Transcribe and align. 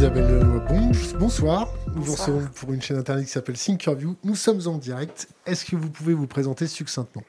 Isabelle 0.00 0.42
bon, 0.66 0.90
bonsoir. 1.18 1.68
Nous 1.94 2.02
vous 2.02 2.12
recevons 2.12 2.48
pour 2.54 2.72
une 2.72 2.80
chaîne 2.80 2.96
internet 2.96 3.26
qui 3.26 3.30
s'appelle 3.30 3.58
Thinkerview. 3.58 4.16
Nous 4.24 4.34
sommes 4.34 4.66
en 4.66 4.78
direct. 4.78 5.28
Est-ce 5.44 5.66
que 5.66 5.76
vous 5.76 5.90
pouvez 5.90 6.14
vous 6.14 6.26
présenter 6.26 6.66
succinctement? 6.68 7.22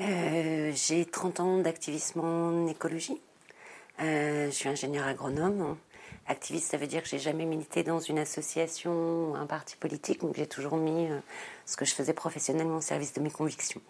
Euh, 0.00 0.72
J'ai 0.74 1.04
30 1.04 1.40
ans 1.40 1.58
d'activisme 1.58 2.20
en 2.20 2.66
écologie. 2.68 3.20
Euh, 4.00 4.46
je 4.46 4.50
suis 4.50 4.70
ingénieur 4.70 5.06
agronome. 5.06 5.76
Activiste, 6.26 6.70
ça 6.70 6.78
veut 6.78 6.86
dire 6.86 7.02
que 7.02 7.08
j'ai 7.10 7.18
jamais 7.18 7.44
milité 7.44 7.82
dans 7.82 8.00
une 8.00 8.18
association 8.18 9.32
ou 9.32 9.36
un 9.36 9.44
parti 9.44 9.76
politique, 9.76 10.22
donc 10.22 10.36
j'ai 10.36 10.46
toujours 10.46 10.78
mis 10.78 11.06
euh, 11.06 11.18
ce 11.66 11.76
que 11.76 11.84
je 11.84 11.92
faisais 11.92 12.14
professionnellement 12.14 12.78
au 12.78 12.80
service 12.80 13.12
de 13.12 13.20
mes 13.20 13.30
convictions. 13.30 13.82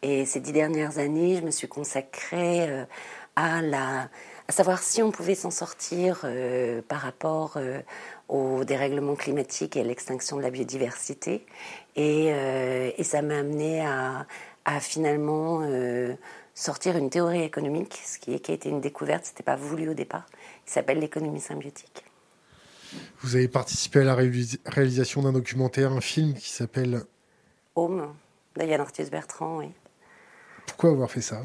Et 0.00 0.24
ces 0.24 0.40
dix 0.40 0.52
dernières 0.52 0.96
années, 0.96 1.36
je 1.36 1.42
me 1.42 1.50
suis 1.50 1.68
consacrée 1.68 2.86
à 3.36 3.60
la 3.60 4.08
à 4.52 4.54
savoir 4.54 4.82
si 4.82 5.02
on 5.02 5.10
pouvait 5.10 5.34
s'en 5.34 5.50
sortir 5.50 6.20
euh, 6.24 6.82
par 6.86 7.00
rapport 7.00 7.54
euh, 7.56 7.80
au 8.28 8.64
dérèglement 8.64 9.14
climatique 9.14 9.78
et 9.78 9.80
à 9.80 9.82
l'extinction 9.82 10.36
de 10.36 10.42
la 10.42 10.50
biodiversité. 10.50 11.46
Et, 11.96 12.26
euh, 12.34 12.90
et 12.94 13.02
ça 13.02 13.22
m'a 13.22 13.38
amené 13.38 13.80
à, 13.80 14.26
à 14.66 14.78
finalement 14.80 15.66
sortir 16.52 16.98
une 16.98 17.08
théorie 17.08 17.40
économique, 17.40 17.98
ce 18.04 18.18
qui, 18.18 18.38
qui 18.40 18.50
a 18.50 18.54
été 18.54 18.68
une 18.68 18.82
découverte, 18.82 19.24
ce 19.24 19.30
n'était 19.30 19.42
pas 19.42 19.56
voulu 19.56 19.88
au 19.88 19.94
départ, 19.94 20.26
qui 20.66 20.72
s'appelle 20.74 20.98
l'économie 20.98 21.40
symbiotique. 21.40 22.04
Vous 23.22 23.36
avez 23.36 23.48
participé 23.48 24.00
à 24.00 24.04
la 24.04 24.14
réalisation 24.14 25.22
d'un 25.22 25.32
documentaire, 25.32 25.92
un 25.92 26.02
film 26.02 26.34
qui 26.34 26.50
s'appelle 26.50 27.04
Home, 27.74 28.14
d'Yann 28.58 28.82
Arthus 28.82 29.08
Bertrand, 29.10 29.60
oui. 29.60 29.70
Pourquoi 30.66 30.90
avoir 30.90 31.10
fait 31.10 31.22
ça? 31.22 31.40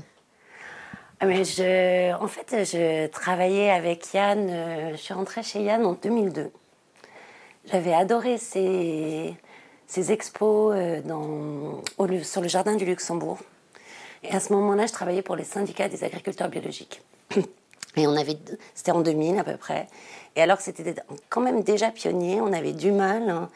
Mais 1.25 1.43
je, 1.43 2.13
en 2.13 2.27
fait, 2.27 2.63
je 2.63 3.07
travaillais 3.07 3.71
avec 3.71 4.13
Yann. 4.13 4.47
Euh, 4.49 4.91
je 4.91 4.97
suis 4.97 5.13
rentrée 5.13 5.43
chez 5.43 5.61
Yann 5.61 5.85
en 5.85 5.93
2002. 5.93 6.51
J'avais 7.71 7.93
adoré 7.93 8.37
ces, 8.37 9.35
ces 9.87 10.11
expos 10.11 10.75
euh, 10.75 11.01
dans, 11.01 11.81
sur 12.23 12.41
le 12.41 12.47
jardin 12.47 12.75
du 12.75 12.85
Luxembourg. 12.85 13.39
Et 14.23 14.31
à 14.31 14.39
ce 14.39 14.53
moment-là, 14.53 14.85
je 14.85 14.93
travaillais 14.93 15.21
pour 15.21 15.35
les 15.35 15.43
syndicats 15.43 15.89
des 15.89 16.03
agriculteurs 16.03 16.49
biologiques. 16.49 17.01
Et 17.95 18.05
on 18.05 18.15
avait, 18.15 18.37
c'était 18.75 18.91
en 18.91 19.01
2000 19.01 19.39
à 19.39 19.43
peu 19.43 19.57
près. 19.57 19.87
Et 20.35 20.41
alors 20.41 20.57
que 20.57 20.63
c'était 20.63 20.95
quand 21.29 21.41
même 21.41 21.63
déjà 21.63 21.89
pionnier, 21.89 22.41
on 22.41 22.53
avait 22.53 22.73
du 22.73 22.91
mal 22.91 23.27
hein, 23.29 23.49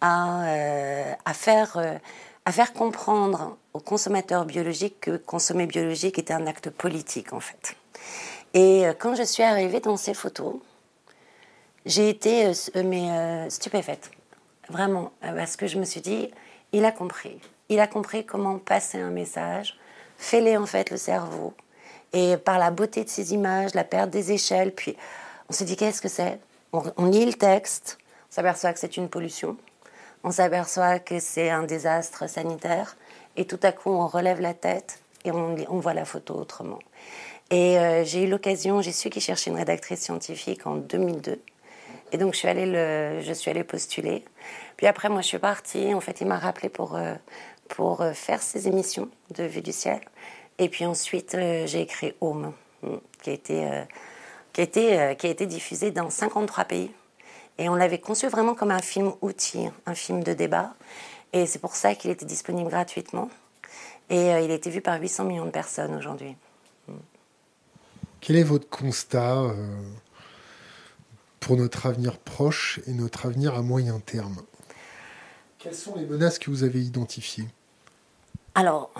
à, 0.00 0.46
euh, 0.46 1.12
à 1.24 1.32
faire 1.32 1.76
à 2.44 2.52
faire 2.52 2.72
comprendre 2.72 3.56
aux 3.72 3.80
consommateurs 3.80 4.44
biologiques 4.44 5.00
que 5.00 5.16
consommer 5.16 5.66
biologique 5.66 6.18
était 6.18 6.34
un 6.34 6.46
acte 6.46 6.70
politique 6.70 7.32
en 7.32 7.40
fait. 7.40 7.76
Et 8.52 8.86
euh, 8.86 8.92
quand 8.96 9.14
je 9.14 9.22
suis 9.22 9.42
arrivée 9.42 9.80
dans 9.80 9.96
ces 9.96 10.14
photos, 10.14 10.56
j'ai 11.86 12.08
été 12.08 12.46
euh, 12.46 12.52
euh, 12.76 12.82
mais, 12.84 13.50
stupéfaite, 13.50 14.10
vraiment, 14.68 15.12
parce 15.20 15.56
que 15.56 15.66
je 15.66 15.78
me 15.78 15.84
suis 15.84 16.00
dit, 16.00 16.30
il 16.72 16.84
a 16.84 16.92
compris, 16.92 17.40
il 17.68 17.80
a 17.80 17.86
compris 17.86 18.24
comment 18.24 18.58
passer 18.58 18.98
un 18.98 19.10
message, 19.10 19.78
fêler 20.16 20.56
en 20.56 20.66
fait 20.66 20.90
le 20.90 20.96
cerveau, 20.96 21.54
et 22.12 22.36
par 22.36 22.58
la 22.58 22.70
beauté 22.70 23.04
de 23.04 23.08
ces 23.08 23.34
images, 23.34 23.74
la 23.74 23.84
perte 23.84 24.10
des 24.10 24.32
échelles, 24.32 24.72
puis 24.72 24.96
on 25.48 25.52
se 25.52 25.64
dit 25.64 25.76
qu'est-ce 25.76 26.00
que 26.00 26.08
c'est? 26.08 26.38
On, 26.72 26.82
on 26.96 27.06
lit 27.06 27.26
le 27.26 27.34
texte, 27.34 27.98
on 28.30 28.34
s'aperçoit 28.34 28.72
que 28.72 28.78
c'est 28.78 28.96
une 28.96 29.08
pollution, 29.08 29.56
on 30.24 30.30
s'aperçoit 30.30 30.98
que 30.98 31.20
c'est 31.20 31.50
un 31.50 31.62
désastre 31.62 32.28
sanitaire 32.28 32.96
et 33.36 33.44
tout 33.44 33.60
à 33.62 33.72
coup 33.72 33.90
on 33.90 34.06
relève 34.06 34.40
la 34.40 34.54
tête 34.54 35.00
et 35.24 35.30
on, 35.30 35.78
voit 35.78 35.94
la 35.94 36.04
photo 36.04 36.34
autrement. 36.34 36.78
Et 37.50 37.78
euh, 37.78 38.04
j'ai 38.04 38.24
eu 38.24 38.28
l'occasion, 38.28 38.82
j'ai 38.82 38.92
su 38.92 39.08
qu'il 39.08 39.22
cherchait 39.22 39.50
une 39.50 39.56
rédactrice 39.56 40.00
scientifique 40.00 40.66
en 40.66 40.76
2002. 40.76 41.40
Et 42.12 42.18
donc 42.18 42.34
je 42.34 42.38
suis 42.38 42.48
allée, 42.48 43.64
postuler. 43.64 44.24
Puis 44.76 44.86
après, 44.86 45.08
moi 45.08 45.22
je 45.22 45.28
suis 45.28 45.38
partie. 45.38 45.94
En 45.94 46.00
fait, 46.00 46.20
il 46.20 46.26
m'a 46.26 46.38
rappelé 46.38 46.68
pour, 46.68 46.96
euh, 46.96 47.14
euh, 47.80 48.12
faire 48.12 48.42
ses 48.42 48.68
émissions 48.68 49.08
de 49.34 49.44
Vue 49.44 49.62
du 49.62 49.72
ciel. 49.72 50.00
Et 50.58 50.68
puis 50.68 50.84
ensuite, 50.84 51.36
j'ai 51.66 51.80
écrit 51.80 52.14
Home, 52.20 52.52
qui 53.22 53.30
a 53.30 53.32
été, 53.32 53.84
qui 54.52 54.68
qui 54.68 54.78
a 55.26 55.30
été 55.30 55.46
diffusé 55.46 55.90
dans 55.90 56.10
53 56.10 56.64
pays. 56.64 56.90
Et 57.58 57.68
on 57.68 57.74
l'avait 57.74 57.98
conçu 57.98 58.26
vraiment 58.28 58.54
comme 58.54 58.70
un 58.70 58.80
film 58.80 59.12
outil, 59.20 59.68
un 59.86 59.94
film 59.94 60.24
de 60.24 60.32
débat. 60.32 60.74
Et 61.32 61.46
c'est 61.46 61.58
pour 61.58 61.76
ça 61.76 61.94
qu'il 61.94 62.10
était 62.10 62.26
disponible 62.26 62.70
gratuitement. 62.70 63.30
Et 64.10 64.32
euh, 64.32 64.40
il 64.40 64.50
a 64.50 64.54
été 64.54 64.70
vu 64.70 64.80
par 64.80 65.00
800 65.00 65.24
millions 65.24 65.46
de 65.46 65.50
personnes 65.50 65.94
aujourd'hui. 65.94 66.36
Quel 68.20 68.36
est 68.36 68.42
votre 68.42 68.68
constat 68.68 69.36
euh, 69.36 69.54
pour 71.40 71.56
notre 71.56 71.86
avenir 71.86 72.18
proche 72.18 72.80
et 72.86 72.92
notre 72.92 73.26
avenir 73.26 73.54
à 73.54 73.62
moyen 73.62 74.00
terme? 74.00 74.36
Quelles 75.58 75.74
sont 75.74 75.94
les 75.96 76.06
menaces 76.06 76.38
que 76.38 76.50
vous 76.50 76.64
avez 76.64 76.80
identifiées? 76.80 77.48
Alors, 78.54 78.90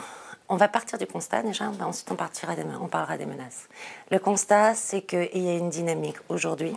on 0.48 0.56
va 0.56 0.68
partir 0.68 0.98
du 0.98 1.06
constat 1.06 1.42
déjà, 1.42 1.70
ensuite 1.80 2.10
on, 2.10 2.16
partira 2.16 2.54
on 2.80 2.88
parlera 2.88 3.16
des 3.16 3.26
menaces. 3.26 3.68
Le 4.10 4.18
constat, 4.18 4.74
c'est 4.74 5.02
qu'il 5.02 5.42
y 5.42 5.48
a 5.48 5.56
une 5.56 5.70
dynamique 5.70 6.16
aujourd'hui 6.28 6.76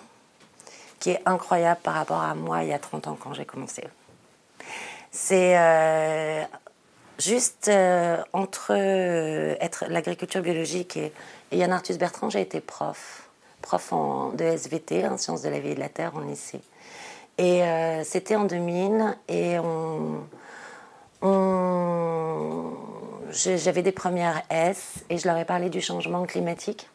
qui 0.99 1.11
est 1.11 1.21
incroyable 1.25 1.79
par 1.83 1.95
rapport 1.95 2.21
à 2.21 2.35
moi 2.35 2.63
il 2.63 2.69
y 2.69 2.73
a 2.73 2.79
30 2.79 3.07
ans 3.07 3.17
quand 3.19 3.33
j'ai 3.33 3.45
commencé. 3.45 3.83
C'est 5.11 5.57
euh, 5.57 6.43
juste 7.17 7.69
euh, 7.69 8.17
entre 8.33 8.71
euh, 8.71 9.55
être 9.59 9.85
l'agriculture 9.89 10.41
biologique 10.41 10.97
et, 10.97 11.13
Yann 11.51 11.71
Arthus 11.71 11.97
Bertrand, 11.97 12.29
j'ai 12.29 12.41
été 12.41 12.59
prof, 12.59 13.29
prof 13.61 13.93
en, 13.93 14.29
de 14.31 14.43
SVT, 14.43 15.07
en 15.07 15.17
sciences 15.17 15.41
de 15.43 15.49
la 15.49 15.59
vie 15.59 15.69
et 15.69 15.75
de 15.75 15.79
la 15.79 15.87
terre, 15.87 16.13
en 16.15 16.19
lycée. 16.19 16.59
Et 17.37 17.61
c'était 18.03 18.35
en 18.35 18.45
2000 18.45 19.15
et 19.29 19.59
on 19.59 20.23
j'avais 23.31 23.83
des 23.83 23.91
premières 23.91 24.41
S 24.49 25.03
et 25.09 25.17
je 25.17 25.27
leur 25.27 25.37
ai 25.37 25.45
parlé 25.45 25.69
du 25.69 25.81
changement 25.81 26.25
climatique 26.25 26.89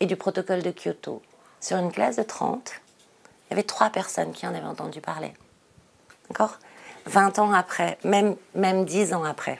et 0.00 0.06
du 0.06 0.16
protocole 0.16 0.62
de 0.62 0.72
Kyoto 0.72 1.22
sur 1.60 1.76
une 1.76 1.92
classe 1.92 2.16
de 2.16 2.22
30 2.22 2.81
il 3.52 3.56
y 3.56 3.58
avait 3.58 3.66
trois 3.66 3.90
personnes 3.90 4.32
qui 4.32 4.46
en 4.46 4.54
avaient 4.54 4.64
entendu 4.64 5.02
parler. 5.02 5.34
D'accord? 6.30 6.58
20 7.04 7.38
ans 7.38 7.52
après, 7.52 7.98
même, 8.02 8.34
même 8.54 8.86
10 8.86 9.12
ans 9.12 9.24
après, 9.24 9.58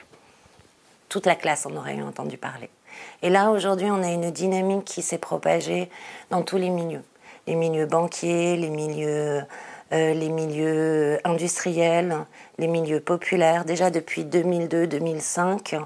toute 1.09 1.27
la 1.27 1.35
classe 1.35 1.67
en 1.67 1.75
aurait 1.75 2.01
entendu 2.01 2.39
parler. 2.39 2.71
Et 3.21 3.29
là, 3.29 3.51
aujourd'hui, 3.51 3.91
on 3.91 4.01
a 4.01 4.07
une 4.07 4.31
dynamique 4.31 4.85
qui 4.85 5.03
s'est 5.03 5.19
propagée 5.19 5.91
dans 6.31 6.41
tous 6.41 6.57
les 6.57 6.71
milieux. 6.71 7.03
Les 7.45 7.53
milieux 7.53 7.85
banquiers, 7.85 8.57
les 8.57 8.69
milieux, 8.69 9.43
euh, 9.91 10.13
les 10.15 10.29
milieux 10.29 11.19
industriels, 11.23 12.17
les 12.57 12.67
milieux 12.67 12.99
populaires. 12.99 13.63
Déjà 13.63 13.91
depuis 13.91 14.23
2002-2005, 14.23 15.79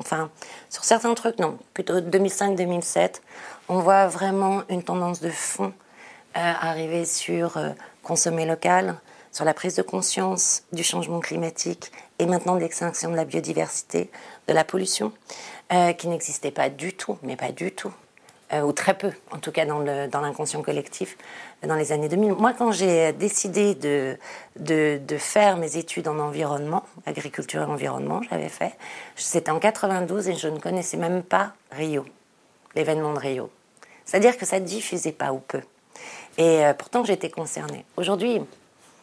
enfin, 0.00 0.28
sur 0.70 0.82
certains 0.82 1.14
trucs, 1.14 1.38
non, 1.38 1.56
plutôt 1.72 2.00
2005-2007, 2.00 3.20
on 3.68 3.78
voit 3.78 4.08
vraiment 4.08 4.62
une 4.68 4.82
tendance 4.82 5.20
de 5.20 5.30
fond 5.30 5.72
arriver 6.40 7.04
sur 7.04 7.56
euh, 7.56 7.70
consommer 8.02 8.46
local, 8.46 8.96
sur 9.32 9.44
la 9.44 9.54
prise 9.54 9.74
de 9.74 9.82
conscience 9.82 10.62
du 10.72 10.84
changement 10.84 11.20
climatique 11.20 11.90
et 12.18 12.26
maintenant 12.26 12.54
de 12.54 12.60
l'extinction 12.60 13.10
de 13.10 13.16
la 13.16 13.24
biodiversité, 13.24 14.10
de 14.46 14.52
la 14.52 14.64
pollution, 14.64 15.12
euh, 15.72 15.92
qui 15.92 16.08
n'existait 16.08 16.50
pas 16.50 16.68
du 16.68 16.92
tout, 16.92 17.18
mais 17.22 17.36
pas 17.36 17.52
du 17.52 17.72
tout, 17.72 17.92
ou 18.62 18.70
très 18.70 18.96
peu, 18.96 19.10
en 19.32 19.38
tout 19.38 19.50
cas 19.50 19.66
dans 19.66 19.80
l'inconscient 19.80 20.60
dans 20.60 20.64
collectif, 20.64 21.16
dans 21.66 21.74
les 21.74 21.90
années 21.90 22.08
2000. 22.08 22.34
Moi, 22.34 22.52
quand 22.56 22.70
j'ai 22.70 23.12
décidé 23.12 23.74
de, 23.74 24.16
de, 24.54 25.00
de, 25.04 25.16
faire 25.16 25.56
mes 25.56 25.76
études 25.76 26.06
en 26.06 26.20
environnement, 26.20 26.84
agriculture 27.04 27.62
et 27.62 27.64
environnement, 27.64 28.20
j'avais 28.30 28.48
fait, 28.48 28.74
c'était 29.16 29.50
en 29.50 29.58
92 29.58 30.28
et 30.28 30.34
je 30.36 30.46
ne 30.46 30.60
connaissais 30.60 30.98
même 30.98 31.24
pas 31.24 31.54
Rio, 31.72 32.04
l'événement 32.76 33.12
de 33.12 33.18
Rio. 33.18 33.50
C'est-à-dire 34.04 34.36
que 34.36 34.46
ça 34.46 34.60
ne 34.60 34.64
diffusait 34.64 35.10
pas 35.10 35.32
ou 35.32 35.38
peu. 35.38 35.62
Et 36.38 36.64
euh, 36.64 36.74
pourtant, 36.74 37.04
j'étais 37.04 37.30
concernée. 37.30 37.84
Aujourd'hui, 37.96 38.40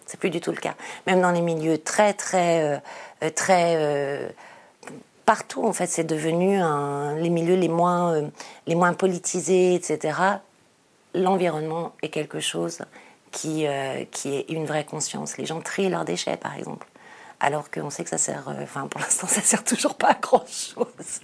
c'est 0.05 0.19
plus 0.19 0.29
du 0.29 0.41
tout 0.41 0.51
le 0.51 0.57
cas. 0.57 0.75
Même 1.07 1.21
dans 1.21 1.31
les 1.31 1.41
milieux 1.41 1.77
très, 1.77 2.13
très, 2.13 2.63
euh, 2.63 2.77
euh, 3.23 3.29
très 3.29 4.33
partout, 5.25 5.65
en 5.65 5.73
fait, 5.73 5.87
c'est 5.87 6.03
devenu 6.03 6.57
un, 6.57 7.15
les 7.15 7.29
milieux 7.29 7.55
les 7.55 7.69
moins, 7.69 8.29
les 8.67 8.75
moins 8.75 8.93
politisés, 8.93 9.75
etc. 9.75 10.17
L'environnement 11.13 11.93
est 12.01 12.09
quelque 12.09 12.39
chose 12.39 12.79
qui, 13.31 13.65
qui 14.11 14.35
est 14.35 14.49
une 14.49 14.65
vraie 14.65 14.83
conscience. 14.83 15.37
Les 15.37 15.45
gens 15.45 15.61
trient 15.61 15.89
leurs 15.89 16.05
déchets, 16.05 16.37
par 16.37 16.57
exemple. 16.57 16.87
Alors 17.39 17.71
qu'on 17.71 17.89
sait 17.89 18.03
que 18.03 18.09
ça 18.09 18.19
sert, 18.19 18.43
enfin 18.61 18.85
pour 18.85 19.01
l'instant 19.01 19.25
ça 19.29 19.41
sert 19.41 19.63
toujours 19.63 19.95
pas 19.95 20.09
à 20.09 20.13
grand 20.13 20.45
chose. 20.45 21.21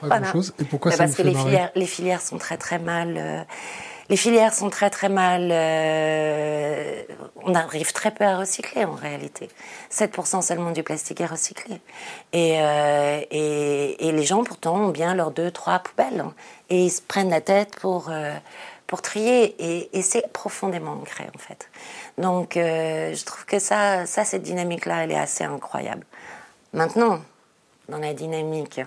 Pas 0.00 0.20
grand 0.20 0.32
chose. 0.32 0.54
Et 0.60 0.64
pourquoi 0.64 0.92
ça 0.92 0.98
Parce 0.98 1.16
que 1.16 1.22
les 1.22 1.34
filières, 1.34 1.72
les 1.74 1.86
filières 1.86 2.20
sont 2.20 2.38
très 2.38 2.56
très 2.58 2.78
mal 2.78 3.46
les 4.08 4.16
filières 4.16 4.54
sont 4.54 4.70
très 4.70 4.90
très 4.90 5.08
mal. 5.08 5.48
Euh, 5.52 7.02
on 7.42 7.54
arrive 7.54 7.92
très 7.92 8.10
peu 8.10 8.24
à 8.24 8.38
recycler 8.38 8.84
en 8.84 8.94
réalité. 8.94 9.48
7% 9.90 10.42
seulement 10.42 10.70
du 10.70 10.82
plastique 10.82 11.20
est 11.20 11.26
recyclé. 11.26 11.80
Euh, 12.34 13.20
et, 13.30 14.08
et, 14.08 14.12
les 14.12 14.24
gens 14.24 14.44
pourtant 14.44 14.76
ont 14.76 14.88
bien 14.88 15.14
leurs 15.14 15.30
deux, 15.30 15.50
trois 15.50 15.78
poubelles. 15.78 16.24
Et 16.70 16.84
ils 16.84 16.90
se 16.90 17.02
prennent 17.02 17.30
la 17.30 17.40
tête 17.40 17.76
pour, 17.76 18.10
euh, 18.10 18.34
pour 18.86 19.02
trier 19.02 19.54
et, 19.92 20.02
c'est 20.02 20.32
profondément 20.32 20.92
ancré 20.92 21.24
en 21.34 21.38
fait. 21.38 21.70
Donc 22.16 22.56
euh, 22.56 23.14
je 23.14 23.24
trouve 23.24 23.44
que 23.44 23.58
ça, 23.58 24.06
ça 24.06 24.24
cette 24.24 24.42
dynamique-là, 24.42 25.04
elle 25.04 25.12
est 25.12 25.18
assez 25.18 25.44
incroyable. 25.44 26.04
Maintenant, 26.72 27.20
dans 27.88 27.98
la 27.98 28.14
dynamique 28.14 28.80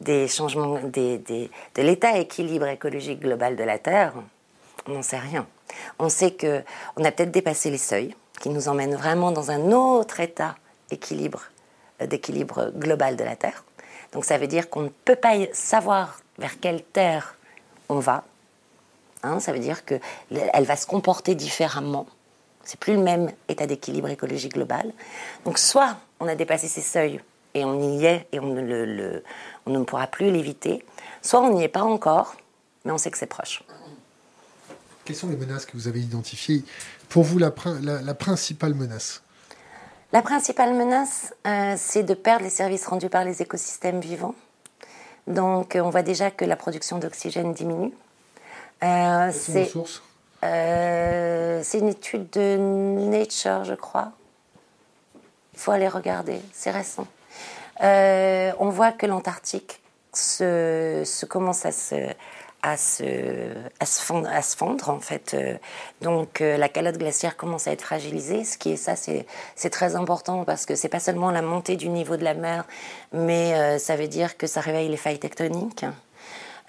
des 0.00 0.28
changements, 0.28 0.78
des, 0.82 1.18
des, 1.18 1.50
de 1.74 1.82
l'état 1.82 2.18
équilibre 2.18 2.66
écologique 2.66 3.20
global 3.20 3.56
de 3.56 3.64
la 3.64 3.78
Terre, 3.78 4.14
on 4.88 4.92
n'en 4.92 5.02
sait 5.02 5.18
rien. 5.18 5.46
On 5.98 6.08
sait 6.08 6.32
que 6.32 6.62
on 6.96 7.04
a 7.04 7.10
peut-être 7.10 7.30
dépassé 7.30 7.70
les 7.70 7.78
seuils 7.78 8.14
qui 8.40 8.50
nous 8.50 8.68
emmènent 8.68 8.96
vraiment 8.96 9.32
dans 9.32 9.50
un 9.50 9.72
autre 9.72 10.20
état 10.20 10.56
euh, 10.92 12.06
d'équilibre 12.06 12.70
global 12.76 13.16
de 13.16 13.24
la 13.24 13.36
Terre. 13.36 13.64
Donc 14.12 14.24
ça 14.24 14.38
veut 14.38 14.46
dire 14.46 14.70
qu'on 14.70 14.82
ne 14.82 14.88
peut 14.88 15.16
pas 15.16 15.34
savoir 15.52 16.20
vers 16.38 16.60
quelle 16.60 16.82
terre 16.82 17.36
on 17.88 17.98
va. 17.98 18.24
Hein, 19.22 19.40
ça 19.40 19.52
veut 19.52 19.58
dire 19.58 19.84
qu'elle 19.84 20.64
va 20.64 20.76
se 20.76 20.86
comporter 20.86 21.34
différemment. 21.34 22.06
C'est 22.62 22.78
plus 22.78 22.94
le 22.94 23.02
même 23.02 23.30
état 23.48 23.66
d'équilibre 23.66 24.08
écologique 24.08 24.54
global. 24.54 24.92
Donc 25.44 25.58
soit 25.58 25.96
on 26.20 26.28
a 26.28 26.34
dépassé 26.34 26.68
ces 26.68 26.80
seuils 26.80 27.20
et 27.54 27.64
on 27.64 27.80
y 27.80 28.04
est 28.04 28.26
et 28.32 28.40
on 28.40 28.46
ne, 28.46 28.60
le, 28.60 29.24
on 29.66 29.70
ne 29.70 29.84
pourra 29.84 30.06
plus 30.06 30.30
l'éviter, 30.30 30.84
soit 31.22 31.40
on 31.40 31.54
n'y 31.54 31.64
est 31.64 31.68
pas 31.68 31.82
encore, 31.82 32.36
mais 32.84 32.92
on 32.92 32.98
sait 32.98 33.10
que 33.10 33.18
c'est 33.18 33.26
proche. 33.26 33.62
Quelles 35.06 35.16
sont 35.16 35.28
les 35.28 35.36
menaces 35.36 35.64
que 35.64 35.76
vous 35.76 35.86
avez 35.86 36.00
identifiées 36.00 36.64
Pour 37.08 37.22
vous, 37.22 37.38
la, 37.38 37.54
la, 37.80 38.14
principale 38.14 38.74
menace? 38.74 39.22
La 40.12 40.20
principale 40.20 40.74
menace, 40.74 41.32
euh, 41.46 41.74
c'est 41.78 42.02
de 42.02 42.14
perdre 42.14 42.42
les 42.42 42.50
services 42.50 42.86
rendus 42.86 43.08
par 43.08 43.24
les 43.24 43.40
écosystèmes 43.40 44.00
vivants. 44.00 44.34
Donc, 45.28 45.78
on 45.80 45.90
voit 45.90 46.02
déjà 46.02 46.32
que 46.32 46.44
la 46.44 46.56
production 46.56 46.98
d'oxygène 46.98 47.52
diminue. 47.52 47.92
Euh, 48.82 49.30
c'est 49.32 49.72
euh, 50.44 51.62
une 51.74 51.88
étude 51.88 52.28
de 52.30 52.56
Nature, 53.08 53.64
je 53.64 53.74
crois. 53.74 54.10
Il 55.54 55.60
faut 55.60 55.70
aller 55.70 55.88
regarder, 55.88 56.40
c'est 56.52 56.72
récent. 56.72 57.06
Euh, 57.82 58.52
on 58.58 58.70
voit 58.70 58.90
que 58.90 59.06
l'Antarctique 59.06 59.80
se, 60.12 61.02
se, 61.04 61.26
commence 61.26 61.64
à 61.64 61.72
se, 61.72 61.94
à 62.62 62.76
se, 62.76 63.04
à 63.80 63.86
se, 63.86 64.56
fondre, 64.56 64.90
en 64.90 65.00
fait. 65.00 65.34
Euh, 65.34 65.56
donc 66.00 66.40
euh, 66.40 66.56
la 66.56 66.68
calotte 66.68 66.98
glaciaire 66.98 67.36
commence 67.36 67.68
à 67.68 67.72
être 67.72 67.82
fragilisée, 67.82 68.44
ce 68.44 68.58
qui 68.58 68.72
est 68.72 68.76
ça, 68.76 68.94
c'est 68.96 69.70
très 69.70 69.96
important 69.96 70.44
parce 70.44 70.66
que 70.66 70.74
c'est 70.74 70.88
pas 70.88 71.00
seulement 71.00 71.30
la 71.30 71.42
montée 71.42 71.76
du 71.76 71.88
niveau 71.88 72.16
de 72.16 72.24
la 72.24 72.34
mer, 72.34 72.64
mais 73.12 73.78
ça 73.78 73.96
veut 73.96 74.08
dire 74.08 74.36
que 74.36 74.46
ça 74.46 74.60
réveille 74.60 74.88
les 74.88 74.96
failles 74.96 75.18
tectoniques. 75.18 75.84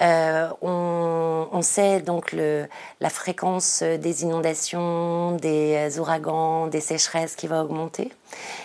Euh, 0.01 0.49
on, 0.61 1.47
on, 1.51 1.61
sait 1.63 2.01
donc 2.01 2.31
le, 2.31 2.67
la 3.01 3.09
fréquence 3.09 3.81
des 3.81 4.23
inondations, 4.23 5.31
des 5.31 5.97
ouragans, 5.97 6.67
des 6.67 6.81
sécheresses 6.81 7.35
qui 7.35 7.47
va 7.47 7.63
augmenter. 7.63 8.11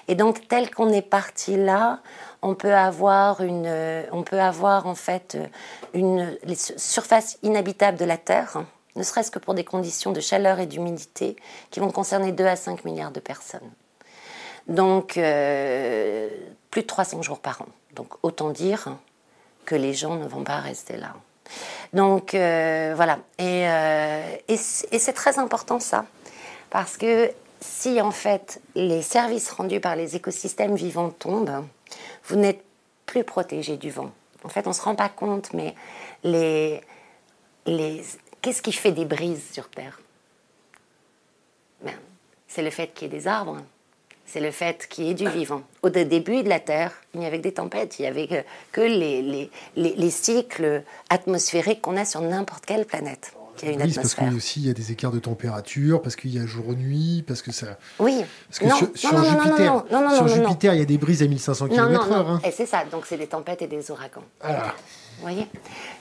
Et 0.08 0.14
donc, 0.14 0.46
tel 0.48 0.70
qu'on 0.70 0.90
est 0.90 1.02
parti 1.02 1.56
là, 1.56 2.00
on 2.42 2.54
peut 2.54 2.74
avoir 2.74 3.40
une, 3.40 3.72
on 4.12 4.22
peut 4.22 4.40
en 4.86 4.94
fait 4.94 5.38
une 5.94 6.36
les 6.44 6.56
surfaces 6.56 7.38
de 7.96 8.04
la 8.04 8.16
Terre, 8.16 8.64
ne 8.96 9.02
serait-ce 9.02 9.30
que 9.30 9.38
pour 9.38 9.54
des 9.54 9.64
conditions 9.64 10.12
de 10.12 10.20
chaleur 10.20 10.58
et 10.58 10.66
d'humidité 10.66 11.36
qui 11.70 11.80
vont 11.80 11.90
concerner 11.90 12.32
2 12.32 12.44
à 12.44 12.56
5 12.56 12.84
milliards 12.84 13.12
de 13.12 13.20
personnes. 13.20 13.70
Donc, 14.68 15.16
euh, 15.16 16.28
plus 16.70 16.82
de 16.82 16.86
300 16.86 17.22
jours 17.22 17.40
par 17.40 17.62
an. 17.62 17.68
Donc, 17.94 18.12
autant 18.22 18.50
dire 18.50 18.96
que 19.64 19.74
les 19.74 19.94
gens 19.94 20.16
ne 20.16 20.26
vont 20.26 20.44
pas 20.44 20.58
rester 20.58 20.96
là. 20.96 21.14
Donc 21.92 22.34
euh, 22.34 22.92
voilà, 22.96 23.18
euh, 23.40 24.36
et, 24.48 24.56
c'est 24.56 25.12
très 25.12 25.38
important 25.38 25.78
ça, 25.78 26.06
parce 26.70 26.96
que 26.96 27.30
si 27.60 28.00
en 28.00 28.10
fait 28.10 28.60
les 28.74 29.02
services 29.02 29.50
rendus 29.50 29.80
par 29.80 29.94
les 29.94 30.16
écosystèmes 30.16 30.74
vivants 30.74 31.10
tombent, 31.10 31.64
vous 32.24 32.36
n'êtes 32.36 32.62
plus 33.06 33.24
protégé 33.24 33.76
du 33.76 33.90
vent. 33.90 34.10
En 34.44 34.48
fait, 34.48 34.66
on 34.66 34.70
ne 34.70 34.74
se 34.74 34.82
rend 34.82 34.94
pas 34.94 35.08
compte, 35.08 35.52
mais 35.52 35.74
les, 36.24 36.80
les... 37.66 38.02
qu'est-ce 38.40 38.62
qui 38.62 38.72
fait 38.72 38.92
des 38.92 39.04
brises 39.04 39.52
sur 39.52 39.68
Terre? 39.68 40.00
Ben, 41.82 41.94
C'est 42.48 42.62
le 42.62 42.70
fait 42.70 42.88
qu'il 42.88 43.12
y 43.12 43.14
ait 43.14 43.18
des 43.18 43.28
arbres, 43.28 43.58
c'est 44.32 44.40
le 44.40 44.50
fait 44.50 44.88
qu'il 44.88 45.04
y 45.04 45.10
ait 45.10 45.14
du 45.14 45.28
vivant. 45.28 45.62
Au 45.82 45.90
début 45.90 46.42
de 46.42 46.48
la 46.48 46.58
Terre, 46.58 46.92
il 47.12 47.20
n'y 47.20 47.26
avait 47.26 47.36
que 47.36 47.42
des 47.42 47.52
tempêtes, 47.52 47.98
il 47.98 48.02
n'y 48.02 48.08
avait 48.08 48.44
que, 48.72 48.80
les, 48.80 49.50
les, 49.76 50.10
cycles 50.10 50.82
atmosphériques 51.10 51.82
qu'on 51.82 51.98
a 51.98 52.06
sur 52.06 52.22
n'importe 52.22 52.64
quelle 52.64 52.86
planète. 52.86 53.34
Qui 53.62 53.68
a 53.68 53.72
une 53.72 53.82
oui, 53.82 53.92
parce 53.94 54.16
qu'il 54.16 54.34
aussi 54.34 54.60
il 54.60 54.66
y 54.66 54.70
a 54.70 54.72
des 54.72 54.90
écarts 54.90 55.12
de 55.12 55.20
température, 55.20 56.02
parce 56.02 56.16
qu'il 56.16 56.34
y 56.34 56.40
a 56.40 56.46
jour-nuit, 56.46 57.22
parce 57.24 57.42
que 57.42 57.52
ça. 57.52 57.78
Oui. 58.00 58.24
Parce 58.48 58.58
que 58.58 58.96
sur, 58.96 59.22
Jupiter, 59.22 59.84
sur 60.16 60.26
Jupiter, 60.26 60.74
il 60.74 60.80
y 60.80 60.82
a 60.82 60.84
des 60.84 60.98
brises 60.98 61.22
à 61.22 61.28
1500 61.28 61.68
km/h. 61.68 62.12
Hein. 62.12 62.40
Et 62.44 62.50
c'est 62.50 62.66
ça, 62.66 62.84
donc 62.90 63.06
c'est 63.06 63.18
des 63.18 63.28
tempêtes 63.28 63.62
et 63.62 63.68
des 63.68 63.88
ouragans. 63.92 64.24
Vous 64.42 65.22
voyez? 65.22 65.46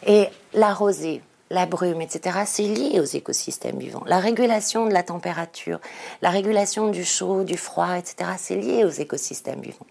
Et 0.08 0.28
la 0.56 0.74
rosée, 0.74 1.22
la 1.52 1.66
brume, 1.66 2.02
etc., 2.02 2.40
c'est 2.46 2.64
lié 2.64 3.00
aux 3.00 3.06
écosystèmes 3.06 3.78
vivants. 3.78 4.04
La 4.06 4.20
régulation 4.20 4.86
de 4.86 4.94
la 4.94 5.04
température, 5.04 5.80
la 6.22 6.30
régulation 6.30 6.88
du 6.88 7.04
chaud, 7.04 7.44
du 7.44 7.58
froid, 7.58 7.98
etc., 7.98 8.32
c'est 8.38 8.56
lié 8.56 8.86
aux 8.86 8.90
écosystèmes 8.90 9.60
vivants. 9.60 9.86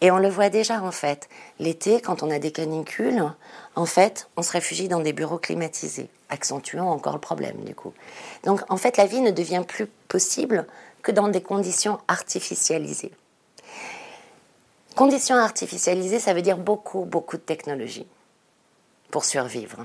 Et 0.00 0.10
on 0.10 0.18
le 0.18 0.28
voit 0.28 0.48
déjà, 0.48 0.80
en 0.82 0.90
fait. 0.90 1.28
L'été, 1.58 2.00
quand 2.00 2.22
on 2.22 2.30
a 2.30 2.38
des 2.38 2.52
canicules, 2.52 3.22
en 3.76 3.84
fait, 3.84 4.28
on 4.38 4.42
se 4.42 4.52
réfugie 4.52 4.88
dans 4.88 5.00
des 5.00 5.12
bureaux 5.12 5.38
climatisés, 5.38 6.08
accentuant 6.30 6.90
encore 6.90 7.14
le 7.14 7.20
problème, 7.20 7.62
du 7.64 7.74
coup. 7.74 7.92
Donc, 8.44 8.62
en 8.70 8.78
fait, 8.78 8.96
la 8.96 9.04
vie 9.04 9.20
ne 9.20 9.30
devient 9.30 9.64
plus 9.66 9.86
possible 10.08 10.66
que 11.02 11.12
dans 11.12 11.28
des 11.28 11.42
conditions 11.42 11.98
artificialisées. 12.08 13.12
Conditions 14.96 15.36
artificialisées, 15.36 16.18
ça 16.18 16.32
veut 16.32 16.42
dire 16.42 16.56
beaucoup, 16.56 17.04
beaucoup 17.04 17.36
de 17.36 17.42
technologie 17.42 18.06
pour 19.10 19.26
survivre. 19.26 19.84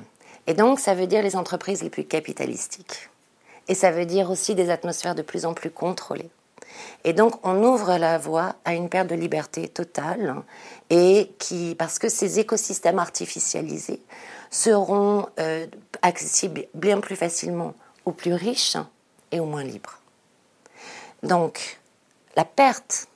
Et 0.50 0.56
donc, 0.56 0.80
ça 0.80 0.96
veut 0.96 1.06
dire 1.06 1.22
les 1.22 1.36
entreprises 1.36 1.84
les 1.84 1.92
plus 1.92 2.06
capitalistiques. 2.06 3.12
Et 3.68 3.76
ça 3.76 3.92
veut 3.92 4.08
dire 4.08 4.32
aussi 4.32 4.56
des 4.56 4.72
atmosphères 4.72 5.14
de 5.14 5.22
plus 5.22 5.46
en 5.46 5.54
plus 5.54 5.70
contrôlées. 5.70 6.32
Et 7.04 7.14
donc, 7.14 7.36
on 7.46 7.64
ouvre 7.64 7.98
la 7.98 8.18
voie 8.18 8.56
à 8.66 8.74
une 8.74 8.90
perte 8.90 9.08
de 9.08 9.16
liberté 9.16 9.68
totale, 9.68 10.42
et 10.90 11.32
qui, 11.38 11.76
parce 11.76 12.00
que 12.00 12.10
ces 12.10 12.40
écosystèmes 12.40 12.98
artificialisés 12.98 14.02
seront 14.50 15.28
euh, 15.40 15.68
accessibles 16.02 16.66
bien 16.74 17.00
plus 17.00 17.16
facilement 17.16 17.76
aux 18.06 18.12
plus 18.12 18.34
riches 18.34 18.78
et 19.32 19.40
aux 19.40 19.46
moins 19.46 19.64
libres. 19.64 20.00
Donc, 21.22 21.80
la 22.36 22.44
perte 22.44 23.08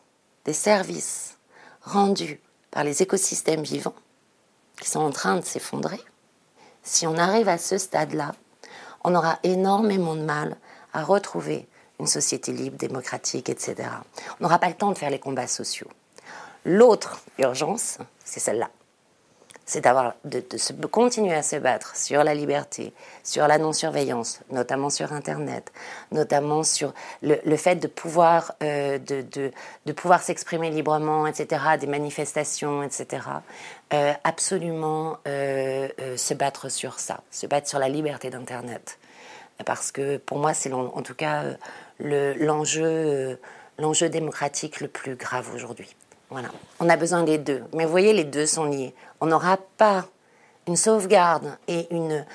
des 0.45 0.53
services 0.53 1.39
rendus 1.81 2.39
par 2.69 2.83
les 2.83 3.01
écosystèmes 3.01 3.63
vivants, 3.63 3.95
qui 4.79 4.87
sont 4.87 4.99
en 4.99 5.09
train 5.09 5.37
de 5.37 5.45
s'effondrer, 5.45 5.99
si 6.83 7.07
on 7.07 7.17
arrive 7.17 7.49
à 7.49 7.57
ce 7.57 7.77
stade-là, 7.77 8.33
on 9.03 9.15
aura 9.15 9.39
énormément 9.43 10.15
de 10.15 10.21
mal 10.23 10.57
à 10.93 11.03
retrouver 11.03 11.67
une 11.99 12.07
société 12.07 12.51
libre, 12.51 12.77
démocratique, 12.77 13.49
etc. 13.49 13.89
On 14.39 14.43
n'aura 14.43 14.59
pas 14.59 14.67
le 14.67 14.75
temps 14.75 14.91
de 14.91 14.97
faire 14.97 15.09
les 15.09 15.19
combats 15.19 15.47
sociaux. 15.47 15.89
L'autre 16.65 17.21
urgence, 17.39 17.97
c'est 18.23 18.39
celle-là. 18.39 18.69
C'est 19.65 19.81
d'avoir 19.81 20.15
de, 20.25 20.41
continuer 20.87 21.33
à 21.33 21.41
se 21.41 21.55
battre 21.55 21.95
sur 21.95 22.23
la 22.23 22.33
liberté, 22.33 22.93
sur 23.23 23.47
la 23.47 23.57
non-surveillance, 23.57 24.41
notamment 24.51 24.89
sur 24.89 25.13
Internet, 25.13 25.71
notamment 26.11 26.63
sur 26.63 26.93
le, 27.21 27.55
fait 27.55 27.77
de 27.77 27.87
pouvoir, 27.87 28.55
euh, 28.61 28.97
de, 28.99 29.23
de, 29.85 29.91
pouvoir 29.93 30.21
s'exprimer 30.21 30.69
librement, 30.69 31.27
etc., 31.27 31.61
des 31.79 31.87
manifestations, 31.87 32.83
etc. 32.83 33.27
Euh, 33.93 34.11
absolument 34.25 35.17
euh, 35.27 35.87
se 36.17 36.33
battre 36.33 36.69
sur 36.69 36.99
ça, 36.99 37.21
se 37.31 37.47
battre 37.47 37.69
sur 37.69 37.79
la 37.79 37.87
liberté 37.87 38.29
d'Internet. 38.29 38.99
Parce 39.65 39.91
que 39.91 40.17
pour 40.17 40.39
moi, 40.39 40.53
c'est 40.53 40.73
en 40.73 41.01
tout 41.03 41.13
cas 41.13 41.43
l'enjeu 41.99 43.37
l'enjeu 43.79 44.09
démocratique 44.09 44.81
le 44.81 44.87
plus 44.87 45.15
grave 45.15 45.49
aujourd'hui. 45.53 45.95
On 46.79 46.89
a 46.89 46.95
besoin 46.95 47.23
des 47.23 47.37
deux. 47.37 47.63
Mais 47.73 47.85
vous 47.85 47.91
voyez, 47.91 48.13
les 48.13 48.23
deux 48.23 48.45
sont 48.45 48.65
liés. 48.65 48.93
On 49.21 49.25
n'aura 49.25 49.57
pas 49.77 50.05
une 50.67 50.75
sauvegarde 50.75 51.57
et 51.67 51.87
un 51.91 52.25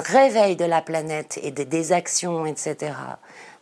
réveil 0.00 0.56
de 0.56 0.64
la 0.64 0.82
planète 0.82 1.38
et 1.42 1.50
des, 1.50 1.92
actions, 1.92 2.46
etc., 2.46 2.92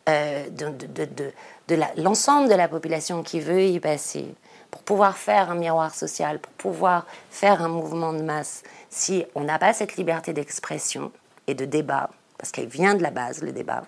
de, 0.06 0.70
de, 0.70 1.32
de 1.68 1.76
l'ensemble 1.96 2.48
de 2.48 2.54
la 2.54 2.68
population 2.68 3.22
qui 3.22 3.40
veut 3.40 3.62
y 3.62 3.78
passer 3.78 4.34
pour 4.70 4.82
pouvoir 4.82 5.16
faire 5.16 5.50
un 5.50 5.54
miroir 5.54 5.94
social, 5.94 6.38
pour 6.38 6.52
pouvoir 6.52 7.06
faire 7.30 7.62
un 7.62 7.68
mouvement 7.68 8.12
de 8.12 8.22
masse, 8.22 8.62
si 8.90 9.24
on 9.34 9.42
n'a 9.42 9.58
pas 9.58 9.72
cette 9.72 9.96
liberté 9.96 10.32
d'expression 10.32 11.12
et 11.46 11.54
de 11.54 11.64
débat, 11.64 12.10
parce 12.36 12.52
qu'elle 12.52 12.68
vient 12.68 12.94
de 12.94 13.02
la 13.02 13.10
base, 13.10 13.42
le 13.42 13.52
débat, 13.52 13.84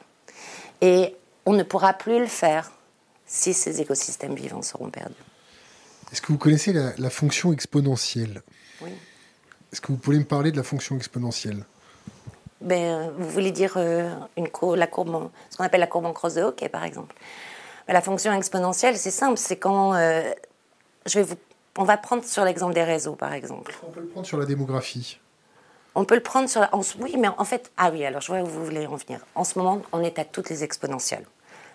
et 0.81 1.17
on 1.47 1.53
ne 1.53 1.63
pourra 1.63 1.93
plus 1.93 2.19
le 2.19 2.27
faire 2.27 2.71
si 3.31 3.55
ces 3.55 3.81
écosystèmes 3.81 4.35
vivants 4.35 4.61
seront 4.61 4.91
perdus. 4.91 5.15
Est-ce 6.11 6.21
que 6.21 6.33
vous 6.33 6.39
connaissez 6.39 6.73
la, 6.73 7.11
fonction 7.11 7.53
exponentielle? 7.53 8.43
Oui. 8.83 8.91
Est-ce 9.73 9.81
que 9.81 9.93
vous 9.93 9.99
pouvez 9.99 10.19
me 10.19 10.25
parler 10.25 10.51
de 10.51 10.57
la 10.57 10.65
fonction 10.65 10.97
exponentielle? 10.97 11.65
Ben, 12.61 13.13
Vous 13.17 13.31
voulez 13.31 13.53
dire 13.53 13.77
une 13.77 14.49
la 14.75 14.87
courbe, 14.89 15.31
ce 15.49 15.57
qu'on 15.57 15.65
appelle 15.65 15.81
la 15.81 15.87
courbe 15.87 16.07
en 16.07 16.13
crosse 16.13 16.35
de 16.35 16.43
hockey, 16.43 16.69
par 16.69 16.83
exemple. 16.83 17.15
Ben, 17.87 17.93
la 17.93 18.03
fonction 18.03 18.33
exponentielle, 18.33 18.99
c'est 18.99 19.13
simple, 19.13 19.39
c'est 19.39 19.57
quand 19.57 19.95
je 19.95 21.19
vais 21.21 21.23
vous, 21.23 21.37
on 21.79 21.85
va 21.85 21.97
prendre 21.97 22.25
sur 22.25 22.45
l'exemple 22.45 22.75
des 22.75 22.83
réseaux, 22.83 23.15
par 23.15 23.33
exemple. 23.33 23.79
On 23.87 23.93
peut 23.93 24.01
le 24.01 24.09
prendre 24.09 24.27
sur 24.27 24.39
la 24.39 24.47
démographie. 24.47 25.21
On 25.95 26.05
peut 26.05 26.17
le 26.17 26.23
prendre 26.23 26.49
sur 26.49 26.61
la, 26.61 26.71
oui, 26.99 27.15
mais 27.17 27.29
en 27.29 27.45
fait, 27.45 27.71
ah 27.77 27.91
oui, 27.93 28.05
alors 28.05 28.21
je 28.21 28.27
vois 28.27 28.43
où 28.43 28.47
vous 28.47 28.65
voulez 28.65 28.89
en 28.89 28.97
venir. 28.97 29.25
En 29.37 29.45
ce 29.45 29.57
moment, 29.57 29.83
on 29.93 30.03
est 30.03 30.19
à 30.19 30.25
toutes 30.25 30.51
les 30.51 30.65
exponentielles. 30.65 31.25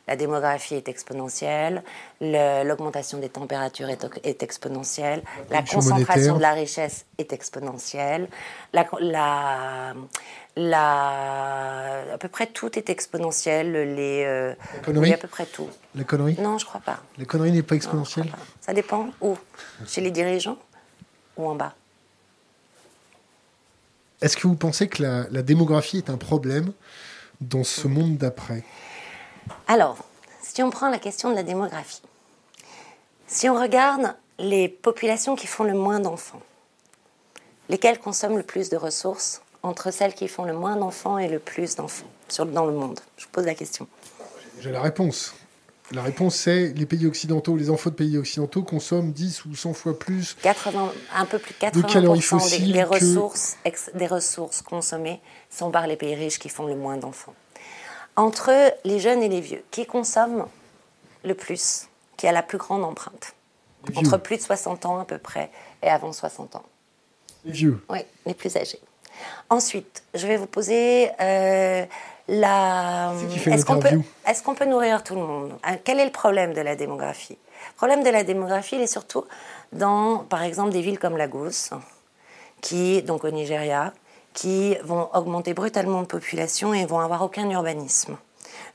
La 0.08 0.16
démographie 0.16 0.76
est 0.76 0.88
exponentielle, 0.88 1.84
l'augmentation 2.22 3.18
des 3.18 3.30
températures 3.30 3.90
est, 3.90 4.44
exponentielle, 4.44 5.24
la, 5.50 5.64
concentration 5.64 6.38
de 6.38 6.42
la 6.42 6.54
richesse 6.54 7.06
est 7.18 7.34
exponentielle, 7.34 8.28
la, 8.74 8.86
la, 10.56 12.14
à 12.14 12.18
peu 12.20 12.28
près 12.28 12.48
tout 12.48 12.78
est 12.78 12.90
exponentiel. 12.90 13.72
Les, 13.96 14.24
euh, 14.26 14.54
la 14.76 14.80
connerie? 14.80 15.14
à 15.14 15.18
peu 15.18 15.28
près 15.28 15.46
tout. 15.46 15.70
La 15.96 16.04
connerie? 16.04 16.38
Non, 16.40 16.58
je 16.58 16.66
crois 16.66 16.82
pas. 16.82 17.02
La 17.18 17.26
connerie 17.26 17.52
n'est 17.52 17.64
pas 17.64 17.76
exponentielle? 17.76 18.32
Ça 18.62 18.74
dépend 18.74 19.10
où. 19.22 19.38
Chez 19.88 20.02
les 20.02 20.12
dirigeants 20.12 20.58
ou 21.36 21.48
en 21.48 21.56
bas? 21.56 21.74
Est-ce 24.22 24.38
que 24.38 24.48
vous 24.48 24.56
pensez 24.56 24.88
que 24.88 25.04
la 25.04 25.42
démographie 25.42 25.98
est 25.98 26.10
un 26.10 26.18
problème 26.18 26.72
dans 27.42 27.64
ce 27.64 27.88
monde 27.88 28.18
d'après? 28.18 28.64
Alors, 29.68 29.98
si 30.42 30.62
on 30.64 30.70
prend 30.70 30.90
la 30.90 31.00
question 31.00 31.30
de 31.30 31.36
la 31.36 31.44
démographie, 31.44 32.02
si 33.28 33.50
on 33.50 33.60
regarde 33.60 34.16
les 34.38 34.68
populations 34.70 35.36
qui 35.36 35.48
font 35.48 35.64
le 35.64 35.74
moins 35.74 36.00
d'enfants, 36.00 36.42
lesquelles 37.70 38.00
consomment 38.00 38.38
le 38.38 38.44
plus 38.44 38.70
de 38.70 38.78
ressources 38.78 39.42
entre 39.64 39.92
celles 39.92 40.14
qui 40.14 40.28
font 40.28 40.46
le 40.46 40.54
moins 40.54 40.76
d'enfants 40.76 41.18
et 41.18 41.28
le 41.28 41.40
plus 41.40 41.76
d'enfants 41.76 42.06
dans 42.40 42.66
le 42.66 42.74
monde? 42.74 43.00
Je 43.18 43.26
vous 43.26 43.32
pose 43.32 43.46
la 43.46 43.56
question. 43.56 43.88
J'ai 44.62 44.72
la 44.72 44.82
réponse. 44.82 45.34
La 45.92 46.02
réponse 46.02 46.36
c'est 46.36 46.74
les 46.74 46.86
pays 46.88 47.06
occidentaux, 47.06 47.56
les 47.56 47.70
enfants 47.70 47.92
de 47.92 47.96
pays 47.96 48.18
occidentaux 48.18 48.64
consomment 48.64 49.12
10 49.12 49.46
ou 49.46 49.56
100 49.56 49.74
fois 49.74 49.98
plus 49.98 50.36
80, 50.42 50.92
un 51.16 51.26
peu 51.26 51.38
plus 51.38 51.54
de 51.54 51.60
80 51.60 51.88
de 51.88 51.94
calories 51.94 52.22
fossiles 52.22 52.74
des, 52.74 52.84
ressources, 52.84 53.58
des 53.94 54.08
ressources 54.08 54.64
consommées 54.64 55.22
sont 55.52 55.70
par 55.70 55.86
les 55.86 55.96
pays 55.96 56.16
riches 56.16 56.40
qui 56.40 56.50
font 56.50 56.66
le 56.66 56.76
moins 56.76 56.98
d'enfants 56.98 57.36
entre 58.16 58.52
les 58.84 59.00
jeunes 59.00 59.22
et 59.22 59.30
les 59.30 59.42
vieux, 59.42 59.64
qui 59.72 59.86
consomment 59.86 60.48
le 61.24 61.34
plus, 61.34 61.88
qui 62.18 62.28
a 62.28 62.32
la 62.32 62.44
plus 62.44 62.58
grande 62.58 62.84
empreinte 62.84 63.34
Entre 63.96 64.18
plus 64.18 64.38
de 64.38 64.42
60 64.42 64.86
ans 64.86 65.00
à 65.00 65.06
peu 65.06 65.18
près 65.18 65.50
et 65.84 65.90
avant 65.90 66.14
60 66.14 66.56
ans. 66.56 66.64
Les 67.44 67.52
vieux 67.52 67.84
Oui, 67.90 68.00
les 68.26 68.34
plus 68.34 68.56
âgés. 68.58 68.80
Ensuite, 69.50 70.04
je 70.14 70.28
vais 70.28 70.38
vous 70.38 70.48
poser 70.48 71.10
euh, 71.22 71.86
la. 72.28 73.14
Est-ce 73.46 73.66
qu'on 73.66 73.80
peut, 73.80 74.02
est 74.28 74.44
qu'on 74.44 74.56
peut 74.56 74.66
nourrir 74.66 75.04
tout 75.04 75.16
le 75.16 75.22
monde? 75.22 75.54
Euh, 75.68 75.76
Quel 75.84 76.00
est 76.00 76.06
le 76.06 76.12
problème 76.12 76.54
de 76.54 76.62
la 76.62 76.76
démographie? 76.76 77.38
Le 77.70 77.76
problème 77.78 78.04
de 78.04 78.10
la 78.10 78.24
démographie, 78.24 78.76
il 78.76 78.82
est 78.82 78.88
surtout 78.88 79.26
dans, 79.72 80.20
par 80.20 80.44
exemple, 80.44 80.72
des 80.72 80.82
villes 80.82 81.00
comme 81.00 81.18
Lagos, 81.18 81.70
qui, 82.62 83.02
donc 83.04 83.24
au 83.24 83.30
Nigeria, 83.30 83.94
qui 84.36 84.76
vont 84.84 85.10
augmenter 85.16 85.56
brutalement 85.56 86.02
de 86.02 86.08
population 86.08 86.74
et 86.74 86.86
vont 86.86 87.00
avoir 87.00 87.24
aucun 87.24 87.50
urbanisme. 87.50 88.18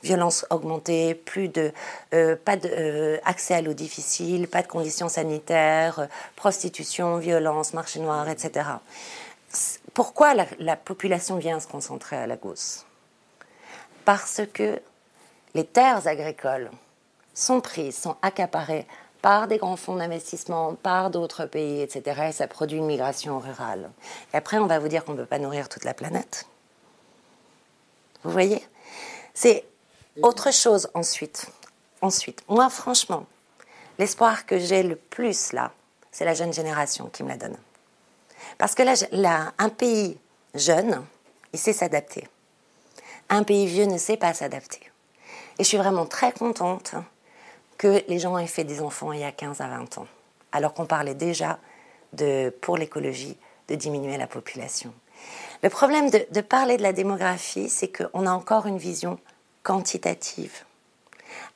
Violence 0.02 0.46
augmentée, 0.48 1.14
plus 1.14 1.48
de, 1.48 1.72
euh, 2.14 2.34
pas 2.34 2.56
de 2.56 2.68
euh, 2.68 3.18
à 3.22 3.60
l'eau 3.60 3.74
difficile, 3.74 4.48
pas 4.48 4.62
de 4.62 4.66
conditions 4.66 5.10
sanitaires, 5.10 6.08
prostitution, 6.34 7.18
violence, 7.18 7.74
marché 7.74 8.00
noir, 8.00 8.26
etc. 8.28 8.66
Pourquoi 9.92 10.34
la, 10.34 10.46
la 10.58 10.76
population 10.76 11.36
vient 11.36 11.60
se 11.60 11.68
concentrer 11.68 12.16
à 12.16 12.26
Lagos 12.26 12.86
Parce 14.06 14.40
que 14.54 14.80
les 15.54 15.64
terres 15.64 16.06
agricoles 16.06 16.70
sont 17.34 17.60
prises, 17.60 17.98
sont 17.98 18.16
accaparées 18.22 18.86
par 19.22 19.48
des 19.48 19.58
grands 19.58 19.76
fonds 19.76 19.96
d'investissement, 19.96 20.74
par 20.74 21.10
d'autres 21.10 21.46
pays, 21.46 21.82
etc. 21.82 22.28
Et 22.28 22.32
ça 22.32 22.46
produit 22.46 22.78
une 22.78 22.86
migration 22.86 23.38
rurale. 23.38 23.90
Et 24.32 24.36
après, 24.36 24.58
on 24.58 24.66
va 24.66 24.78
vous 24.78 24.88
dire 24.88 25.04
qu'on 25.04 25.12
ne 25.12 25.18
peut 25.18 25.26
pas 25.26 25.38
nourrir 25.38 25.68
toute 25.68 25.84
la 25.84 25.94
planète. 25.94 26.46
Vous 28.24 28.30
voyez? 28.30 28.64
C'est 29.34 29.64
autre 30.22 30.52
chose 30.52 30.90
ensuite. 30.94 31.46
Ensuite, 32.02 32.42
moi, 32.48 32.70
franchement, 32.70 33.26
l'espoir 33.98 34.46
que 34.46 34.58
j'ai 34.58 34.82
le 34.82 34.96
plus 34.96 35.52
là, 35.52 35.72
c'est 36.10 36.24
la 36.24 36.34
jeune 36.34 36.52
génération 36.52 37.08
qui 37.08 37.22
me 37.22 37.28
la 37.28 37.36
donne. 37.36 37.56
Parce 38.58 38.74
que 38.74 38.82
là, 39.12 39.52
un 39.58 39.68
pays 39.68 40.18
jeune, 40.54 41.04
il 41.52 41.58
sait 41.58 41.72
s'adapter. 41.72 42.26
Un 43.28 43.42
pays 43.42 43.66
vieux 43.66 43.84
ne 43.84 43.98
sait 43.98 44.16
pas 44.16 44.34
s'adapter. 44.34 44.80
Et 45.58 45.62
je 45.62 45.68
suis 45.68 45.76
vraiment 45.76 46.06
très 46.06 46.32
contente 46.32 46.94
que 47.80 48.04
les 48.08 48.18
gens 48.18 48.36
aient 48.36 48.46
fait 48.46 48.64
des 48.64 48.82
enfants 48.82 49.10
il 49.12 49.20
y 49.20 49.24
a 49.24 49.32
15 49.32 49.62
à 49.62 49.68
20 49.68 49.96
ans, 49.96 50.06
alors 50.52 50.74
qu'on 50.74 50.84
parlait 50.84 51.14
déjà 51.14 51.58
de, 52.12 52.54
pour 52.60 52.76
l'écologie 52.76 53.38
de 53.68 53.74
diminuer 53.74 54.18
la 54.18 54.26
population. 54.26 54.92
Le 55.62 55.70
problème 55.70 56.10
de, 56.10 56.40
parler 56.42 56.76
de 56.76 56.82
la 56.82 56.92
démographie, 56.92 57.70
c'est 57.70 57.88
qu'on 57.88 58.26
a 58.26 58.32
encore 58.32 58.66
une 58.66 58.76
vision 58.76 59.18
quantitative. 59.62 60.52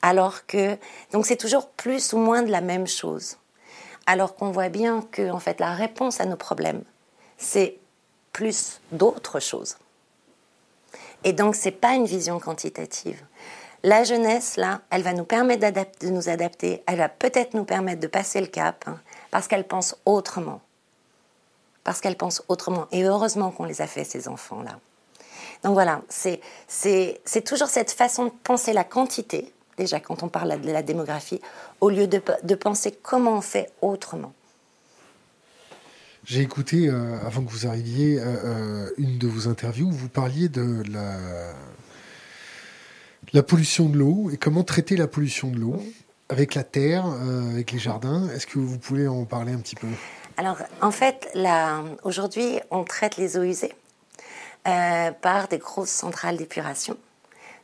Alors 0.01 0.47
que, 0.47 0.79
donc 1.13 1.27
c'est 1.27 1.37
toujours 1.37 1.69
plus 1.69 2.15
ou 2.15 2.19
moins 2.19 2.43
de 2.43 2.51
la 2.51 2.63
même 2.63 2.87
chose. 2.87 3.37
Alors 4.07 4.35
qu'on 4.35 4.51
voit 4.51 4.71
bien 4.71 5.03
que, 5.03 5.31
en 5.31 5.41
fait, 5.41 5.61
la 5.61 5.75
réponse 5.75 6.23
à 6.23 6.25
nos 6.25 6.37
problèmes, 6.37 6.85
c'est 7.37 7.77
plus 8.33 8.81
d'autres 8.93 9.41
choses. 9.41 9.77
Et 11.23 11.35
donc, 11.35 11.55
ce 11.55 11.67
n'est 11.67 11.73
pas 11.73 11.95
une 11.95 12.07
vision 12.07 12.41
quantitative. 12.41 13.23
La 13.85 14.03
jeunesse, 14.03 14.57
là, 14.57 14.81
elle 14.89 15.03
va 15.03 15.13
nous 15.13 15.25
permettre 15.25 15.71
de 16.01 16.09
nous 16.09 16.31
adapter, 16.31 16.83
elle 16.87 16.97
va 16.97 17.11
peut-être 17.11 17.53
nous 17.53 17.65
permettre 17.65 18.01
de 18.01 18.07
passer 18.07 18.41
le 18.41 18.47
cap, 18.47 18.83
hein, 18.87 18.99
parce 19.31 19.47
qu'elle 19.47 19.67
pense 19.67 19.95
autrement. 20.07 20.63
Parce 21.85 22.01
qu'elle 22.01 22.17
pense 22.17 22.43
autrement. 22.49 22.89
Et 22.93 23.05
heureusement 23.05 23.51
qu'on 23.51 23.67
les 23.67 23.83
a 23.83 23.87
fait, 23.87 24.05
ces 24.05 24.27
enfants-là. 24.27 24.81
Donc 25.65 25.75
voilà, 25.75 26.01
c'est 26.09 26.41
toujours 27.45 27.69
cette 27.69 27.91
façon 27.91 28.25
de 28.25 28.33
penser 28.43 28.73
la 28.73 28.85
quantité, 28.85 29.53
déjà 29.77 30.01
quand 30.01 30.23
on 30.23 30.29
parle 30.29 30.59
de 30.63 30.73
la 30.73 30.83
démographie, 30.83 31.43
au 31.83 31.91
lieu 31.91 32.07
de, 32.07 32.23
de 32.43 32.55
penser 32.55 32.99
comment 33.03 33.37
on 33.37 33.43
fait 33.43 33.71
autrement. 33.83 34.33
J'ai 36.25 36.41
écouté, 36.41 36.89
euh, 36.89 37.19
avant 37.27 37.45
que 37.45 37.51
vous 37.51 37.67
arriviez, 37.67 38.19
euh, 38.19 38.25
euh, 38.25 38.91
une 38.97 39.19
de 39.19 39.29
vos 39.29 39.47
interviews 39.47 39.89
où 39.89 39.93
vous 39.93 40.09
parliez 40.09 40.49
de 40.49 40.83
la 40.91 41.53
la 43.35 43.43
pollution 43.43 43.89
de 43.89 43.99
l'eau 43.99 44.31
et 44.33 44.37
comment 44.37 44.63
traiter 44.63 44.97
la 44.97 45.09
pollution 45.09 45.51
de 45.51 45.59
l'eau 45.59 45.83
avec 46.29 46.55
la 46.55 46.63
terre, 46.63 47.05
euh, 47.07 47.51
avec 47.51 47.73
les 47.73 47.79
jardins. 47.79 48.29
Est-ce 48.31 48.47
que 48.47 48.59
vous 48.59 48.79
pouvez 48.79 49.09
en 49.09 49.25
parler 49.25 49.53
un 49.53 49.59
petit 49.59 49.75
peu? 49.75 49.89
Alors, 50.37 50.57
en 50.81 50.91
fait, 50.91 51.37
aujourd'hui, 52.03 52.61
on 52.71 52.85
traite 52.85 53.17
les 53.17 53.37
eaux 53.37 53.43
usées 53.43 53.75
euh, 54.67 55.11
par 55.11 55.49
des 55.49 55.59
grosses 55.59 55.91
centrales 55.91 56.37
d'épuration, 56.37 56.97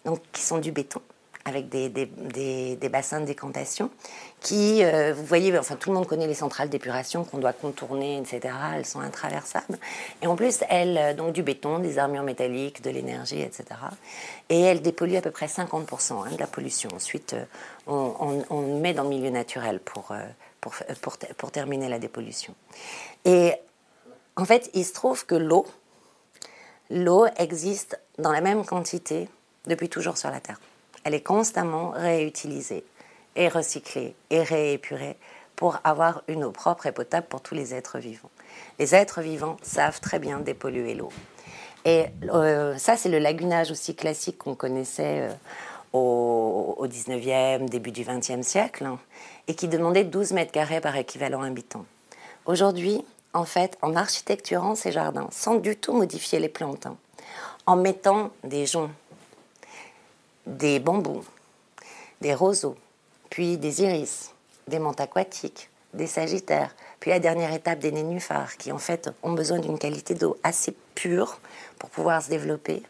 donc 0.05 0.21
qui 0.33 0.43
sont 0.43 0.59
du 0.59 0.73
béton 0.73 1.01
avec 1.45 1.69
des, 1.69 1.89
des, 1.89 2.89
bassins 2.91 3.21
de 3.21 3.27
décantation 3.27 3.91
qui, 4.41 4.83
euh, 4.83 5.13
vous 5.15 5.25
voyez, 5.25 5.57
enfin 5.59 5.77
tout 5.77 5.91
le 5.91 5.97
monde 5.97 6.07
connaît 6.07 6.27
les 6.27 6.35
centrales 6.35 6.69
d'épuration 6.69 7.25
qu'on 7.25 7.39
doit 7.39 7.53
contourner, 7.53 8.19
etc. 8.19 8.55
Elles 8.75 8.87
sont 8.87 9.01
intraversables. 9.01 9.79
Et 10.23 10.27
en 10.27 10.37
plus, 10.37 10.61
elles, 10.69 10.99
euh, 10.99 11.15
donc 11.15 11.33
du 11.33 11.43
béton, 11.43 11.79
des 11.79 11.99
armures 11.99 12.23
métalliques, 12.23 12.83
de 12.83 12.91
l'énergie, 12.91 13.41
etc. 13.41 13.65
Et 14.49 14.61
elles 14.61 14.83
dépolluent 14.83 15.17
à 15.17 15.23
peu 15.23 15.31
près 15.31 15.47
50% 15.47 16.13
hein, 16.13 16.31
de 16.33 16.39
la 16.39 16.47
pollution. 16.47 16.91
Ensuite, 16.95 17.35
euh, 17.35 17.45
on, 17.87 18.43
on, 18.51 18.81
met 18.81 18.95
dans 18.95 19.05
le 19.05 19.11
milieu 19.11 19.31
naturel 19.31 19.81
pour, 19.81 20.13
pour, 20.61 20.75
pour, 21.01 21.19
pour 21.37 21.51
terminer 21.51 21.89
la 21.89 21.99
dépollution. 21.99 22.55
Et 23.25 23.53
en 24.37 24.45
fait, 24.45 24.71
il 24.75 24.85
se 24.85 24.93
trouve 24.93 25.27
que 25.27 25.35
l'eau, 25.35 25.67
l'eau 26.89 27.27
existe 27.37 27.99
dans 28.19 28.33
la 28.33 28.41
même 28.41 28.65
quantité 28.65 29.29
depuis 29.67 29.89
toujours 29.89 30.17
sur 30.17 30.31
la 30.31 30.41
Terre 30.41 30.61
elle 31.05 31.15
est 31.15 31.23
constamment 31.23 31.91
réutilisée 31.91 32.85
et 33.37 33.49
recyclée 33.49 34.15
et 34.31 34.43
réépurée 34.43 35.17
pour 35.57 35.79
avoir 35.85 36.23
une 36.29 36.45
eau 36.45 36.53
propre 36.53 36.87
et 36.87 36.93
potable 36.93 37.27
pour 37.29 37.43
tous 37.43 37.55
les 37.55 37.75
êtres 37.75 37.99
vivants. 37.99 38.31
Les 38.79 38.95
êtres 38.95 39.21
vivants 39.21 39.57
savent 39.63 40.01
très 40.01 40.19
bien 40.19 40.39
dépolluer 40.39 40.95
l'eau. 40.95 41.11
Et 41.85 42.07
euh, 42.33 42.77
ça, 42.79 42.97
c'est 42.97 43.09
le 43.09 43.19
lagunage 43.19 43.71
aussi 43.71 43.95
classique 43.95 44.39
qu'on 44.39 44.55
connaissait 44.55 45.29
euh, 45.29 45.33
au, 45.93 46.75
au, 46.79 46.87
19e, 46.87 47.69
début 47.69 47.91
du 47.91 48.05
20e 48.05 48.43
siècle, 48.43 48.85
hein, 48.85 48.99
et 49.49 49.55
qui 49.55 49.69
demandait 49.69 50.05
12 50.05 50.33
mètres 50.33 50.53
carrés 50.53 50.81
par 50.81 50.97
équivalent 50.97 51.43
habitant. 51.43 51.85
Aujourd'hui, 52.47 53.05
en 53.33 53.45
fait, 53.45 53.79
en 53.83 53.97
architecturant 53.97 54.75
ces 54.75 54.93
jardins, 54.93 55.29
sans 55.31 55.55
du 55.57 55.77
tout 55.77 55.93
modifier 55.93 56.39
les 56.39 56.49
plantes, 56.49 56.87
hein, 56.87 56.97
en 57.67 57.77
mettant 57.77 58.31
des 58.45 58.67
joncs 58.67 58.91
des 60.47 60.81
bambous, 60.81 61.25
des 62.21 62.35
roseaux, 62.35 62.77
puis 63.31 63.57
des 63.57 63.83
iris, 63.83 64.35
des 64.69 64.79
menthes 64.79 65.01
aquatiques, 65.01 65.71
des 65.95 66.07
sagittaires, 66.07 66.75
Puis 67.01 67.11
la 67.11 67.19
dernière 67.19 67.53
étape 67.53 67.79
des 67.79 67.91
nénuphars, 67.91 68.57
qui 68.57 68.71
en 68.71 68.79
fait 68.79 69.11
ont 69.23 69.33
besoin 69.33 69.59
d'une 69.59 69.79
qualité 69.79 70.15
d'eau 70.15 70.37
assez 70.43 70.77
pure 70.95 71.41
pour 71.79 71.91
pouvoir 71.91 72.23
se 72.23 72.29
développer, 72.29 72.83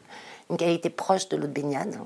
une 0.51 0.57
qualité 0.57 0.91
proche 0.91 1.29
de 1.29 1.37
l'eau 1.37 1.47
de 1.47 1.53
baignade, 1.53 1.97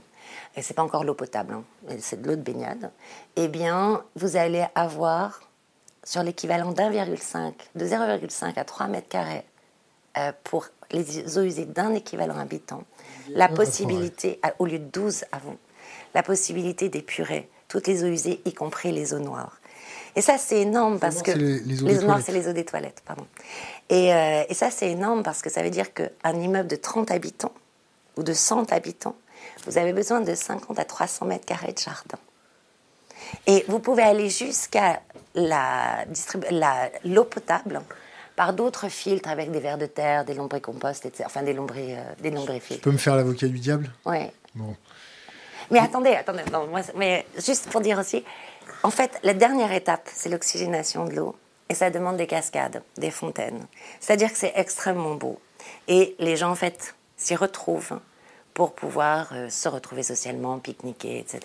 et 0.56 0.62
c'est 0.62 0.74
pas 0.74 0.82
encore 0.82 1.04
l'eau 1.04 1.14
potable, 1.14 1.54
hein, 1.54 1.64
c'est 1.98 2.20
de 2.20 2.28
l'eau 2.28 2.36
de 2.36 2.42
baignade, 2.42 2.90
eh 3.36 3.48
bien, 3.48 4.04
vous 4.14 4.36
allez 4.36 4.64
avoir 4.74 5.40
sur 6.04 6.22
l'équivalent 6.22 6.72
d'1,5, 6.72 7.54
de 7.74 7.86
0,5 7.86 8.58
à 8.58 8.64
3 8.64 8.86
mètres 8.88 9.08
carrés 9.08 9.44
euh, 10.18 10.32
pour 10.44 10.66
les 10.90 11.38
eaux 11.38 11.42
usées 11.42 11.64
d'un 11.64 11.94
équivalent 11.94 12.38
habitant, 12.38 12.84
la 13.30 13.48
possibilité, 13.48 14.38
au 14.58 14.66
lieu 14.66 14.78
de 14.78 14.84
12 14.84 15.24
avant, 15.32 15.56
la 16.14 16.22
possibilité 16.22 16.88
d'épurer 16.90 17.48
toutes 17.74 17.88
les 17.88 18.04
eaux 18.04 18.08
usées, 18.08 18.40
y 18.44 18.54
compris 18.54 18.92
les 18.92 19.14
eaux 19.14 19.18
noires. 19.18 19.60
Et 20.14 20.20
ça, 20.20 20.38
c'est 20.38 20.60
énorme 20.60 21.00
parce 21.00 21.22
que. 21.22 21.32
Les, 21.32 21.82
eaux, 21.82 22.02
noires, 22.02 22.20
c'est 22.24 22.30
les 22.30 22.48
eaux 22.48 22.52
des 22.52 22.64
toilettes, 22.64 23.02
pardon. 23.04 23.26
Et, 23.90 24.14
euh, 24.14 24.44
et 24.48 24.54
ça, 24.54 24.70
c'est 24.70 24.88
énorme 24.90 25.24
parce 25.24 25.42
que 25.42 25.50
ça 25.50 25.60
veut 25.62 25.70
dire 25.70 25.92
qu'un 25.92 26.34
immeuble 26.40 26.68
de 26.68 26.76
30 26.76 27.10
habitants 27.10 27.52
ou 28.16 28.22
de 28.22 28.32
100 28.32 28.72
habitants, 28.72 29.16
vous 29.66 29.76
avez 29.76 29.92
besoin 29.92 30.20
de 30.20 30.34
50 30.34 30.78
à 30.78 30.84
300 30.84 31.26
mètres 31.26 31.46
carrés 31.46 31.72
de 31.72 31.78
jardin. 31.78 32.18
Et 33.48 33.64
vous 33.66 33.80
pouvez 33.80 34.04
aller 34.04 34.30
jusqu'à 34.30 35.00
l'eau 35.34 35.48
la, 36.52 37.24
potable 37.24 37.80
par 38.36 38.52
d'autres 38.52 38.88
filtres 38.88 39.28
avec 39.28 39.50
des 39.50 39.58
vers 39.58 39.78
de 39.78 39.86
terre, 39.86 40.24
des 40.24 40.34
lombricompost, 40.34 41.06
etc. 41.06 41.24
Enfin, 41.26 41.42
des, 41.42 41.54
lombris, 41.54 41.94
euh, 41.94 42.02
des. 42.20 42.32
Tu 42.60 42.78
peux 42.78 42.92
me 42.92 42.98
faire 42.98 43.16
l'avocat 43.16 43.48
du 43.48 43.58
diable? 43.58 43.90
Oui. 44.06 44.18
Bon. 44.54 44.76
Mais 45.70 45.78
attendez, 45.78 46.10
attendez, 46.10 46.42
mais 46.94 47.26
juste 47.38 47.68
pour 47.70 47.80
dire 47.80 47.98
aussi, 47.98 48.24
en 48.82 48.90
fait, 48.90 49.18
la 49.22 49.34
dernière 49.34 49.72
étape, 49.72 50.08
c'est 50.12 50.28
l'oxygénation 50.28 51.06
de 51.06 51.14
l'eau. 51.14 51.36
Et 51.70 51.74
ça 51.74 51.90
demande 51.90 52.18
des 52.18 52.26
cascades, 52.26 52.82
des 52.98 53.10
fontaines. 53.10 53.66
C'est-à-dire 54.00 54.30
que 54.30 54.36
c'est 54.36 54.52
extrêmement 54.54 55.14
beau. 55.14 55.40
Et 55.88 56.14
les 56.18 56.36
gens, 56.36 56.50
en 56.50 56.54
fait, 56.54 56.94
s'y 57.16 57.34
retrouvent 57.34 57.98
pour 58.52 58.74
pouvoir 58.74 59.30
euh, 59.32 59.48
se 59.48 59.68
retrouver 59.68 60.02
socialement, 60.02 60.58
pique-niquer, 60.58 61.18
etc. 61.18 61.40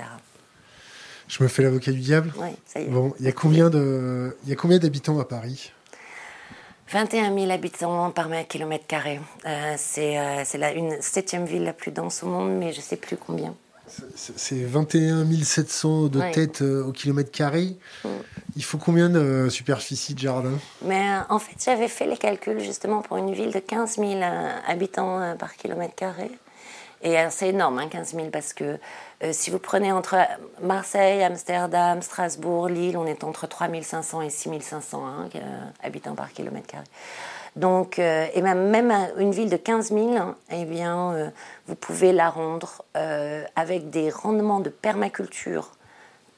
Je 1.27 1.41
me 1.43 1.47
fais 1.47 1.63
l'avocat 1.63 1.91
du 1.91 1.99
diable 1.99 2.33
Oui, 2.38 2.49
ça 2.65 2.81
y 2.81 2.83
est. 2.83 2.88
Bon, 2.88 3.13
il 3.19 3.25
y 3.25 3.29
a 3.29 3.31
combien 3.31 3.69
de, 3.69 4.35
il 4.43 4.49
y 4.49 4.51
a 4.51 4.55
combien 4.55 4.77
d'habitants 4.77 5.19
à 5.19 5.25
Paris? 5.25 5.71
21 6.91 7.33
000 7.33 7.51
habitants 7.51 8.09
par 8.09 8.29
mètre 8.29 8.47
kilomètre 8.47 8.88
carré. 8.88 9.19
Euh, 9.45 9.75
c'est 9.77 10.17
euh, 10.17 10.43
la 10.55 10.73
une 10.73 10.99
septième 11.01 11.45
ville 11.45 11.63
la 11.63 11.73
plus 11.73 11.91
dense 11.91 12.23
au 12.23 12.27
monde, 12.27 12.51
mais 12.57 12.73
je 12.73 12.77
ne 12.77 12.83
sais 12.83 12.97
plus 12.97 13.15
combien. 13.15 13.55
C'est 14.15 14.63
21 14.63 15.25
700 15.43 16.08
de 16.08 16.22
têtes 16.31 16.62
euh, 16.62 16.86
au 16.86 16.91
kilomètre 16.91 17.31
carré. 17.31 17.75
Mm. 18.03 18.10
Il 18.55 18.63
faut 18.63 18.77
combien 18.77 19.10
de 19.10 19.48
superficie 19.50 20.13
de 20.13 20.19
jardin? 20.19 20.58
Mais 20.84 21.05
en 21.29 21.39
fait, 21.39 21.55
j'avais 21.63 21.88
fait 21.88 22.05
les 22.05 22.17
calculs 22.17 22.60
justement 22.60 23.01
pour 23.01 23.17
une 23.17 23.34
ville 23.34 23.51
de 23.51 23.60
15 23.60 23.98
000 23.98 24.22
habitants 24.67 25.36
par 25.38 25.55
kilomètre 25.55 25.96
carré. 25.96 26.31
Et 27.01 27.15
c'est 27.29 27.50
énorme, 27.50 27.81
15 27.89 28.13
hein, 28.13 28.17
000, 28.17 28.29
parce 28.29 28.51
que 28.51 28.77
euh, 29.24 29.31
si 29.31 29.51
vous 29.51 29.60
prenez 29.60 29.91
entre 29.91 30.17
Marseille, 30.62 31.24
Amsterdam, 31.24 32.01
Strasbourg, 32.01 32.67
Lille, 32.67 32.98
on 32.98 33.05
est 33.05 33.24
entre 33.24 33.48
3500 33.48 34.22
et 34.22 34.29
6500 34.29 35.05
hein, 35.05 35.29
euh, 35.36 35.39
habitants 35.81 36.15
par 36.15 36.31
kilomètre 36.34 36.67
carré. 36.67 36.86
Donc, 37.59 37.99
euh, 37.99 38.27
et 38.33 38.41
même, 38.41 38.69
même 38.69 38.93
une 39.17 39.31
ville 39.31 39.49
de 39.49 39.57
15 39.57 39.89
000, 39.89 40.15
hein, 40.15 40.35
eh 40.51 40.65
bien, 40.65 41.31
vous 41.67 41.75
pouvez 41.75 42.13
la 42.13 42.29
rendre 42.29 42.83
avec 43.55 43.89
des 43.89 44.09
rendements 44.09 44.59
de 44.59 44.69
permaculture 44.69 45.71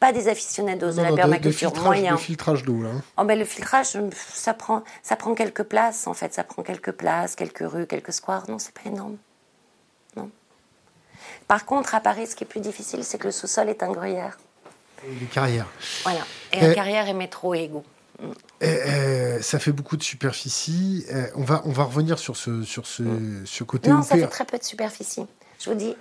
pas 0.01 0.11
des 0.11 0.29
aficionados 0.29 0.93
de 0.93 1.01
la 1.03 1.13
permaculture 1.13 1.75
moyen. 1.75 2.13
Le 2.13 2.17
filtrage 2.17 2.63
d'eau, 2.63 2.81
là. 2.81 2.89
Oh, 3.19 3.23
ben, 3.23 3.37
le 3.37 3.45
filtrage, 3.45 3.95
ça 4.33 4.55
prend, 4.55 4.83
ça 5.03 5.15
prend 5.15 5.35
quelques 5.35 5.61
places, 5.61 6.07
en 6.07 6.15
fait. 6.15 6.33
Ça 6.33 6.43
prend 6.43 6.63
quelques 6.63 6.91
places, 6.91 7.35
quelques 7.35 7.61
rues, 7.61 7.85
quelques 7.85 8.11
squares. 8.11 8.50
Non, 8.50 8.57
c'est 8.57 8.74
pas 8.74 8.89
énorme. 8.89 9.17
Par 11.48 11.65
contre, 11.65 11.96
à 11.96 12.00
Paris, 12.00 12.27
ce 12.27 12.35
qui 12.35 12.46
est 12.46 12.48
plus 12.48 12.61
difficile, 12.61 13.03
c'est 13.03 13.17
que 13.17 13.25
le 13.25 13.31
sous-sol 13.31 13.69
est 13.69 13.83
un 13.83 13.91
gruyère. 13.91 14.39
Des 15.05 15.25
carrières. 15.25 15.67
Voilà. 16.03 16.22
Et 16.53 16.65
un 16.65 16.74
carrière 16.74 17.07
et 17.07 17.13
métro 17.13 17.53
et 17.53 17.59
égout. 17.59 17.83
Ça 19.42 19.60
fait 19.60 19.72
beaucoup 19.72 19.98
de 19.98 20.03
superficie. 20.03 21.05
on, 21.36 21.44
va, 21.44 21.62
on 21.66 21.72
va 21.72 21.84
revenir 21.84 22.20
sur 22.20 22.38
ce, 22.38 22.64
sur 22.64 22.86
ce, 22.86 23.03
mm. 23.03 23.46
ce 23.46 23.64
côté. 23.64 23.90
Non, 23.90 24.01
ça 24.01 24.16
fait 24.16 24.27
très 24.27 24.46
peu 24.46 24.57
de 24.57 24.64
superficie. 24.64 25.25
Je 25.60 25.70
vous 25.70 25.75
dis. 25.75 25.96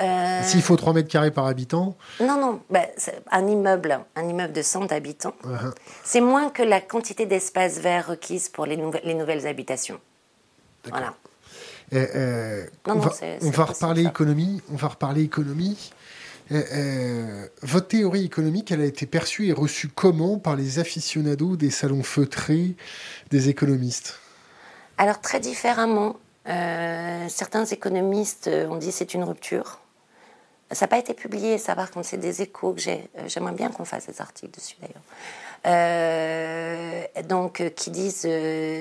Euh, 0.00 0.42
S'il 0.42 0.62
faut 0.62 0.76
3 0.76 0.92
mètres 0.92 1.08
carrés 1.08 1.30
par 1.30 1.46
habitant 1.46 1.96
Non, 2.20 2.40
non. 2.40 2.60
Ben, 2.70 2.86
un 3.30 3.46
immeuble, 3.46 4.00
un 4.16 4.28
immeuble 4.28 4.52
de 4.52 4.62
100 4.62 4.90
habitants, 4.90 5.34
uh-huh. 5.44 5.72
c'est 6.02 6.20
moins 6.20 6.50
que 6.50 6.62
la 6.62 6.80
quantité 6.80 7.26
d'espace 7.26 7.78
vert 7.78 8.08
requise 8.08 8.48
pour 8.48 8.66
les, 8.66 8.76
les 9.04 9.14
nouvelles 9.14 9.46
habitations. 9.46 10.00
Voilà. 10.88 11.14
Euh, 11.92 12.66
on, 12.86 12.98
va, 13.50 13.64
reparler 13.64 14.04
économie. 14.04 14.60
On 14.72 14.76
va 14.76 14.88
reparler 14.88 15.22
économie. 15.22 15.92
Votre 16.50 17.88
théorie 17.88 18.24
économique, 18.24 18.70
elle 18.70 18.82
a 18.82 18.86
été 18.86 19.06
perçue 19.06 19.48
et 19.48 19.52
reçue 19.52 19.88
comment 19.88 20.38
par 20.38 20.56
les 20.56 20.78
aficionados 20.78 21.56
des 21.56 21.70
salons 21.70 22.02
feutrés 22.02 22.76
des 23.30 23.48
économistes? 23.48 24.20
Alors 24.98 25.20
très 25.20 25.40
différemment. 25.40 26.16
Euh, 26.46 27.26
certains 27.28 27.64
économistes 27.64 28.50
ont 28.68 28.76
dit 28.76 28.92
c'est 28.92 29.14
une 29.14 29.24
rupture. 29.24 29.80
Ça 30.70 30.84
n'a 30.84 30.88
pas 30.88 30.98
été 30.98 31.14
publié, 31.14 31.58
ça 31.58 31.74
par 31.74 31.90
contre 31.90 32.06
c'est 32.06 32.18
des 32.18 32.42
échos 32.42 32.72
que 32.74 32.80
j'ai. 32.80 33.08
Euh, 33.18 33.24
j'aimerais 33.26 33.52
bien 33.52 33.70
qu'on 33.70 33.84
fasse 33.84 34.06
des 34.06 34.20
articles 34.20 34.54
dessus 34.54 34.76
d'ailleurs. 34.80 35.02
donc 37.26 37.62
qui 37.74 37.90
disent 37.90 38.28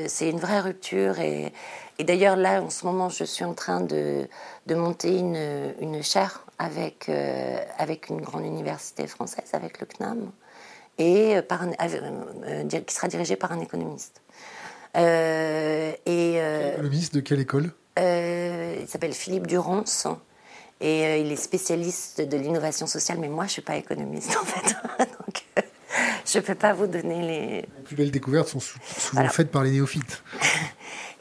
c'est 0.07 0.29
une 0.29 0.39
vraie 0.39 0.59
rupture 0.59 1.19
et 1.19 1.53
et 1.99 2.03
d'ailleurs, 2.03 2.35
là, 2.35 2.61
en 2.61 2.69
ce 2.69 2.85
moment, 2.85 3.09
je 3.09 3.23
suis 3.23 3.45
en 3.45 3.53
train 3.53 3.81
de, 3.81 4.27
de 4.65 4.75
monter 4.75 5.17
une, 5.17 5.73
une 5.79 6.01
chaire 6.01 6.45
avec, 6.63 7.09
euh, 7.09 7.57
avec 7.77 8.07
une 8.09 8.21
grande 8.21 8.45
université 8.45 9.05
française, 9.07 9.49
avec 9.51 9.81
le 9.81 9.85
CNAM, 9.85 10.31
et 10.97 11.41
par 11.41 11.63
un, 11.63 11.71
euh, 11.81 12.63
qui 12.67 12.95
sera 12.95 13.07
dirigée 13.09 13.35
par 13.35 13.51
un 13.51 13.59
économiste. 13.59 14.21
Euh, 14.95 15.91
et, 16.05 16.37
économiste 16.73 17.15
de 17.15 17.19
quelle 17.19 17.41
école? 17.41 17.71
Il 17.97 18.87
s'appelle 18.87 19.13
Philippe 19.13 19.47
Durance. 19.47 20.07
Et 20.81 21.21
il 21.21 21.31
est 21.31 21.37
spécialiste 21.37 22.19
de 22.19 22.35
l'innovation 22.35 22.87
sociale, 22.87 23.17
mais 23.17 23.29
moi, 23.29 23.45
je 23.45 23.49
ne 23.49 23.53
suis 23.53 23.61
pas 23.61 23.77
économiste, 23.77 24.35
en 24.41 24.43
fait. 24.43 24.75
Donc, 24.99 25.45
je 26.25 26.39
ne 26.39 26.43
peux 26.43 26.55
pas 26.55 26.73
vous 26.73 26.87
donner 26.87 27.21
les... 27.21 27.55
Les 27.61 27.83
plus 27.85 27.95
belles 27.95 28.11
découvertes 28.11 28.49
sont 28.49 28.59
souvent 28.59 29.29
faites 29.29 29.49
par 29.49 29.63
les 29.63 29.71
néophytes. 29.71 30.23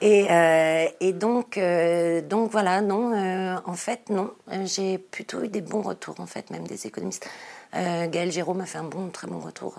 Et, 0.03 0.27
euh, 0.29 0.89
et 0.99 1.13
donc, 1.13 1.57
euh, 1.57 2.23
donc 2.23 2.51
voilà, 2.51 2.81
non, 2.81 3.15
euh, 3.15 3.57
en 3.65 3.75
fait, 3.75 4.11
non. 4.11 4.33
J'ai 4.65 4.99
plutôt 4.99 5.45
eu 5.45 5.49
des 5.49 5.61
bons 5.61 5.83
retours, 5.83 6.19
en 6.19 6.27
fait, 6.27 6.51
même 6.51 6.67
des 6.67 6.87
économistes. 6.87 7.29
Gaël 7.73 8.31
Jérôme 8.31 8.61
a 8.61 8.67
fait 8.67 8.79
un 8.79 8.85
bon, 8.85 9.09
très 9.09 9.29
bon 9.29 9.39
retour 9.39 9.77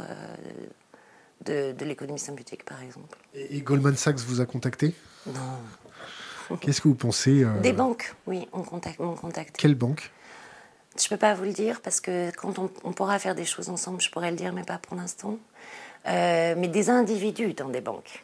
de, 1.46 1.74
de 1.74 1.86
l'économie 1.86 2.18
symbiotique, 2.18 2.64
par 2.66 2.82
exemple. 2.82 3.20
Et, 3.36 3.62
Goldman 3.62 3.96
Sachs 3.96 4.20
vous 4.20 4.42
a 4.42 4.46
contacté? 4.46 4.96
Non. 5.28 6.58
Qu'est-ce 6.62 6.82
que 6.82 6.88
vous 6.88 6.96
pensez 6.96 7.46
Des 7.62 7.74
banques, 7.74 8.16
oui, 8.26 8.48
on 8.52 8.64
contacte, 8.64 9.00
m'ont 9.00 9.16
contacté. 9.16 9.62
Quelle 9.62 9.76
banque? 9.76 10.10
Je 10.98 11.06
ne 11.06 11.10
peux 11.10 11.18
pas 11.18 11.34
vous 11.36 11.44
le 11.44 11.52
dire 11.52 11.82
parce 11.82 12.00
que 12.00 12.32
quand 12.36 12.58
on, 12.58 12.72
on, 12.84 12.94
pourra 12.94 13.20
faire 13.20 13.36
des 13.36 13.46
choses 13.46 13.70
ensemble, 13.70 14.02
je 14.02 14.10
pourrais 14.10 14.32
le 14.32 14.38
dire, 14.38 14.54
mais 14.54 14.64
pas 14.64 14.80
pour 14.80 14.96
l'instant. 14.96 15.38
mais 16.06 16.68
des 16.68 16.90
individus 16.90 17.54
dans 17.54 17.70
des 17.70 17.82
banques. 17.82 18.24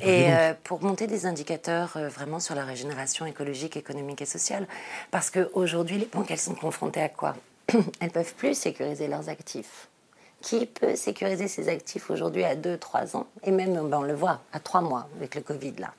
Et 0.00 0.32
euh, 0.32 0.54
pour 0.64 0.82
monter 0.82 1.06
des 1.06 1.26
indicateurs 1.26 1.96
euh, 1.96 2.08
vraiment 2.08 2.40
sur 2.40 2.54
la 2.54 2.64
régénération 2.64 3.26
écologique, 3.26 3.76
économique 3.76 4.22
et 4.22 4.26
sociale. 4.26 4.66
Parce 5.10 5.30
qu'aujourd'hui, 5.30 5.98
les 5.98 6.06
banques, 6.06 6.30
elles 6.30 6.38
sont 6.38 6.54
confrontées 6.54 7.02
à 7.02 7.08
quoi? 7.08 7.34
Elles 8.00 8.10
peuvent 8.10 8.34
plus 8.34 8.54
sécuriser 8.54 9.08
leurs 9.08 9.28
actifs. 9.28 9.88
Qui 10.40 10.66
peut 10.66 10.96
sécuriser 10.96 11.48
ses 11.48 11.68
actifs 11.68 12.10
aujourd'hui 12.10 12.44
à 12.44 12.56
2-3 12.56 13.16
ans? 13.16 13.26
Et 13.44 13.50
même, 13.50 13.74
ben, 13.88 13.98
on 13.98 14.02
le 14.02 14.14
voit, 14.14 14.40
à 14.52 14.60
3 14.60 14.80
mois 14.80 15.08
avec 15.16 15.34
le 15.34 15.42
Covid 15.42 15.74
là. 15.78 15.92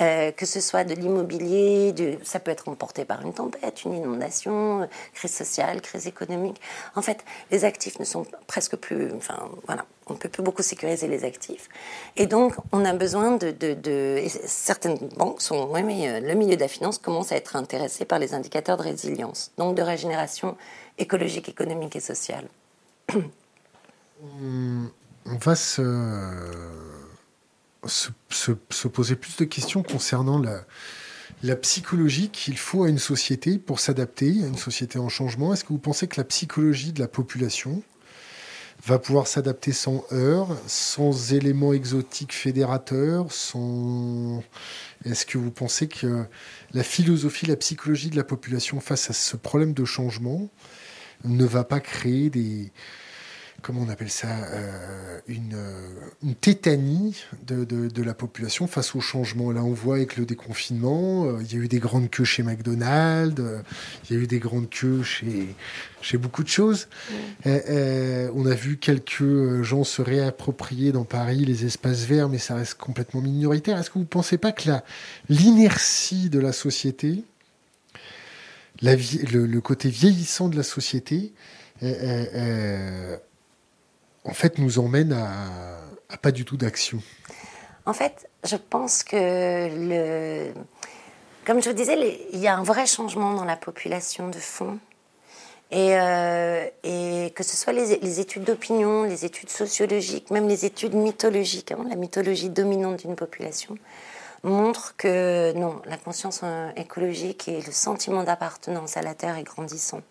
Euh, 0.00 0.32
que 0.32 0.44
ce 0.44 0.60
soit 0.60 0.82
de 0.82 0.94
l'immobilier, 0.94 1.94
ça 2.24 2.40
peut 2.40 2.50
être 2.50 2.68
emporté 2.68 3.04
par 3.04 3.22
une 3.22 3.32
tempête, 3.32 3.84
une 3.84 3.94
inondation, 3.94 4.88
crise 5.12 5.32
sociale, 5.32 5.80
crise 5.80 6.08
économique. 6.08 6.60
En 6.96 7.02
fait, 7.02 7.24
les 7.52 7.64
actifs 7.64 8.00
ne 8.00 8.04
sont 8.04 8.26
presque 8.48 8.76
plus, 8.76 9.12
enfin 9.12 9.48
voilà, 9.66 9.84
on 10.08 10.14
ne 10.14 10.18
peut 10.18 10.28
plus 10.28 10.42
beaucoup 10.42 10.62
sécuriser 10.62 11.06
les 11.06 11.24
actifs. 11.24 11.68
Et 12.16 12.26
donc, 12.26 12.54
on 12.72 12.84
a 12.84 12.92
besoin 12.92 13.36
de, 13.36 13.52
de, 13.52 14.22
certaines 14.44 14.98
banques 15.16 15.40
sont, 15.40 15.68
oui, 15.70 15.84
mais 15.84 16.08
euh, 16.08 16.20
le 16.20 16.34
milieu 16.34 16.56
de 16.56 16.60
la 16.60 16.68
finance 16.68 16.98
commence 16.98 17.30
à 17.30 17.36
être 17.36 17.54
intéressé 17.54 18.04
par 18.04 18.18
les 18.18 18.34
indicateurs 18.34 18.76
de 18.76 18.82
résilience, 18.82 19.52
donc 19.58 19.76
de 19.76 19.82
régénération 19.82 20.56
écologique, 20.98 21.48
économique 21.48 21.94
et 21.94 22.00
sociale. 22.00 22.48
On 25.26 25.36
va 25.38 25.54
se 25.54 25.80
se, 27.86 28.88
poser 28.88 29.16
plus 29.16 29.36
de 29.36 29.44
questions 29.44 29.82
concernant 29.82 30.38
la, 30.38 31.56
psychologie 31.56 32.30
qu'il 32.30 32.56
faut 32.56 32.84
à 32.84 32.88
une 32.88 32.98
société 32.98 33.58
pour 33.58 33.80
s'adapter 33.80 34.42
à 34.42 34.46
une 34.46 34.56
société 34.56 34.98
en 34.98 35.08
changement. 35.08 35.52
Est-ce 35.52 35.64
que 35.64 35.68
vous 35.68 35.78
pensez 35.78 36.06
que 36.06 36.16
la 36.16 36.24
psychologie 36.24 36.92
de 36.92 37.00
la 37.00 37.08
population 37.08 37.82
va 38.86 38.98
pouvoir 38.98 39.26
s'adapter 39.26 39.72
sans 39.72 40.04
heurts, 40.12 40.56
sans 40.66 41.32
éléments 41.32 41.72
exotiques 41.72 42.34
fédérateurs, 42.34 43.30
sans... 43.32 44.42
Est-ce 45.04 45.26
que 45.26 45.38
vous 45.38 45.50
pensez 45.50 45.88
que 45.88 46.24
la 46.72 46.82
philosophie, 46.82 47.46
la 47.46 47.56
psychologie 47.56 48.10
de 48.10 48.16
la 48.16 48.24
population 48.24 48.80
face 48.80 49.10
à 49.10 49.12
ce 49.12 49.36
problème 49.36 49.74
de 49.74 49.84
changement 49.84 50.48
ne 51.24 51.44
va 51.44 51.64
pas 51.64 51.80
créer 51.80 52.30
des, 52.30 52.72
comment 53.64 53.80
on 53.80 53.88
appelle 53.88 54.10
ça, 54.10 54.28
euh, 54.28 55.18
une, 55.26 55.56
une, 56.22 56.34
tétanie 56.34 57.16
de, 57.46 57.64
de, 57.64 58.02
la 58.02 58.12
population 58.12 58.66
face 58.66 58.94
au 58.94 59.00
changement. 59.00 59.50
Là, 59.52 59.64
on 59.64 59.72
voit 59.72 59.96
avec 59.96 60.18
le 60.18 60.26
déconfinement, 60.26 61.24
euh, 61.24 61.38
il 61.40 61.56
y 61.56 61.58
a 61.58 61.64
eu 61.64 61.68
des 61.68 61.78
grandes 61.78 62.10
queues 62.10 62.24
chez 62.24 62.42
McDonald's, 62.42 63.40
euh, 63.40 63.62
il 64.04 64.16
y 64.16 64.18
a 64.18 64.22
eu 64.22 64.26
des 64.26 64.38
grandes 64.38 64.68
queues 64.68 65.02
chez, 65.02 65.56
chez 66.02 66.18
beaucoup 66.18 66.42
de 66.42 66.48
choses. 66.48 66.88
on 67.46 68.46
a 68.46 68.54
vu 68.54 68.76
quelques 68.76 69.62
gens 69.62 69.82
se 69.82 70.02
réapproprier 70.02 70.92
dans 70.92 71.04
Paris 71.04 71.46
les 71.46 71.64
espaces 71.64 72.04
verts, 72.04 72.28
mais 72.28 72.38
ça 72.38 72.56
reste 72.56 72.74
complètement 72.74 73.22
minoritaire. 73.22 73.78
Est-ce 73.78 73.88
que 73.88 73.94
vous 73.94 74.00
ne 74.00 74.04
pensez 74.04 74.36
pas 74.36 74.52
que 74.52 74.70
l'inertie 75.30 76.28
de 76.28 76.38
la 76.38 76.52
société, 76.52 77.24
la, 78.82 78.94
le, 78.94 79.46
le, 79.46 79.60
côté 79.62 79.88
vieillissant 79.88 80.50
de 80.50 80.56
la 80.56 80.62
société, 80.62 81.32
en 84.24 84.34
fait, 84.34 84.58
nous 84.58 84.78
emmène 84.78 85.12
à, 85.12 86.16
pas 86.16 86.32
du 86.32 86.44
tout 86.44 86.56
d'action 86.56 87.00
En 87.86 87.92
fait, 87.92 88.28
je 88.44 88.56
pense 88.56 89.02
que 89.02 89.16
le, 89.16 90.52
comme 91.44 91.62
je 91.62 91.68
vous 91.68 91.76
disais, 91.76 91.96
il 92.32 92.38
y 92.38 92.48
a 92.48 92.56
un 92.56 92.62
vrai 92.62 92.86
changement 92.86 93.34
dans 93.34 93.44
la 93.44 93.56
population 93.56 94.28
de 94.28 94.38
fond. 94.38 94.78
Et, 95.70 95.98
euh, 95.98 96.68
que 97.34 97.42
ce 97.42 97.56
soit 97.56 97.72
les, 97.72 98.20
études 98.20 98.44
d'opinion, 98.44 99.02
les 99.02 99.24
études 99.24 99.50
sociologiques, 99.50 100.30
même 100.30 100.48
les 100.48 100.64
études 100.64 100.94
mythologiques, 100.94 101.72
hein, 101.72 101.84
la 101.88 101.96
mythologie 101.96 102.48
dominante 102.48 103.00
d'une 103.00 103.16
population, 103.16 103.76
montrent 104.44 104.94
que 104.96 105.52
non, 105.54 105.82
la 105.86 105.96
conscience 105.96 106.40
euh, 106.44 106.70
écologique 106.76 107.48
et 107.48 107.60
le 107.60 107.72
sentiment 107.72 108.22
d'appartenance 108.22 108.96
à 108.96 109.02
la 109.02 109.14
Terre 109.14 109.36
est 109.36 109.42
grandissant. 109.42 110.02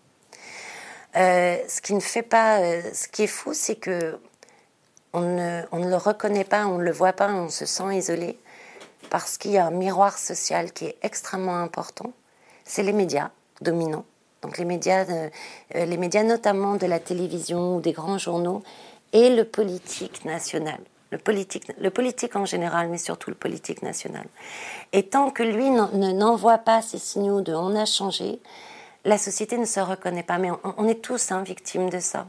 Euh, 1.16 1.56
ce 1.68 1.80
qui 1.80 1.94
ne 1.94 2.00
fait 2.00 2.22
pas, 2.22 2.60
euh, 2.60 2.82
ce 2.92 3.06
qui 3.08 3.24
est 3.24 3.28
fou, 3.28 3.54
c'est 3.54 3.76
que 3.76 4.18
on 5.12 5.20
ne, 5.20 5.88
le 5.88 5.96
reconnaît 5.96 6.44
pas, 6.44 6.66
on 6.66 6.78
ne 6.78 6.82
le 6.82 6.90
voit 6.90 7.12
pas, 7.12 7.32
on 7.32 7.48
se 7.48 7.66
sent 7.66 7.96
isolé 7.96 8.36
parce 9.10 9.38
qu'il 9.38 9.52
y 9.52 9.58
a 9.58 9.66
un 9.66 9.70
miroir 9.70 10.18
social 10.18 10.72
qui 10.72 10.86
est 10.86 10.96
extrêmement 11.02 11.58
important. 11.58 12.12
C'est 12.64 12.82
les 12.82 12.92
médias 12.92 13.30
dominants. 13.60 14.04
Donc 14.42 14.58
les 14.58 14.64
médias, 14.64 15.06
euh, 15.08 15.30
les 15.72 15.96
médias 15.96 16.24
notamment 16.24 16.74
de 16.74 16.86
la 16.86 16.98
télévision 16.98 17.76
ou 17.76 17.80
des 17.80 17.92
grands 17.92 18.18
journaux 18.18 18.64
et 19.12 19.30
le 19.30 19.44
politique 19.44 20.24
national. 20.24 20.80
Le 21.10 21.18
politique, 21.18 21.70
le 21.80 21.90
politique 21.90 22.34
en 22.34 22.44
général, 22.44 22.88
mais 22.88 22.98
surtout 22.98 23.30
le 23.30 23.36
politique 23.36 23.82
national. 23.82 24.26
Et 24.92 25.04
tant 25.04 25.30
que 25.30 25.44
lui 25.44 25.70
n'envoie 25.70 26.58
pas 26.58 26.82
ces 26.82 26.98
signaux 26.98 27.40
de 27.40 27.54
on 27.54 27.76
a 27.76 27.84
changé, 27.84 28.40
la 29.04 29.18
société 29.18 29.58
ne 29.58 29.66
se 29.66 29.80
reconnaît 29.80 30.22
pas, 30.22 30.38
mais 30.38 30.50
on, 30.76 30.88
est 30.88 31.02
tous 31.02 31.30
hein, 31.30 31.42
victimes 31.42 31.90
de 31.90 32.00
ça. 32.00 32.26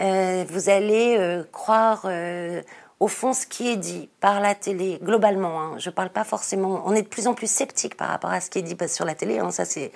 Euh, 0.00 0.44
vous 0.48 0.68
allez 0.68 1.16
euh, 1.18 1.42
croire 1.50 2.02
euh, 2.04 2.62
au 3.00 3.08
fond 3.08 3.32
ce 3.32 3.46
qui 3.46 3.68
est 3.68 3.76
dit 3.76 4.08
par 4.20 4.40
la 4.40 4.54
télé, 4.54 4.98
globalement. 5.02 5.60
Hein, 5.60 5.74
je 5.78 5.90
ne 5.90 5.94
parle 5.94 6.10
pas 6.10 6.24
forcément. 6.24 6.82
On 6.86 6.94
est 6.94 7.02
de 7.02 7.08
plus 7.08 7.26
en 7.26 7.34
plus 7.34 7.50
sceptique 7.50 7.96
par 7.96 8.08
rapport 8.08 8.30
à 8.30 8.40
ce 8.40 8.48
qui 8.48 8.58
est 8.58 8.62
dit 8.62 8.76
sur 8.88 9.04
la 9.04 9.14
télé. 9.14 9.38
Hein, 9.38 9.50
ça, 9.50 9.64
c'est 9.64 9.90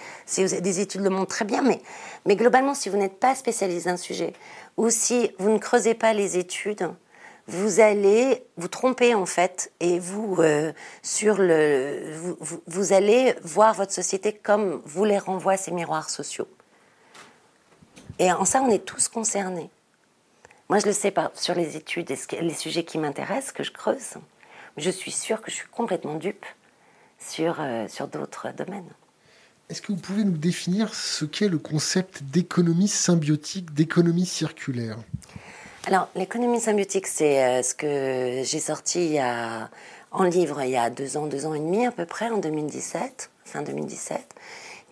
des 0.60 0.80
études 0.80 1.02
le 1.02 1.10
montrent 1.10 1.34
très 1.34 1.44
bien. 1.44 1.62
Mais, 1.62 1.80
mais 2.26 2.36
globalement, 2.36 2.74
si 2.74 2.88
vous 2.88 2.96
n'êtes 2.96 3.18
pas 3.18 3.34
spécialiste 3.34 3.86
d'un 3.86 3.96
sujet 3.96 4.32
ou 4.76 4.90
si 4.90 5.30
vous 5.38 5.50
ne 5.50 5.58
creusez 5.58 5.94
pas 5.94 6.12
les 6.12 6.36
études, 6.36 6.90
vous 7.48 7.80
allez 7.80 8.44
vous 8.56 8.68
tromper 8.68 9.14
en 9.14 9.26
fait 9.26 9.72
et 9.80 9.98
vous 9.98 10.36
euh, 10.38 10.72
sur 11.02 11.38
le 11.38 12.02
vous, 12.66 12.92
allez 12.92 13.34
voir 13.42 13.74
votre 13.74 13.92
société 13.92 14.32
comme 14.32 14.80
vous 14.84 15.04
les 15.04 15.18
renvoie 15.18 15.56
ces 15.56 15.72
miroirs 15.72 16.10
sociaux. 16.10 16.48
Et 18.18 18.30
en 18.30 18.44
ça, 18.44 18.62
on 18.62 18.70
est 18.70 18.84
tous 18.84 19.08
concernés. 19.08 19.70
Moi, 20.68 20.78
je 20.78 20.86
le 20.86 20.92
sais 20.92 21.10
pas 21.10 21.32
sur 21.34 21.54
les 21.54 21.76
études 21.76 22.10
et 22.10 22.40
les 22.40 22.54
sujets 22.54 22.84
qui 22.84 22.98
m'intéressent 22.98 23.52
que 23.52 23.64
je 23.64 23.72
creuse. 23.72 24.14
Je 24.76 24.90
suis 24.90 25.10
sûre 25.10 25.42
que 25.42 25.50
je 25.50 25.56
suis 25.56 25.68
complètement 25.68 26.14
dupe 26.14 26.46
sur 27.18 27.56
euh, 27.60 27.88
sur 27.88 28.06
d'autres 28.06 28.48
domaines. 28.56 28.90
Est-ce 29.68 29.82
que 29.82 29.92
vous 29.92 29.98
pouvez 29.98 30.24
nous 30.24 30.36
définir 30.36 30.94
ce 30.94 31.24
qu'est 31.24 31.48
le 31.48 31.58
concept 31.58 32.22
d'économie 32.24 32.88
symbiotique, 32.88 33.72
d'économie 33.74 34.26
circulaire? 34.26 34.98
Alors, 35.84 36.08
l'économie 36.14 36.60
symbiotique, 36.60 37.08
c'est 37.08 37.42
euh, 37.42 37.62
ce 37.62 37.74
que 37.74 38.42
j'ai 38.44 38.60
sorti 38.60 39.18
en 40.12 40.22
livre 40.22 40.62
il 40.62 40.70
y 40.70 40.76
a 40.76 40.90
deux 40.90 41.16
ans, 41.16 41.26
deux 41.26 41.44
ans 41.44 41.54
et 41.54 41.58
demi 41.58 41.86
à 41.86 41.90
peu 41.90 42.06
près, 42.06 42.30
en 42.30 42.38
2017, 42.38 43.30
fin 43.44 43.62
2017, 43.62 44.20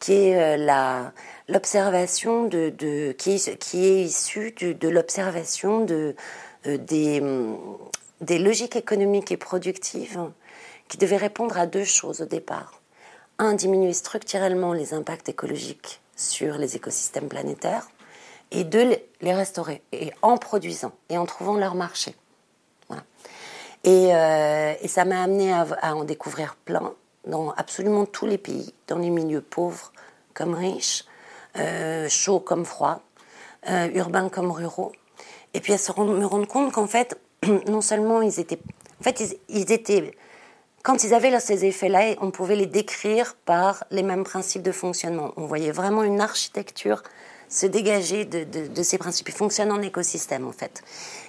qui 0.00 0.14
est 0.14 0.58
euh, 0.58 1.04
l'observation 1.48 2.48
qui, 2.48 3.30
est 3.30 4.04
issue 4.04 4.52
de, 4.52 4.88
l'observation 4.88 5.86
euh, 5.88 6.14
des, 6.64 7.22
des 8.20 8.38
logiques 8.40 8.74
économiques 8.74 9.30
et 9.30 9.36
productives 9.36 10.18
qui 10.88 10.98
devaient 10.98 11.16
répondre 11.16 11.56
à 11.56 11.66
deux 11.66 11.84
choses 11.84 12.20
au 12.20 12.26
départ. 12.26 12.80
Un, 13.38 13.54
diminuer 13.54 13.92
structurellement 13.92 14.72
les 14.72 14.92
impacts 14.92 15.28
écologiques 15.28 16.00
sur 16.16 16.58
les 16.58 16.74
écosystèmes 16.74 17.28
planétaires 17.28 17.88
et 18.50 18.64
de 18.64 18.96
les 19.20 19.34
restaurer 19.34 19.82
et 19.92 20.12
en 20.22 20.36
produisant 20.36 20.92
et 21.08 21.18
en 21.18 21.26
trouvant 21.26 21.56
leur 21.56 21.74
marché. 21.74 22.14
Et, 23.84 24.14
euh, 24.14 24.74
et 24.80 24.88
ça 24.88 25.04
m'a 25.04 25.22
amené 25.22 25.52
à, 25.52 25.96
en 25.96 26.04
découvrir 26.04 26.56
plein 26.64 26.92
dans 27.26 27.50
absolument 27.52 28.04
tous 28.04 28.26
les 28.26 28.38
pays, 28.38 28.74
dans 28.88 28.98
les 28.98 29.10
milieux 29.10 29.40
pauvres 29.40 29.92
comme 30.34 30.54
riches, 30.54 31.04
euh, 31.56 32.08
chauds 32.08 32.40
comme 32.40 32.64
froids, 32.64 33.00
euh, 33.68 33.88
urbains 33.94 34.28
comme 34.28 34.50
ruraux. 34.50 34.92
Et 35.54 35.60
puis 35.60 35.72
à 35.72 35.78
se 35.78 35.92
rendre, 35.92 36.12
me 36.12 36.26
rendre 36.26 36.46
compte 36.46 36.72
qu'en 36.72 36.86
fait, 36.86 37.18
non 37.68 37.80
seulement 37.80 38.20
ils 38.20 38.38
étaient, 38.38 38.60
en 39.00 39.02
fait 39.02 39.20
ils, 39.20 39.38
ils 39.48 39.72
étaient, 39.72 40.14
quand 40.82 41.02
ils 41.04 41.14
avaient 41.14 41.38
ces 41.40 41.64
effets-là, 41.64 42.16
on 42.20 42.30
pouvait 42.30 42.56
les 42.56 42.66
décrire 42.66 43.34
par 43.46 43.84
les 43.90 44.02
mêmes 44.02 44.24
principes 44.24 44.62
de 44.62 44.72
fonctionnement. 44.72 45.32
On 45.36 45.46
voyait 45.46 45.72
vraiment 45.72 46.02
une 46.02 46.20
architecture 46.20 47.02
se 47.50 47.66
dégager 47.66 48.24
de, 48.24 48.82
ces 48.82 48.96
principes. 48.96 49.28
Ils 49.28 49.34
fonctionnent 49.34 49.72
en 49.72 49.82
écosystème, 49.82 50.46
en 50.46 50.52
fait. 50.52 50.82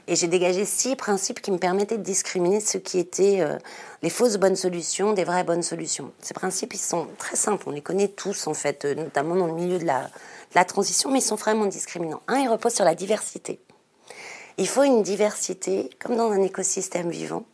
Et 0.07 0.15
j'ai 0.15 0.27
dégagé 0.27 0.65
six 0.65 0.95
principes 0.95 1.41
qui 1.41 1.51
me 1.51 1.57
permettaient 1.57 1.97
de 1.97 2.03
discriminer 2.03 2.59
ce 2.59 2.77
qui 2.77 2.99
étaient 2.99 3.41
euh, 3.41 3.57
les 4.03 4.11
fausses 4.11 4.37
bonnes 4.37 4.55
solutions 4.55 5.13
des 5.13 5.23
vraies 5.23 5.43
bonnes 5.43 5.63
solutions. 5.63 6.11
Ces 6.21 6.35
principes, 6.35 6.75
ils 6.75 6.79
sont 6.79 7.07
très 7.17 7.35
simples. 7.35 7.63
On 7.67 7.71
les 7.71 7.81
connaît 7.81 8.07
tous, 8.07 8.45
en 8.45 8.53
fait, 8.53 8.85
euh, 8.85 8.93
notamment 8.93 9.35
dans 9.35 9.47
le 9.47 9.53
milieu 9.53 9.79
de 9.79 9.85
la, 9.85 10.03
de 10.03 10.55
la 10.55 10.63
transition, 10.63 11.09
mais 11.09 11.19
ils 11.19 11.23
sont 11.23 11.35
vraiment 11.35 11.65
discriminants. 11.65 12.21
Un, 12.27 12.37
ils 12.37 12.49
reposent 12.49 12.75
sur 12.75 12.85
la 12.85 12.95
diversité. 12.95 13.59
Il 14.57 14.67
faut 14.67 14.83
une 14.83 15.01
diversité, 15.01 15.89
comme 15.99 16.15
dans 16.15 16.31
un 16.31 16.41
écosystème 16.43 17.09
vivant, 17.09 17.45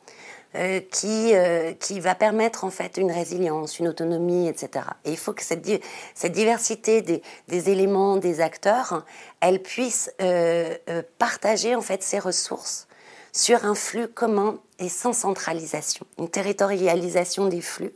euh, 0.58 0.80
qui, 0.92 1.36
euh, 1.36 1.74
qui 1.74 2.00
va 2.00 2.16
permettre 2.16 2.64
en 2.64 2.72
fait 2.72 2.98
une 2.98 3.12
résilience, 3.12 3.78
une 3.78 3.88
autonomie, 3.88 4.48
etc. 4.48 4.86
Et 5.06 5.12
il 5.12 5.18
faut 5.18 5.34
que 5.34 5.44
cette, 5.44 5.62
diversité 6.32 7.04
des, 7.04 7.22
des, 7.48 7.70
éléments, 7.70 8.18
des 8.18 8.42
acteurs, 8.42 9.06
elle 9.40 9.62
puisse 9.62 10.12
euh, 10.20 10.76
partager 11.20 11.76
en 11.76 11.82
fait 11.82 12.02
ses 12.02 12.18
ressources 12.18 12.88
sur 13.34 13.66
un 13.66 13.76
flux 13.76 14.08
commun 14.08 14.60
et 14.80 14.90
sans 14.90 15.14
centralisation, 15.14 16.08
une 16.18 16.30
territorialisation 16.30 17.46
des 17.46 17.62
flux, 17.62 17.94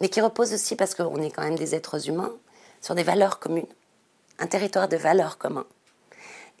mais 0.00 0.08
qui 0.08 0.22
repose 0.22 0.54
aussi 0.54 0.76
parce 0.76 0.94
qu'on 0.94 1.20
est 1.20 1.30
quand 1.30 1.42
même 1.42 1.58
des 1.58 1.74
êtres 1.74 2.08
humains 2.08 2.32
sur 2.80 2.94
des 2.94 3.02
valeurs 3.02 3.38
communes, 3.38 3.66
un 4.38 4.46
territoire 4.46 4.88
de 4.88 4.96
valeurs 4.96 5.36
communs 5.36 5.66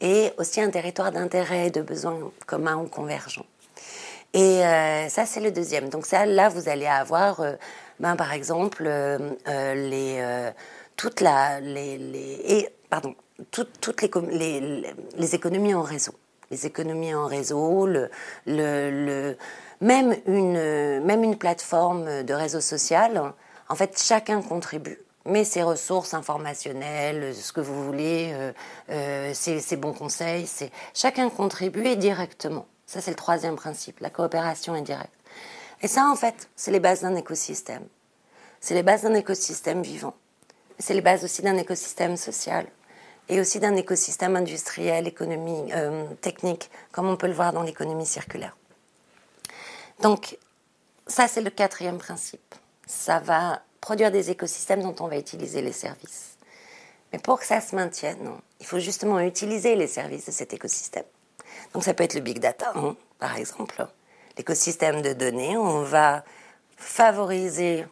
et 0.02 0.32
aussi 0.36 0.60
un 0.60 0.70
territoire 0.70 1.10
d'intérêts 1.10 1.68
et 1.68 1.70
de 1.70 1.80
besoins 1.80 2.18
communs 2.46 2.76
ou 2.76 2.86
convergents. 2.86 3.46
Et 4.34 4.64
euh, 4.64 5.08
ça, 5.08 5.26
c'est 5.26 5.40
le 5.40 5.50
deuxième. 5.50 5.88
Donc 5.88 6.06
ça, 6.06 6.24
là, 6.24 6.48
vous 6.48 6.68
allez 6.68 6.86
avoir, 6.86 7.40
euh, 7.40 7.52
ben, 8.00 8.16
par 8.16 8.32
exemple, 8.32 8.84
euh, 8.86 9.18
les, 9.74 10.52
toute 10.96 11.20
la, 11.20 11.60
les, 11.60 11.98
les 11.98 12.68
pardon, 12.88 13.14
toutes 13.50 14.02
les, 14.02 14.60
les, 14.60 14.94
les, 15.16 15.34
économies 15.34 15.74
en 15.74 15.82
réseau. 15.82 16.12
Les 16.50 16.66
économies 16.66 17.14
en 17.14 17.26
réseau, 17.26 17.86
le, 17.86 18.10
le, 18.46 18.90
le, 18.90 19.36
même, 19.80 20.14
une, 20.26 21.00
même 21.00 21.24
une 21.24 21.36
plateforme 21.36 22.22
de 22.22 22.34
réseau 22.34 22.60
social, 22.60 23.32
en 23.68 23.74
fait, 23.74 23.98
chacun 23.98 24.42
contribue 24.42 24.98
mais 25.24 25.44
ses 25.44 25.62
ressources 25.62 26.14
informationnelles, 26.14 27.34
ce 27.34 27.52
que 27.52 27.60
vous 27.60 27.84
voulez, 27.84 28.34
euh, 28.90 29.32
ses, 29.34 29.60
ses, 29.60 29.76
bons 29.76 29.92
conseils, 29.92 30.48
chacun 30.94 31.30
contribue 31.30 31.96
directement. 31.96 32.66
Ça, 32.92 33.00
c'est 33.00 33.10
le 33.10 33.16
troisième 33.16 33.56
principe, 33.56 34.00
la 34.00 34.10
coopération 34.10 34.74
indirecte. 34.74 35.14
Et 35.80 35.88
ça, 35.88 36.10
en 36.10 36.14
fait, 36.14 36.50
c'est 36.56 36.70
les 36.70 36.78
bases 36.78 37.00
d'un 37.00 37.16
écosystème. 37.16 37.86
C'est 38.60 38.74
les 38.74 38.82
bases 38.82 39.00
d'un 39.00 39.14
écosystème 39.14 39.80
vivant. 39.80 40.12
C'est 40.78 40.92
les 40.92 41.00
bases 41.00 41.24
aussi 41.24 41.40
d'un 41.40 41.56
écosystème 41.56 42.18
social. 42.18 42.66
et 43.30 43.40
aussi 43.40 43.60
d'un 43.60 43.76
écosystème 43.76 44.36
industriel, 44.36 45.06
économique, 45.06 45.72
euh, 45.72 46.04
technique, 46.20 46.70
comme 46.90 47.08
on 47.08 47.16
peut 47.16 47.28
le 47.28 47.32
voir 47.32 47.54
dans 47.54 47.62
l'économie 47.62 48.04
circulaire. 48.04 48.54
Donc, 50.02 50.36
ça, 51.06 51.28
c'est 51.28 51.40
le 51.40 51.48
quatrième 51.48 51.96
principe. 51.96 52.54
Ça 52.86 53.20
va 53.20 53.62
produire 53.80 54.10
des 54.10 54.30
écosystèmes 54.30 54.82
dont 54.82 54.96
on 55.00 55.08
va 55.08 55.16
utiliser 55.16 55.62
les 55.62 55.72
services. 55.72 56.36
Mais 57.10 57.20
pour 57.20 57.38
que 57.38 57.46
ça 57.46 57.62
se 57.62 57.74
maintienne, 57.74 58.32
il 58.60 58.66
faut 58.66 58.80
justement 58.80 59.18
utiliser 59.20 59.76
les 59.76 59.86
services 59.86 60.26
de 60.26 60.32
cet 60.32 60.52
écosystème. 60.52 61.04
Donc, 61.74 61.84
ça 61.84 61.94
peut 61.94 62.04
être 62.04 62.14
le 62.14 62.20
big 62.20 62.38
data, 62.38 62.72
hein, 62.74 62.96
par 63.18 63.36
exemple. 63.36 63.86
L'écosystème 64.36 65.02
de 65.02 65.12
données, 65.12 65.56
on 65.56 65.82
va 65.82 66.24
favoriser 66.76 67.84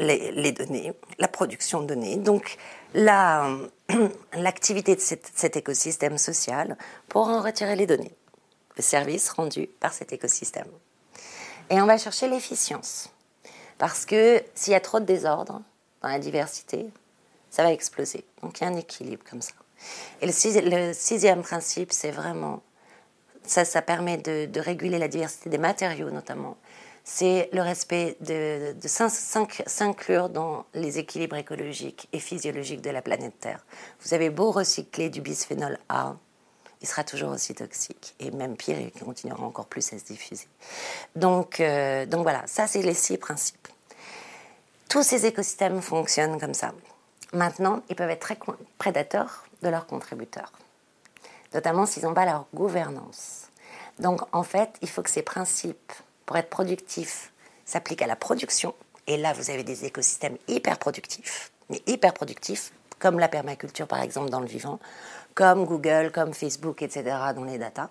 les, 0.00 0.52
données, 0.52 0.92
la 1.18 1.28
production 1.28 1.82
de 1.82 1.86
données, 1.86 2.16
donc 2.16 2.56
l'activité 2.94 4.96
de 4.96 5.00
cet, 5.00 5.56
écosystème 5.56 6.18
social 6.18 6.76
pour 7.08 7.28
en 7.28 7.42
retirer 7.42 7.76
les 7.76 7.86
données, 7.86 8.14
le 8.76 8.82
service 8.82 9.30
rendu 9.30 9.66
par 9.66 9.92
cet 9.92 10.12
écosystème. 10.12 10.68
Et 11.68 11.80
on 11.80 11.86
va 11.86 11.98
chercher 11.98 12.28
l'efficience, 12.28 13.10
parce 13.78 14.04
que 14.04 14.42
s'il 14.54 14.72
y 14.72 14.76
a 14.76 14.80
trop 14.80 15.00
de 15.00 15.04
désordre 15.04 15.62
dans 16.02 16.08
la 16.08 16.18
diversité, 16.18 16.86
ça 17.50 17.62
va 17.62 17.72
exploser. 17.72 18.24
Donc 18.42 18.60
il 18.60 18.64
y 18.64 18.66
a 18.66 18.70
un 18.70 18.76
équilibre 18.76 19.22
comme 19.28 19.42
ça. 19.42 19.52
Et 20.20 20.26
le, 20.26 20.92
sixième 20.92 21.42
principe, 21.42 21.92
c'est 21.92 22.10
vraiment, 22.10 22.62
ça, 23.50 23.64
ça 23.64 23.82
permet 23.82 24.16
de 24.16 24.60
réguler 24.60 24.98
la 24.98 25.08
diversité 25.08 25.50
des 25.50 25.58
matériaux 25.58 26.10
notamment, 26.10 26.56
c'est 27.04 27.48
le 27.52 27.62
respect 27.62 28.16
de, 28.20 28.74
s'inclure 28.86 30.28
dans 30.28 30.64
les 30.74 30.98
équilibres 30.98 31.36
écologiques 31.36 32.08
et 32.12 32.20
physiologiques 32.20 32.82
de 32.82 32.90
la 32.90 33.02
planète 33.02 33.34
Terre. 33.40 33.64
Vous 34.02 34.14
avez 34.14 34.30
beau 34.30 34.50
recycler 34.52 35.10
du 35.10 35.20
bisphénol 35.20 35.78
A, 35.88 36.16
il 36.80 36.88
sera 36.88 37.04
toujours 37.04 37.30
aussi 37.30 37.54
toxique. 37.54 38.14
Et 38.20 38.30
même 38.30 38.56
pire, 38.56 38.78
il 38.78 38.92
continuera 38.92 39.42
encore 39.42 39.66
plus 39.66 39.92
à 39.92 39.98
se 39.98 40.04
diffuser. 40.04 40.46
Donc, 41.16 41.60
euh, 41.60 42.06
donc 42.06 42.22
voilà, 42.22 42.42
ça 42.46 42.66
c'est 42.66 42.82
les 42.82 42.94
six 42.94 43.18
principes. 43.18 43.68
Tous 44.88 45.02
ces 45.02 45.26
écosystèmes 45.26 45.82
fonctionnent 45.82 46.38
comme 46.38 46.54
ça. 46.54 46.72
Maintenant, 47.32 47.82
ils 47.88 47.96
peuvent 47.96 48.10
être 48.10 48.20
très 48.20 48.38
prédateurs 48.78 49.44
de 49.62 49.68
leurs 49.68 49.86
contributeurs, 49.86 50.52
notamment 51.54 51.86
s'ils 51.86 52.04
n'ont 52.04 52.14
pas 52.14 52.24
leur 52.24 52.46
gouvernance. 52.54 53.39
Donc 54.00 54.22
en 54.32 54.42
fait, 54.42 54.70
il 54.82 54.88
faut 54.88 55.02
que 55.02 55.10
ces 55.10 55.22
principes 55.22 55.92
pour 56.30 56.36
être 56.36 56.48
productif, 56.48 57.32
s'applique 57.64 58.02
à 58.02 58.06
la 58.06 58.14
production. 58.14 58.72
Et 59.08 59.16
là, 59.16 59.32
vous 59.32 59.50
avez 59.50 59.64
des 59.64 59.84
écosystèmes 59.84 60.36
hyper 60.46 60.78
productifs, 60.78 61.50
mais 61.68 61.82
hyper 61.88 62.14
productifs, 62.14 62.72
comme 63.00 63.18
la 63.18 63.26
permaculture 63.26 63.88
par 63.88 64.00
exemple 64.00 64.30
dans 64.30 64.38
le 64.38 64.46
vivant, 64.46 64.78
comme 65.34 65.64
Google, 65.64 66.12
comme 66.12 66.32
Facebook, 66.32 66.82
etc. 66.82 67.16
dans 67.34 67.42
les 67.42 67.58
data. 67.58 67.90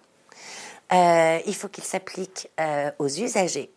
Euh, 0.94 1.40
il 1.46 1.54
faut 1.54 1.68
qu'il 1.68 1.84
s'applique 1.84 2.50
euh, 2.62 2.92
aux 2.98 3.10
usagers. 3.10 3.70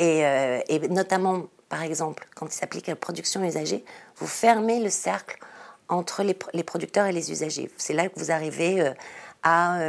Euh, 0.00 0.60
et, 0.68 0.78
notamment, 0.88 1.46
par 1.68 1.82
exemple, 1.82 2.28
quand 2.36 2.46
il 2.46 2.52
s'applique 2.52 2.88
à 2.88 2.92
la 2.92 2.96
production 2.96 3.42
usagée, 3.42 3.84
vous 4.18 4.28
fermez 4.28 4.78
le 4.78 4.90
cercle 4.90 5.40
entre 5.88 6.22
les 6.22 6.62
producteurs 6.62 7.06
et 7.06 7.12
les 7.12 7.32
usagers. 7.32 7.68
C'est 7.76 7.94
là 7.94 8.08
que 8.08 8.16
vous 8.18 8.30
arrivez 8.30 8.92
à 9.42 9.80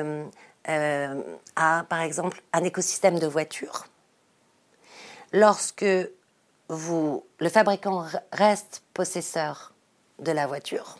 euh, 0.69 1.21
à, 1.55 1.85
par 1.89 2.01
exemple, 2.01 2.41
un 2.53 2.63
écosystème 2.63 3.19
de 3.19 3.27
voitures, 3.27 3.85
lorsque 5.31 5.85
vous, 6.69 7.25
le 7.39 7.49
fabricant 7.49 8.05
reste 8.31 8.83
possesseur 8.93 9.73
de 10.19 10.31
la 10.31 10.47
voiture, 10.47 10.97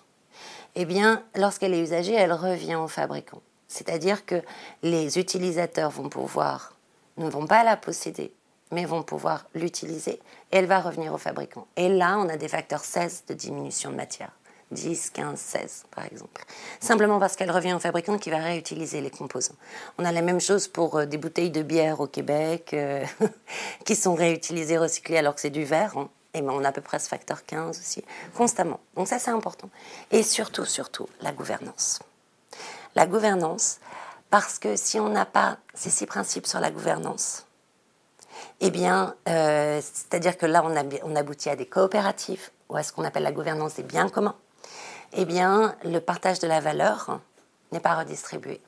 eh 0.75 0.85
bien, 0.85 1.23
lorsqu'elle 1.35 1.73
est 1.73 1.81
usagée, 1.81 2.13
elle 2.13 2.33
revient 2.33 2.75
au 2.75 2.87
fabricant. 2.87 3.41
C'est-à-dire 3.67 4.25
que 4.25 4.41
les 4.81 5.17
utilisateurs 5.17 5.91
vont 5.91 6.09
pouvoir, 6.09 6.73
ne 7.17 7.29
vont 7.29 7.47
pas 7.47 7.63
la 7.63 7.77
posséder, 7.77 8.33
mais 8.71 8.85
vont 8.85 9.03
pouvoir 9.03 9.45
l'utiliser 9.53 10.19
et 10.51 10.57
elle 10.57 10.65
va 10.65 10.79
revenir 10.79 11.13
au 11.13 11.17
fabricant. 11.17 11.67
Et 11.75 11.89
là, 11.89 12.17
on 12.17 12.27
a 12.29 12.37
des 12.37 12.47
facteurs 12.47 12.83
16 12.83 13.25
de 13.27 13.33
diminution 13.33 13.91
de 13.91 13.95
matière. 13.95 14.31
10, 14.73 15.11
15, 15.11 15.39
16 15.39 15.83
par 15.95 16.05
exemple. 16.05 16.43
Simplement 16.79 17.19
parce 17.19 17.35
qu'elle 17.35 17.51
revient 17.51 17.73
au 17.73 17.79
fabricant 17.79 18.17
qui 18.17 18.29
va 18.29 18.37
réutiliser 18.37 19.01
les 19.01 19.09
composants. 19.09 19.55
On 19.97 20.05
a 20.05 20.11
la 20.11 20.21
même 20.21 20.41
chose 20.41 20.67
pour 20.67 20.97
euh, 20.97 21.05
des 21.05 21.17
bouteilles 21.17 21.51
de 21.51 21.61
bière 21.61 21.99
au 21.99 22.07
Québec 22.07 22.71
euh, 22.73 23.05
qui 23.85 23.95
sont 23.95 24.15
réutilisées, 24.15 24.77
recyclées 24.77 25.17
alors 25.17 25.35
que 25.35 25.41
c'est 25.41 25.49
du 25.49 25.63
verre. 25.63 25.97
Hein. 25.97 26.09
Et 26.33 26.41
ben, 26.41 26.51
on 26.51 26.63
a 26.63 26.69
à 26.69 26.71
peu 26.71 26.81
près 26.81 26.99
ce 26.99 27.07
facteur 27.07 27.45
15 27.45 27.79
aussi, 27.79 28.03
constamment. 28.35 28.79
Donc 28.95 29.07
ça 29.07 29.19
c'est 29.19 29.31
important. 29.31 29.69
Et 30.11 30.23
surtout, 30.23 30.65
surtout, 30.65 31.07
la 31.21 31.31
gouvernance. 31.31 31.99
La 32.95 33.05
gouvernance, 33.05 33.79
parce 34.29 34.59
que 34.59 34.75
si 34.75 34.99
on 34.99 35.09
n'a 35.09 35.25
pas 35.25 35.57
ces 35.73 35.89
six 35.89 36.05
principes 36.05 36.47
sur 36.47 36.59
la 36.59 36.71
gouvernance, 36.71 37.45
eh 38.61 38.71
bien, 38.71 39.15
euh, 39.29 39.81
c'est-à-dire 39.81 40.37
que 40.37 40.45
là, 40.45 40.63
on, 40.65 40.73
on 41.03 41.15
aboutit 41.15 41.49
à 41.49 41.55
des 41.55 41.65
coopératives 41.65 42.49
ou 42.69 42.75
à 42.75 42.83
ce 42.83 42.91
qu'on 42.91 43.03
appelle 43.03 43.23
la 43.23 43.31
gouvernance 43.31 43.75
des 43.75 43.83
biens 43.83 44.09
communs 44.09 44.35
eh 45.15 45.25
bien, 45.25 45.75
le 45.83 45.99
partage 45.99 46.39
de 46.39 46.47
la 46.47 46.59
valeur 46.59 47.19
n'est 47.71 47.79
pas 47.79 47.95
redistribué. 47.95 48.61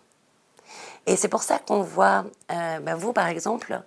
Et 1.05 1.15
c'est 1.15 1.27
pour 1.27 1.43
ça 1.43 1.59
qu'on 1.59 1.81
voit, 1.81 2.25
euh, 2.51 2.79
ben 2.79 2.95
vous 2.95 3.13
par 3.13 3.27
exemple, 3.27 3.81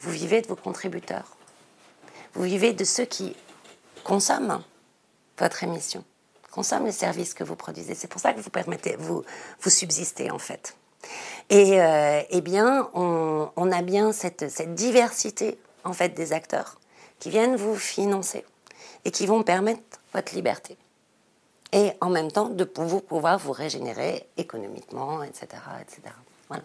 vous 0.00 0.10
vivez 0.10 0.40
de 0.40 0.48
vos 0.48 0.56
contributeurs. 0.56 1.36
Vous 2.34 2.42
vivez 2.42 2.72
de 2.72 2.84
ceux 2.84 3.04
qui 3.04 3.36
consomment 4.04 4.62
votre 5.38 5.62
émission, 5.64 6.04
consomment 6.50 6.86
les 6.86 6.92
services 6.92 7.34
que 7.34 7.44
vous 7.44 7.56
produisez. 7.56 7.94
C'est 7.94 8.08
pour 8.08 8.20
ça 8.20 8.32
que 8.32 8.40
vous 8.40 8.50
permettez, 8.50 8.96
vous, 8.96 9.22
vous 9.60 9.70
subsistez 9.70 10.30
en 10.30 10.38
fait. 10.38 10.76
Et 11.50 11.80
euh, 11.80 12.22
eh 12.30 12.40
bien, 12.40 12.88
on, 12.94 13.70
a 13.72 13.82
bien 13.82 14.12
cette, 14.12 14.50
cette 14.50 14.74
diversité 14.74 15.58
en 15.84 15.92
fait 15.92 16.10
des 16.10 16.32
acteurs 16.32 16.78
qui 17.18 17.30
viennent 17.30 17.56
vous 17.56 17.76
financer 17.76 18.44
et 19.04 19.10
qui 19.10 19.26
vont 19.26 19.42
permettre 19.42 19.82
votre 20.14 20.34
liberté 20.34 20.76
et 21.72 21.92
en 22.00 22.10
même 22.10 22.30
temps 22.30 22.48
de 22.48 22.64
pouvoir 22.64 23.38
vous 23.38 23.52
régénérer 23.52 24.26
économiquement, 24.36 25.22
etc. 25.22 25.48
etc. 25.80 26.14
Voilà. 26.48 26.64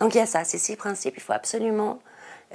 Donc 0.00 0.14
il 0.14 0.18
y 0.18 0.20
a 0.20 0.26
ça, 0.26 0.44
ces 0.44 0.58
six 0.58 0.76
principes, 0.76 1.14
il 1.16 1.22
faut 1.22 1.32
absolument 1.32 2.00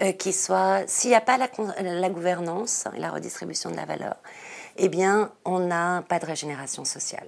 euh, 0.02 0.14
qu'ils 0.14 0.34
soient... 0.34 0.84
S'il 0.88 1.10
n'y 1.10 1.16
a 1.16 1.22
pas 1.22 1.38
la, 1.38 1.50
la 1.82 2.10
gouvernance 2.10 2.86
et 2.96 3.00
la 3.00 3.12
redistribution 3.12 3.70
de 3.70 3.76
la 3.76 3.86
valeur, 3.86 4.16
eh 4.78 4.88
bien, 4.88 5.32
on 5.44 5.60
n'a 5.60 6.04
pas 6.08 6.20
de 6.20 6.26
régénération 6.26 6.86
sociale, 6.86 7.28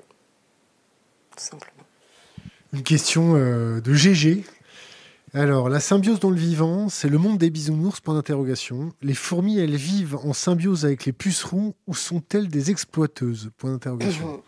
tout 1.36 1.44
simplement. 1.44 1.84
Une 2.72 2.84
question 2.84 3.36
euh, 3.36 3.82
de 3.82 3.94
GG. 3.94 4.46
Alors, 5.34 5.70
la 5.70 5.82
symbiose 5.82 6.20
dans 6.20 6.30
le 6.30 6.38
vivant, 6.38 6.88
c'est 6.88 7.10
le 7.10 7.18
monde 7.18 7.38
des 7.38 7.50
bisounours, 7.50 8.00
point 8.00 8.14
d'interrogation. 8.14 8.94
Les 9.02 9.14
fourmis, 9.14 9.60
elles 9.60 9.76
vivent 9.76 10.18
en 10.18 10.34
symbiose 10.34 10.86
avec 10.86 11.06
les 11.06 11.14
pucerons 11.14 11.74
ou 11.88 11.94
sont-elles 11.94 12.48
des 12.48 12.72
exploiteuses 12.72 13.52
Point 13.58 13.72
d'interrogation. 13.72 14.42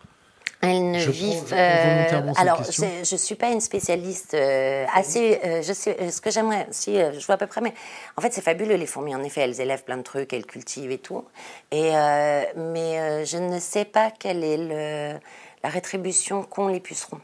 Elles 0.68 0.90
ne 0.90 0.98
vivent. 0.98 1.52
Euh, 1.52 2.32
alors, 2.36 2.62
je 2.64 3.14
ne 3.14 3.18
suis 3.18 3.34
pas 3.34 3.50
une 3.50 3.60
spécialiste 3.60 4.34
euh, 4.34 4.84
assez. 4.94 5.40
Euh, 5.44 5.62
je 5.62 5.72
sais 5.72 6.10
ce 6.10 6.20
que 6.20 6.30
j'aimerais. 6.30 6.66
Si 6.70 6.96
je 6.96 7.26
vois 7.26 7.36
à 7.36 7.38
peu 7.38 7.46
près, 7.46 7.60
mais 7.60 7.74
en 8.16 8.20
fait, 8.20 8.32
c'est 8.32 8.42
fabuleux 8.42 8.76
les 8.76 8.86
fourmis. 8.86 9.14
En 9.14 9.22
effet, 9.22 9.42
elles 9.42 9.60
élèvent 9.60 9.84
plein 9.84 9.96
de 9.96 10.02
trucs, 10.02 10.32
elles 10.32 10.46
cultivent 10.46 10.90
et 10.90 10.98
tout. 10.98 11.24
Et 11.70 11.92
mais 12.56 13.24
je 13.24 13.38
ne 13.38 13.58
sais 13.58 13.84
pas 13.84 14.10
quelle 14.10 14.44
est 14.44 14.56
le, 14.56 15.18
la 15.62 15.68
rétribution 15.68 16.42
qu'ont 16.42 16.68
les 16.68 16.80
pucerons. 16.80 17.20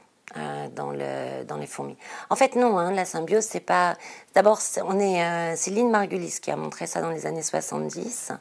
dans, 0.76 0.92
le, 0.92 1.44
dans 1.44 1.56
les 1.56 1.66
fourmis. 1.66 1.96
En 2.30 2.36
fait, 2.36 2.54
non, 2.54 2.78
hein, 2.78 2.92
la 2.92 3.04
symbiose, 3.04 3.44
c'est 3.44 3.60
pas. 3.60 3.96
D'abord, 4.34 4.60
on 4.84 4.98
est, 5.00 5.56
c'est 5.56 5.70
Lynn 5.70 5.90
Margulis 5.90 6.38
qui 6.40 6.50
a 6.50 6.56
montré 6.56 6.86
ça 6.86 7.00
dans 7.00 7.10
les 7.10 7.26
années 7.26 7.42
70 7.42 8.32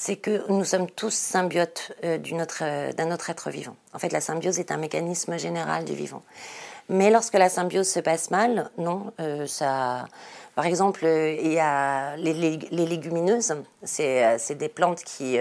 c'est 0.00 0.16
que 0.16 0.50
nous 0.50 0.64
sommes 0.64 0.90
tous 0.90 1.12
symbiotes 1.12 1.92
euh, 2.04 2.16
euh, 2.62 2.92
d'un 2.94 3.12
autre, 3.12 3.28
être 3.28 3.50
vivant. 3.50 3.76
En 3.92 3.98
fait, 3.98 4.12
la 4.12 4.22
symbiose 4.22 4.58
est 4.58 4.72
un 4.72 4.78
mécanisme 4.78 5.38
général 5.38 5.84
du 5.84 5.92
vivant. 5.92 6.22
Mais 6.88 7.10
lorsque 7.10 7.34
la 7.34 7.50
symbiose 7.50 7.86
se 7.86 8.00
passe 8.00 8.30
mal, 8.30 8.70
non, 8.78 9.12
euh, 9.20 9.46
ça. 9.46 10.06
Par 10.54 10.64
exemple, 10.64 11.04
il 11.04 11.52
y 11.52 11.58
a 11.58 12.16
les, 12.16 12.32
légumineuses, 12.32 13.54
c'est 13.82 14.54
des 14.56 14.68
plantes 14.70 15.04
qui, 15.04 15.38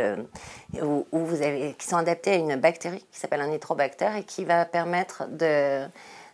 vous 0.72 1.42
avez, 1.42 1.74
qui 1.78 1.88
sont 1.88 1.98
adaptées 1.98 2.32
à 2.32 2.36
une 2.36 2.56
bactérie 2.58 3.06
qui 3.12 3.20
s'appelle 3.20 3.42
un 3.42 3.48
nitrobactère 3.48 4.16
et 4.18 4.24
qui 4.24 4.46
va 4.46 4.66
permettre 4.66 5.28
de, 5.30 5.86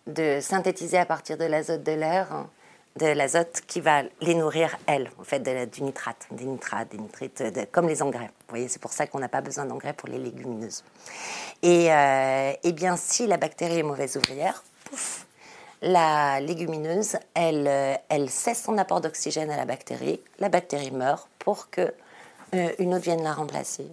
de 0.07 0.39
synthétiser 0.41 0.97
à 0.97 1.05
partir 1.05 1.37
de 1.37 1.45
l'azote 1.45 1.83
de 1.83 1.93
l'air 1.93 2.47
de 2.97 3.07
l'azote 3.07 3.61
qui 3.67 3.81
va 3.81 4.03
les 4.21 4.35
nourrir, 4.35 4.77
elles, 4.87 5.11
en 5.19 5.23
fait, 5.23 5.39
du 5.69 5.83
nitrate, 5.83 6.27
des 6.31 6.45
nitrates, 6.45 6.89
des 6.89 6.97
nitrites, 6.97 7.43
comme 7.71 7.87
les 7.87 8.01
engrais. 8.01 8.27
Vous 8.27 8.49
voyez, 8.49 8.69
c'est 8.69 8.81
pour 8.81 8.93
ça 8.93 9.05
qu'on 9.05 9.19
n'a 9.19 9.27
pas 9.27 9.41
besoin 9.41 9.65
d'engrais 9.65 9.93
pour 9.93 10.07
les 10.07 10.17
légumineuses. 10.17 10.83
Et, 11.61 11.91
euh, 11.91 12.53
eh 12.63 12.71
bien, 12.71 12.95
si 12.95 13.27
la 13.27 13.37
bactérie 13.37 13.79
est 13.79 13.83
mauvaise 13.83 14.15
ouvrière, 14.15 14.63
pouf, 14.85 15.25
la 15.81 16.39
légumineuse, 16.39 17.17
elle, 17.33 17.67
euh, 17.67 17.95
elle 18.07 18.29
cesse 18.29 18.63
son 18.63 18.77
apport 18.77 19.01
d'oxygène 19.01 19.51
à 19.51 19.57
la 19.57 19.65
bactérie, 19.65 20.21
la 20.39 20.47
bactérie 20.47 20.91
meurt 20.91 21.27
pour 21.39 21.69
que 21.69 21.93
une 22.79 22.93
autre 22.93 23.03
vienne 23.03 23.21
la 23.21 23.33
remplacer. 23.33 23.85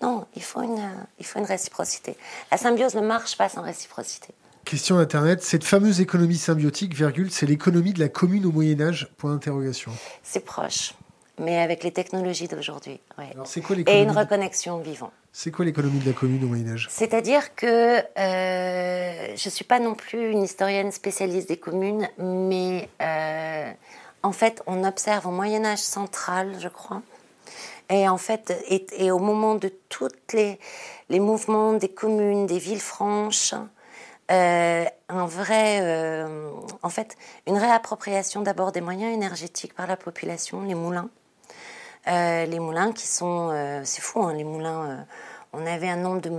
Non, 0.00 0.26
il 0.34 0.42
faut 0.42 0.62
une, 0.62 0.80
il 1.18 1.26
faut 1.26 1.40
une 1.40 1.44
réciprocité. 1.44 2.16
La 2.50 2.56
symbiose 2.56 2.94
ne 2.94 3.02
marche 3.02 3.36
pas 3.36 3.50
sans 3.50 3.60
réciprocité. 3.60 4.32
Question 4.68 4.98
d'Internet, 4.98 5.42
cette 5.42 5.64
fameuse 5.64 6.02
économie 6.02 6.36
symbiotique, 6.36 6.94
virgule, 6.94 7.30
c'est 7.30 7.46
l'économie 7.46 7.94
de 7.94 8.00
la 8.00 8.10
commune 8.10 8.44
au 8.44 8.52
Moyen 8.52 8.78
Âge? 8.82 9.08
Point 9.16 9.32
d'interrogation. 9.32 9.90
C'est 10.22 10.44
proche, 10.44 10.92
mais 11.38 11.58
avec 11.58 11.82
les 11.84 11.90
technologies 11.90 12.48
d'aujourd'hui. 12.48 13.00
Et 13.86 14.02
une 14.02 14.10
reconnexion 14.10 14.76
vivant. 14.80 15.10
C'est 15.32 15.50
quoi 15.50 15.64
l'économie 15.64 16.00
de 16.00 16.04
la 16.04 16.12
commune 16.12 16.44
au 16.44 16.48
Moyen 16.48 16.68
Âge? 16.68 16.86
C'est-à-dire 16.90 17.54
que 17.54 17.96
euh, 17.96 19.34
je 19.34 19.48
ne 19.48 19.50
suis 19.50 19.64
pas 19.64 19.80
non 19.80 19.94
plus 19.94 20.32
une 20.32 20.42
historienne 20.42 20.92
spécialiste 20.92 21.48
des 21.48 21.56
communes, 21.56 22.06
mais 22.18 22.90
euh, 23.00 23.72
en 24.22 24.32
fait, 24.32 24.62
on 24.66 24.84
observe 24.84 25.26
au 25.28 25.32
Moyen 25.32 25.64
Âge 25.64 25.78
central, 25.78 26.56
je 26.60 26.68
crois, 26.68 27.00
et 27.88 28.06
en 28.06 28.18
fait, 28.18 28.52
et, 28.68 29.10
au 29.10 29.18
moment 29.18 29.54
de 29.54 29.72
tous 29.88 30.10
les, 30.34 30.58
les 31.08 31.20
mouvements 31.20 31.72
des 31.72 31.88
communes, 31.88 32.44
des 32.46 32.58
villes 32.58 32.82
franches, 32.82 33.54
euh, 34.30 34.84
un 35.08 35.26
vrai, 35.26 35.80
euh, 35.80 36.50
en 36.82 36.90
fait, 36.90 37.16
une 37.46 37.56
réappropriation 37.56 38.42
d'abord 38.42 38.72
des 38.72 38.82
moyens 38.82 39.12
énergétiques 39.14 39.74
par 39.74 39.86
la 39.86 39.96
population, 39.96 40.62
les 40.62 40.74
moulins. 40.74 41.08
Euh, 42.08 42.44
les 42.44 42.58
moulins 42.58 42.92
qui 42.92 43.06
sont, 43.06 43.80
c'est 43.84 44.02
fou, 44.02 44.22
hein, 44.22 44.34
les 44.34 44.44
moulins. 44.44 45.06
on 45.52 45.66
avait 45.66 45.88
un 45.88 45.96
nombre 45.96 46.20
de, 46.20 46.30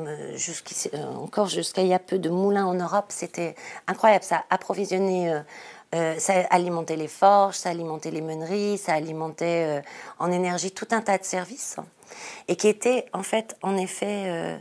encore 1.18 1.48
jusqu'à 1.48 1.82
il 1.82 1.88
y 1.88 1.94
a 1.94 2.00
peu, 2.00 2.20
de 2.20 2.30
moulins 2.30 2.66
en 2.66 2.76
Europe. 2.76 3.08
C'était 3.10 3.56
incroyable. 3.88 4.24
Ça 4.24 4.46
approvisionnait, 4.50 5.44
ça 5.92 6.34
alimentait 6.52 6.96
les 6.96 7.08
forges, 7.08 7.56
ça 7.56 7.70
alimentait 7.70 8.12
les 8.12 8.22
meuneries, 8.22 8.78
ça 8.78 8.94
alimentait 8.94 9.82
en 10.20 10.32
énergie 10.32 10.72
tout 10.72 10.88
un 10.92 11.02
tas 11.02 11.18
de 11.18 11.26
services 11.26 11.78
et 12.48 12.56
qui 12.56 12.68
étaient 12.68 13.06
en 13.14 13.24
fait, 13.24 13.58
en 13.64 13.78
effet. 13.78 14.60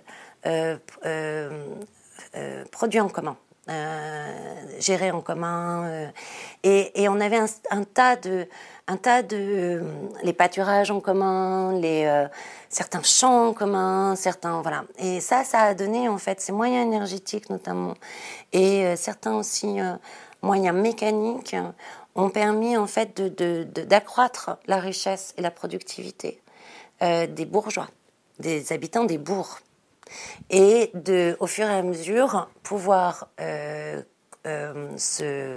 Produits 2.71 3.01
en 3.01 3.09
commun. 3.09 3.37
Euh, 3.71 4.55
gérés 4.79 5.11
en 5.11 5.21
commun. 5.21 5.85
Euh, 5.85 6.09
et, 6.63 7.07
on 7.11 7.21
avait 7.21 7.39
un, 7.71 7.85
tas 7.85 8.17
de, 8.17 8.49
un 8.87 8.97
tas 8.97 9.23
de 9.23 9.83
les 10.23 10.33
pâturages 10.33 10.91
en 10.91 11.01
commun, 11.01 11.79
les 11.79 12.27
certains 12.71 13.03
champs 13.03 13.49
en 13.49 13.53
commun, 13.53 14.17
certains 14.17 14.63
voilà. 14.63 14.85
Et 14.99 15.21
ça, 15.21 15.45
ça 15.45 15.61
a 15.61 15.75
donné 15.75 16.09
en 16.09 16.17
fait 16.17 16.41
ces 16.41 16.53
moyens 16.53 16.87
énergétiques 16.87 17.51
notamment 17.51 17.95
et 18.55 18.97
certains 18.97 19.35
aussi 19.35 19.79
moyens 20.41 20.77
mécaniques 20.77 21.57
ont 22.15 22.31
permis 22.31 22.77
en 22.79 22.87
fait 22.87 23.21
d'accroître 23.21 24.57
la 24.67 24.79
richesse 24.79 25.35
et 25.37 25.43
la 25.43 25.51
productivité 25.51 26.41
des 27.03 27.45
bourgeois, 27.45 27.89
des 28.39 28.73
habitants 28.73 29.05
des 29.05 29.19
bourgs 29.19 29.59
et 30.51 30.91
de, 30.95 31.37
au 31.41 31.47
fur 31.47 31.67
et 31.67 31.75
à 31.75 31.83
mesure, 31.83 32.49
pouvoir 32.63 33.29
euh, 33.41 34.03
euh, 34.47 34.97
se, 34.97 35.57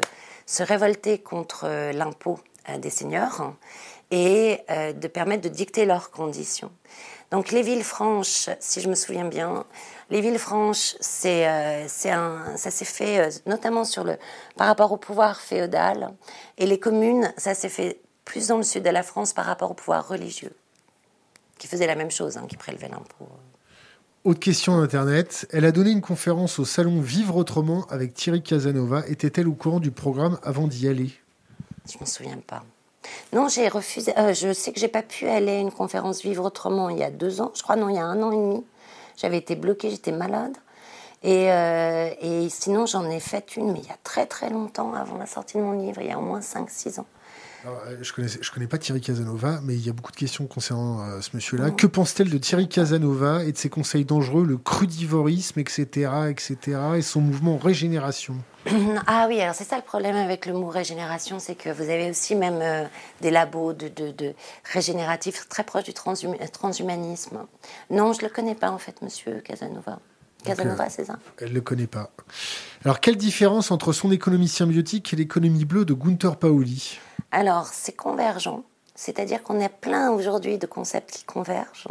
révolter 0.59 1.19
contre 1.19 1.91
l'impôt 1.91 2.39
euh, 2.69 2.77
des 2.77 2.89
seigneurs 2.89 3.53
et 4.13 4.59
de 4.69 5.07
permettre 5.07 5.43
de 5.43 5.49
dicter 5.49 5.85
leurs 5.85 6.11
conditions. 6.11 6.69
Donc 7.31 7.51
les 7.51 7.61
villes 7.61 7.85
franches, 7.85 8.49
si 8.59 8.81
je 8.81 8.89
me 8.89 8.95
souviens 8.95 9.23
bien, 9.23 9.65
les 10.09 10.19
villes 10.19 10.37
franches, 10.37 10.95
c'est, 10.99 11.45
un, 11.45 12.57
ça 12.57 12.71
s'est 12.71 12.83
fait 12.83 13.29
notamment 13.45 13.85
sur 13.85 14.03
le, 14.03 14.17
par 14.57 14.67
rapport 14.67 14.91
au 14.91 14.97
pouvoir 14.97 15.39
féodal, 15.39 16.13
et 16.57 16.65
les 16.65 16.77
communes, 16.77 17.33
ça 17.37 17.53
s'est 17.53 17.69
fait 17.69 18.01
plus 18.25 18.47
dans 18.47 18.57
le 18.57 18.63
sud 18.63 18.83
de 18.83 18.89
la 18.89 19.03
France 19.03 19.31
par 19.31 19.45
rapport 19.45 19.71
au 19.71 19.75
pouvoir 19.75 20.05
religieux, 20.09 20.53
qui 21.57 21.67
faisait 21.67 21.87
la 21.87 21.95
même 21.95 22.11
chose, 22.11 22.35
hein, 22.35 22.47
qui 22.49 22.57
prélevait 22.57 22.89
l'impôt. 22.89 23.29
Autre 24.23 24.39
question 24.39 24.79
d'Internet. 24.79 25.47
Elle 25.51 25.65
a 25.65 25.71
donné 25.71 25.89
une 25.89 26.01
conférence 26.01 26.59
au 26.59 26.65
salon 26.65 27.01
Vivre 27.01 27.37
Autrement 27.37 27.87
avec 27.89 28.13
Thierry 28.13 28.43
Casanova. 28.43 29.03
Était-elle 29.07 29.47
au 29.47 29.53
courant 29.53 29.79
du 29.79 29.89
programme 29.89 30.37
avant 30.43 30.67
d'y 30.67 30.87
aller? 30.87 31.09
Je 31.89 31.97
ne 31.97 32.01
me 32.01 32.05
souviens 32.05 32.37
pas. 32.45 32.63
Non, 33.33 33.47
j'ai 33.47 33.67
refusé. 33.67 34.13
Euh, 34.19 34.35
je 34.35 34.53
sais 34.53 34.73
que 34.73 34.79
j'ai 34.79 34.89
pas 34.89 35.01
pu 35.01 35.27
aller 35.27 35.53
à 35.53 35.59
une 35.59 35.71
conférence 35.71 36.21
Vivre 36.21 36.45
Autrement 36.45 36.89
il 36.89 36.99
y 36.99 37.03
a 37.03 37.09
deux 37.09 37.41
ans. 37.41 37.51
Je 37.55 37.63
crois, 37.63 37.75
non, 37.75 37.89
il 37.89 37.95
y 37.95 37.99
a 37.99 38.05
un 38.05 38.21
an 38.21 38.31
et 38.31 38.35
demi. 38.35 38.63
J'avais 39.17 39.39
été 39.39 39.55
bloquée, 39.55 39.89
j'étais 39.89 40.11
malade. 40.11 40.55
Et, 41.23 41.51
euh, 41.51 42.11
et 42.21 42.47
sinon, 42.49 42.85
j'en 42.85 43.09
ai 43.09 43.19
fait 43.19 43.55
une, 43.55 43.71
mais 43.71 43.79
il 43.79 43.87
y 43.87 43.91
a 43.91 43.97
très 44.03 44.27
très 44.27 44.51
longtemps, 44.51 44.93
avant 44.93 45.17
la 45.17 45.25
sortie 45.25 45.57
de 45.57 45.63
mon 45.63 45.71
livre, 45.71 45.99
il 45.99 46.09
y 46.09 46.11
a 46.11 46.19
au 46.19 46.21
moins 46.21 46.41
5-6 46.41 46.99
ans. 46.99 47.07
Euh, 47.65 47.97
je 48.01 48.21
ne 48.21 48.27
je 48.27 48.51
connais 48.51 48.67
pas 48.67 48.77
Thierry 48.77 49.01
Casanova, 49.01 49.59
mais 49.63 49.75
il 49.75 49.85
y 49.85 49.89
a 49.89 49.93
beaucoup 49.93 50.11
de 50.11 50.17
questions 50.17 50.47
concernant 50.47 51.01
euh, 51.01 51.21
ce 51.21 51.29
monsieur-là. 51.33 51.71
Que 51.71 51.87
pense-t-elle 51.87 52.29
de 52.29 52.37
Thierry 52.37 52.67
Casanova 52.67 53.43
et 53.43 53.51
de 53.51 53.57
ses 53.57 53.69
conseils 53.69 54.05
dangereux, 54.05 54.45
le 54.45 54.57
crudivorisme, 54.57 55.59
etc., 55.59 56.11
etc., 56.29 56.57
et 56.97 57.01
son 57.01 57.21
mouvement 57.21 57.57
régénération? 57.57 58.35
Ah 59.07 59.25
oui, 59.27 59.41
alors 59.41 59.55
c'est 59.55 59.63
ça 59.63 59.75
le 59.75 59.81
problème 59.81 60.15
avec 60.15 60.45
le 60.45 60.53
mot 60.53 60.67
régénération, 60.67 61.39
c'est 61.39 61.55
que 61.55 61.69
vous 61.69 61.89
avez 61.89 62.09
aussi 62.11 62.35
même 62.35 62.59
euh, 62.61 62.85
des 63.21 63.31
labos 63.31 63.73
de, 63.73 63.87
de, 63.87 64.33
régénératifs 64.71 65.47
très 65.49 65.63
proches 65.63 65.85
du 65.85 65.93
transhumanisme. 65.93 67.39
Non, 67.89 68.13
je 68.13 68.19
ne 68.19 68.27
le 68.27 68.33
connais 68.33 68.55
pas 68.55 68.69
en 68.69 68.77
fait, 68.77 69.01
monsieur 69.01 69.41
Casanova. 69.41 69.99
Casanova, 70.43 70.89
c'est 70.89 71.05
ça 71.05 71.19
Elle 71.39 71.49
ne 71.49 71.55
le 71.55 71.61
connaît 71.61 71.87
pas. 71.87 72.11
Alors, 72.83 72.99
quelle 72.99 73.17
différence 73.17 73.71
entre 73.71 73.93
son 73.93 74.11
économie 74.11 74.47
symbiotique 74.47 75.13
et 75.13 75.15
l'économie 75.15 75.65
bleue 75.65 75.85
de 75.85 75.93
Gunther 75.93 76.37
Paoli? 76.37 76.99
Alors, 77.31 77.67
c'est 77.67 77.95
convergent, 77.95 78.61
c'est-à-dire 78.95 79.41
qu'on 79.43 79.63
a 79.63 79.69
plein 79.69 80.11
aujourd'hui 80.11 80.57
de 80.57 80.67
concepts 80.67 81.11
qui 81.11 81.23
convergent. 81.23 81.87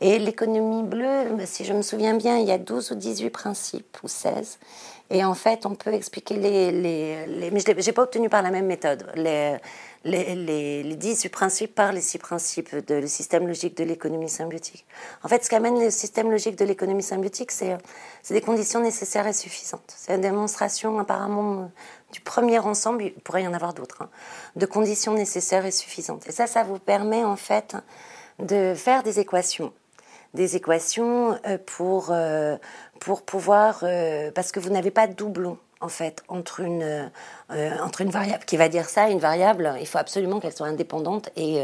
Et 0.00 0.18
l'économie 0.18 0.82
bleue, 0.82 1.26
si 1.44 1.64
je 1.64 1.72
me 1.72 1.82
souviens 1.82 2.14
bien, 2.14 2.38
il 2.38 2.48
y 2.48 2.50
a 2.50 2.58
12 2.58 2.90
ou 2.90 2.94
18 2.96 3.30
principes, 3.30 3.98
ou 4.02 4.08
16. 4.08 4.58
Et 5.10 5.24
en 5.24 5.34
fait, 5.34 5.66
on 5.66 5.74
peut 5.74 5.92
expliquer 5.92 6.36
les... 6.36 7.50
mais 7.52 7.60
je 7.60 7.86
n'ai 7.86 7.92
pas 7.92 8.02
obtenu 8.02 8.28
par 8.28 8.42
la 8.42 8.50
même 8.50 8.66
méthode. 8.66 9.06
Les, 9.14 9.58
les, 10.04 10.34
les, 10.34 10.82
les 10.82 10.96
18 10.96 11.28
principes 11.28 11.74
par 11.74 11.92
les 11.92 12.00
6 12.00 12.18
principes 12.18 12.70
le 12.88 13.06
système 13.06 13.46
logique 13.46 13.76
de 13.76 13.84
l'économie 13.84 14.30
symbiotique. 14.30 14.86
En 15.22 15.28
fait, 15.28 15.44
ce 15.44 15.50
qu'amène 15.50 15.78
le 15.78 15.90
système 15.90 16.30
logique 16.30 16.56
de 16.56 16.64
l'économie 16.64 17.02
symbiotique, 17.02 17.52
c'est 17.52 17.76
des 18.30 18.40
conditions 18.40 18.80
nécessaires 18.80 19.26
et 19.26 19.32
suffisantes. 19.32 19.94
C'est 19.94 20.14
une 20.14 20.22
démonstration 20.22 20.98
apparemment 20.98 21.70
du 22.12 22.20
premier 22.20 22.58
ensemble, 22.58 23.04
il 23.04 23.12
pourrait 23.14 23.42
y 23.42 23.48
en 23.48 23.54
avoir 23.54 23.72
d'autres, 23.72 24.02
hein, 24.02 24.10
de 24.54 24.66
conditions 24.66 25.14
nécessaires 25.14 25.64
et 25.64 25.70
suffisantes. 25.70 26.28
Et 26.28 26.32
ça, 26.32 26.46
ça 26.46 26.62
vous 26.62 26.78
permet 26.78 27.24
en 27.24 27.36
fait 27.36 27.74
de 28.38 28.74
faire 28.74 29.02
des 29.02 29.18
équations. 29.18 29.72
Des 30.34 30.56
équations 30.56 31.38
euh, 31.46 31.58
pour, 31.64 32.08
euh, 32.10 32.56
pour 33.00 33.22
pouvoir... 33.22 33.80
Euh, 33.82 34.30
parce 34.30 34.52
que 34.52 34.60
vous 34.60 34.70
n'avez 34.70 34.90
pas 34.90 35.06
de 35.06 35.14
doublon 35.14 35.58
en 35.80 35.88
fait, 35.88 36.22
entre 36.28 36.60
une, 36.60 37.10
entre 37.82 38.02
une 38.02 38.10
variable 38.10 38.44
qui 38.44 38.56
va 38.56 38.68
dire 38.68 38.88
ça 38.88 39.08
une 39.08 39.18
variable, 39.18 39.74
il 39.80 39.86
faut 39.88 39.98
absolument 39.98 40.38
qu'elle 40.38 40.52
soit 40.52 40.68
indépendante 40.68 41.30
et 41.34 41.60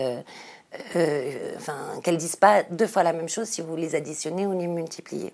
enfin, 1.57 1.77
qu'elle 2.03 2.15
ne 2.15 2.19
dise 2.19 2.35
pas 2.35 2.65
deux 2.65 2.89
fois 2.89 3.05
la 3.05 3.13
même 3.13 3.29
chose 3.29 3.47
si 3.47 3.61
vous 3.61 3.77
les 3.77 3.95
additionnez 3.95 4.45
ou 4.45 4.59
les 4.59 4.67
multipliez. 4.67 5.33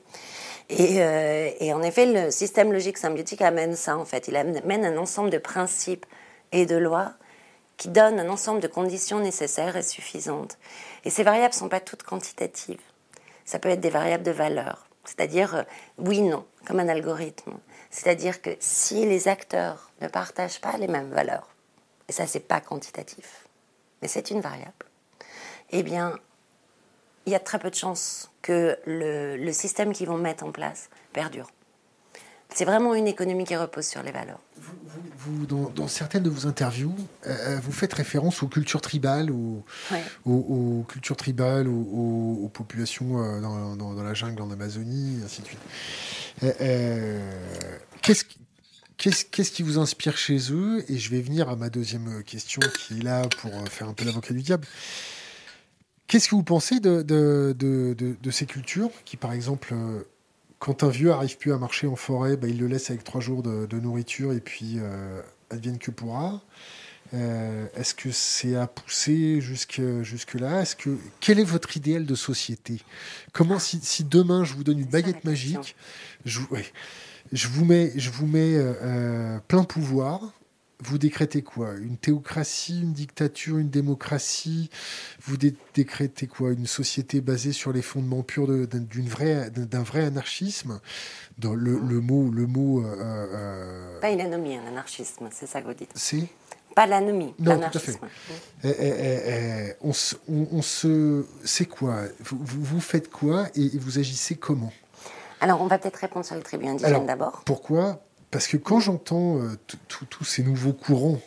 Euh, 0.72 1.50
et, 1.60 1.72
en 1.72 1.82
effet, 1.82 2.06
le 2.06 2.30
système 2.30 2.72
logique 2.72 2.98
symbiotique 2.98 3.42
amène 3.42 3.76
ça, 3.76 3.96
en 3.96 4.04
fait. 4.04 4.28
Il 4.28 4.36
amène 4.36 4.84
un 4.84 4.96
ensemble 4.96 5.30
de 5.30 5.38
principes 5.38 6.06
et 6.52 6.66
de 6.66 6.76
lois 6.76 7.12
qui 7.76 7.88
donnent 7.88 8.20
un 8.20 8.28
ensemble 8.28 8.60
de 8.60 8.68
conditions 8.68 9.20
nécessaires 9.20 9.76
et 9.76 9.82
suffisantes. 9.82 10.58
Et 11.04 11.10
ces 11.10 11.22
variables 11.22 11.54
ne 11.54 11.58
sont 11.58 11.68
pas 11.68 11.80
toutes 11.80 12.02
quantitatives. 12.02 12.80
Ça 13.44 13.58
peut 13.58 13.68
être 13.68 13.80
des 13.80 13.90
variables 13.90 14.22
de 14.22 14.30
valeur, 14.30 14.88
c'est-à-dire 15.04 15.54
euh, 15.54 15.62
oui, 15.98 16.20
non, 16.20 16.46
comme 16.66 16.80
un 16.80 16.88
algorithme. 16.88 17.58
C'est-à-dire 17.90 18.40
que 18.40 18.50
si 18.58 19.04
les 19.04 19.28
acteurs 19.28 19.90
ne 20.00 20.08
partagent 20.08 20.60
pas 20.60 20.76
les 20.78 20.88
mêmes 20.88 21.10
valeurs, 21.10 21.48
et 22.08 22.12
ça, 22.12 22.26
c'est 22.26 22.40
pas 22.40 22.60
quantitatif, 22.60 23.46
mais 24.00 24.08
c'est 24.08 24.30
une 24.30 24.40
variable, 24.40 24.72
eh 25.70 25.82
bien, 25.82 26.18
il 27.26 27.32
y 27.32 27.36
a 27.36 27.40
très 27.40 27.58
peu 27.58 27.70
de 27.70 27.74
chances 27.74 28.30
que 28.42 28.76
le, 28.86 29.52
système 29.52 29.92
qu'ils 29.92 30.06
vont 30.06 30.18
mettre 30.18 30.44
en 30.44 30.52
place 30.52 30.90
perdure. 31.12 31.50
C'est 32.54 32.64
vraiment 32.64 32.94
une 32.94 33.08
économie 33.08 33.44
qui 33.44 33.56
repose 33.56 33.86
sur 33.86 34.02
les 34.02 34.12
valeurs. 34.12 34.38
Vous, 35.18 35.46
dans, 35.46 35.88
certaines 35.88 36.22
de 36.22 36.30
vos 36.30 36.46
interviews, 36.46 36.94
euh, 37.26 37.30
euh, 37.30 37.60
vous 37.60 37.72
faites 37.72 37.92
référence 37.94 38.42
aux 38.42 38.48
cultures 38.48 38.80
tribales, 38.80 39.30
aux, 39.30 39.64
aux, 40.24 40.84
cultures 40.88 41.16
tribales, 41.16 41.66
aux, 41.66 42.50
populations 42.52 43.22
euh, 43.22 43.40
dans, 43.40 43.92
la 43.94 44.14
jungle 44.14 44.42
en 44.42 44.50
Amazonie, 44.50 45.20
ainsi 45.24 45.42
de 45.42 45.46
suite. 45.46 45.58
Qu'est-ce 48.02 48.24
Qu'est-ce 48.96 49.50
qui 49.50 49.62
vous 49.64 49.78
inspire 49.78 50.16
chez 50.16 50.52
eux? 50.52 50.84
Et 50.88 50.98
je 50.98 51.10
vais 51.10 51.20
venir 51.20 51.48
à 51.48 51.56
ma 51.56 51.68
deuxième 51.68 52.22
question 52.22 52.60
qui 52.78 53.00
est 53.00 53.02
là 53.02 53.22
pour 53.40 53.50
faire 53.68 53.88
un 53.88 53.92
peu 53.92 54.04
l'avocat 54.04 54.32
du 54.32 54.42
diable. 54.42 54.66
Qu'est-ce 56.06 56.28
que 56.28 56.34
vous 56.34 56.42
pensez 56.42 56.80
de, 56.80 57.02
de, 57.02 57.54
de, 57.54 58.30
ces 58.30 58.46
cultures 58.46 58.90
qui, 59.04 59.16
par 59.16 59.32
exemple, 59.32 59.72
euh, 59.72 60.02
quand 60.58 60.82
un 60.82 60.88
vieux 60.88 61.12
arrive 61.12 61.38
plus 61.38 61.52
à 61.52 61.58
marcher 61.58 61.86
en 61.86 61.96
forêt, 61.96 62.36
bah, 62.36 62.48
il 62.48 62.58
le 62.58 62.66
laisse 62.66 62.90
avec 62.90 63.04
trois 63.04 63.20
jours 63.20 63.42
de, 63.42 63.78
nourriture 63.78 64.32
et 64.32 64.40
puis 64.40 64.76
euh, 64.78 65.20
advienne 65.50 65.78
que 65.78 65.90
pourra 65.90 66.42
Euh, 67.12 67.66
est-ce 67.76 67.94
que 67.94 68.10
c'est 68.10 68.56
à 68.56 68.66
pousser 68.66 69.40
jusque, 69.40 69.78
là 70.34 70.62
Est-ce 70.62 70.74
que 70.74 70.98
quel 71.20 71.38
est 71.38 71.44
votre 71.44 71.76
idéal 71.76 72.06
de 72.06 72.14
société? 72.14 72.80
Comment 73.32 73.58
si, 73.58 73.78
si, 73.82 74.04
demain 74.04 74.42
je 74.44 74.54
vous 74.54 74.64
donne 74.64 74.80
une 74.80 74.88
baguette 74.88 75.22
magique, 75.24 75.76
je, 76.24 76.40
je, 77.32 77.48
vous 77.48 77.64
mets, 77.64 77.92
je 77.96 78.10
vous 78.10 78.26
mets 78.26 78.56
euh, 78.56 79.38
plein 79.46 79.64
pouvoir. 79.64 80.32
Vous 80.84 80.98
décrétez 80.98 81.42
quoi? 81.42 81.74
Une 81.74 81.96
théocratie, 81.96 82.82
une 82.82 82.92
dictature, 82.92 83.58
une 83.58 83.70
démocratie? 83.70 84.70
Vous 85.22 85.36
décrétez 85.74 86.26
quoi? 86.26 86.52
Une 86.52 86.66
société 86.66 87.20
basée 87.20 87.52
sur 87.52 87.72
les 87.72 87.82
fondements 87.82 88.22
purs 88.22 88.46
d'une 88.46 89.08
vraie, 89.08 89.50
d'un 89.50 89.82
vrai 89.82 90.04
anarchisme? 90.04 90.80
Dans 91.38 91.54
le, 91.54 91.78
le 91.78 92.00
mot, 92.00 92.30
le 92.30 92.46
mot. 92.46 92.84
Pas 94.00 94.10
une 94.10 94.20
anomie, 94.20 94.56
un 94.56 94.66
anarchisme, 94.66 95.28
c'est 95.32 95.46
ça 95.46 95.62
que 95.62 95.66
vous 95.68 95.74
dites. 95.74 95.92
C'est? 95.94 96.28
Pas 96.74 96.86
l'anomie, 96.86 97.34
l'anarchisme. 97.38 98.06
Eh, 98.64 98.68
eh, 98.68 99.20
eh, 99.26 99.72
on, 99.80 99.92
on, 100.28 100.62
se, 100.62 101.24
c'est 101.44 101.66
quoi? 101.66 102.02
Vous, 102.20 102.38
vous, 102.42 102.80
faites 102.80 103.10
quoi 103.10 103.46
et 103.54 103.70
vous 103.78 103.98
agissez 104.00 104.34
comment? 104.34 104.72
Alors, 105.40 105.60
on 105.60 105.66
va 105.66 105.78
peut-être 105.78 105.96
répondre 105.98 106.26
sur 106.26 106.34
les 106.34 106.42
tribus 106.42 106.68
indigènes 106.68 107.06
d'abord. 107.06 107.42
Pourquoi 107.44 108.00
Parce 108.34 108.48
que 108.48 108.56
quand 108.56 108.80
j'entends 108.80 109.38
euh, 109.38 109.54
tous 109.86 110.24
ces 110.24 110.42
nouveaux 110.42 110.72
courants, 110.72 111.20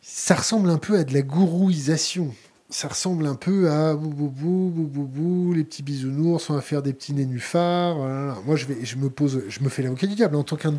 ça 0.00 0.34
ressemble 0.34 0.68
un 0.68 0.76
peu 0.76 0.98
à 0.98 1.04
de 1.04 1.14
la 1.14 1.22
gourouisation. 1.22 2.34
Ça 2.68 2.88
ressemble 2.88 3.26
un 3.26 3.36
peu 3.36 3.70
à 3.70 3.94
bou, 3.94 5.52
les 5.54 5.62
petits 5.62 5.84
bisounours, 5.84 6.50
on 6.50 6.54
va 6.54 6.62
faire 6.62 6.82
des 6.82 6.92
petits 6.92 7.12
nénuphars. 7.12 7.96
Moi, 8.44 8.56
je, 8.56 8.66
vais, 8.66 8.84
je 8.84 8.96
me 8.96 9.08
pose, 9.08 9.44
je 9.46 9.60
me 9.60 9.68
fais 9.68 9.84
l'avocat 9.84 10.08
du 10.08 10.16
diable 10.16 10.34
en 10.34 10.42
tant 10.42 10.56
qu'un, 10.56 10.74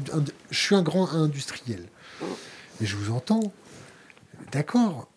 je 0.49 0.59
suis 0.59 0.75
un 0.75 0.83
grand 0.83 1.13
industriel. 1.13 1.85
Mais 2.81 2.85
je 2.85 2.97
vous 2.97 3.13
entends. 3.13 3.53
D'accord. 4.51 5.07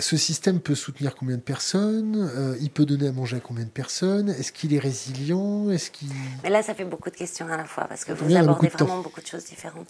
Ce 0.00 0.16
système 0.16 0.60
peut 0.60 0.74
soutenir 0.74 1.14
combien 1.14 1.36
de 1.36 1.42
personnes 1.42 2.16
euh, 2.34 2.56
Il 2.60 2.70
peut 2.70 2.84
donner 2.84 3.08
à 3.08 3.12
manger 3.12 3.36
à 3.36 3.40
combien 3.40 3.64
de 3.64 3.70
personnes 3.70 4.30
Est-ce 4.30 4.50
qu'il 4.50 4.74
est 4.74 4.78
résilient 4.78 5.70
Est-ce 5.70 5.90
qu'il 5.90 6.08
Mais 6.42 6.50
là, 6.50 6.62
ça 6.62 6.74
fait 6.74 6.84
beaucoup 6.84 7.10
de 7.10 7.16
questions 7.16 7.46
à 7.46 7.56
la 7.56 7.64
fois 7.64 7.84
parce 7.84 8.04
que 8.04 8.12
vous 8.12 8.34
abordez 8.34 8.68
vraiment 8.68 9.00
beaucoup 9.00 9.20
de 9.20 9.26
choses 9.26 9.44
différentes. 9.44 9.86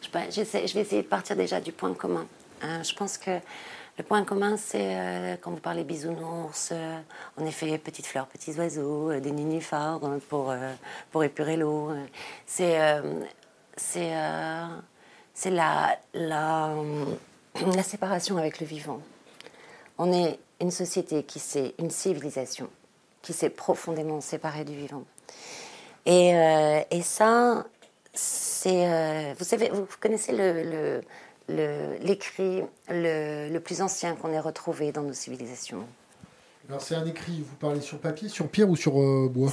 Je, 0.00 0.08
je, 0.08 0.74
vais 0.74 0.80
essayer 0.80 1.02
de 1.02 1.06
partir 1.06 1.36
déjà 1.36 1.60
du 1.60 1.70
point 1.70 1.92
commun. 1.94 2.26
Hein. 2.62 2.82
je 2.82 2.94
pense 2.94 3.18
que 3.18 3.30
le 3.98 4.04
point 4.04 4.24
commun, 4.24 4.56
c'est 4.56 4.96
euh, 4.96 5.36
quand 5.40 5.50
vous 5.50 5.60
parlez 5.60 5.84
bisounours, 5.84 6.70
euh, 6.72 6.98
en 7.36 7.44
effet, 7.44 7.76
petites 7.78 8.06
fleurs, 8.06 8.26
petits 8.26 8.52
oiseaux, 8.52 9.20
des 9.20 9.32
nénuphars 9.32 10.00
pour, 10.28 10.54
pour 11.10 11.24
épurer 11.24 11.56
l'eau. 11.56 11.90
C'est 12.46 12.78
c'est 13.76 14.12
c'est 15.34 15.50
la, 15.50 15.98
la, 16.14 16.74
la, 17.74 17.82
séparation 17.82 18.36
avec 18.36 18.60
le 18.60 18.66
vivant. 18.66 19.00
On 19.98 20.12
est 20.12 20.38
une 20.60 20.70
société 20.70 21.22
qui 21.22 21.38
s'est, 21.38 21.74
une 21.78 21.90
civilisation 21.90 22.68
qui 23.22 23.32
s'est 23.32 23.50
profondément 23.50 24.20
séparée 24.20 24.64
du 24.64 24.74
vivant. 24.74 25.04
Et, 26.06 26.34
euh, 26.34 26.80
et 26.90 27.02
ça, 27.02 27.66
c'est. 28.12 28.88
Euh, 28.88 29.34
vous 29.38 29.44
savez, 29.44 29.70
vous 29.70 29.86
connaissez 30.00 30.32
le, 30.32 31.00
le, 31.48 31.96
l'écrit 32.00 32.62
le, 32.88 33.48
le, 33.52 33.60
plus 33.60 33.80
ancien 33.82 34.16
qu'on 34.16 34.32
ait 34.32 34.40
retrouvé 34.40 34.90
dans 34.90 35.02
nos 35.02 35.12
civilisations? 35.12 35.86
Alors 36.68 36.80
c'est 36.80 36.94
un 36.94 37.06
écrit, 37.06 37.44
vous 37.46 37.56
parlez 37.56 37.80
sur 37.80 37.98
papier, 37.98 38.28
sur 38.28 38.48
pierre 38.48 38.68
ou 38.68 38.76
sur 38.76 39.00
euh, 39.00 39.28
bois? 39.28 39.52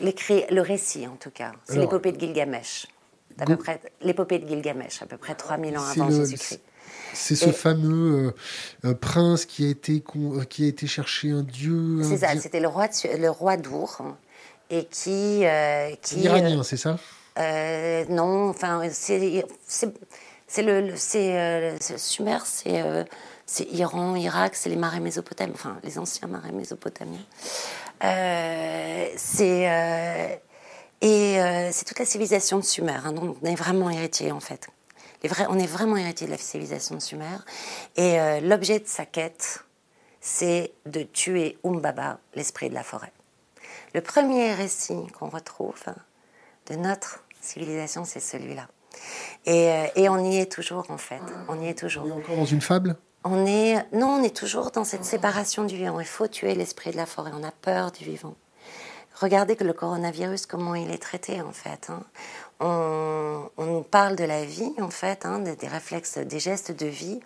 L'écrit, 0.00 0.44
le 0.50 0.60
récit 0.60 1.06
en 1.06 1.16
tout 1.16 1.30
cas. 1.30 1.52
C'est 1.64 1.78
l'épopée 1.78 2.12
de 2.12 2.18
Gilgamesh 2.18 2.88
à 3.38 3.46
peu 3.46 3.56
près 3.56 3.80
l'épopée 4.00 4.38
de 4.38 4.48
Gilgamesh, 4.48 5.02
à 5.02 5.06
peu 5.06 5.16
près 5.16 5.34
3000 5.34 5.78
ans 5.78 5.82
avant 5.82 6.10
Jésus-Christ. 6.10 6.60
C'est 7.14 7.36
ce 7.36 7.50
fameux 7.50 8.34
euh, 8.84 8.88
euh, 8.90 8.94
prince 8.94 9.44
qui 9.46 9.66
a 9.66 9.70
été 9.70 10.02
euh, 10.16 10.44
qui 10.44 10.64
a 10.64 10.68
été 10.68 10.86
chercher 10.86 11.30
un 11.30 11.42
dieu. 11.42 12.02
C'est 12.02 12.18
ça, 12.18 12.38
c'était 12.38 12.60
le 12.60 12.68
roi 12.68 12.88
le 13.16 13.28
roi 13.28 13.56
d'Our 13.56 14.02
et 14.70 14.84
qui 14.84 15.44
qui 16.02 16.20
iranien, 16.20 16.62
c'est 16.62 16.76
ça? 16.76 16.98
Non, 18.08 18.48
enfin 18.50 18.82
c'est 18.90 19.44
c'est 19.66 20.62
le 20.62 20.92
c'est 20.96 21.98
Sumer, 21.98 22.38
c'est 22.44 23.06
c'est 23.46 23.64
Iran, 23.72 24.14
Irak, 24.16 24.54
c'est 24.54 24.70
les 24.70 24.76
marais 24.76 25.00
mésopotamiens, 25.00 25.52
enfin 25.54 25.76
les 25.84 25.98
anciens 25.98 26.28
marais 26.28 26.52
mésopotamiens. 26.52 27.24
c'est 29.16 30.40
et 31.04 31.38
euh, 31.38 31.68
c'est 31.70 31.84
toute 31.84 31.98
la 31.98 32.06
civilisation 32.06 32.58
de 32.58 32.64
Sumer. 32.64 32.96
Hein, 33.04 33.12
donc 33.12 33.36
on 33.42 33.46
est 33.46 33.54
vraiment 33.54 33.90
héritier 33.90 34.32
en 34.32 34.40
fait. 34.40 34.68
On 35.48 35.58
est 35.58 35.66
vraiment 35.66 35.96
héritier 35.96 36.26
de 36.26 36.32
la 36.32 36.38
civilisation 36.38 37.00
Sumer. 37.00 37.36
Et 37.96 38.20
euh, 38.20 38.40
l'objet 38.40 38.78
de 38.78 38.86
sa 38.86 39.06
quête, 39.06 39.64
c'est 40.20 40.72
de 40.86 41.02
tuer 41.02 41.58
Umbaba, 41.64 42.18
l'esprit 42.34 42.68
de 42.68 42.74
la 42.74 42.82
forêt. 42.82 43.12
Le 43.94 44.00
premier 44.00 44.54
récit 44.54 45.06
qu'on 45.18 45.28
retrouve 45.28 45.84
de 46.66 46.76
notre 46.76 47.24
civilisation, 47.40 48.04
c'est 48.04 48.20
celui-là. 48.20 48.68
Et, 49.44 49.70
euh, 49.70 49.86
et, 49.96 50.08
on 50.08 50.18
y 50.24 50.38
est 50.38 50.50
toujours 50.50 50.90
en 50.90 50.98
fait. 50.98 51.20
On 51.48 51.60
y 51.60 51.68
est 51.68 51.78
toujours. 51.78 52.04
On 52.06 52.08
est 52.08 52.12
encore 52.12 52.36
dans 52.36 52.44
une 52.44 52.60
fable? 52.60 52.96
On 53.24 53.46
est, 53.46 53.76
non, 53.92 54.20
on 54.20 54.22
est 54.22 54.36
toujours 54.36 54.70
dans 54.70 54.84
cette 54.84 55.04
séparation 55.04 55.64
du 55.64 55.76
vivant. 55.76 55.98
Il 56.00 56.06
faut 56.06 56.28
tuer 56.28 56.54
l'esprit 56.54 56.90
de 56.90 56.96
la 56.96 57.06
forêt. 57.06 57.30
On 57.34 57.42
a 57.42 57.50
peur 57.50 57.90
du 57.90 58.04
vivant. 58.04 58.34
Regardez 59.14 59.56
que 59.56 59.64
le 59.64 59.72
coronavirus, 59.72 60.46
comment 60.46 60.74
il 60.74 60.90
est 60.90 61.02
traité 61.02 61.40
en 61.40 61.52
fait. 61.52 61.88
Hein. 61.88 62.02
On, 62.60 63.50
nous 63.58 63.82
parle 63.82 64.16
de 64.16 64.24
la 64.24 64.44
vie 64.44 64.72
en 64.80 64.90
fait, 64.90 65.26
hein, 65.26 65.38
des, 65.38 65.66
réflexes, 65.66 66.18
des 66.18 66.38
gestes 66.38 66.72
de 66.72 66.86
vie. 66.86 67.20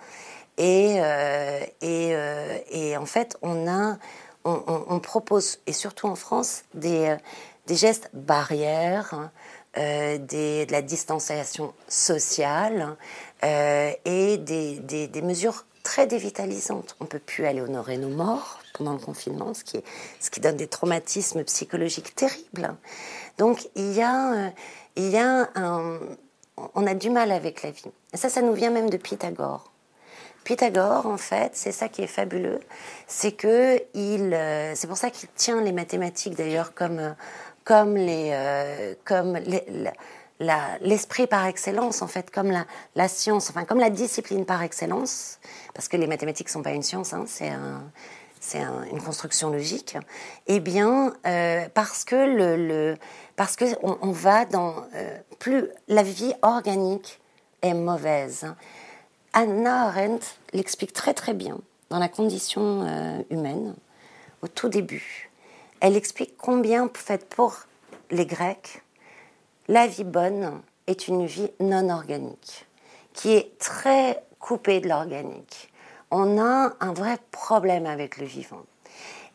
Et, 0.59 0.97
euh, 0.99 1.61
euh, 1.85 2.59
et, 2.70 2.97
en 2.97 3.07
fait, 3.07 3.37
on, 3.43 3.68
a, 3.68 3.97
on, 4.45 4.99
propose, 4.99 5.61
et 5.66 5.72
surtout 5.72 6.09
en 6.09 6.16
France, 6.16 6.64
des, 6.74 7.16
des 7.66 7.76
gestes 7.76 8.11
barrières, 8.12 9.31
euh, 9.76 10.18
de 10.18 10.70
la 10.72 10.83
distanciation 10.83 11.72
sociale 11.87 12.97
et 13.43 14.37
des, 14.39 15.22
mesures 15.22 15.64
très 15.85 16.07
dévitalisante. 16.07 16.97
On 17.01 17.05
ne 17.05 17.09
peut 17.09 17.20
plus 17.20 17.47
aller 17.47 17.61
honorer 17.61 17.97
nos 17.97 18.09
morts 18.09 18.61
pendant 18.74 18.93
le 18.93 18.99
confinement, 18.99 19.55
ce 19.55 19.62
qui, 19.62 19.76
est, 19.76 19.85
ce 20.20 20.31
qui 20.31 20.41
donne 20.41 20.57
des 20.57 20.66
traumatismes 20.66 21.45
psychologiques 21.45 22.14
terribles. 22.16 22.74
Donc 23.39 23.68
il 23.76 23.95
y 23.95 24.03
a, 24.03 24.53
on 26.74 26.86
a 26.86 26.94
du 26.94 27.11
mal 27.11 27.32
avec 27.32 27.62
la 27.62 27.70
vie. 27.70 27.90
Et 28.12 28.16
ça, 28.16 28.28
ça 28.28 28.42
nous 28.42 28.53
vient 28.53 28.70
même 28.70 28.90
de 28.90 28.96
Pythagore. 28.96 29.72
Pythagore, 30.44 31.07
en 31.07 31.18
fait, 31.18 31.51
c'est 31.55 31.72
ça 31.72 31.88
qui 31.88 32.03
est 32.03 32.07
fabuleux, 32.07 32.61
c'est 33.07 33.32
que 33.32 33.82
il, 33.92 34.32
euh, 34.32 34.74
c'est 34.74 34.86
pour 34.86 34.96
ça 34.96 35.11
qu'il 35.11 35.28
tient 35.30 35.61
les 35.61 35.72
mathématiques 35.72 36.36
d'ailleurs 36.36 36.72
comme, 36.72 37.14
comme 37.64 37.96
les, 37.96 38.30
euh, 38.32 38.94
comme 39.05 39.36
les, 39.36 39.62
l'esprit 40.80 41.26
par 41.26 41.44
excellence, 41.44 42.01
en 42.01 42.07
fait, 42.07 42.30
comme 42.30 42.51
la, 42.51 42.64
la, 42.94 43.09
science, 43.09 43.51
enfin, 43.51 43.64
comme 43.64 43.80
la 43.80 43.90
discipline 43.90 44.46
par 44.46 44.62
excellence, 44.62 45.38
parce 45.74 45.86
que 45.86 45.99
les 45.99 46.07
mathématiques 46.07 46.46
ne 46.49 46.53
sont 46.53 46.62
pas 46.62 46.70
une 46.70 46.82
science, 46.82 47.12
hein, 47.12 47.24
c'est 47.26 47.51
un, 47.51 47.82
c'est 48.49 48.62
une 48.90 49.03
construction 49.03 49.51
logique, 49.51 49.99
eh 50.46 50.59
bien, 50.59 51.12
euh, 51.26 51.68
parce 51.74 52.05
que 52.05 52.96
parce 53.36 53.57
que 53.57 53.66
on, 53.82 54.11
va 54.11 54.46
dans 54.46 54.86
euh, 54.94 55.18
plus 55.38 55.68
la 55.86 56.03
vie 56.03 56.32
organique 56.40 57.20
est 57.61 57.74
mauvaise. 57.74 58.46
Anna 59.34 59.88
Arendt 59.88 60.26
l'explique 60.55 60.94
très 60.94 61.12
très 61.12 61.34
bien 61.34 61.59
dans 61.90 61.99
la 61.99 62.09
condition 62.09 62.86
euh, 62.86 63.22
humaine 63.28 63.74
au 64.40 64.49
tout 64.49 64.70
début. 64.70 65.30
Elle 65.80 65.94
explique 65.94 66.38
combien, 66.38 66.90
fait 66.94 67.28
pour 67.28 67.66
les 68.11 68.24
Grecs, 68.24 68.82
la 69.68 69.86
vie 69.86 70.05
bonne 70.05 70.62
est 70.86 71.07
une 71.07 71.26
vie 71.26 71.51
non 71.61 71.90
organique, 71.90 72.66
qui 73.12 73.34
est 73.34 73.59
très 73.59 74.24
coupée 74.38 74.80
de 74.80 74.88
l'organique. 74.88 75.70
On 76.11 76.38
a 76.38 76.74
un 76.80 76.92
vrai 76.92 77.18
problème 77.30 77.86
avec 77.86 78.16
le 78.18 78.26
vivant. 78.26 78.64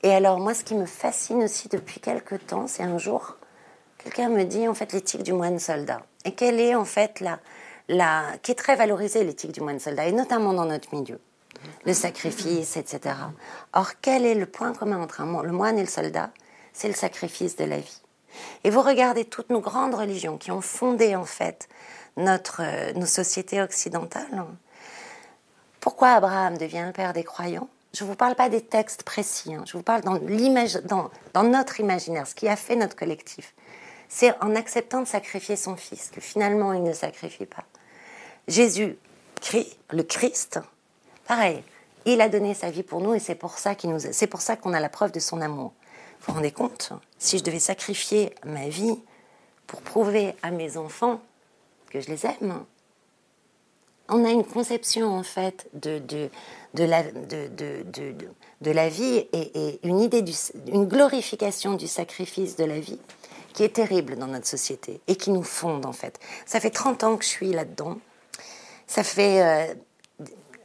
Et 0.02 0.12
alors 0.12 0.40
moi, 0.40 0.54
ce 0.54 0.64
qui 0.64 0.76
me 0.76 0.86
fascine 0.86 1.44
aussi 1.44 1.70
depuis 1.70 2.00
quelque 2.00 2.36
temps, 2.36 2.68
c'est 2.68 2.84
un 2.84 2.98
jour, 2.98 3.38
quelqu'un 4.00 4.30
me 4.30 4.44
dit 4.44 4.68
en 4.68 4.74
fait 4.74 4.92
l'éthique 4.92 5.24
du 5.24 5.34
moine 5.34 5.60
soldat. 5.60 6.02
Et 6.26 6.34
quelle 6.34 6.60
est 6.60 6.76
en 6.76 6.86
fait 6.86 7.20
la, 7.20 7.40
la 7.88 8.24
qui 8.42 8.52
est 8.52 8.56
très 8.56 8.76
valorisée 8.76 9.24
l'éthique 9.24 9.52
du 9.52 9.62
moine 9.62 9.80
soldat, 9.80 10.08
et 10.08 10.12
notamment 10.12 10.54
dans 10.54 10.66
notre 10.66 10.94
milieu, 10.94 11.20
le 11.86 11.94
sacrifice, 11.94 12.76
etc. 12.76 13.16
Or, 13.74 13.92
quel 14.02 14.26
est 14.26 14.36
le 14.36 14.46
point 14.46 14.74
commun 14.74 15.02
entre 15.02 15.22
le 15.22 15.52
moine 15.52 15.78
et 15.78 15.84
le 15.84 15.88
soldat? 15.88 16.32
C'est 16.74 16.88
le 16.88 16.94
sacrifice 16.94 17.56
de 17.56 17.66
la 17.66 17.78
vie. 17.78 18.02
Et 18.64 18.70
vous 18.70 18.82
regardez 18.82 19.26
toutes 19.26 19.52
nos 19.52 19.62
grandes 19.62 19.94
religions 19.94 20.38
qui 20.38 20.52
ont 20.52 20.62
fondé 20.62 21.16
en 21.16 21.26
fait 21.26 21.70
notre, 22.18 22.62
nos 22.98 23.06
sociétés 23.06 23.62
occidentales. 23.62 24.44
Pourquoi 25.84 26.14
Abraham 26.14 26.58
devient 26.58 26.86
le 26.88 26.94
père 26.94 27.12
des 27.12 27.26
croyants? 27.26 27.68
Je 27.94 28.06
ne 28.06 28.10
vous 28.10 28.16
parle 28.16 28.36
pas 28.36 28.48
des 28.48 28.62
textes 28.62 29.04
précis, 29.04 29.54
hein. 29.54 29.66
je 29.68 29.76
vous 29.76 29.84
parle 29.84 30.02
dans, 30.02 30.18
dans, 30.18 31.12
dans 31.34 31.44
notre 31.44 31.82
imaginaire, 31.82 32.26
ce 32.26 32.34
qui 32.34 32.48
a 32.48 32.56
fait 32.56 32.78
notre 32.78 32.96
collectif. 32.96 33.54
C'est 34.08 34.34
en 34.42 34.56
acceptant 34.56 35.02
de 35.02 35.08
sacrifier 35.08 35.58
son 35.58 35.76
fils 35.76 36.10
que 36.10 36.22
finalement 36.22 36.72
il 36.72 36.84
ne 36.84 36.94
sacrifie 36.94 37.46
pas. 37.46 37.66
Jésus, 38.48 38.96
le 39.92 40.04
Christ, 40.04 40.62
pareil, 41.28 41.62
il 42.06 42.22
a 42.22 42.30
donné 42.30 42.54
sa 42.54 42.72
vie 42.72 42.84
pour 42.84 43.02
nous 43.02 43.14
et 43.14 43.20
c'est 43.20 43.36
pour 43.36 43.58
ça 43.58 43.76
c'est 44.14 44.28
pour 44.28 44.40
ça 44.40 44.56
qu'on 44.56 44.72
a 44.72 44.80
la 44.80 44.88
preuve 44.88 45.12
de 45.12 45.20
son 45.20 45.42
amour. 45.42 45.74
Vous 46.22 46.28
vous 46.28 46.34
rendez 46.36 46.52
compte? 46.54 46.94
Si 47.20 47.40
je 47.40 47.44
devais 47.44 47.60
sacrifier 47.60 48.34
ma 48.46 48.70
vie 48.70 48.98
pour 49.68 49.82
prouver 49.82 50.34
à 50.44 50.52
mes 50.52 50.78
enfants 50.78 51.20
que 51.90 52.00
je 52.00 52.08
les 52.08 52.26
aime, 52.26 52.64
on 54.10 54.26
a 54.26 54.30
une 54.30 54.44
conception 54.44 55.16
en 55.16 55.24
fait 55.24 55.70
de, 55.74 56.00
de, 56.00 56.30
de, 56.74 56.84
la, 56.84 57.04
de, 57.04 58.72
la 58.72 58.90
vie 58.90 59.28
et, 59.32 59.80
une 59.84 60.00
idée, 60.00 60.22
du, 60.22 60.34
une 60.68 60.86
glorification 60.86 61.74
du 61.76 61.88
sacrifice 61.88 62.56
de 62.56 62.66
la 62.66 62.80
vie 62.80 63.00
qui 63.54 63.64
est 63.64 63.76
terrible 63.76 64.16
dans 64.18 64.28
notre 64.28 64.48
société 64.48 65.00
et 65.08 65.16
qui 65.16 65.32
nous 65.32 65.44
fonde 65.44 65.86
en 65.86 65.94
fait. 65.94 66.20
Ça 66.46 66.60
fait 66.60 66.72
30 66.72 67.04
ans 67.04 67.18
que 67.18 67.24
je 67.24 67.30
suis 67.30 67.52
là-dedans. 67.52 67.98
Ça 68.88 69.04
fait... 69.04 69.42
Euh, 69.42 69.74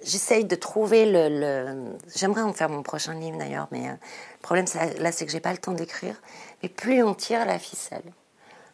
j'essaye 0.02 0.44
de 0.44 0.56
trouver 0.56 1.04
le... 1.06 1.92
J'aimerais 2.14 2.42
en 2.42 2.52
faire 2.52 2.70
mon 2.70 2.82
prochain 2.82 3.14
livre 3.14 3.38
d'ailleurs, 3.38 3.68
mais 3.70 3.88
euh, 3.88 3.92
le 3.92 4.42
problème 4.42 4.66
là 4.98 5.12
c'est 5.12 5.26
que 5.26 5.32
j'ai 5.32 5.40
pas 5.40 5.52
le 5.52 5.58
temps 5.58 5.72
d'écrire. 5.72 6.20
Mais 6.62 6.68
plus 6.68 7.02
on 7.02 7.14
tire 7.14 7.44
la 7.44 7.58
ficelle, 7.58 8.02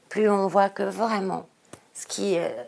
plus 0.09 0.31
on 0.31 0.47
voit 0.47 0.71
que 0.71 0.85
vraiment, 0.85 1.47
ce 1.93 2.07
qui 2.07 2.35
est 2.35 2.45
euh, 2.45 2.65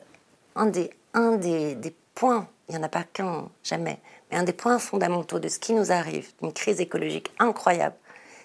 un 1.16 1.32
des, 1.32 1.74
des 1.74 1.94
points, 2.14 2.48
il 2.68 2.76
n'y 2.76 2.80
en 2.80 2.84
a 2.84 2.88
pas 2.88 3.02
qu'un, 3.02 3.48
jamais, 3.64 3.98
mais 4.30 4.36
un 4.36 4.44
des 4.44 4.52
points 4.52 4.78
fondamentaux 4.78 5.40
de 5.40 5.48
ce 5.48 5.58
qui 5.58 5.72
nous 5.72 5.90
arrive, 5.90 6.30
une 6.42 6.52
crise 6.52 6.80
écologique 6.80 7.32
incroyable, 7.38 7.96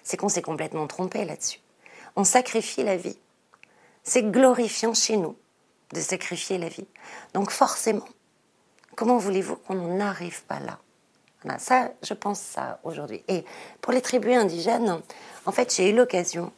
c'est 0.02 0.16
qu'on 0.16 0.28
s'est 0.28 0.42
complètement 0.42 0.86
trompé 0.88 1.24
là-dessus. 1.24 1.60
On 2.16 2.24
sacrifie 2.24 2.82
la 2.82 2.96
vie. 2.96 3.16
C'est 4.02 4.24
glorifiant 4.24 4.94
chez 4.94 5.16
nous 5.16 5.36
de 5.92 6.00
sacrifier 6.00 6.58
la 6.58 6.68
vie. 6.68 6.86
Donc 7.34 7.50
forcément, 7.50 8.08
comment 8.96 9.18
voulez-vous 9.18 9.56
qu'on 9.56 9.96
n'arrive 9.96 10.42
pas 10.44 10.58
là? 10.58 10.78
Voilà, 11.42 11.58
Ça, 11.58 11.90
je 12.02 12.14
pense 12.14 12.40
ça 12.40 12.80
aujourd'hui. 12.84 13.22
Et 13.28 13.44
pour 13.80 13.92
les 13.92 14.00
tribus 14.00 14.36
indigènes, 14.36 15.00
en 15.44 15.52
fait, 15.52 15.74
j'ai 15.74 15.90
eu 15.90 15.94
l'occasion 15.94 16.52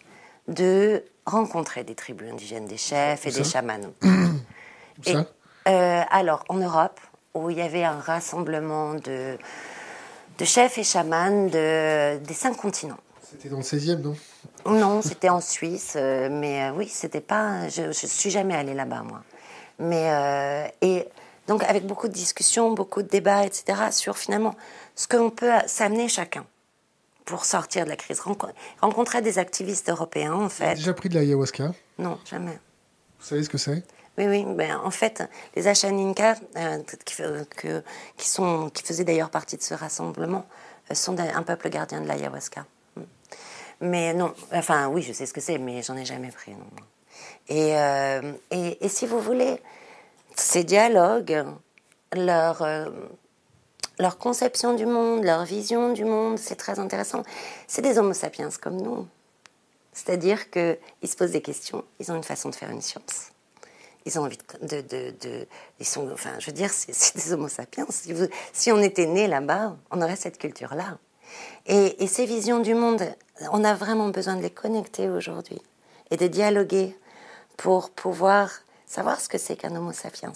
de 0.46 1.04
rencontrer 1.26 1.84
des 1.84 1.94
tribus 1.94 2.30
indigènes, 2.30 2.66
des 2.66 2.76
chefs 2.76 3.26
et 3.26 3.30
des 3.30 3.44
chamans. 3.44 3.92
et, 5.06 5.16
euh, 5.68 6.02
alors, 6.10 6.44
en 6.48 6.56
Europe, 6.56 7.00
où 7.34 7.50
il 7.50 7.58
y 7.58 7.62
avait 7.62 7.84
un 7.84 7.98
rassemblement 7.98 8.94
de, 8.94 9.38
de 10.38 10.44
chefs 10.44 10.78
et 10.78 10.84
chamans 10.84 11.46
de, 11.46 12.18
des 12.18 12.34
cinq 12.34 12.56
continents. 12.56 12.98
C'était 13.22 13.48
dans 13.48 13.58
le 13.58 13.62
16e, 13.62 14.00
non? 14.00 14.16
Non, 14.66 15.02
c'était 15.02 15.28
en 15.28 15.40
Suisse, 15.40 15.94
euh, 15.96 16.28
mais 16.30 16.64
euh, 16.64 16.72
oui, 16.74 16.88
c'était 16.88 17.20
pas. 17.20 17.68
Je, 17.68 17.82
ne 17.82 17.92
suis 17.92 18.30
jamais 18.30 18.54
allée 18.54 18.74
là-bas, 18.74 19.02
moi. 19.02 19.22
Mais 19.80 20.72
et 20.82 21.08
donc 21.48 21.64
avec 21.64 21.84
beaucoup 21.84 22.06
de 22.06 22.12
discussions, 22.12 22.72
beaucoup 22.72 23.02
de 23.02 23.08
débats, 23.08 23.44
etc. 23.44 23.90
sur 23.90 24.16
finalement 24.16 24.54
ce 24.94 25.08
qu'on 25.08 25.30
peut 25.30 25.50
s'amener 25.66 26.08
chacun 26.08 26.46
pour 27.24 27.44
sortir 27.44 27.84
de 27.84 27.90
la 27.90 27.96
crise. 27.96 28.20
Rencontrer 28.80 29.22
des 29.22 29.38
activistes 29.38 29.88
européens, 29.88 30.34
en 30.34 30.48
fait. 30.48 30.64
Vous 30.64 30.70
avez 30.70 30.76
déjà 30.76 30.94
pris 30.94 31.08
de 31.08 31.14
l'ayahuasca? 31.14 31.72
Non, 31.98 32.18
jamais. 32.24 32.58
Vous 33.18 33.26
savez 33.26 33.42
ce 33.42 33.48
que 33.48 33.58
c'est? 33.58 33.82
Oui, 34.16 34.26
oui. 34.28 34.44
Ben, 34.46 34.76
en 34.76 34.90
fait, 34.90 35.22
les 35.56 35.66
Achaninka, 35.66 36.36
euh, 36.56 36.78
qui, 38.16 38.28
sont, 38.28 38.70
qui 38.70 38.82
faisaient 38.84 39.04
d'ailleurs 39.04 39.30
partie 39.30 39.56
de 39.56 39.62
ce 39.62 39.74
rassemblement, 39.74 40.46
euh, 40.90 40.94
sont 40.94 41.18
un 41.18 41.42
peuple 41.42 41.68
gardien 41.68 42.00
de 42.00 42.06
l'ayahuasca. 42.06 42.64
Mm. 42.96 43.00
Mais 43.80 44.14
non, 44.14 44.32
enfin 44.52 44.86
oui, 44.88 45.02
je 45.02 45.12
sais 45.12 45.26
ce 45.26 45.32
que 45.32 45.40
c'est, 45.40 45.58
mais 45.58 45.82
j'en 45.82 45.96
ai 45.96 46.04
jamais 46.04 46.30
pris. 46.30 46.52
Euh, 47.50 48.32
et, 48.50 48.88
si 48.88 49.06
vous 49.06 49.20
voulez, 49.20 49.60
ces 50.36 50.62
dialogues, 50.62 51.44
leur, 52.14 52.64
leur 53.98 54.18
conception 54.18 54.74
du 54.74 54.86
monde, 54.86 55.24
leur 55.24 55.44
vision 55.44 55.92
du 55.92 56.04
monde, 56.04 56.38
c'est 56.38 56.54
très 56.56 56.78
intéressant. 56.78 57.24
C'est 57.66 57.82
des 57.82 57.98
homo 57.98 58.12
sapiens 58.12 58.48
comme 58.62 58.80
nous. 58.80 59.08
C'est-à-dire 59.92 60.50
qu'ils 60.50 60.78
se 61.04 61.16
posent 61.16 61.32
des 61.32 61.42
questions, 61.42 61.84
ils 61.98 62.10
ont 62.12 62.16
une 62.16 62.24
façon 62.24 62.48
de 62.48 62.54
faire 62.54 62.70
une 62.70 62.80
science 62.80 63.34
ils 64.07 64.18
ont 64.18 64.24
envie 64.24 64.38
de, 64.62 65.46
ils 65.80 65.86
sont, 65.86 66.11
enfin, 66.12 66.30
je 66.38 66.46
veux 66.46 66.52
dire, 66.52 66.70
c'est 66.70 67.16
des 67.16 67.32
Homo 67.32 67.48
sapiens. 67.48 67.86
Si, 68.52 68.70
on 68.70 68.80
était 68.80 69.07
né 69.07 69.26
là-bas, 69.26 69.76
on 69.90 70.02
aurait 70.02 70.16
cette 70.16 70.38
culture-là. 70.38 70.98
Et, 71.66 72.07
ces 72.07 72.26
visions 72.26 72.61
du 72.61 72.74
monde, 72.74 73.02
on 73.50 73.64
a 73.64 73.74
vraiment 73.74 74.09
besoin 74.09 74.36
de 74.36 74.42
les 74.42 74.50
connecter 74.50 75.09
aujourd'hui 75.09 75.61
et 76.11 76.16
de 76.16 76.26
dialoguer 76.26 76.96
pour 77.57 77.90
pouvoir 77.90 78.50
savoir 78.86 79.20
ce 79.20 79.28
que 79.28 79.38
c'est 79.38 79.57
qu'un 79.57 79.74
Homo 79.74 79.92
sapiens. 79.92 80.32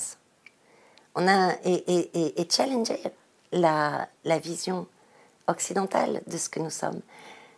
On 1.14 1.28
a 1.28 1.52
et, 1.64 2.48
challenger 2.50 3.00
la, 3.52 4.08
la, 4.24 4.38
vision 4.38 4.86
occidentale 5.46 6.22
de 6.26 6.38
ce 6.38 6.48
que 6.48 6.60
nous 6.60 6.70
sommes. 6.70 7.00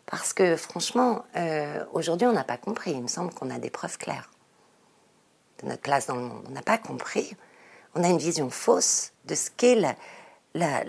Parce 0.06 0.32
que 0.32 0.56
franchement, 0.56 1.24
euh, 1.36 1.84
aujourd'hui, 1.92 2.26
on 2.26 2.32
n'a 2.32 2.44
pas 2.44 2.56
compris. 2.56 2.92
Il 2.92 3.02
me 3.02 3.08
semble 3.08 3.32
qu'on 3.32 3.50
a 3.50 3.58
des 3.58 3.70
preuves 3.70 3.98
claires 3.98 4.29
de 5.62 5.68
notre 5.68 5.82
place 5.82 6.06
dans 6.06 6.16
le 6.16 6.22
monde. 6.22 6.44
On 6.48 6.52
n'a 6.52 6.62
pas 6.62 6.78
compris. 6.78 7.36
On 7.94 8.04
a 8.04 8.08
une 8.08 8.18
vision 8.18 8.50
fausse 8.50 9.12
de 9.26 9.34
ce 9.34 9.50
qu'est 9.56 9.74
la, 9.74 9.96
la, 10.54 10.84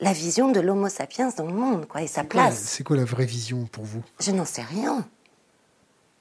la, 0.00 0.12
vision 0.12 0.50
de 0.50 0.60
l'Homo 0.60 0.88
sapiens 0.88 1.30
dans 1.36 1.46
le 1.46 1.52
monde, 1.52 1.86
quoi, 1.86 2.02
et 2.02 2.06
sa 2.06 2.24
place. 2.24 2.58
C'est 2.58 2.84
quoi 2.84 2.96
la 2.96 3.04
vraie 3.04 3.24
vision 3.24 3.66
pour 3.66 3.84
vous? 3.84 4.02
Je 4.20 4.30
n'en 4.32 4.44
sais 4.44 4.62
rien. 4.62 5.06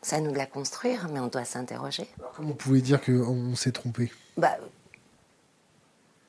À 0.09 0.21
nous 0.21 0.31
de 0.31 0.38
la 0.38 0.45
construire, 0.45 1.09
mais 1.11 1.19
on 1.19 1.27
doit 1.27 1.43
s'interroger. 1.43 2.07
Comment 2.33 2.49
vous 2.49 2.55
pouvez 2.55 2.79
dire 2.79 3.03
qu'on 3.03 3.55
s'est 3.57 3.73
trompé? 3.73 4.09
Bah, 4.38 4.55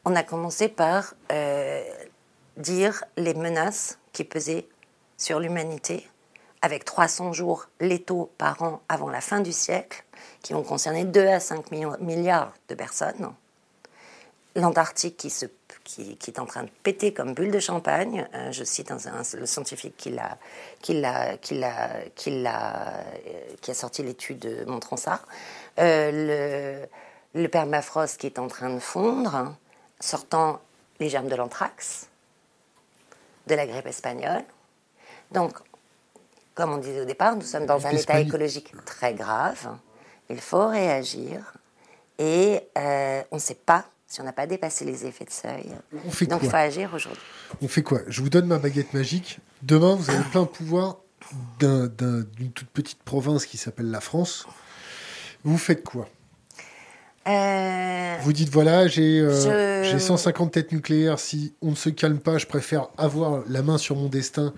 On 0.05 0.17
a 0.17 0.25
commencé 0.25 0.67
par 0.69 1.15
euh, 1.31 1.85
dire 2.57 3.05
les 3.17 3.35
menaces 3.35 3.99
qui 4.13 4.25
pesaient 4.25 4.67
sur 5.17 5.39
l'humanité, 5.39 6.09
avec 6.61 6.85
300 6.85 7.33
jours 7.33 7.69
létaux 7.79 8.33
par 8.37 8.63
an 8.63 8.83
avant 8.89 9.11
la 9.11 9.21
fin 9.21 9.41
du 9.41 9.53
siècle, 9.53 10.05
qui 10.43 10.53
vont 10.53 10.63
concerner 10.63 11.05
2 11.05 11.27
à 11.27 11.41
5 11.41 11.71
milliards 12.01 12.53
de 12.69 12.75
personnes. 12.75 13.33
L'Antarctique 14.55 15.17
qui, 15.17 15.31
se, 15.31 15.47
qui, 15.85 16.17
qui, 16.17 16.31
est 16.31 16.39
en 16.39 16.47
train 16.47 16.65
de 16.65 16.71
péter 16.83 17.13
comme 17.13 17.35
bulle 17.35 17.51
de 17.51 17.61
champagne. 17.61 18.27
Euh, 18.35 18.51
je 18.51 18.65
cite 18.65 18.91
un, 18.91 18.99
le 19.35 19.47
scientifique 19.47 19.97
qui, 19.97 20.17
qui, 20.81 21.03
qui, 21.43 21.63
qui, 22.15 22.47
euh, 22.47 23.03
qui 23.61 23.71
a 23.71 23.75
sorti 23.75 24.03
l'étude 24.03 24.65
montrant 24.67 24.97
ça. 24.97 25.21
Euh, 25.79 26.87
le, 27.35 27.41
le 27.41 27.49
permafrost 27.49 28.19
qui 28.19 28.27
est 28.27 28.39
en 28.39 28.49
train 28.49 28.71
de 28.71 28.81
fondre, 28.81 29.55
sortant 30.01 30.61
les 30.99 31.09
germes 31.09 31.29
de 31.29 31.37
l'anthrax, 31.37 32.09
de 33.47 33.55
la 33.55 33.67
grippe 33.67 33.87
espagnole. 33.87 34.45
Donc, 35.31 35.53
comme 36.55 36.73
on 36.73 36.79
disait 36.79 37.03
au 37.03 37.05
départ, 37.05 37.37
nous 37.37 37.43
sommes 37.43 37.67
dans 37.67 37.87
un 37.87 37.91
état 37.91 38.19
écologique 38.19 38.73
très 38.85 39.15
grave. 39.15 39.69
Il 40.31 40.41
faut 40.41 40.69
réagir 40.69 41.53
et 42.19 42.61
euh, 42.77 43.23
on 43.31 43.37
ne 43.37 43.41
sait 43.41 43.55
pas 43.55 43.87
si 44.07 44.21
on 44.21 44.25
n'a 44.25 44.33
pas 44.33 44.47
dépassé 44.47 44.85
les 44.85 45.07
effets 45.07 45.25
de 45.25 45.31
seuil. 45.31 45.71
On 46.07 46.11
fait 46.11 46.27
Donc 46.27 46.41
il 46.43 46.51
faut 46.51 46.57
agir 46.57 46.93
aujourd'hui. 46.95 47.23
On 47.61 47.69
fait 47.69 47.83
quoi? 47.83 48.01
Je 48.09 48.23
vous 48.23 48.31
donne 48.31 48.47
ma 48.47 48.59
baguette 48.59 48.95
magique. 48.95 49.39
Demain, 49.63 49.95
vous 49.95 50.11
avez 50.11 50.25
plein 50.25 50.45
pouvoir 50.45 50.97
d'une 51.61 52.53
toute 52.55 52.69
petite 52.71 53.03
province 53.03 53.45
qui 53.45 53.59
s'appelle 53.59 53.91
la 53.91 54.01
France. 54.01 54.47
Vous 55.45 55.59
faites 55.59 55.85
quoi? 55.85 56.09
Euh, 57.27 58.17
Vous 58.23 58.33
dites 58.33 58.49
voilà, 58.49 58.89
j'ai 58.89 59.23
150 59.99 60.49
euh, 60.49 60.51
têtes 60.51 60.73
nucléaires. 60.73 61.19
Si 61.19 61.55
on 61.61 61.71
ne 61.71 61.77
se 61.77 61.91
calme 61.91 62.19
pas, 62.19 62.39
je 62.39 62.47
préfère 62.47 62.89
avoir 62.97 63.43
la 63.47 63.63
main 63.63 63.77
sur 63.77 63.97
mon 63.97 64.09
destin 64.09 64.55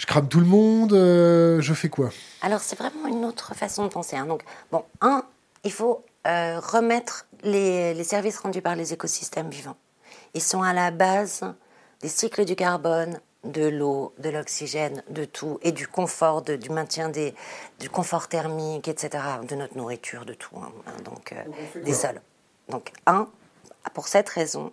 je 0.00 0.06
crame 0.06 0.28
tout 0.28 0.40
le 0.40 0.46
monde, 0.46 0.94
euh, 0.94 1.60
je 1.60 1.74
fais 1.74 1.90
quoi 1.90 2.08
Alors 2.40 2.60
c'est 2.60 2.78
vraiment 2.78 3.06
une 3.06 3.26
autre 3.26 3.54
façon 3.54 3.84
de 3.84 3.90
penser. 3.90 4.16
Hein. 4.16 4.24
Donc, 4.24 4.42
bon, 4.72 4.82
un, 5.02 5.26
il 5.62 5.70
faut 5.70 6.02
euh, 6.26 6.58
remettre 6.58 7.26
les, 7.42 8.02
services 8.02 8.38
rendus 8.38 8.62
par 8.62 8.76
les 8.76 8.94
écosystèmes 8.94 9.50
vivants. 9.50 9.76
Ils 10.32 10.40
sont 10.40 10.62
à 10.62 10.72
la 10.72 10.90
base 10.90 11.44
des 12.00 12.08
cycles 12.08 12.46
du 12.46 12.56
carbone, 12.56 13.20
de 13.44 13.68
l'eau, 13.68 14.14
de 14.18 14.30
l'oxygène, 14.30 15.02
de 15.10 15.26
tout, 15.26 15.58
et 15.60 15.70
du 15.70 15.86
confort, 15.86 16.40
du 16.40 16.70
maintien 16.70 17.10
des, 17.10 17.34
du 17.78 17.90
confort 17.90 18.28
thermique, 18.28 18.88
etc., 18.88 19.22
de 19.46 19.54
notre 19.54 19.76
nourriture, 19.76 20.24
de 20.24 20.32
tout, 20.32 20.56
hein. 20.56 20.72
donc 21.04 21.32
euh, 21.32 21.82
des 21.84 21.92
sols. 21.92 22.22
Donc, 22.70 22.90
un, 23.06 23.28
pour 23.92 24.08
cette 24.08 24.30
raison, 24.30 24.72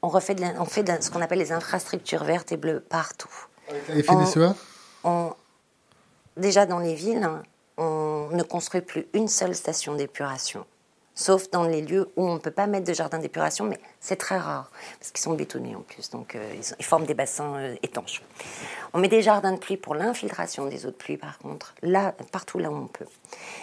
on, 0.00 0.08
refait 0.08 0.36
on 0.58 0.64
fait 0.64 0.84
de 0.84 1.02
ce 1.02 1.10
qu'on 1.10 1.20
appelle 1.20 1.40
les 1.40 1.52
infrastructures 1.52 2.24
vertes 2.24 2.50
et 2.50 2.56
bleues 2.56 2.80
partout. 2.80 3.46
Avec 3.68 4.06
la 4.06 4.54
on, 5.04 5.32
Déjà 6.36 6.66
dans 6.66 6.78
les 6.78 6.94
villes, 6.94 7.28
on 7.76 8.28
ne 8.32 8.42
construit 8.42 8.80
plus 8.80 9.06
une 9.12 9.28
seule 9.28 9.54
station 9.54 9.94
d'épuration 9.94 10.64
sauf 11.14 11.50
dans 11.50 11.64
les 11.64 11.80
lieux 11.80 12.10
où 12.16 12.26
on 12.26 12.34
ne 12.34 12.38
peut 12.38 12.50
pas 12.50 12.66
mettre 12.66 12.86
de 12.86 12.92
jardin 12.92 13.18
d'épuration, 13.18 13.64
mais 13.64 13.78
c'est 14.00 14.16
très 14.16 14.36
rare, 14.36 14.70
parce 14.98 15.12
qu'ils 15.12 15.22
sont 15.22 15.34
bétonnés 15.34 15.76
en 15.76 15.80
plus, 15.80 16.10
donc 16.10 16.34
euh, 16.34 16.54
ils, 16.78 16.84
forment 16.84 17.06
des 17.06 17.14
bassins 17.14 17.54
euh, 17.56 17.74
étanches. 17.82 18.22
On 18.92 18.98
met 18.98 19.08
des 19.08 19.22
jardins 19.22 19.52
de 19.52 19.58
pluie 19.58 19.76
pour 19.76 19.94
l'infiltration 19.94 20.66
des 20.66 20.86
eaux 20.86 20.90
de 20.90 20.96
pluie, 20.96 21.16
par 21.16 21.38
contre, 21.38 21.74
là, 21.82 22.14
partout 22.32 22.58
là 22.58 22.70
où 22.70 22.74
on 22.74 22.86
peut. 22.86 23.06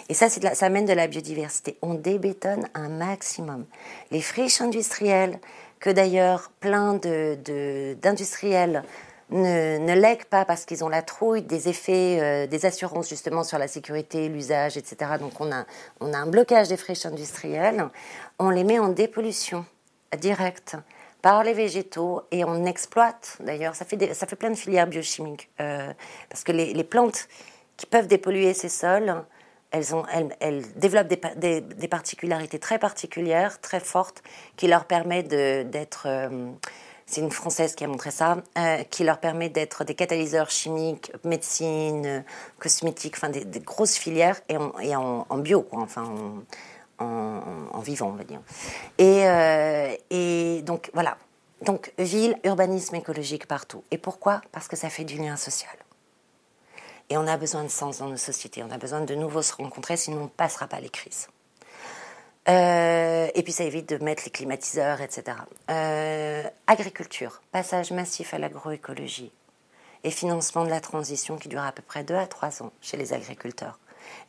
Et 0.08 0.14
ça, 0.14 0.28
de 0.28 0.54
ça 0.54 0.66
amène 0.66 0.86
de 0.86 0.92
la 0.92 1.06
biodiversité. 1.06 1.76
On 1.82 1.94
débétonne 1.94 2.68
un 2.74 2.88
maximum. 2.88 3.66
Les 4.10 4.22
friches 4.22 4.60
industrielles, 4.60 5.38
que 5.78 5.90
d'ailleurs 5.90 6.52
plein 6.60 6.94
d'industriels 6.94 8.84
ne, 9.32 9.78
ne 9.78 9.94
lèguent 9.94 10.26
pas 10.26 10.44
parce 10.44 10.64
qu'ils 10.64 10.84
ont 10.84 10.88
la 10.88 11.02
trouille 11.02 11.42
des 11.42 11.68
effets, 11.68 12.18
euh, 12.20 12.46
des 12.46 12.66
assurances 12.66 13.08
justement 13.08 13.44
sur 13.44 13.58
la 13.58 13.68
sécurité, 13.68 14.28
l'usage, 14.28 14.76
etc. 14.76 15.12
Donc 15.18 15.40
on 15.40 15.50
a, 15.50 15.64
on 16.00 16.12
a 16.12 16.18
un 16.18 16.26
blocage 16.26 16.68
des 16.68 16.76
friches 16.76 17.06
industrielles. 17.06 17.88
On 18.38 18.50
les 18.50 18.64
met 18.64 18.78
en 18.78 18.88
dépollution 18.88 19.64
directe 20.18 20.76
par 21.22 21.44
les 21.44 21.54
végétaux 21.54 22.22
et 22.30 22.44
on 22.44 22.64
exploite 22.64 23.36
d'ailleurs, 23.40 23.74
ça 23.74 23.84
fait, 23.84 24.14
ça 24.14 24.26
fait 24.26 24.36
plein 24.36 24.50
de 24.50 24.56
filières 24.56 24.86
biochimiques 24.86 25.50
euh, 25.60 25.92
parce 26.28 26.44
que 26.44 26.52
les, 26.52 26.84
plantes 26.84 27.28
qui 27.76 27.86
peuvent 27.86 28.08
dépolluer 28.08 28.54
ces 28.54 28.68
sols, 28.68 29.14
elles, 29.70 29.94
ont, 29.94 30.04
elles, 30.12 30.36
elles 30.40 30.64
développent 30.74 31.08
des, 31.08 31.60
des, 31.60 31.88
particularités 31.88 32.58
très 32.58 32.78
particulières, 32.78 33.60
très 33.60 33.80
fortes, 33.80 34.22
qui 34.56 34.68
leur 34.68 34.84
permettent 34.84 35.28
d'être... 35.28 36.06
Euh, 37.12 37.14
c'est 37.14 37.20
une 37.20 37.30
Française 37.30 37.74
qui 37.74 37.84
a 37.84 37.88
montré 37.88 38.10
ça, 38.10 38.38
euh, 38.58 38.82
qui 38.84 39.04
leur 39.04 39.18
permet 39.18 39.48
d'être 39.48 39.84
des 39.84 39.94
catalyseurs 39.94 40.50
chimiques, 40.50 41.12
médecine, 41.24 42.24
cosmétiques, 42.58 43.14
enfin 43.16 43.28
des, 43.28 43.60
grosses 43.60 43.96
filières 43.96 44.40
et 44.48 44.56
en, 44.96 45.38
bio, 45.38 45.66
enfin 45.72 46.04
en, 46.98 47.80
vivant, 47.80 48.08
on 48.08 48.16
va 48.16 48.24
dire. 48.24 48.40
Euh, 49.00 49.96
et 50.10 50.62
donc 50.62 50.90
voilà. 50.94 51.16
Donc 51.62 51.92
ville, 51.98 52.36
urbanisme 52.44 52.96
écologique 52.96 53.46
partout. 53.46 53.84
Et 53.90 53.98
pourquoi? 53.98 54.40
Parce 54.50 54.66
que 54.66 54.76
ça 54.76 54.90
fait 54.90 55.04
du 55.04 55.16
lien 55.16 55.36
social. 55.36 55.72
Et 57.08 57.16
on 57.16 57.26
a 57.26 57.36
besoin 57.36 57.62
de 57.62 57.68
sens 57.68 57.98
dans 57.98 58.08
nos 58.08 58.16
sociétés. 58.16 58.62
On 58.64 58.70
a 58.70 58.78
besoin 58.78 59.02
de 59.02 59.14
nouveau 59.14 59.42
se 59.42 59.54
rencontrer, 59.54 59.96
sinon 59.96 60.18
on 60.18 60.24
ne 60.24 60.28
passera 60.28 60.66
pas 60.66 60.80
les 60.80 60.88
crises. 60.88 61.28
Euh, 62.48 63.28
et 63.34 63.42
puis 63.42 63.52
ça 63.52 63.64
évite 63.64 63.88
de 63.88 64.02
mettre 64.02 64.24
les 64.24 64.30
climatiseurs, 64.30 65.00
etc. 65.00 65.36
Euh, 65.70 66.42
agriculture, 66.66 67.40
passage 67.52 67.92
massif 67.92 68.34
à 68.34 68.38
l'agroécologie 68.38 69.30
et 70.02 70.10
financement 70.10 70.64
de 70.64 70.70
la 70.70 70.80
transition 70.80 71.36
qui 71.36 71.48
dure 71.48 71.62
à 71.62 71.70
peu 71.70 71.82
près 71.82 72.02
2 72.02 72.14
à 72.14 72.26
3 72.26 72.64
ans 72.64 72.72
chez 72.80 72.96
les 72.96 73.12
agriculteurs. 73.12 73.78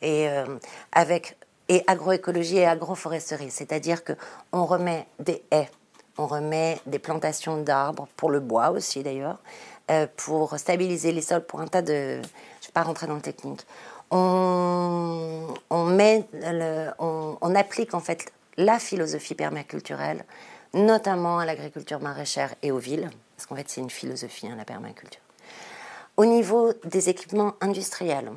Et 0.02 0.30
euh, 0.30 0.60
avec 0.92 1.38
et 1.70 1.84
agroécologie 1.88 2.58
et 2.58 2.68
agroforesterie, 2.68 3.50
c'est-à-dire 3.50 4.04
que 4.04 4.14
on 4.52 4.66
remet 4.66 5.08
des 5.20 5.44
haies, 5.50 5.70
on 6.18 6.28
remet 6.28 6.78
des 6.86 7.00
plantations 7.00 7.58
d'arbres 7.58 8.08
pour 8.18 8.30
le 8.30 8.42
bois 8.42 8.70
aussi 8.72 9.02
d'ailleurs, 9.02 9.40
pour 10.18 10.60
stabiliser 10.60 11.14
les 11.14 11.22
sols 11.22 11.46
pour 11.46 11.62
un 11.62 11.68
tas 11.68 11.82
de, 11.82 11.94
je 11.94 12.18
ne 12.18 12.22
vais 12.22 12.74
pas 12.74 12.84
rentrer 12.84 13.08
dans 13.08 13.16
le 13.16 13.22
technique 13.22 13.66
on, 14.14 15.56
applique 17.56 17.94
en 17.94 18.00
fait 18.00 18.32
la 18.58 18.80
philosophie 18.80 19.36
permaculturelle, 19.36 20.26
notamment 20.74 21.40
à 21.40 21.46
l'agriculture 21.46 22.00
maraîchère 22.00 22.54
et 22.62 22.72
aux 22.72 22.78
villes, 22.78 23.10
parce 23.36 23.46
qu'en 23.48 23.56
fait 23.56 23.70
c'est 23.70 23.82
une 23.82 23.90
philosophie, 23.90 24.48
hein, 24.48 24.56
la 24.58 24.66
permaculture. 24.66 25.22
Au 26.18 26.26
niveau 26.26 26.74
des 26.84 27.10
équipements 27.10 27.56
industriels, 27.62 28.32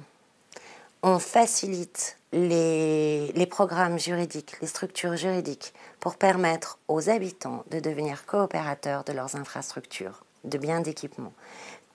on 1.02 1.18
facilite 1.18 2.18
les, 2.32 3.32
les, 3.32 3.46
programmes 3.46 3.98
juridiques, 3.98 4.54
les 4.60 4.66
structures 4.66 5.16
juridiques, 5.16 5.74
pour 6.00 6.16
permettre 6.16 6.78
aux 6.88 7.10
habitants 7.10 7.64
de 7.70 7.80
devenir 7.80 8.24
coopérateurs 8.26 9.04
de 9.04 9.12
leurs 9.12 9.36
infrastructures, 9.36 10.24
de 10.44 10.58
biens 10.58 10.80
d'équipement 10.80 11.32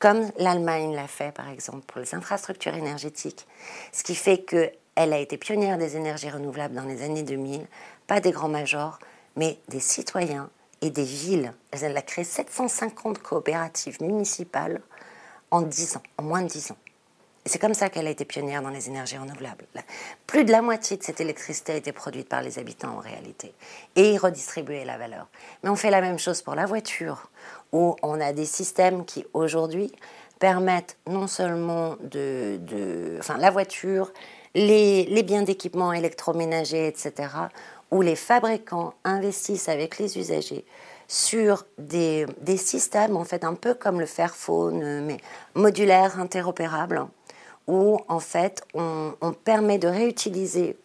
comme 0.02 0.32
l'Allemagne 0.38 0.96
l'a 0.96 1.08
fait 1.08 1.32
par 1.32 1.48
exemple 1.48 1.86
pour 1.86 2.02
les 2.02 2.16
infrastructures 2.16 2.74
énergétiques, 2.74 3.48
ce 3.94 4.04
qui 4.04 4.16
fait 4.16 4.40
qu'elle 4.40 5.14
a 5.14 5.20
été 5.20 5.38
pionnière 5.38 5.78
des 5.78 5.96
énergies 5.96 6.32
renouvelables 6.32 6.74
dans 6.74 6.86
les 6.86 7.04
années 7.04 7.24
2000, 7.24 7.68
pas 8.08 8.20
des 8.20 8.32
grands 8.32 8.50
majors, 8.50 9.00
mais 9.36 9.60
des 9.70 9.80
citoyens 9.80 10.50
et 10.82 10.90
des 10.90 11.04
villes. 11.04 11.54
Elle 11.72 11.96
a 11.96 12.02
créé 12.02 12.26
750 12.26 13.20
coopératives 13.20 14.02
municipales 14.02 14.82
en 15.52 15.62
10 15.62 15.98
ans, 15.98 16.04
en 16.18 16.24
moins 16.24 16.42
de 16.42 16.48
10 16.48 16.72
ans. 16.72 16.78
C'est 17.46 17.60
comme 17.60 17.74
ça 17.74 17.90
qu'elle 17.90 18.08
a 18.08 18.12
été 18.12 18.26
pionnière 18.26 18.62
dans 18.62 18.70
les 18.70 18.88
énergies 18.88 19.18
renouvelables. 19.18 19.66
Plus 20.28 20.46
de 20.46 20.52
la 20.52 20.62
moitié 20.62 20.98
de 20.98 21.04
cette 21.04 21.22
électricité 21.22 21.74
a 21.74 21.76
été 21.76 21.92
produite 21.92 22.30
par 22.30 22.42
les 22.42 22.60
habitants 22.60 22.98
en 22.98 23.00
réalité 23.00 23.54
et 23.96 24.18
redistribuée 24.18 24.86
la 24.86 24.98
valeur. 24.98 25.28
Mais 25.64 25.70
on 25.70 25.76
fait 25.76 25.90
la 25.90 26.02
même 26.02 26.20
chose 26.20 26.42
pour 26.44 26.54
la 26.54 26.68
voiture 26.68 27.30
où 27.72 27.96
on 28.02 28.20
a 28.20 28.34
des 28.34 28.46
systèmes 28.46 29.06
qui 29.06 29.26
aujourd'hui 29.34 29.92
permettent 30.40 30.98
non 31.08 31.28
seulement 31.28 31.96
de, 32.02 32.60
enfin 33.20 33.38
la 33.38 33.52
voiture, 33.52 34.12
les, 34.56 35.06
les 35.06 35.24
biens 35.24 35.44
d'équipement 35.44 35.94
électroménagers, 35.94 36.88
etc., 36.88 37.30
où 37.92 38.02
les 38.02 38.16
fabricants 38.16 38.94
investissent 39.04 39.70
avec 39.70 40.00
les 40.00 40.18
usagers 40.18 40.66
sur 41.08 41.66
des, 41.78 42.26
des, 42.40 42.58
systèmes, 42.58 43.18
en 43.18 43.26
fait, 43.26 43.44
un 43.44 43.54
peu 43.54 43.74
comme 43.74 44.00
le 44.00 44.06
Fairphone, 44.06 45.06
mais 45.06 45.18
modulaires, 45.56 46.20
interopérables, 46.20 47.06
où, 47.68 48.00
en 48.08 48.20
fait, 48.20 48.64
on, 48.74 49.14
on 49.20 49.34
permet 49.34 49.78
de 49.78 49.88
réutiliser 49.88 50.78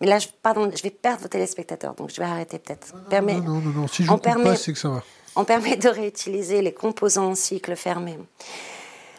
mais 0.00 0.06
là, 0.06 0.18
je, 0.18 0.28
pardon, 0.42 0.70
je 0.74 0.82
vais 0.82 0.90
perdre 0.90 1.20
vos 1.20 1.28
téléspectateurs, 1.28 1.94
donc 1.94 2.10
je 2.10 2.16
vais 2.16 2.26
arrêter 2.26 2.58
peut-être. 2.58 2.94
Non, 3.36 3.42
non, 3.42 3.60
non, 3.60 3.70
non, 3.80 3.86
si 3.86 4.02
je 4.02 4.10
ne 4.10 4.16
pas, 4.16 4.56
c'est 4.56 4.72
que 4.72 4.78
ça 4.78 4.88
va 4.88 5.02
on 5.36 5.44
permet 5.44 5.76
de 5.76 5.88
réutiliser 5.88 6.62
les 6.62 6.72
composants 6.72 7.30
en 7.30 7.34
cycle 7.34 7.76
fermé. 7.76 8.18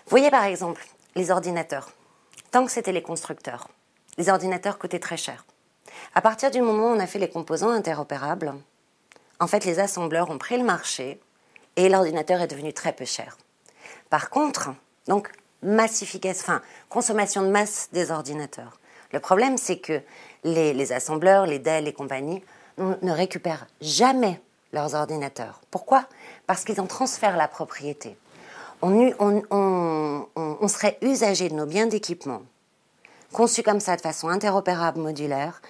Voyez 0.08 0.30
par 0.30 0.44
exemple 0.44 0.86
les 1.16 1.32
ordinateurs. 1.32 1.92
Tant 2.52 2.66
que 2.66 2.72
c'était 2.72 2.92
les 2.92 3.02
constructeurs, 3.02 3.70
les 4.18 4.30
ordinateurs 4.30 4.78
coûtaient 4.78 5.00
très 5.00 5.18
cher. 5.18 5.46
À 6.14 6.22
partir 6.22 6.52
du 6.52 6.62
moment 6.62 6.92
où 6.92 6.96
on 6.96 7.00
a 7.00 7.08
fait 7.08 7.20
les 7.20 7.30
composants 7.30 7.70
interopérables, 7.70 8.54
en 9.40 9.48
fait 9.48 9.66
les 9.66 9.80
assembleurs 9.80 10.30
ont 10.30 10.38
pris 10.38 10.58
le 10.58 10.64
marché 10.64 11.20
et 11.78 11.88
l'ordinateur 11.88 12.42
est 12.42 12.48
devenu 12.48 12.74
très 12.74 12.94
peu 12.94 13.06
cher. 13.06 13.38
Par 14.10 14.30
contre, 14.30 14.72
donc 15.08 15.32
massification, 15.64 16.60
consommation 16.90 17.42
de 17.44 17.48
masse 17.48 17.90
des 17.94 18.12
ordinateurs. 18.12 18.80
Le 19.14 19.20
problème 19.20 19.58
c'est 19.58 19.80
que 19.80 20.02
les, 20.44 20.92
assembleurs, 20.92 21.46
les 21.46 21.60
Dell 21.60 21.88
et 21.88 21.94
compagnie 21.94 22.44
ne 22.78 23.12
récupèrent 23.12 23.68
jamais 23.80 24.42
leurs 24.74 24.96
ordinateurs. 24.96 25.62
Pourquoi? 25.72 26.06
Parce 26.48 26.64
qu'ils 26.64 26.82
en 26.82 26.88
transfèrent 26.88 27.38
la 27.38 27.48
propriété. 27.48 28.18
On, 28.82 30.68
serait 30.68 30.98
usager 31.02 31.50
de 31.50 31.54
nos 31.54 31.66
biens 31.66 31.86
d'équipement, 31.86 32.42
conçus 33.32 33.62
comme 33.62 33.80
ça 33.80 33.96
de 33.96 34.02
façon 34.02 34.30
interopérable, 34.30 35.00
modulaire. 35.00 35.62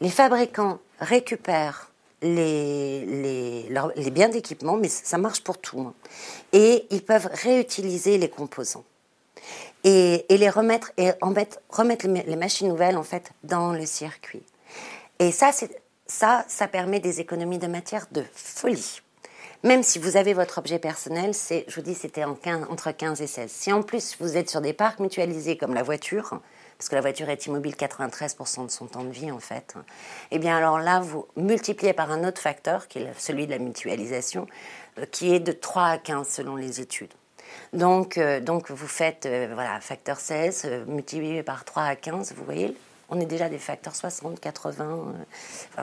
Les 0.00 0.10
fabricants 0.10 0.78
récupèrent 0.98 1.90
les, 2.22 3.68
biens 4.12 4.28
d'équipement, 4.28 4.76
mais 4.76 4.88
ça 4.88 5.18
marche 5.18 5.42
pour 5.42 5.58
tout. 5.58 5.80
Hein. 5.80 5.94
Et 6.52 6.86
ils 6.90 7.04
peuvent 7.04 7.28
réutiliser 7.32 8.18
les 8.18 8.28
composants. 8.28 8.84
Et, 9.84 10.26
les 10.28 10.50
remettre, 10.50 10.90
et 10.96 11.12
remettre 11.20 12.08
les 12.08 12.36
machines 12.36 12.66
nouvelles 12.66 12.96
en 12.96 13.04
fait 13.04 13.30
dans 13.44 13.72
le 13.72 13.86
circuit. 13.86 14.42
Et 15.20 15.30
ça, 15.30 15.52
c'est 15.52 15.80
ça, 16.06 16.44
ça 16.48 16.68
permet 16.68 17.00
des 17.00 17.20
économies 17.20 17.58
de 17.58 17.66
matière 17.66 18.06
de 18.12 18.24
folie. 18.34 19.00
Même 19.62 19.82
si 19.82 19.98
vous 19.98 20.16
avez 20.16 20.34
votre 20.34 20.58
objet 20.58 20.78
personnel, 20.78 21.34
c'est, 21.34 21.64
je 21.68 21.74
vous 21.76 21.82
dis, 21.82 21.94
c'était 21.94 22.24
entre 22.24 22.92
15 22.92 23.20
et 23.22 23.26
16. 23.26 23.50
Si 23.50 23.72
en 23.72 23.82
plus 23.82 24.16
vous 24.20 24.36
êtes 24.36 24.50
sur 24.50 24.60
des 24.60 24.72
parcs 24.72 25.00
mutualisés 25.00 25.56
comme 25.56 25.74
la 25.74 25.82
voiture, 25.82 26.40
parce 26.78 26.88
que 26.88 26.94
la 26.94 27.00
voiture 27.00 27.30
est 27.30 27.46
immobile 27.46 27.74
93% 27.74 28.66
de 28.66 28.70
son 28.70 28.86
temps 28.86 29.02
de 29.02 29.10
vie 29.10 29.32
en 29.32 29.40
fait, 29.40 29.74
eh 30.30 30.38
bien 30.38 30.56
alors 30.56 30.78
là, 30.78 31.00
vous 31.00 31.26
multipliez 31.36 31.94
par 31.94 32.10
un 32.10 32.22
autre 32.28 32.40
facteur, 32.40 32.86
qui 32.86 32.98
est 32.98 33.08
celui 33.18 33.46
de 33.46 33.52
la 33.52 33.58
mutualisation, 33.58 34.46
euh, 34.98 35.06
qui 35.10 35.34
est 35.34 35.40
de 35.40 35.52
3 35.52 35.82
à 35.84 35.98
15 35.98 36.28
selon 36.28 36.56
les 36.56 36.80
études. 36.80 37.12
Donc, 37.72 38.18
euh, 38.18 38.40
donc 38.40 38.70
vous 38.70 38.86
faites, 38.86 39.24
euh, 39.26 39.50
voilà, 39.54 39.80
facteur 39.80 40.20
16 40.20 40.84
multiplié 40.86 41.42
par 41.42 41.64
3 41.64 41.82
à 41.82 41.96
15, 41.96 42.34
vous 42.36 42.44
voyez 42.44 42.76
on 43.08 43.20
est 43.20 43.26
déjà 43.26 43.48
des 43.48 43.58
facteurs 43.58 43.94
60, 43.94 44.40
80. 44.40 45.14
Euh, 45.78 45.82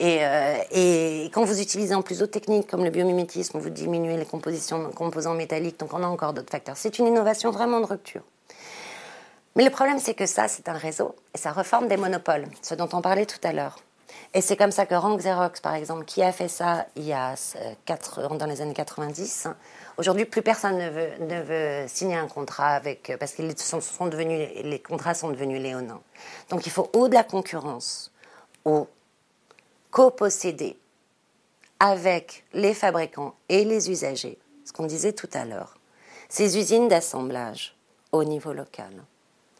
euh, 0.00 0.56
et, 0.70 1.30
quand 1.32 1.44
vous 1.44 1.60
utilisez 1.60 1.94
en 1.94 2.02
plus 2.02 2.18
d'autres 2.18 2.32
techniques 2.32 2.68
comme 2.68 2.84
le 2.84 2.90
biomimétisme, 2.90 3.58
vous 3.58 3.70
diminuez 3.70 4.16
les 4.16 4.24
compositions, 4.24 4.90
composants 4.90 5.34
métalliques, 5.34 5.78
donc 5.78 5.92
on 5.94 6.02
a 6.02 6.06
encore 6.06 6.32
d'autres 6.32 6.50
facteurs. 6.50 6.76
C'est 6.76 6.98
une 6.98 7.06
innovation 7.06 7.50
vraiment 7.50 7.80
de 7.80 7.86
rupture. 7.86 8.22
Mais 9.54 9.64
le 9.64 9.70
problème, 9.70 9.98
c'est 9.98 10.14
que 10.14 10.26
ça, 10.26 10.48
c'est 10.48 10.68
un 10.68 10.78
réseau 10.78 11.14
et 11.34 11.38
ça 11.38 11.52
reforme 11.52 11.86
des 11.86 11.96
monopoles, 11.96 12.46
ce 12.62 12.74
dont 12.74 12.88
on 12.92 13.02
parlait 13.02 13.26
tout 13.26 13.40
à 13.42 13.52
l'heure. 13.52 13.78
Et 14.34 14.40
c'est 14.40 14.56
comme 14.56 14.70
ça 14.70 14.86
que 14.86 14.94
Rank 14.94 15.20
Xerox, 15.20 15.60
par 15.60 15.74
exemple, 15.74 16.04
qui 16.06 16.22
a 16.22 16.32
fait 16.32 16.48
ça 16.48 16.86
il 16.96 17.04
y 17.04 17.12
a 17.12 17.34
4, 17.84 18.36
dans 18.36 18.46
les 18.46 18.62
années 18.62 18.72
90, 18.72 19.48
Aujourd'hui, 20.02 20.24
plus 20.24 20.42
personne 20.42 20.78
ne 20.78 20.90
veut, 20.90 21.10
ne 21.20 21.42
veut, 21.42 21.86
signer 21.86 22.16
un 22.16 22.26
contrat 22.26 22.70
avec 22.70 23.12
parce 23.20 23.34
que 23.34 23.42
sont, 23.56 24.10
les 24.10 24.82
contrats 24.84 25.14
sont 25.14 25.30
devenus 25.30 25.62
léonins. 25.62 26.02
Donc, 26.50 26.66
il 26.66 26.72
faut 26.72 26.90
au 26.92 27.06
de 27.06 27.14
la 27.14 27.22
concurrence, 27.22 28.10
au 28.64 28.88
coposséder 29.92 30.76
avec 31.78 32.42
les 32.52 32.74
fabricants 32.74 33.36
et 33.48 33.64
les 33.64 33.92
usagers, 33.92 34.38
ce 34.64 34.72
qu'on 34.72 34.86
disait 34.86 35.12
tout 35.12 35.30
à 35.34 35.44
l'heure, 35.44 35.78
ces 36.28 36.58
usines 36.58 36.88
d'assemblage 36.88 37.76
au 38.10 38.24
niveau 38.24 38.52
local. 38.52 38.90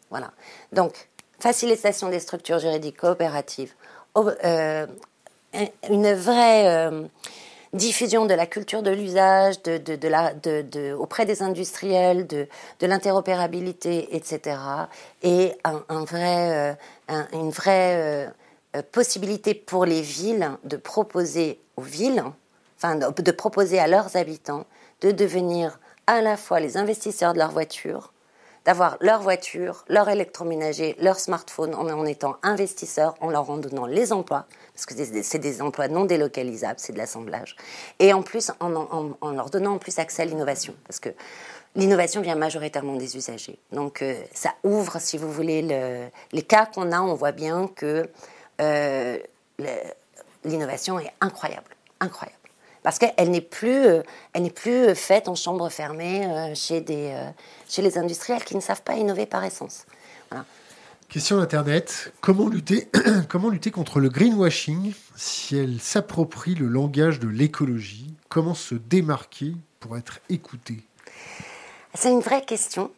Voilà. 0.09 0.33
Donc, 0.73 1.07
facilitation 1.39 2.09
des 2.09 2.19
structures 2.19 2.59
juridiques 2.59 2.97
coopératives, 2.97 3.75
euh, 4.17 4.87
une 5.89 6.13
vraie 6.13 6.67
euh, 6.67 7.07
diffusion 7.73 8.25
de 8.25 8.33
la 8.33 8.45
culture 8.45 8.83
de 8.83 8.91
l'usage, 8.91 9.55
auprès 10.97 11.25
des 11.25 11.41
industriels, 11.41 12.27
de, 12.27 12.47
l'interopérabilité, 12.81 14.15
etc. 14.15 14.57
Et 15.23 15.53
euh, 15.67 16.73
une 17.33 17.49
vraie 17.49 18.31
possibilité 18.91 19.53
pour 19.53 19.85
les 19.85 20.01
villes 20.01 20.51
de 20.63 20.77
proposer 20.77 21.59
aux 21.77 21.81
villes, 21.81 22.23
enfin 22.77 22.95
de 22.95 23.31
proposer 23.31 23.79
à 23.79 23.87
leurs 23.87 24.15
habitants 24.15 24.65
de 25.03 25.11
devenir 25.11 25.79
à 26.07 26.21
la 26.21 26.37
fois 26.37 26.59
les 26.59 26.77
investisseurs 26.77 27.33
de 27.33 27.37
leur 27.37 27.51
voiture, 27.51 28.13
d'avoir 28.65 28.97
leur 29.01 29.21
voiture, 29.21 29.83
leur 29.89 30.09
électroménager, 30.09 30.95
leur 30.99 31.19
smartphone 31.19 31.75
en, 31.75 32.05
étant 32.05 32.37
investisseurs, 32.41 33.15
en 33.19 33.29
leur 33.29 33.49
en 33.49 33.57
donnant 33.57 33.85
les 33.85 34.13
emplois, 34.13 34.45
parce 34.73 34.85
que 34.85 34.93
c'est 35.21 35.39
des 35.39 35.61
emplois 35.61 35.87
non 35.87 36.05
délocalisables, 36.05 36.79
c'est 36.79 36.93
de 36.93 36.97
l'assemblage, 36.97 37.55
et 37.99 38.11
en 38.13 38.23
plus 38.23 38.51
en, 38.59 39.31
leur 39.31 39.49
donnant 39.49 39.75
en 39.75 39.77
plus 39.77 39.99
accès 39.99 40.23
à 40.23 40.25
l'innovation, 40.25 40.75
parce 40.87 40.99
que 40.99 41.09
l'innovation 41.75 42.21
vient 42.21 42.35
majoritairement 42.35 42.95
des 42.95 43.15
usagers. 43.15 43.59
Donc 43.71 44.01
euh, 44.01 44.15
ça 44.33 44.55
ouvre, 44.63 44.99
si 44.99 45.17
vous 45.17 45.31
voulez, 45.31 45.61
le, 45.61 46.07
les 46.31 46.41
cas 46.41 46.65
qu'on 46.65 46.91
a, 46.91 47.01
on 47.01 47.13
voit 47.13 47.31
bien 47.31 47.67
que 47.67 48.09
euh, 48.61 49.17
l'innovation 50.43 50.99
est 50.99 51.11
incroyable, 51.21 51.75
incroyable. 51.99 52.37
Parce 52.81 52.99
qu'elle 52.99 53.29
n'est 53.29 53.41
plus, 53.41 53.85
euh, 53.85 54.01
elle 54.33 54.43
n'est 54.43 54.49
plus 54.49 54.93
faite 54.95 55.29
en 55.29 55.35
chambre 55.35 55.69
fermée 55.69 56.53
chez, 56.55 56.81
des, 56.81 57.15
chez 57.69 57.81
les 57.81 57.97
industriels 57.97 58.43
qui 58.43 58.55
ne 58.55 58.61
savent 58.61 58.81
pas 58.81 58.95
innover 58.95 59.25
par 59.25 59.43
essence. 59.45 59.85
Question 61.13 61.37
d'Internet. 61.37 62.11
Comment 62.21 62.49
lutter, 62.49 62.89
comment 63.29 63.49
lutter 63.49 63.69
contre 63.69 63.99
le 63.99 64.09
greenwashing 64.09 64.93
si 65.15 65.55
elle 65.55 65.79
s'approprie 65.79 66.55
le 66.55 66.65
langage 66.65 67.19
de 67.19 67.27
l'écologie? 67.27 68.15
Comment 68.29 68.55
se 68.55 68.73
démarquer 68.73 69.53
pour 69.79 69.95
être 69.95 70.21
écouté 70.29 70.79
C'est 71.93 72.11
une 72.11 72.21
vraie 72.21 72.43
question. 72.43 72.89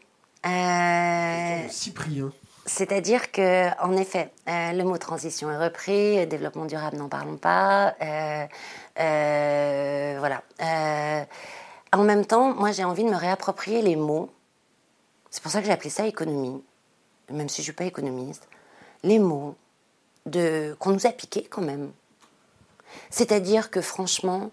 Cyprien. 1.69 2.31
C'est-à-dire 2.65 3.33
que, 3.33 3.67
en 3.83 3.97
effet, 3.97 4.31
le 4.47 4.83
mot 4.83 4.97
transition 4.97 5.51
est 5.51 5.57
repris, 5.57 6.25
développement 6.25 6.63
durable, 6.63 6.95
n'en 6.95 7.09
parlons 7.09 7.35
pas. 7.35 7.95
Euh, 8.01 8.45
voilà. 10.19 10.41
Euh, 10.61 11.25
en 11.91 12.03
même 12.05 12.25
temps, 12.25 12.53
moi, 12.53 12.71
j'ai 12.71 12.85
envie 12.85 13.03
de 13.03 13.09
me 13.09 13.17
réapproprier 13.17 13.81
les 13.81 13.97
mots. 13.97 14.31
C'est 15.29 15.43
pour 15.43 15.51
ça 15.51 15.59
que 15.59 15.65
j'ai 15.65 15.73
appelé 15.73 15.89
ça 15.89 16.07
économie, 16.07 16.63
même 17.31 17.49
si 17.49 17.57
je 17.57 17.61
ne 17.61 17.63
suis 17.65 17.73
pas 17.73 17.85
économiste. 17.85 18.47
Les 19.03 19.19
mots 19.19 19.55
de 20.25 20.75
qu'on 20.79 20.91
nous 20.91 21.05
a 21.05 21.11
piqués 21.11 21.47
quand 21.49 21.61
même. 21.61 21.91
C'est-à-dire 23.09 23.69
que 23.69 23.81
franchement, 23.81 24.51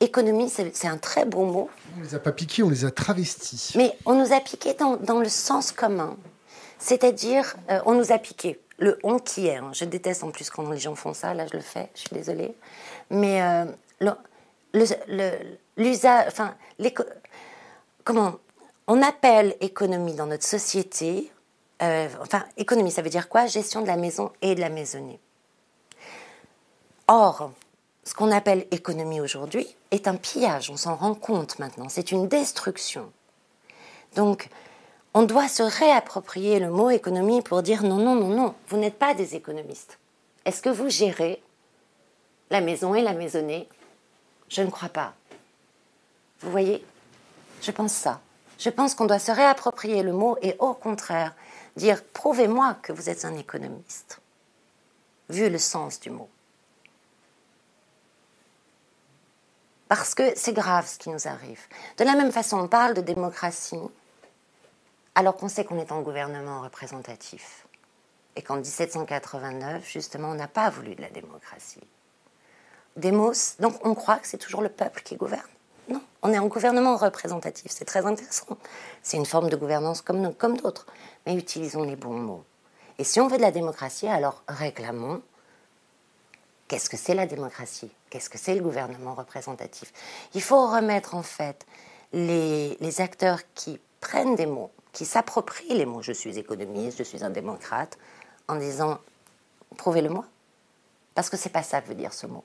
économie, 0.00 0.50
c'est 0.50 0.88
un 0.88 0.98
très 0.98 1.24
beau 1.24 1.44
mot. 1.44 1.70
On 1.96 2.00
ne 2.00 2.04
les 2.04 2.14
a 2.14 2.18
pas 2.18 2.32
piqués, 2.32 2.62
on 2.62 2.70
les 2.70 2.84
a 2.84 2.90
travestis. 2.90 3.72
Mais 3.76 3.96
on 4.06 4.14
nous 4.14 4.32
a 4.32 4.40
piqués 4.40 4.74
dans, 4.74 4.96
dans 4.96 5.20
le 5.20 5.28
sens 5.28 5.72
commun. 5.72 6.16
C'est-à-dire, 6.78 7.54
euh, 7.70 7.80
on 7.86 7.94
nous 7.94 8.10
a 8.10 8.18
piqué 8.18 8.60
le 8.78 8.98
on 9.02 9.18
qui 9.18 9.46
est. 9.46 9.56
Hein. 9.56 9.70
Je 9.72 9.84
déteste 9.84 10.24
en 10.24 10.30
plus 10.30 10.50
quand 10.50 10.68
les 10.68 10.78
gens 10.78 10.94
font 10.94 11.14
ça, 11.14 11.34
là 11.34 11.46
je 11.46 11.56
le 11.56 11.62
fais, 11.62 11.90
je 11.94 12.00
suis 12.00 12.10
désolée. 12.12 12.54
Mais 13.10 13.40
euh, 13.42 13.64
l'usage, 15.76 16.24
enfin, 16.26 16.54
comment? 18.04 18.34
On 18.88 19.00
appelle 19.00 19.54
économie 19.60 20.14
dans 20.14 20.26
notre 20.26 20.44
société, 20.44 21.30
euh, 21.82 22.08
enfin, 22.20 22.44
économie, 22.56 22.90
ça 22.90 23.02
veut 23.02 23.10
dire 23.10 23.28
quoi? 23.28 23.46
Gestion 23.46 23.82
de 23.82 23.86
la 23.86 23.96
maison 23.96 24.30
et 24.40 24.54
de 24.54 24.60
la 24.60 24.68
maisonnée. 24.68 25.18
Or, 27.08 27.50
ce 28.04 28.14
qu'on 28.14 28.30
appelle 28.30 28.66
économie 28.70 29.20
aujourd'hui 29.20 29.66
est 29.90 30.08
un 30.08 30.16
pillage, 30.16 30.70
on 30.70 30.76
s'en 30.76 30.96
rend 30.96 31.14
compte 31.14 31.58
maintenant, 31.58 31.88
c'est 31.88 32.12
une 32.12 32.28
destruction. 32.28 33.12
Donc, 34.16 34.48
on 35.14 35.22
doit 35.22 35.48
se 35.48 35.62
réapproprier 35.62 36.58
le 36.58 36.70
mot 36.70 36.90
économie 36.90 37.42
pour 37.42 37.62
dire 37.62 37.82
non, 37.82 37.96
non, 37.96 38.14
non, 38.14 38.28
non, 38.28 38.54
vous 38.68 38.76
n'êtes 38.76 38.98
pas 38.98 39.14
des 39.14 39.34
économistes. 39.34 39.98
Est-ce 40.44 40.62
que 40.62 40.70
vous 40.70 40.88
gérez 40.88 41.42
la 42.50 42.60
maison 42.60 42.94
et 42.94 43.02
la 43.02 43.12
maisonnée? 43.12 43.68
Je 44.48 44.62
ne 44.62 44.70
crois 44.70 44.88
pas. 44.88 45.14
Vous 46.40 46.50
voyez? 46.50 46.84
Je 47.60 47.70
pense 47.70 47.92
ça. 47.92 48.20
Je 48.58 48.70
pense 48.70 48.94
qu'on 48.94 49.06
doit 49.06 49.18
se 49.18 49.32
réapproprier 49.32 50.02
le 50.02 50.12
mot 50.12 50.36
et 50.42 50.56
au 50.58 50.72
contraire 50.72 51.34
dire 51.76 52.02
prouvez-moi 52.04 52.74
que 52.82 52.92
vous 52.92 53.08
êtes 53.08 53.24
un 53.24 53.36
économiste, 53.36 54.20
vu 55.28 55.48
le 55.48 55.58
sens 55.58 56.00
du 56.00 56.10
mot. 56.10 56.28
Parce 59.88 60.14
que 60.14 60.32
c'est 60.36 60.54
grave 60.54 60.86
ce 60.86 60.98
qui 60.98 61.10
nous 61.10 61.28
arrive. 61.28 61.60
De 61.98 62.04
la 62.04 62.14
même 62.14 62.32
façon, 62.32 62.58
on 62.58 62.68
parle 62.68 62.94
de 62.94 63.02
démocratie 63.02 63.76
alors 65.14 65.36
qu'on 65.36 65.48
sait 65.48 65.64
qu'on 65.64 65.78
est 65.78 65.92
en 65.92 66.00
gouvernement 66.00 66.62
représentatif. 66.62 67.66
Et 68.34 68.42
qu'en 68.42 68.56
1789, 68.56 69.86
justement, 69.86 70.30
on 70.30 70.34
n'a 70.34 70.48
pas 70.48 70.70
voulu 70.70 70.94
de 70.94 71.02
la 71.02 71.10
démocratie. 71.10 71.86
Demos, 72.96 73.56
donc 73.60 73.84
on 73.84 73.94
croit 73.94 74.16
que 74.16 74.26
c'est 74.26 74.38
toujours 74.38 74.62
le 74.62 74.70
peuple 74.70 75.02
qui 75.02 75.16
gouverne. 75.16 75.42
On 76.22 76.32
est 76.32 76.38
en 76.38 76.46
gouvernement 76.46 76.96
représentatif, 76.96 77.72
c'est 77.74 77.84
très 77.84 78.06
intéressant. 78.06 78.58
C'est 79.02 79.16
une 79.16 79.26
forme 79.26 79.48
de 79.48 79.56
gouvernance 79.56 80.02
comme, 80.02 80.34
comme 80.34 80.56
d'autres, 80.56 80.86
mais 81.26 81.34
utilisons 81.34 81.82
les 81.82 81.96
bons 81.96 82.18
mots. 82.18 82.44
Et 82.98 83.04
si 83.04 83.20
on 83.20 83.28
veut 83.28 83.36
de 83.36 83.42
la 83.42 83.50
démocratie, 83.50 84.08
alors 84.08 84.42
réclamons 84.48 85.22
qu'est-ce 86.68 86.88
que 86.88 86.96
c'est 86.96 87.14
la 87.14 87.26
démocratie? 87.26 87.90
Qu'est-ce 88.10 88.30
que 88.30 88.38
c'est 88.38 88.54
le 88.54 88.62
gouvernement 88.62 89.14
représentatif? 89.14 89.92
Il 90.34 90.42
faut 90.42 90.66
remettre 90.66 91.14
en 91.14 91.22
fait 91.22 91.66
les, 92.12 92.76
les 92.80 93.00
acteurs 93.00 93.40
qui 93.54 93.80
prennent 94.00 94.36
des 94.36 94.46
mots 94.46 94.70
qui 94.92 95.06
s'approprient 95.06 95.74
les 95.74 95.86
mots 95.86 96.02
je 96.02 96.12
suis 96.12 96.38
économiste, 96.38 96.98
je 96.98 97.02
suis 97.02 97.24
un 97.24 97.30
démocrate, 97.30 97.98
en 98.48 98.56
disant 98.56 98.98
prouvez-le-moi. 99.76 100.24
Parce 101.14 101.28
que 101.28 101.36
c'est 101.36 101.50
pas 101.50 101.62
ça 101.62 101.80
que 101.80 101.88
veut 101.88 101.94
dire 101.94 102.12
ce 102.12 102.26
mot. 102.26 102.44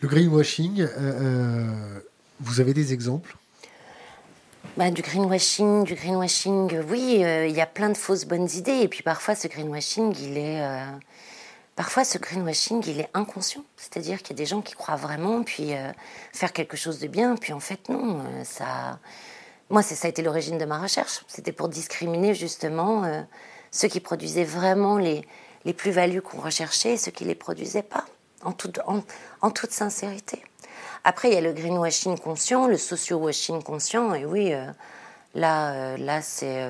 Le 0.00 0.06
greenwashing, 0.06 0.80
euh, 0.80 0.88
euh, 0.96 2.00
vous 2.38 2.60
avez 2.60 2.72
des 2.72 2.92
exemples? 2.92 3.36
Bah, 4.76 4.92
du 4.92 5.02
greenwashing, 5.02 5.82
du 5.82 5.94
greenwashing, 5.94 6.72
oui, 6.88 7.24
euh, 7.24 7.48
il 7.48 7.56
y 7.56 7.60
a 7.60 7.66
plein 7.66 7.88
de 7.88 7.96
fausses 7.96 8.24
bonnes 8.24 8.48
idées. 8.54 8.80
Et 8.82 8.88
puis 8.88 9.02
parfois, 9.02 9.34
ce 9.34 9.48
greenwashing, 9.48 10.14
il 10.20 10.38
est, 10.38 10.62
Parfois, 11.74 12.04
ce 12.04 12.18
greenwashing, 12.18 12.82
il 12.86 13.00
est 13.00 13.10
inconscient. 13.14 13.64
C'est-à-dire 13.76 14.18
qu'il 14.18 14.30
y 14.30 14.40
a 14.40 14.42
des 14.42 14.46
gens 14.46 14.62
qui 14.62 14.74
croient 14.74 14.96
vraiment, 14.96 15.42
puis 15.42 15.70
faire 16.32 16.52
quelque 16.52 16.76
chose 16.76 16.98
de 16.98 17.06
bien, 17.06 17.36
puis 17.36 17.52
en 17.52 17.60
fait, 17.60 17.88
non. 17.88 18.24
ça, 18.42 18.98
moi, 19.70 19.82
ça 19.82 20.06
a 20.06 20.10
été 20.10 20.22
l'origine 20.22 20.58
de 20.58 20.64
ma 20.64 20.78
recherche. 20.78 21.24
C'était 21.28 21.52
pour 21.52 21.68
discriminer 21.68 22.34
justement 22.34 23.04
ceux 23.70 23.86
qui 23.86 24.00
produisaient 24.00 24.44
vraiment 24.44 24.98
les, 24.98 25.22
les 25.64 25.72
plus-values 25.72 26.22
qu'on 26.22 26.40
recherchait 26.40 26.94
et 26.94 26.96
ceux 26.96 27.12
qui 27.12 27.24
ne 27.24 27.28
les 27.28 27.34
produisaient 27.36 27.82
pas, 27.82 28.04
en 28.44 28.52
toute, 28.52 28.80
en, 29.40 29.50
toute 29.50 29.70
sincérité. 29.70 30.42
Après, 31.04 31.28
il 31.28 31.34
y 31.34 31.36
a 31.36 31.40
le 31.40 31.52
greenwashing 31.52 32.18
conscient, 32.18 32.66
le 32.66 32.76
socio-washing 32.76 33.62
conscient, 33.62 34.14
et 34.14 34.24
oui, 34.24 34.52
euh, 34.52 34.66
là, 35.34 35.72
euh, 35.72 35.96
là 35.96 36.22
c'est. 36.22 36.68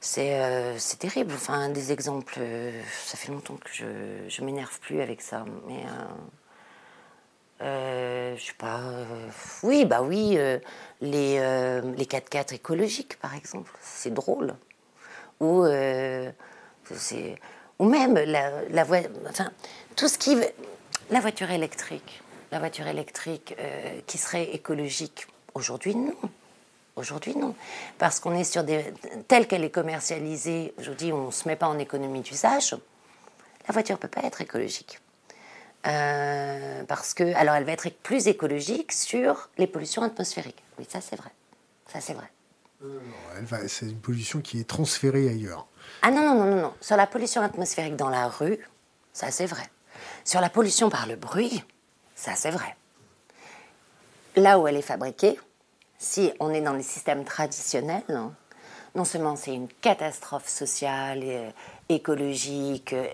c'est 0.00 0.98
terrible. 0.98 1.32
Enfin, 1.34 1.68
des 1.68 1.92
exemples, 1.92 2.40
ça 3.04 3.16
fait 3.16 3.32
longtemps 3.32 3.56
que 3.56 3.70
je 4.28 4.40
ne 4.40 4.46
m'énerve 4.46 4.78
plus 4.80 5.00
avec 5.00 5.22
ça. 5.22 5.44
Mais 5.66 5.84
euh, 7.62 8.36
je 8.36 8.44
sais 8.44 8.52
pas. 8.58 8.80
oui, 9.62 9.84
bah 9.84 10.02
oui, 10.02 10.38
les, 11.00 11.38
euh, 11.38 11.80
les 11.96 12.04
4x4 12.04 12.54
écologiques, 12.54 13.18
par 13.18 13.34
exemple. 13.34 13.70
C'est 13.80 14.12
drôle. 14.12 14.54
Ou, 15.40 15.64
euh, 15.64 16.30
ou 17.78 17.88
même 17.88 18.14
la, 18.14 18.62
la 18.68 18.84
voiture. 18.84 19.10
Enfin, 19.28 19.50
tout 19.96 20.08
ce 20.08 20.18
qui. 20.18 20.36
La 21.10 21.20
voiture 21.20 21.50
électrique. 21.50 22.22
La 22.52 22.58
voiture 22.58 22.86
électrique 22.86 23.56
euh, 23.58 24.00
qui 24.06 24.18
serait 24.18 24.54
écologique. 24.54 25.26
Aujourd'hui, 25.54 25.96
non. 25.96 26.14
Aujourd'hui, 26.94 27.34
non. 27.36 27.54
Parce 27.98 28.20
qu'on 28.20 28.34
est 28.34 28.44
sur 28.44 28.62
des. 28.62 28.84
Telle 29.26 29.48
qu'elle 29.48 29.64
est 29.64 29.70
commercialisée, 29.70 30.74
aujourd'hui, 30.78 31.12
on 31.12 31.26
ne 31.26 31.30
se 31.32 31.48
met 31.48 31.56
pas 31.56 31.66
en 31.66 31.78
économie 31.78 32.20
d'usage. 32.20 32.76
La 33.66 33.72
voiture 33.72 33.96
ne 33.96 34.00
peut 34.00 34.08
pas 34.08 34.22
être 34.22 34.40
écologique. 34.40 35.00
Euh, 35.86 36.84
parce 36.84 37.14
que, 37.14 37.34
alors, 37.34 37.54
elle 37.54 37.64
va 37.64 37.72
être 37.72 37.88
plus 38.02 38.26
écologique 38.28 38.92
sur 38.92 39.50
les 39.58 39.66
pollutions 39.66 40.02
atmosphériques. 40.02 40.62
Oui, 40.78 40.86
ça 40.88 41.00
c'est 41.00 41.16
vrai. 41.16 41.30
Ça 41.92 42.00
c'est 42.00 42.14
vrai. 42.14 42.28
c'est 43.68 43.86
une 43.86 44.00
pollution 44.00 44.40
qui 44.40 44.60
est 44.60 44.68
transférée 44.68 45.28
ailleurs. 45.28 45.66
Ah 46.02 46.10
non, 46.10 46.22
non, 46.22 46.34
non, 46.34 46.44
non, 46.46 46.62
non. 46.62 46.74
Sur 46.80 46.96
la 46.96 47.06
pollution 47.06 47.40
atmosphérique 47.42 47.96
dans 47.96 48.08
la 48.08 48.28
rue, 48.28 48.58
Ça, 49.12 49.30
c'est 49.30 49.46
vrai. 49.46 49.62
Sur 50.26 50.40
la 50.40 50.50
pollution 50.50 50.90
par 50.90 51.06
le 51.06 51.14
bruit, 51.14 51.62
ça, 52.16 52.34
c'est 52.34 52.50
vrai. 52.50 52.74
Là 54.34 54.58
où 54.58 54.66
elle 54.66 54.74
est 54.74 54.82
fabriquée, 54.82 55.38
si 55.98 56.32
on 56.40 56.52
est 56.52 56.60
dans 56.60 56.72
les 56.72 56.82
systèmes 56.82 57.24
traditionnels, 57.24 58.02
non 58.96 59.04
seulement 59.04 59.36
c'est 59.36 59.54
une 59.54 59.68
catastrophe 59.68 60.48
sociale, 60.48 61.20
euh, 61.22 61.50
écologique, 61.88 62.92
euh, 62.92 63.06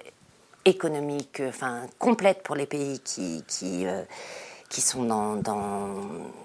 économique, 0.65 1.41
euh, 1.41 1.51
enfin 1.51 1.83
complète 1.99 2.43
pour 2.43 2.57
les 2.57 2.65
pays 2.65 2.99
qui, 3.01 3.45
qui, 3.47 3.85
qui 4.71 4.81
sont 4.81 5.05
dans, 5.05 5.99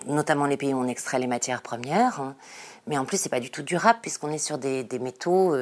notamment 0.05 0.47
les 0.47 0.57
pays 0.57 0.74
où 0.74 0.80
on 0.80 0.88
extrait 0.89 1.20
les 1.20 1.28
matières 1.28 1.61
premières. 1.61 2.20
Hein. 2.20 2.36
Mais 2.88 2.97
en 2.97 3.05
plus, 3.05 3.22
c'est 3.22 3.30
pas 3.30 3.39
du 3.39 3.51
tout 3.51 3.63
durable 3.63 3.99
puisqu'on 4.01 4.32
est 4.34 4.38
sur 4.38 4.57
des 4.57 4.99
métaux 4.99 5.55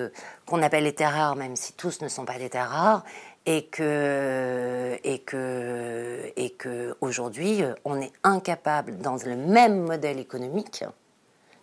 qu'on 0.48 0.64
appelle 0.64 0.84
les 0.84 0.96
terres 0.96 1.14
rares, 1.14 1.36
même 1.36 1.56
si 1.56 1.74
tous 1.74 2.02
ne 2.02 2.08
sont 2.08 2.26
pas 2.26 2.38
des 2.38 2.50
terres 2.50 2.70
rares, 2.70 3.04
et 3.46 3.66
que 3.66 4.98
et 5.04 5.20
que 5.20 6.32
et 6.36 6.50
que 6.52 6.96
aujourd'hui, 7.02 7.64
on 7.84 8.02
est 8.02 8.12
incapable 8.24 8.98
dans 8.98 9.18
le 9.26 9.36
même 9.36 9.82
modèle 9.82 10.20
économique, 10.20 10.84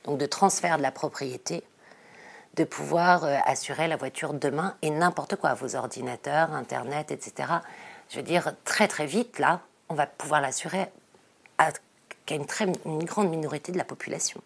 donc 0.04 0.18
de 0.18 0.26
transfert 0.26 0.78
de 0.78 0.82
la 0.82 0.92
propriété, 0.92 1.64
de 2.54 2.64
pouvoir 2.64 3.24
euh, 3.24 3.36
assurer 3.46 3.88
la 3.88 3.96
voiture 3.96 4.34
demain 4.34 4.76
et 4.82 4.90
n'importe 4.90 5.36
quoi, 5.36 5.54
vos 5.54 5.74
ordinateurs, 5.74 6.52
Internet, 6.52 7.10
etc. 7.10 7.48
Je 8.10 8.16
veux 8.16 8.22
dire, 8.22 8.54
très 8.64 8.88
très 8.88 9.06
vite, 9.06 9.38
là, 9.38 9.60
on 9.88 9.94
va 9.94 10.06
pouvoir 10.06 10.40
l'assurer 10.40 10.86
à, 11.58 11.70
une, 12.30 12.46
très, 12.46 12.66
une 12.84 13.04
grande 13.04 13.30
minorité 13.30 13.72
de 13.72 13.78
la 13.78 13.84
population. 13.84 14.40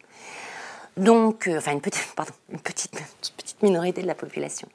Donc, 0.95 1.47
euh, 1.47 1.57
enfin, 1.57 1.73
une 1.73 1.81
petite, 1.81 2.07
pardon, 2.15 2.33
une 2.51 2.59
petite, 2.59 2.91
petite 3.37 3.61
minorité 3.61 4.01
de 4.01 4.07
la 4.07 4.15
population. 4.15 4.67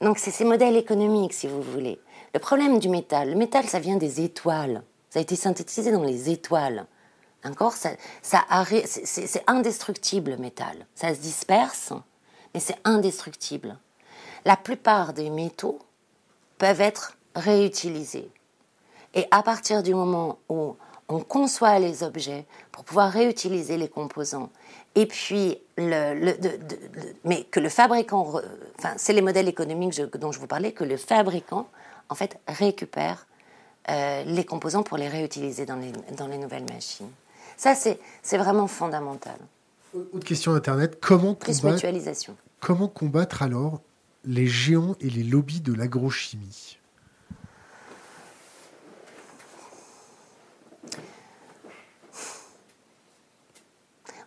Donc, 0.00 0.18
c'est 0.18 0.30
ces 0.30 0.44
modèles 0.44 0.76
économiques, 0.76 1.32
si 1.32 1.48
vous 1.48 1.62
voulez. 1.62 1.98
Le 2.34 2.40
problème 2.40 2.78
du 2.78 2.88
métal, 2.88 3.30
le 3.30 3.36
métal, 3.36 3.66
ça 3.66 3.78
vient 3.78 3.96
des 3.96 4.20
étoiles. 4.20 4.82
Ça 5.10 5.18
a 5.18 5.22
été 5.22 5.36
synthétisé 5.36 5.92
dans 5.92 6.02
les 6.02 6.30
étoiles. 6.30 6.86
D'accord? 7.44 7.72
Ça, 7.72 7.90
ça 8.22 8.44
C'est 8.84 9.44
indestructible, 9.46 10.32
le 10.32 10.36
métal. 10.36 10.86
Ça 10.94 11.14
se 11.14 11.20
disperse 11.20 11.92
mais 12.56 12.60
c'est 12.60 12.78
indestructible. 12.84 13.76
La 14.46 14.56
plupart 14.56 15.12
des 15.12 15.28
métaux 15.28 15.78
peuvent 16.56 16.80
être 16.80 17.18
réutilisés. 17.34 18.30
Et 19.12 19.26
à 19.30 19.42
partir 19.42 19.82
du 19.82 19.92
moment 19.94 20.38
où 20.48 20.74
on 21.10 21.20
conçoit 21.20 21.78
les 21.78 22.02
objets 22.02 22.46
pour 22.72 22.84
pouvoir 22.84 23.12
réutiliser 23.12 23.76
les 23.76 23.90
composants, 23.90 24.48
et 24.94 25.04
puis 25.04 25.58
le, 25.76 26.34
mais 27.24 27.44
que 27.44 27.60
le 27.60 27.68
fabricant, 27.68 28.40
enfin 28.78 28.94
c'est 28.96 29.12
les 29.12 29.20
modèles 29.20 29.48
économiques 29.48 30.00
dont 30.16 30.32
je 30.32 30.38
vous 30.38 30.46
parlais, 30.46 30.72
que 30.72 30.84
le 30.84 30.96
fabricant 30.96 31.68
en 32.08 32.14
fait 32.14 32.38
récupère 32.46 33.26
euh, 33.88 34.24
les 34.24 34.44
composants 34.44 34.82
pour 34.82 34.98
les 34.98 35.08
réutiliser 35.08 35.66
dans 35.66 35.76
les, 35.76 35.92
dans 36.16 36.26
les 36.26 36.38
nouvelles 36.38 36.66
machines. 36.72 37.10
Ça 37.56 37.74
c'est 37.74 38.36
vraiment 38.36 38.66
fondamental. 38.66 39.38
Autre 39.94 40.26
question 40.26 40.54
Internet, 40.54 40.98
comment 41.00 41.34
combattre, 41.34 41.86
comment 42.60 42.88
combattre 42.88 43.42
alors 43.42 43.80
les 44.24 44.46
géants 44.46 44.96
et 45.00 45.08
les 45.08 45.22
lobbies 45.22 45.60
de 45.60 45.72
l'agrochimie? 45.72 46.78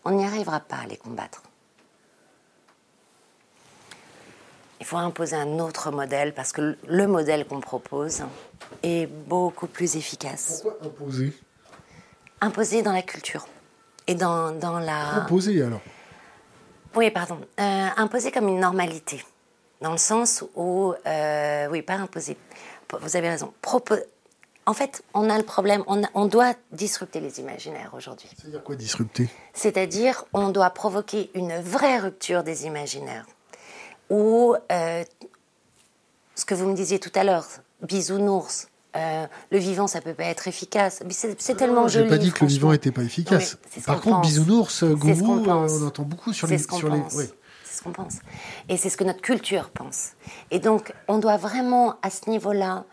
On 0.06 0.12
n'y 0.12 0.26
arrivera 0.26 0.60
pas 0.60 0.78
à 0.78 0.88
les 0.88 0.98
combattre. 0.98 1.44
Il 4.80 4.86
faut 4.86 4.98
imposer 4.98 5.36
un 5.36 5.60
autre 5.60 5.92
modèle 5.92 6.34
parce 6.34 6.52
que 6.52 6.78
le 6.88 7.08
modèle 7.08 7.46
qu'on 7.46 7.60
propose 7.60 8.24
est 8.82 9.08
beaucoup 9.08 9.68
plus 9.68 9.98
efficace. 9.98 10.62
Pourquoi 10.64 10.88
imposer? 10.88 11.34
Imposer 12.42 12.82
dans 12.82 12.94
la 12.94 13.02
culture 13.02 13.46
et 14.08 14.16
dans, 14.16 14.52
dans 14.52 14.80
la... 14.80 15.16
Imposer 15.16 15.62
alors? 15.62 15.82
Oui, 16.96 17.12
pardon. 17.12 17.40
Euh, 17.60 17.88
imposer 17.98 18.32
comme 18.32 18.48
une 18.48 18.60
normalité. 18.60 19.24
Dans 19.82 19.92
le 19.92 19.98
sens 19.98 20.44
où... 20.56 20.94
Euh, 21.06 21.68
oui, 21.70 21.82
pas 21.82 21.96
imposer. 21.96 22.38
Vous 23.02 23.16
avez 23.18 23.30
raison. 23.30 23.54
En 24.66 24.74
fait, 24.74 25.04
on 25.14 25.30
a 25.30 25.38
le 25.38 25.44
problème, 25.44 25.84
on, 25.88 26.02
on 26.14 26.26
doit 26.26 26.54
disrupter 26.72 27.20
les 27.20 27.40
imaginaires 27.40 27.92
aujourd'hui. 27.94 28.30
C'est-à-dire 28.38 28.64
quoi 28.64 28.76
disrupter? 28.76 29.28
C'est-à-dire, 29.54 30.24
on 30.32 30.50
doit 30.50 30.70
provoquer 30.70 31.32
une 31.34 31.60
vraie 31.60 31.98
rupture 31.98 32.44
des 32.44 32.66
imaginaires. 32.66 33.26
Ou 34.10 34.56
euh, 34.72 35.04
ce 36.36 36.46
que 36.46 36.56
vous 36.56 36.68
me 36.68 36.76
disiez 36.76 37.00
tout 37.00 37.12
à 37.16 37.24
l'heure, 37.24 37.46
bisounours, 37.82 38.68
euh, 38.96 39.28
le 39.52 39.58
vivant, 39.60 39.88
ça 39.88 40.02
peut 40.02 40.16
pas 40.16 40.26
être 40.26 40.48
efficace. 40.48 41.04
C'est 41.10 41.56
tellement 41.56 41.88
joli. 41.88 42.06
J'ai 42.06 42.10
pas 42.10 42.18
dit 42.18 42.32
que 42.32 42.44
le 42.44 42.50
vivant 42.50 42.72
était 42.72 42.92
pas 42.92 43.04
efficace. 43.04 43.58
Par 43.86 44.02
contre, 44.02 44.22
bisounours, 44.22 44.84
gourou, 44.84 45.44
on, 45.46 45.48
on, 45.48 45.88
entend 45.88 46.04
beaucoup 46.04 46.34
sur 46.34 46.48
les. 46.48 46.58
Ce 46.58 46.68
sur 46.68 46.90
les... 46.90 47.02
C'est 47.10 47.78
ce 47.78 47.84
qu'on 47.84 47.92
pense. 47.92 48.16
Et 48.68 48.78
c'est 48.78 48.90
ce 48.90 48.98
que 48.98 49.04
notre 49.04 49.22
culture 49.22 49.70
pense. 49.70 50.14
Et 50.50 50.60
donc, 50.60 50.92
on 51.08 51.20
doit 51.20 51.38
vraiment, 51.38 51.96
à 52.02 52.10
ce 52.10 52.30
niveau-là, 52.30 52.86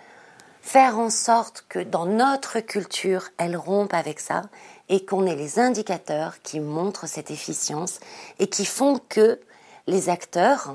faire 0.60 0.98
en 0.98 1.10
sorte 1.10 1.64
que 1.68 1.78
dans 1.78 2.06
notre 2.06 2.60
culture, 2.60 3.28
elle 3.38 3.56
rompe 3.56 3.94
avec 3.94 4.20
ça 4.20 4.42
et 4.88 5.04
qu'on 5.04 5.24
ait 5.24 5.36
les 5.36 5.58
indicateurs 5.58 6.42
qui 6.42 6.60
montrent 6.60 7.08
cette 7.08 7.30
efficience 7.30 8.00
et 8.38 8.48
qui 8.48 8.64
font 8.64 9.00
que 9.08 9.40
les 9.86 10.08
acteurs, 10.08 10.74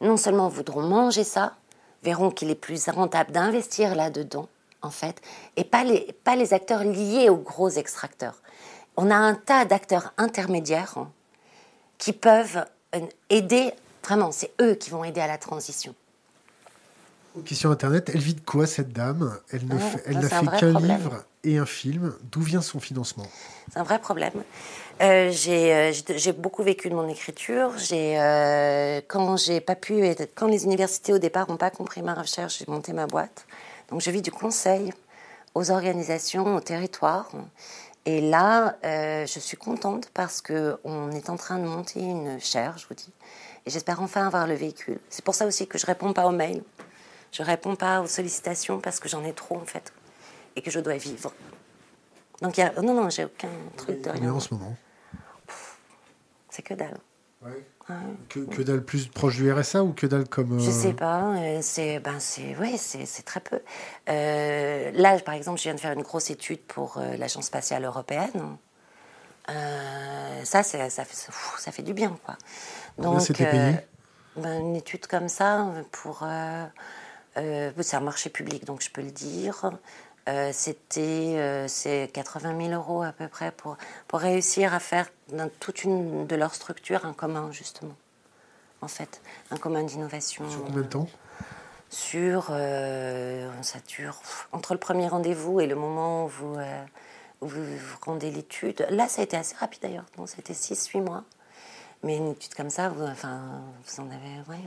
non 0.00 0.16
seulement 0.16 0.48
voudront 0.48 0.82
manger 0.82 1.24
ça, 1.24 1.54
verront 2.02 2.30
qu'il 2.30 2.50
est 2.50 2.54
plus 2.54 2.88
rentable 2.88 3.32
d'investir 3.32 3.94
là-dedans, 3.94 4.48
en 4.82 4.90
fait, 4.90 5.20
et 5.56 5.64
pas 5.64 5.84
les, 5.84 6.14
pas 6.24 6.36
les 6.36 6.54
acteurs 6.54 6.84
liés 6.84 7.28
aux 7.28 7.36
gros 7.36 7.70
extracteurs. 7.70 8.40
On 8.96 9.10
a 9.10 9.16
un 9.16 9.34
tas 9.34 9.64
d'acteurs 9.64 10.12
intermédiaires 10.16 10.94
hein, 10.96 11.10
qui 11.98 12.12
peuvent 12.12 12.64
euh, 12.94 13.00
aider, 13.30 13.72
vraiment, 14.04 14.32
c'est 14.32 14.52
eux 14.60 14.74
qui 14.74 14.90
vont 14.90 15.04
aider 15.04 15.20
à 15.20 15.26
la 15.26 15.38
transition. 15.38 15.94
Question 17.44 17.70
Internet, 17.70 18.10
elle 18.14 18.20
vit 18.20 18.34
de 18.34 18.40
quoi 18.40 18.66
cette 18.66 18.94
dame? 18.94 19.38
Elle 19.52 19.66
ne 19.68 19.76
fait, 19.76 20.02
elle 20.06 20.20
n'a 20.20 20.28
fait 20.28 20.46
qu'un 20.58 20.80
livre? 20.80 21.24
Et 21.46 21.58
un 21.58 21.66
film. 21.66 22.14
D'où 22.30 22.42
vient 22.42 22.60
son 22.60 22.80
financement? 22.80 23.26
C'est 23.72 23.78
un 23.78 23.84
vrai 23.84 23.98
problème. 23.98 24.32
Euh, 25.00 25.32
euh, 25.48 25.92
j'ai 26.16 26.32
beaucoup 26.32 26.62
vécu 26.62 26.90
de 26.90 26.94
mon 26.94 27.08
écriture. 27.08 27.72
Euh, 27.92 29.00
quand 29.08 29.36
pas 29.66 29.76
pu, 29.76 30.02
quand 30.34 30.48
les 30.48 30.64
universités 30.64 31.12
au 31.12 31.18
départ 31.18 31.48
n'ont 31.48 31.56
pas 31.56 31.70
compris 31.70 32.02
ma 32.02 32.14
recherche, 32.14 32.58
j'ai 32.58 32.66
monté 32.68 32.92
ma 32.92 33.06
boîte. 33.06 33.46
Donc 33.90 34.00
je 34.00 34.10
vis 34.10 34.22
du 34.22 34.32
conseil 34.32 34.92
aux 35.54 35.70
organisations, 35.70 36.56
aux 36.56 36.60
territoires. 36.60 37.30
Et 38.04 38.20
là, 38.20 38.76
euh, 38.84 39.26
je 39.26 39.38
suis 39.40 39.56
contente 39.56 40.10
parce 40.14 40.40
que 40.40 40.78
on 40.84 41.10
est 41.12 41.28
en 41.30 41.36
train 41.36 41.58
de 41.58 41.66
monter 41.66 42.00
une 42.00 42.40
chaire, 42.40 42.76
je 42.78 42.86
vous 42.86 42.94
dis. 42.94 43.12
Et 43.66 43.70
j'espère 43.70 44.00
enfin 44.00 44.26
avoir 44.26 44.46
le 44.46 44.54
véhicule. 44.54 44.98
C'est 45.10 45.24
pour 45.24 45.34
ça 45.34 45.46
aussi 45.46 45.66
que 45.66 45.78
je 45.78 45.86
réponds 45.86 46.12
pas 46.12 46.26
aux 46.26 46.32
mails. 46.32 46.62
Je 47.32 47.42
réponds 47.42 47.74
pas 47.74 48.00
aux 48.00 48.06
sollicitations 48.06 48.80
parce 48.80 49.00
que 49.00 49.08
j'en 49.08 49.24
ai 49.24 49.32
trop 49.32 49.56
en 49.56 49.64
fait 49.64 49.92
et 50.56 50.62
que 50.62 50.70
je 50.70 50.80
dois 50.80 50.96
vivre. 50.96 51.32
Donc 52.42 52.58
il 52.58 52.60
y 52.60 52.64
a... 52.64 52.72
non 52.82 52.94
non, 52.94 53.08
j'ai 53.08 53.24
aucun 53.24 53.48
truc 53.76 54.02
de 54.02 54.10
rien. 54.10 54.32
en 54.32 54.40
ce 54.40 54.52
moment 54.52 54.76
c'est 56.56 56.62
que 56.62 56.74
dalle. 56.74 56.98
Que, 58.28 58.62
dalle 58.62 58.82
plus 58.82 59.06
proche 59.08 59.36
du 59.36 59.52
RSA 59.52 59.84
ou 59.84 59.92
que 59.92 60.06
dalle 60.06 60.26
comme. 60.26 60.58
Je 60.58 60.70
sais 60.70 60.94
pas. 60.94 61.36
Euh, 61.36 61.58
c'est 61.62 62.00
ben 62.00 62.18
c'est 62.18 62.56
oui 62.58 62.78
c'est 62.78 63.22
très 63.24 63.40
peu. 63.40 63.60
Euh, 64.08 64.90
là 64.94 65.18
par 65.20 65.34
exemple 65.34 65.58
je 65.58 65.64
viens 65.64 65.74
de 65.74 65.80
faire 65.80 65.92
une 65.92 66.02
grosse 66.02 66.30
étude 66.30 66.60
pour 66.62 66.96
euh, 66.96 67.16
l'agence 67.16 67.44
spatiale 67.44 67.84
européenne. 67.84 68.56
ça 69.46 70.62
c'est 70.62 70.90
ça 70.90 71.04
fait 71.04 71.30
ça 71.58 71.72
fait 71.72 71.82
du 71.82 71.92
bien 71.92 72.18
quoi. 72.24 72.36
Donc 72.98 73.32
payé 73.32 73.76
ben, 74.36 74.60
une 74.60 74.76
étude 74.76 75.06
comme 75.06 75.28
ça 75.28 75.70
pour 75.92 76.26
c'est 77.36 77.96
un 77.96 78.00
marché 78.00 78.30
public 78.30 78.64
donc 78.64 78.82
je 78.82 78.90
peux 78.90 79.02
le 79.02 79.12
dire. 79.12 79.70
Euh, 80.28 80.50
c'était 80.52 81.36
euh, 81.36 81.68
c'est 81.68 82.10
80 82.12 82.68
000 82.68 82.72
euros 82.72 83.02
à 83.02 83.12
peu 83.12 83.28
près 83.28 83.52
pour, 83.52 83.76
pour 84.08 84.18
réussir 84.18 84.74
à 84.74 84.80
faire 84.80 85.08
dans 85.30 85.48
toute 85.60 85.84
une 85.84 86.26
de 86.26 86.34
leurs 86.34 86.54
structures 86.54 87.06
un 87.06 87.12
commun, 87.12 87.52
justement. 87.52 87.94
En 88.80 88.88
fait, 88.88 89.20
un 89.50 89.56
commun 89.56 89.84
d'innovation. 89.84 90.48
Sur 90.50 90.64
combien 90.64 90.82
de 90.82 90.86
temps? 90.86 91.08
Sur. 91.90 92.48
Euh, 92.50 93.48
ça 93.62 93.78
dure. 93.86 94.20
Entre 94.50 94.74
le 94.74 94.80
premier 94.80 95.06
rendez-vous 95.06 95.60
et 95.60 95.66
le 95.66 95.76
moment 95.76 96.24
où 96.24 96.28
vous, 96.28 96.56
vous, 97.40 97.78
rendez 98.02 98.30
l'étude. 98.30 98.84
Là, 98.90 99.08
ça 99.08 99.20
a 99.20 99.24
été 99.24 99.36
assez 99.36 99.54
rapide 99.56 99.82
d'ailleurs. 99.82 100.06
Bon, 100.16 100.26
c'était 100.26 100.54
6-8 100.54 101.02
mois. 101.02 101.22
Mais 102.02 102.16
une 102.16 102.32
étude 102.32 102.54
comme 102.54 102.70
ça, 102.70 102.88
vous, 102.88 103.04
enfin, 103.04 103.62
vous 103.86 104.02
en 104.02 104.06
avez. 104.06 104.40
Ouais, 104.48 104.60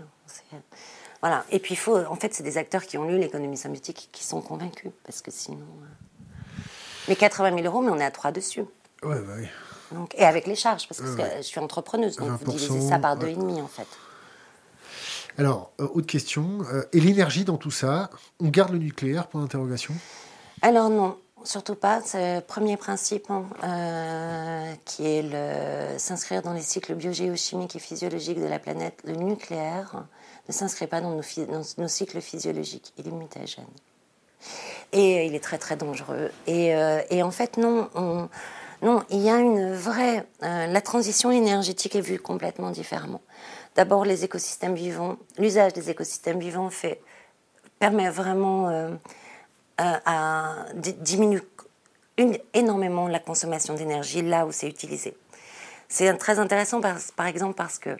voilà. 1.21 1.45
Et 1.51 1.59
puis, 1.59 1.73
il 1.73 1.77
faut, 1.77 1.97
en 1.97 2.15
fait, 2.15 2.33
c'est 2.33 2.43
des 2.43 2.57
acteurs 2.57 2.83
qui 2.83 2.97
ont 2.97 3.05
lu 3.05 3.17
l'économie 3.17 3.57
symbiotique 3.57 4.09
qui 4.11 4.23
sont 4.23 4.41
convaincus. 4.41 4.91
Parce 5.03 5.21
que 5.21 5.31
sinon. 5.31 5.57
Euh, 5.57 6.63
mais 7.07 7.15
80 7.15 7.55
000 7.55 7.61
euros, 7.65 7.81
mais 7.81 7.91
on 7.91 7.97
est 7.97 8.05
à 8.05 8.11
3 8.11 8.31
dessus. 8.31 8.63
Ouais, 9.03 9.19
bah 9.19 9.33
oui. 9.37 9.47
Donc, 9.91 10.13
et 10.15 10.23
avec 10.23 10.45
les 10.45 10.55
charges, 10.55 10.87
parce 10.87 11.01
que 11.01 11.07
je 11.37 11.41
suis 11.41 11.59
entrepreneuse, 11.59 12.17
donc 12.17 12.29
vous 12.43 12.51
divisez 12.51 12.81
ça 12.81 12.99
par 12.99 13.17
2,5 13.17 13.61
en 13.61 13.67
fait. 13.67 13.87
Alors, 15.39 15.71
autre 15.79 16.05
question. 16.05 16.59
et 16.93 16.99
l'énergie 16.99 17.43
dans 17.43 17.57
tout 17.57 17.71
ça 17.71 18.11
On 18.39 18.49
garde 18.49 18.71
le 18.73 18.77
nucléaire 18.77 19.25
pour 19.25 19.39
l'interrogation 19.39 19.95
Alors 20.61 20.89
non. 20.89 21.17
Surtout 21.43 21.75
pas. 21.75 22.01
C'est 22.03 22.35
le 22.35 22.41
premier 22.41 22.77
principe 22.77 23.31
hein, 23.31 23.45
euh, 23.63 24.73
qui 24.85 25.07
est 25.07 25.97
s'inscrire 25.97 26.41
dans 26.41 26.53
les 26.53 26.61
cycles 26.61 26.93
biogéochimiques 26.93 27.75
et 27.75 27.79
physiologiques 27.79 28.41
de 28.41 28.47
la 28.47 28.59
planète. 28.59 28.99
Le 29.05 29.13
nucléaire 29.13 30.03
ne 30.49 30.53
s'inscrit 30.53 30.87
pas 30.87 30.99
dans 30.99 31.11
nos, 31.11 31.87
cycles 31.87 32.21
physiologiques. 32.21 32.93
Il 32.97 33.07
est 33.07 33.11
mutagène. 33.11 33.65
Et 34.91 35.25
il 35.25 35.35
est 35.35 35.43
très 35.43 35.57
très 35.57 35.75
dangereux. 35.75 36.31
Et, 36.47 36.75
euh, 36.75 37.01
en 37.23 37.31
fait, 37.31 37.57
non, 37.57 37.89
non, 38.81 39.03
il 39.09 39.19
y 39.19 39.29
a 39.29 39.37
une 39.37 39.73
vraie. 39.73 40.25
Euh, 40.43 40.67
la 40.67 40.81
transition 40.81 41.31
énergétique 41.31 41.95
est 41.95 42.01
vue 42.01 42.19
complètement 42.19 42.71
différemment. 42.71 43.21
D'abord, 43.75 44.05
les 44.05 44.23
écosystèmes 44.23 44.75
vivants, 44.75 45.17
l'usage 45.37 45.73
des 45.73 45.89
écosystèmes 45.89 46.39
vivants 46.39 46.69
fait, 46.69 47.01
permet 47.79 48.09
vraiment 48.09 48.89
à, 49.77 50.65
diminue 50.73 51.41
énormément 52.53 53.07
la 53.07 53.19
consommation 53.19 53.73
d'énergie 53.75 54.21
là 54.21 54.45
où 54.45 54.51
c'est 54.51 54.67
utilisé. 54.67 55.15
C'est 55.87 56.13
très 56.17 56.37
intéressant 56.39 56.81
par, 56.81 57.27
exemple 57.27 57.55
parce 57.55 57.79
que 57.79 57.89
euh, 57.89 57.95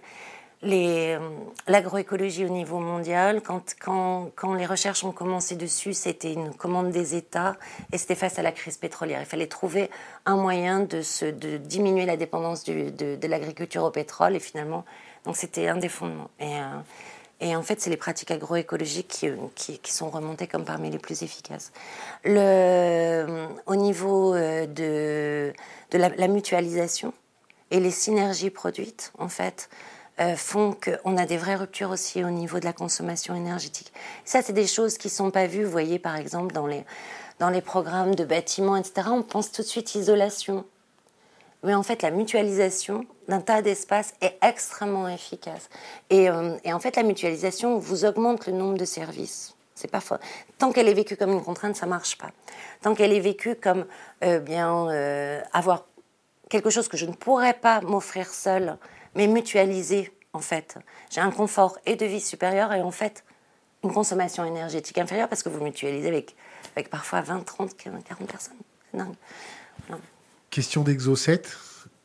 l'agroécologie 0.62 2.46
au 2.46 2.50
niveau 2.50 2.80
mondial, 2.80 3.42
quand, 3.42 4.54
les 4.58 4.66
recherches 4.66 5.04
ont 5.04 5.12
commencé 5.12 5.56
dessus, 5.56 5.94
c'était 5.94 6.34
une 6.34 6.54
commande 6.54 6.92
des 6.92 7.16
États 7.16 7.56
et 7.92 7.98
c'était 7.98 8.16
face 8.16 8.40
à 8.40 8.42
la 8.42 8.52
crise 8.52 8.78
pétrolière. 8.78 9.22
Il 9.22 9.26
fallait 9.26 9.48
trouver 9.48 9.90
un 10.26 10.36
moyen 10.36 10.82
de, 10.82 11.58
diminuer 11.58 12.06
la 12.06 12.18
dépendance 12.18 12.64
de, 12.66 13.28
l'agriculture 13.28 13.84
au 13.84 13.92
pétrole 13.92 14.36
et 14.36 14.40
finalement, 14.40 14.86
c'était 15.34 15.68
un 15.68 15.78
des 15.78 15.90
fondements. 15.90 16.30
Et, 16.40 16.58
euh, 16.58 16.82
et 17.42 17.56
en 17.56 17.64
fait, 17.64 17.80
c'est 17.80 17.90
les 17.90 17.98
pratiques 17.98 18.32
agroécologiques 18.32 19.26
qui, 19.56 19.80
qui, 19.80 19.94
sont 19.94 20.10
remontées 20.10 20.48
comme 20.48 20.66
parmi 20.66 20.90
les 20.90 20.98
plus 20.98 21.24
efficaces. 21.24 21.72
Au 22.26 23.76
niveau 23.76 24.36
euh, 24.36 24.66
de 24.66 25.98
la, 25.98 26.28
mutualisation 26.28 27.14
et 27.72 27.80
les 27.80 27.92
synergies 27.92 28.50
produites, 28.50 29.14
en 29.18 29.30
fait, 29.30 29.70
euh, 30.20 30.36
font 30.36 30.74
qu'on 30.74 31.16
a 31.18 31.26
des 31.26 31.38
vraies 31.38 31.56
ruptures 31.56 31.92
aussi 31.92 32.24
au 32.24 32.30
niveau 32.30 32.60
de 32.60 32.66
la 32.66 32.74
consommation 32.74 33.36
énergétique. 33.36 33.94
Ça, 34.26 34.42
c'est 34.42 34.54
des 34.54 34.68
choses 34.68 34.98
qui 34.98 35.08
ne 35.08 35.14
sont 35.14 35.32
pas 35.32 35.48
vues, 35.48 35.64
vous 35.64 35.72
voyez, 35.72 35.98
par 35.98 36.18
exemple, 36.18 36.54
dans 36.54 36.68
les, 36.68 36.84
dans 37.40 37.50
les 37.50 37.62
programmes 37.62 38.16
de 38.16 38.26
bâtiments, 38.26 38.76
etc. 38.76 39.08
On 39.12 39.24
pense 39.24 39.52
tout 39.52 39.62
de 39.62 39.68
suite 39.68 39.96
isolation. 39.96 40.66
Mais 41.64 41.74
en 41.74 41.84
fait, 41.84 42.02
la 42.02 42.12
mutualisation 42.12 43.06
d'un 43.28 43.40
tas 43.40 43.62
d'espaces 43.62 44.14
est 44.20 44.38
extrêmement 44.42 45.08
efficace. 45.08 45.70
Et, 46.10 46.30
euh, 46.30 46.58
et, 46.64 46.74
en 46.74 46.80
fait, 46.80 46.96
la 46.98 47.04
mutualisation 47.04 47.78
vous 47.78 48.04
augmente 48.04 48.46
le 48.48 48.54
nombre 48.54 48.78
de 48.78 48.86
services. 48.86 49.56
C'est 49.74 49.90
pas 49.90 50.02
faux. 50.02 50.16
Tant 50.58 50.74
qu'elle 50.74 50.90
est 50.90 50.94
vécue 50.94 51.16
comme 51.16 51.32
une 51.32 51.44
contrainte, 51.44 51.78
ça 51.78 51.86
marche 51.86 52.18
pas. 52.18 52.32
Tant 52.82 52.94
qu'elle 52.94 53.14
est 53.14 53.22
vécue 53.22 53.56
comme 53.56 53.86
euh, 54.24 54.40
bien 54.40 54.90
avoir 55.54 55.86
quelque 56.50 56.70
chose 56.70 56.90
que 56.90 56.98
je 56.98 57.06
ne 57.06 57.14
pourrais 57.14 57.54
pas 57.54 57.80
m'offrir 57.82 58.28
seule, 58.34 58.78
mais 59.20 59.28
mutualiser 59.28 60.14
en 60.32 60.40
fait. 60.40 60.78
J'ai 61.10 61.20
un 61.20 61.32
confort 61.32 61.78
et 61.86 61.98
de 61.98 62.06
vie 62.06 62.22
supérieur 62.22 62.72
et 62.72 62.82
en 62.82 62.92
fait 62.92 63.26
une 63.84 63.92
consommation 63.92 64.46
énergétique 64.46 64.98
inférieure 64.98 65.28
parce 65.28 65.44
que 65.44 65.50
vous 65.50 65.62
mutualisez 65.62 66.08
avec, 66.08 66.38
avec 66.74 66.90
parfois 66.90 67.20
20, 67.20 67.42
30, 67.46 67.76
40 67.76 68.04
personnes. 68.32 68.56
C'est 68.90 68.98
dingue. 68.98 69.16
Question 70.50 70.84
d'Exocet. 70.84 71.42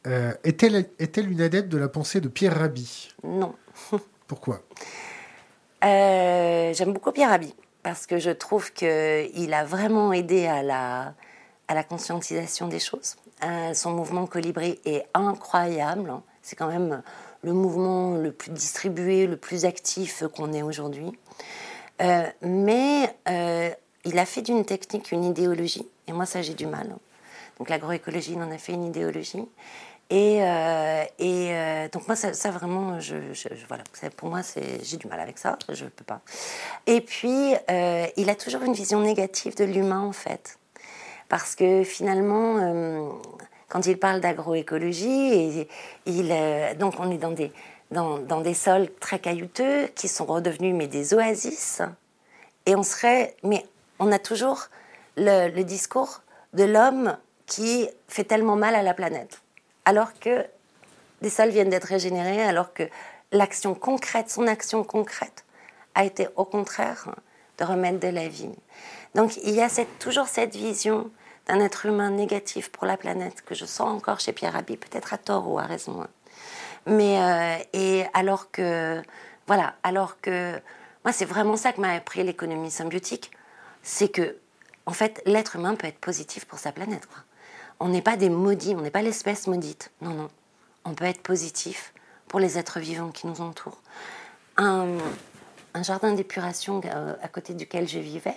Euh, 0.09 0.33
est-elle, 0.43 0.91
est-elle 0.99 1.31
une 1.31 1.41
adepte 1.41 1.69
de 1.69 1.79
la 1.79 1.89
pensée 1.89 2.21
de 2.21 2.27
Pierre 2.27 2.59
Rabhi? 2.59 3.11
Non. 3.23 3.55
Pourquoi? 4.27 4.63
Euh, 5.85 6.75
J'aime 6.75 6.93
beaucoup 6.93 7.13
Pierre 7.13 7.31
Rabhi 7.31 7.55
parce 7.85 8.07
que 8.07 8.19
je 8.19 8.31
trouve 8.31 8.73
qu'il 8.73 9.55
a 9.55 9.65
vraiment 9.65 10.13
aidé 10.13 10.47
à 10.47 10.65
la, 10.65 11.15
à 11.69 11.75
la 11.75 11.85
conscientisation 11.85 12.67
des 12.67 12.81
choses. 12.81 13.15
Euh, 13.45 13.73
son 13.73 13.93
mouvement 13.93 14.27
Colibri 14.27 14.81
est 14.85 15.07
incroyable. 15.15 16.13
C'est 16.45 16.55
quand 16.55 16.69
même 16.69 17.03
le 17.43 17.53
mouvement 17.53 18.15
le 18.15 18.31
plus 18.31 18.53
distribué, 18.53 19.27
le 19.27 19.37
plus 19.37 19.65
actif 19.65 20.23
qu'on 20.37 20.53
ait 20.53 20.63
aujourd'hui. 20.63 21.11
mais 22.43 23.15
il 24.05 24.19
a 24.19 24.27
fait 24.27 24.43
d'une 24.43 24.65
technique 24.65 25.11
une 25.11 25.25
idéologie. 25.25 25.89
Et 26.07 26.13
moi, 26.13 26.27
ça, 26.27 26.43
j'ai 26.43 26.55
du 26.55 26.67
mal. 26.67 26.95
Donc 27.59 27.71
l'agroécologie, 27.71 28.33
il 28.33 28.43
en 28.43 28.51
a 28.51 28.59
fait 28.59 28.73
une 28.73 28.85
idéologie. 28.85 29.47
Et, 30.11 30.43
euh, 30.43 31.05
euh, 31.21 31.89
donc 31.89 32.07
moi, 32.07 32.17
ça, 32.17 32.51
vraiment, 32.51 33.01
je, 33.01 33.17
voilà, 33.69 33.85
pour 34.17 34.29
moi, 34.29 34.41
j'ai 34.83 34.97
du 34.97 35.07
mal 35.07 35.19
avec 35.19 35.39
ça, 35.39 35.59
je 35.71 35.85
ne 35.85 35.91
peux 35.91 36.05
pas. 36.05 36.21
Et 36.87 37.01
puis, 37.01 37.55
euh, 37.71 38.07
il 38.17 38.29
a 38.29 38.35
toujours 38.35 38.63
une 38.63 38.75
vision 38.75 39.01
négative 39.01 39.57
de 39.57 39.65
l'humain, 39.65 40.01
en 40.01 40.13
fait. 40.13 40.59
Parce 41.29 41.55
que 41.55 41.85
finalement, 41.85 43.19
quand 43.75 43.87
il 43.87 43.99
parle 43.99 44.21
d'agroécologie, 44.21 45.67
il, 46.07 46.29
donc 46.79 46.95
on 47.01 47.11
est 47.11 47.19
dans 47.19 47.33
des, 47.33 47.51
dans, 47.91 48.41
des 48.41 48.55
sols 48.55 48.89
très 49.01 49.19
caillouteux 49.19 49.89
qui 49.97 50.07
sont 50.07 50.27
redevenus 50.27 50.77
mais 50.77 50.87
des 50.87 51.13
oasis. 51.13 51.83
Et 52.67 52.77
on 52.77 52.85
serait, 52.85 53.35
mais 53.43 53.67
on 53.99 54.13
a 54.13 54.21
toujours 54.21 54.69
le, 55.17 55.49
le 55.49 55.65
discours 55.65 56.23
de 56.53 56.63
l'homme 56.63 57.17
qui 57.47 57.89
fait 58.07 58.23
tellement 58.23 58.55
mal 58.55 58.77
à 58.77 58.83
la 58.85 58.95
planète. 58.95 59.43
Alors 59.87 60.17
que 60.21 60.47
des 61.21 61.31
sols 61.31 61.51
viennent 61.51 61.71
d'être 61.71 61.89
régénérés, 61.89 62.45
alors 62.45 62.75
que 62.75 62.85
l'action 63.33 63.75
concrète, 63.75 64.31
son 64.31 64.47
action 64.47 64.85
concrète, 64.85 65.45
a 65.97 66.05
été 66.05 66.29
au 66.37 66.45
contraire 66.45 67.13
de 67.59 67.65
remettre 67.65 67.99
de 67.99 68.07
la 68.07 68.29
vie. 68.29 68.55
Donc 69.17 69.37
il 69.39 69.55
y 69.55 69.63
a 69.63 69.69
toujours 69.99 70.29
cette 70.29 70.55
vision 70.55 71.11
d'un 71.47 71.61
être 71.61 71.87
humain 71.87 72.11
négatif 72.11 72.71
pour 72.71 72.87
la 72.87 72.97
planète 72.97 73.43
que 73.43 73.55
je 73.55 73.65
sens 73.65 73.91
encore 73.91 74.21
chez 74.21 74.33
Pierre 74.33 74.55
Rabhi, 74.55 74.77
peut-être 74.77 75.13
à 75.13 75.19
tort 75.19 75.51
ou 75.51 75.59
à 75.59 75.65
raison. 75.65 76.03
Hein. 76.03 76.09
Mais 76.87 77.19
euh, 77.19 77.65
et 77.73 78.05
alors 78.15 78.51
que 78.51 79.03
voilà, 79.47 79.75
alors 79.83 80.21
que 80.21 80.61
moi 81.05 81.13
c'est 81.13 81.25
vraiment 81.25 81.57
ça 81.57 81.73
que 81.73 81.81
m'a 81.81 81.93
appris 81.93 82.23
l'économie 82.23 82.71
symbiotique, 82.71 83.31
c'est 83.83 84.09
que 84.09 84.37
en 84.87 84.93
fait 84.93 85.23
l'être 85.27 85.57
humain 85.57 85.75
peut 85.75 85.87
être 85.87 85.99
positif 85.99 86.45
pour 86.45 86.59
sa 86.59 86.73
planète. 86.73 87.09
On 87.81 87.89
n'est 87.89 88.03
pas 88.03 88.17
des 88.17 88.31
maudits, 88.31 88.75
on 88.77 88.81
n'est 88.81 88.91
pas 88.91 89.03
l'espèce 89.03 89.47
maudite. 89.47 89.91
Non, 90.01 90.11
non. 90.11 90.29
On 90.85 90.95
peut 90.95 91.05
être 91.05 91.23
positif 91.23 91.93
pour 92.29 92.41
les 92.41 92.59
êtres 92.59 92.81
vivants 92.81 93.11
qui 93.11 93.27
nous 93.27 93.41
entourent. 93.41 93.81
Un, 94.57 94.87
jardin 95.83 96.13
d'épuration 96.13 96.81
euh, 96.85 97.15
à 97.21 97.29
côté 97.29 97.55
duquel 97.55 97.89
je 97.89 97.99
vivais, 97.99 98.37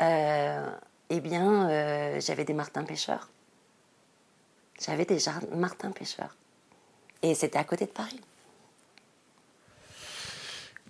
euh, 0.00 0.70
eh 1.10 1.20
bien, 1.20 1.68
euh, 1.68 2.20
j'avais 2.20 2.44
des 2.44 2.54
martins 2.54 2.84
pêcheurs. 2.84 3.28
J'avais 4.80 5.04
des 5.04 5.18
martins 5.54 5.90
pêcheurs. 5.90 6.36
Et 7.22 7.34
c'était 7.34 7.58
à 7.58 7.64
côté 7.64 7.86
de 7.86 7.90
Paris. 7.90 8.20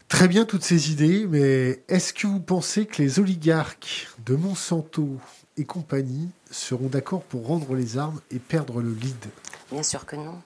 Très 0.08 0.28
bien 0.28 0.44
toutes 0.44 0.62
ces 0.62 0.92
idées, 0.92 1.26
mais 1.26 1.82
est-ce 1.88 2.12
que 2.12 2.26
vous 2.26 2.40
pensez 2.40 2.86
que 2.86 3.02
les 3.02 3.18
oligarques 3.18 4.08
de 4.24 4.36
Monsanto 4.36 5.18
et 5.56 5.64
compagnie 5.64 6.30
seront 6.50 6.88
d'accord 6.88 7.22
pour 7.22 7.46
rendre 7.46 7.74
les 7.74 7.98
armes 7.98 8.20
et 8.30 8.38
perdre 8.38 8.80
le 8.80 8.92
lead? 8.92 9.26
Bien 9.72 9.82
sûr 9.82 10.06
que 10.06 10.16
non. 10.16 10.40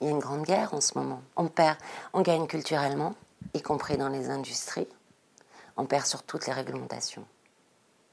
Il 0.00 0.06
y 0.06 0.10
a 0.10 0.12
une 0.12 0.18
grande 0.18 0.44
guerre 0.44 0.74
en 0.74 0.82
ce 0.82 0.98
moment. 0.98 1.22
On 1.36 1.48
perd, 1.48 1.78
on 2.12 2.20
gagne 2.20 2.46
culturellement, 2.46 3.14
y 3.54 3.62
compris 3.62 3.96
dans 3.96 4.10
les 4.10 4.28
industries. 4.28 4.88
On 5.78 5.86
perd 5.86 6.06
sur 6.06 6.22
toutes 6.22 6.46
les 6.46 6.52
réglementations, 6.52 7.24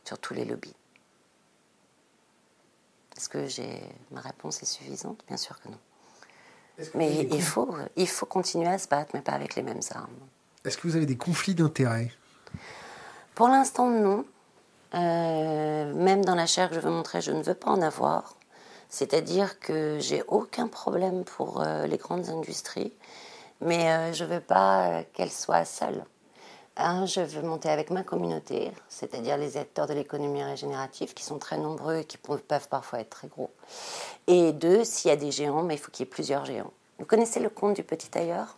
sur 0.04 0.20
tous 0.20 0.34
les 0.34 0.46
lobbies. 0.46 0.76
Est-ce 3.18 3.30
que 3.30 3.48
j'ai 3.48 3.82
ma 4.12 4.22
réponse 4.22 4.62
est 4.64 4.66
suffisante? 4.66 5.24
Bien 5.28 5.38
sûr 5.38 5.60
que 5.62 5.70
non. 5.70 5.80
Mais 6.96 7.28
il 7.32 7.42
faut, 7.42 7.76
il 7.96 8.08
faut 8.08 8.26
continuer 8.26 8.68
à 8.68 8.80
se 8.80 8.88
battre, 8.88 9.12
mais 9.14 9.22
pas 9.22 9.34
avec 9.34 9.56
les 9.56 9.62
mêmes 9.62 9.82
armes. 9.92 10.10
Est-ce 10.66 10.78
que 10.78 10.88
vous 10.88 10.96
avez 10.96 11.06
des 11.06 11.18
conflits 11.18 11.54
d'intérêts? 11.54 12.12
Pour 13.36 13.48
l'instant, 13.48 13.90
non. 13.90 14.26
Euh, 14.96 15.94
même 15.94 16.24
dans 16.24 16.36
la 16.36 16.46
chair 16.46 16.70
que 16.70 16.76
je 16.76 16.80
veux 16.80 16.90
montrer, 16.90 17.22
je 17.22 17.32
ne 17.32 17.42
veux 17.44 17.54
pas 17.56 17.72
en 17.72 17.82
avoir. 17.82 18.36
C'est-à-dire 18.90 19.60
que 19.60 19.98
j'ai 20.00 20.24
aucun 20.28 20.68
problème 20.68 21.24
pour 21.24 21.62
euh, 21.62 21.88
les 21.88 21.98
grandes 21.98 22.30
industries, 22.30 22.94
mais 23.62 23.92
euh, 23.92 24.14
je 24.14 24.24
ne 24.24 24.36
veux 24.36 24.40
pas 24.40 25.04
qu'elles 25.14 25.32
soient 25.32 25.66
seules. 25.66 26.06
Un, 26.76 27.06
je 27.06 27.22
veux 27.22 27.44
monter 27.44 27.70
avec 27.70 27.92
ma 27.92 28.04
communauté, 28.04 28.72
c'est-à-dire 28.90 29.38
les 29.38 29.58
acteurs 29.58 29.86
de 29.86 29.94
l'économie 29.94 30.44
régénérative 30.44 31.14
qui 31.14 31.24
sont 31.24 31.38
très 31.38 31.58
nombreux 31.58 31.98
et 31.98 32.06
qui 32.06 32.18
peuvent 32.18 32.68
parfois 32.68 33.00
être 33.00 33.12
très 33.12 33.28
gros. 33.28 33.52
Et 34.26 34.54
deux, 34.54 34.84
s'il 34.84 35.10
y 35.10 35.12
a 35.12 35.18
des 35.18 35.32
géants, 35.32 35.62
mais 35.62 35.76
il 35.76 35.78
faut 35.78 35.92
qu'il 35.92 36.06
y 36.06 36.08
ait 36.08 36.12
plusieurs 36.12 36.46
géants. 36.46 36.74
Vous 36.98 37.06
connaissez 37.06 37.40
le 37.40 37.50
conte 37.50 37.76
du 37.76 37.84
petit 37.84 38.10
tailleur 38.10 38.58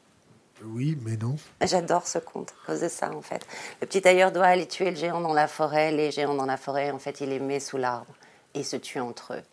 oui, 0.64 0.98
mais 1.02 1.18
non. 1.18 1.36
J'adore 1.62 2.08
ce 2.08 2.18
conte 2.18 2.52
à 2.64 2.68
cause 2.68 2.82
de 2.82 2.88
ça, 2.88 3.12
en 3.12 3.22
fait. 3.22 3.46
Le 3.82 3.88
petit 3.88 4.02
tailleur 4.02 4.32
doit 4.32 4.46
aller 4.46 4.66
tuer 4.66 4.92
le 4.92 4.96
géant 4.96 5.20
dans 5.20 5.34
la 5.34 5.50
forêt. 5.50 5.92
Les 5.92 6.12
géants 6.12 6.34
dans 6.34 6.46
la 6.46 6.56
forêt, 6.56 6.92
en 6.92 7.00
fait, 7.00 7.20
il 7.20 7.30
les 7.30 7.40
met 7.40 7.60
sous 7.60 7.78
l'arbre 7.78 8.14
et 8.54 8.64
se 8.64 8.78
tuent 8.78 9.02
entre 9.02 9.34
eux. 9.34 9.44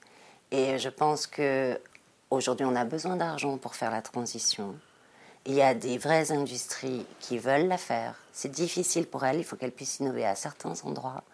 Et 0.52 0.78
je 0.78 0.88
pense 0.88 1.26
que 1.26 1.78
aujourd'hui, 2.30 2.66
on 2.66 2.76
a 2.76 2.84
besoin 2.84 3.16
d'argent 3.16 3.58
pour 3.58 3.74
faire 3.74 3.90
la 3.90 4.00
transition. 4.00 4.76
Il 5.44 5.54
y 5.54 5.62
a 5.62 5.74
des 5.74 5.98
vraies 5.98 6.30
industries 6.30 7.04
qui 7.18 7.38
veulent 7.38 7.66
la 7.66 7.78
faire. 7.78 8.14
C'est 8.32 8.50
difficile 8.50 9.06
pour 9.06 9.24
elles, 9.24 9.38
il 9.38 9.44
faut 9.44 9.56
qu'elles 9.56 9.72
puissent 9.72 9.98
innover 9.98 10.24
à 10.24 10.34
certains 10.34 10.74
endroits. 10.84 11.24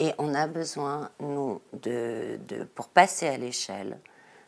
Et 0.00 0.12
on 0.18 0.34
a 0.34 0.46
besoin, 0.46 1.10
nous, 1.18 1.60
de, 1.72 2.38
de 2.46 2.64
pour 2.64 2.88
passer 2.88 3.26
à 3.26 3.36
l'échelle, 3.36 3.98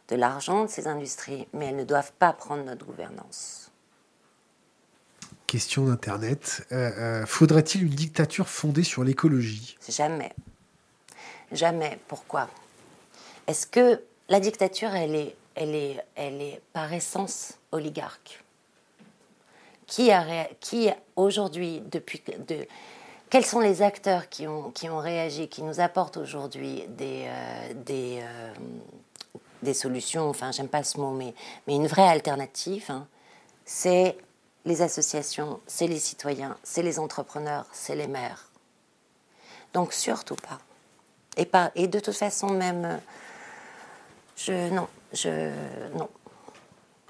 de 0.09 0.16
l'argent 0.16 0.64
de 0.64 0.70
ces 0.70 0.86
industries, 0.86 1.48
mais 1.53 1.66
elles 1.66 1.76
ne 1.76 1.84
doivent 1.84 2.12
pas 2.18 2.32
prendre 2.32 2.62
notre 2.64 2.84
gouvernance. 2.84 3.70
Question 5.46 5.86
d'Internet. 5.86 6.64
Euh, 6.70 7.22
euh, 7.22 7.26
faudrait-il 7.26 7.82
une 7.82 7.88
dictature 7.94 8.48
fondée 8.48 8.84
sur 8.84 9.03
l'écologie? 9.03 9.76
Jamais. 9.88 10.32
Jamais. 11.51 11.98
Pourquoi? 12.07 12.48
Est-ce 13.48 13.66
que 13.66 14.01
la 14.28 14.38
dictature, 14.38 14.94
elle 14.94 15.16
est, 15.16 15.34
elle 15.57 15.74
est, 15.74 16.05
elle 16.14 16.40
est 16.40 16.62
par 16.72 16.92
essence 16.92 17.55
oligarque? 17.72 18.44
Qui, 19.91 20.11
a, 20.11 20.24
qui 20.61 20.88
aujourd'hui, 21.16 21.82
depuis... 21.91 22.22
De, 22.49 22.66
quels 23.28 23.45
sont 23.45 23.61
les 23.61 23.82
acteurs 23.82 24.28
qui 24.28 24.47
ont, 24.47 24.70
qui 24.70 24.88
ont 24.88 24.99
réagi, 24.99 25.49
qui 25.49 25.62
nous 25.62 25.80
apportent 25.80 26.16
aujourd'hui 26.16 26.84
des, 26.88 27.26
euh, 27.26 27.74
des, 27.74 28.22
des 29.62 29.74
solutions, 29.74 30.28
enfin 30.28 30.53
j'aime 30.53 30.68
pas 30.68 30.82
ce 30.82 30.99
mot, 30.99 31.11
mais, 31.12 31.34
mais 31.66 31.76
une 31.76 31.86
vraie 31.86 32.09
alternative, 32.09 32.86
hein, 32.88 33.07
c'est 33.64 34.16
les 34.64 34.82
associations, 34.82 35.61
c'est 35.66 35.86
les 35.86 35.99
citoyens, 35.99 36.57
c'est 36.62 36.82
les 36.82 36.99
entrepreneurs, 36.99 37.66
c'est 37.72 37.97
les 37.97 38.07
maires. 38.07 38.51
Donc 39.74 39.93
surtout 39.93 40.36
pas. 40.36 40.59
Et, 41.36 41.47
pas, 41.47 41.70
et 41.74 41.86
de 41.86 42.01
toute 42.01 42.16
façon 42.16 42.49
même, 42.49 43.01
je 44.36 44.70
non, 44.70 44.88
je 45.12 45.51
non. 45.97 46.09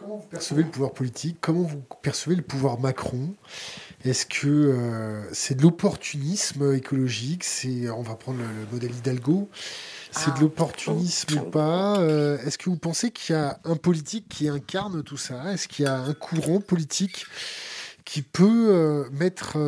Comment 0.00 0.16
vous 0.16 0.28
percevez 0.28 0.62
le 0.62 0.70
pouvoir 0.70 0.92
politique? 0.92 1.36
Comment 1.42 1.62
vous 1.62 1.82
percevez 2.00 2.34
le 2.34 2.42
pouvoir 2.42 2.80
Macron? 2.80 3.34
Est-ce 4.02 4.24
que 4.24 4.48
euh, 4.48 5.22
c'est 5.34 5.58
de 5.58 5.62
l'opportunisme 5.62 6.74
écologique? 6.74 7.44
C'est, 7.44 7.90
on 7.90 8.00
va 8.00 8.14
prendre 8.14 8.38
le, 8.38 8.44
le 8.44 8.66
modèle 8.72 8.92
Hidalgo. 8.92 9.50
C'est 10.10 10.30
de 10.30 10.36
ah. 10.36 10.40
l'opportunisme 10.40 11.38
ou 11.38 11.50
pas? 11.50 11.98
Euh, 11.98 12.38
Est-ce 12.46 12.56
que 12.56 12.70
vous 12.70 12.78
pensez 12.78 13.10
qu'il 13.10 13.34
y 13.34 13.38
a 13.38 13.60
un 13.64 13.76
politique 13.76 14.26
qui 14.30 14.48
incarne 14.48 15.02
tout 15.02 15.18
ça? 15.18 15.52
Est-ce 15.52 15.68
qu'il 15.68 15.84
y 15.84 15.88
a 15.88 15.98
un 15.98 16.14
courant 16.14 16.62
politique 16.62 17.26
qui 18.06 18.22
peut 18.22 18.68
euh, 18.70 19.04
mettre 19.10 19.58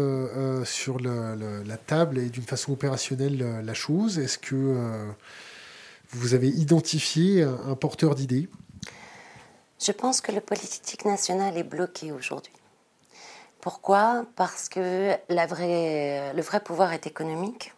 sur 0.64 0.98
la 0.98 1.76
table 1.76 2.16
et 2.16 2.30
d'une 2.30 2.42
façon 2.42 2.72
opérationnelle 2.72 3.60
la 3.62 3.74
chose? 3.74 4.18
Est-ce 4.18 4.38
que 4.38 4.74
vous 6.08 6.32
avez 6.32 6.48
identifié 6.48 7.42
un, 7.42 7.74
porteur 7.74 8.14
d'idées? 8.14 8.48
Je 9.82 9.92
pense 9.92 10.20
que 10.20 10.32
le 10.32 10.40
politique 10.40 11.04
national 11.04 11.56
est 11.56 11.64
bloqué 11.64 12.12
aujourd'hui. 12.12 12.52
Pourquoi? 13.60 14.24
Parce 14.36 14.68
que 14.68 15.16
le 15.28 16.42
vrai 16.42 16.60
pouvoir 16.60 16.92
est 16.92 17.06
économique. 17.06 17.72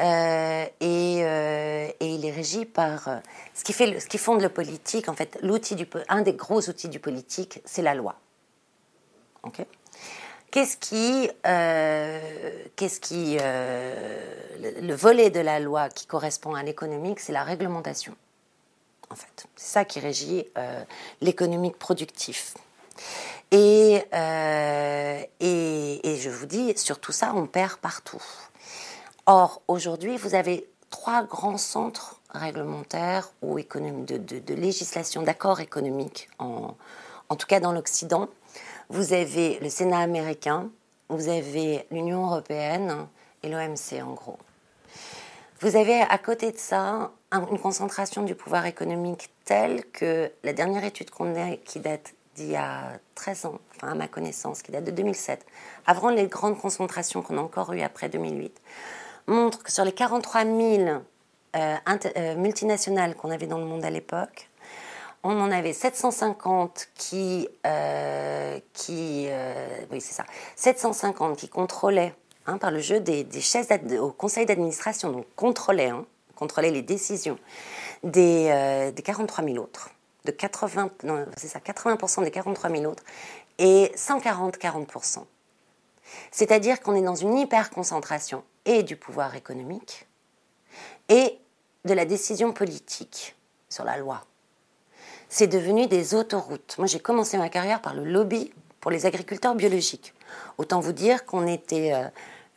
Euh, 0.00 0.64
euh, 0.82 1.88
et, 2.00 2.14
il 2.14 2.24
est 2.24 2.30
régi 2.30 2.64
par 2.64 3.08
euh, 3.08 3.16
ce 3.54 3.62
qui 3.62 3.74
fait 3.74 4.00
ce 4.00 4.16
fonde 4.16 4.40
le 4.40 4.48
politique 4.48 5.10
en 5.10 5.14
fait 5.14 5.38
l'outil 5.42 5.76
un 6.08 6.22
des 6.22 6.32
gros 6.32 6.66
outils 6.70 6.88
du 6.88 6.98
politique 6.98 7.60
c'est 7.66 7.82
la 7.82 7.94
loi 7.94 8.16
ok? 9.42 9.66
Qu'est-ce 10.50 10.78
qui 10.78 11.28
qu'est-ce 12.76 13.00
qui 13.00 13.36
le, 13.36 14.94
volet 14.94 15.30
de 15.30 15.40
la 15.40 15.60
loi 15.60 15.90
qui 15.90 16.06
correspond 16.06 16.54
à 16.54 16.62
l'économique 16.62 17.20
c'est 17.20 17.32
la 17.32 17.44
réglementation 17.44 18.16
c'est 19.16 19.48
ça 19.56 19.84
qui 19.84 20.00
régit 20.00 20.46
l'économique 21.20 21.78
productif 21.78 22.54
et, 23.50 24.04
et, 25.40 26.00
et 26.08 26.16
je 26.16 26.30
vous 26.30 26.46
dis 26.46 26.76
sur 26.76 27.00
tout 27.00 27.12
ça 27.12 27.32
on 27.34 27.46
perd 27.46 27.76
partout 27.76 28.22
Or, 29.26 29.62
aujourd'hui, 29.68 30.16
vous 30.16 30.34
avez 30.34 30.68
trois 30.90 31.22
grands 31.22 31.56
centres 31.56 32.20
réglementaires 32.30 33.30
ou 33.40 33.56
de, 33.56 34.16
de, 34.16 34.54
législation, 34.54 35.22
d'accords 35.22 35.60
économiques, 35.60 36.28
en, 36.40 36.74
en 37.28 37.36
tout 37.36 37.46
cas 37.46 37.60
dans 37.60 37.70
l'Occident. 37.70 38.28
Vous 38.88 39.12
avez 39.12 39.60
le 39.60 39.68
Sénat 39.68 40.00
américain, 40.00 40.70
vous 41.08 41.28
avez 41.28 41.86
l'Union 41.92 42.26
européenne 42.26 43.06
et 43.44 43.48
l'OMC 43.48 44.02
en 44.02 44.14
gros. 44.14 44.38
Vous 45.60 45.76
avez 45.76 46.00
à 46.00 46.18
côté 46.18 46.50
de 46.50 46.58
ça 46.58 47.12
une 47.32 47.58
concentration 47.58 48.22
du 48.22 48.34
pouvoir 48.34 48.66
économique 48.66 49.30
telle 49.44 49.84
que 49.86 50.30
la 50.44 50.52
dernière 50.52 50.84
étude 50.84 51.10
qu'on 51.10 51.34
a, 51.34 51.56
qui 51.56 51.80
date 51.80 52.14
d'il 52.34 52.50
y 52.50 52.56
a 52.56 52.98
13 53.14 53.46
ans, 53.46 53.58
enfin 53.74 53.92
à 53.92 53.94
ma 53.94 54.08
connaissance, 54.08 54.62
qui 54.62 54.72
date 54.72 54.84
de 54.84 54.90
2007, 54.90 55.44
avant 55.86 56.10
les 56.10 56.26
grandes 56.26 56.58
concentrations 56.58 57.22
qu'on 57.22 57.38
a 57.38 57.40
encore 57.40 57.72
eues 57.72 57.82
après 57.82 58.08
2008, 58.08 58.60
montre 59.26 59.62
que 59.62 59.72
sur 59.72 59.84
les 59.84 59.92
43 59.92 60.44
000 60.44 60.56
euh, 61.56 61.76
euh, 62.16 62.36
multinationales 62.36 63.14
qu'on 63.14 63.30
avait 63.30 63.46
dans 63.46 63.58
le 63.58 63.64
monde 63.64 63.84
à 63.84 63.90
l'époque, 63.90 64.48
on 65.24 65.40
en 65.40 65.50
avait 65.50 65.72
750 65.72 66.88
qui, 66.94 67.48
euh, 67.64 68.58
oui 69.90 70.00
c'est 70.00 70.14
ça, 70.14 70.24
750 70.56 71.36
qui 71.36 71.48
contrôlaient 71.48 72.14
hein, 72.46 72.58
par 72.58 72.72
le 72.72 72.80
jeu 72.80 72.98
des, 73.00 73.22
des 73.22 73.40
chaises 73.40 73.68
au 74.00 74.10
conseil 74.10 74.46
d'administration, 74.46 75.12
donc 75.12 75.26
contrôlaient, 75.36 75.90
hein, 75.90 76.04
contrôlaient 76.34 76.70
les 76.70 76.82
décisions 76.82 77.38
des, 78.02 78.90
des 78.94 79.02
43 79.02 79.44
000 79.44 79.58
autres, 79.58 79.90
de 80.24 80.32
80, 80.32 80.90
c'est 81.36 81.48
ça, 81.48 81.58
80% 81.58 82.24
des 82.24 82.30
43 82.30 82.70
000 82.70 82.84
autres 82.84 83.04
et 83.58 83.92
140 83.94 84.58
40%. 84.58 85.24
C'est-à-dire 86.30 86.80
qu'on 86.80 86.94
est 86.94 87.02
dans 87.02 87.14
une 87.14 87.36
hyper 87.38 87.70
concentration 87.70 88.44
et 88.64 88.82
du 88.82 88.96
pouvoir 88.96 89.34
économique 89.34 90.06
et 91.08 91.38
de 91.84 91.94
la 91.94 92.04
décision 92.04 92.52
politique 92.52 93.36
sur 93.68 93.84
la 93.84 93.96
loi. 93.96 94.24
C'est 95.28 95.46
devenu 95.46 95.86
des 95.86 96.14
autoroutes. 96.14 96.76
Moi, 96.78 96.86
j'ai 96.86 97.00
commencé 97.00 97.38
ma 97.38 97.48
carrière 97.48 97.80
par 97.80 97.94
le 97.94 98.04
lobby 98.04 98.52
pour 98.80 98.90
les 98.90 99.06
agriculteurs 99.06 99.54
biologiques. 99.54 100.14
Autant 100.58 100.80
vous 100.80 100.92
dire 100.92 101.24
qu'on 101.24 101.46
était 101.46 101.92
euh, 101.94 102.06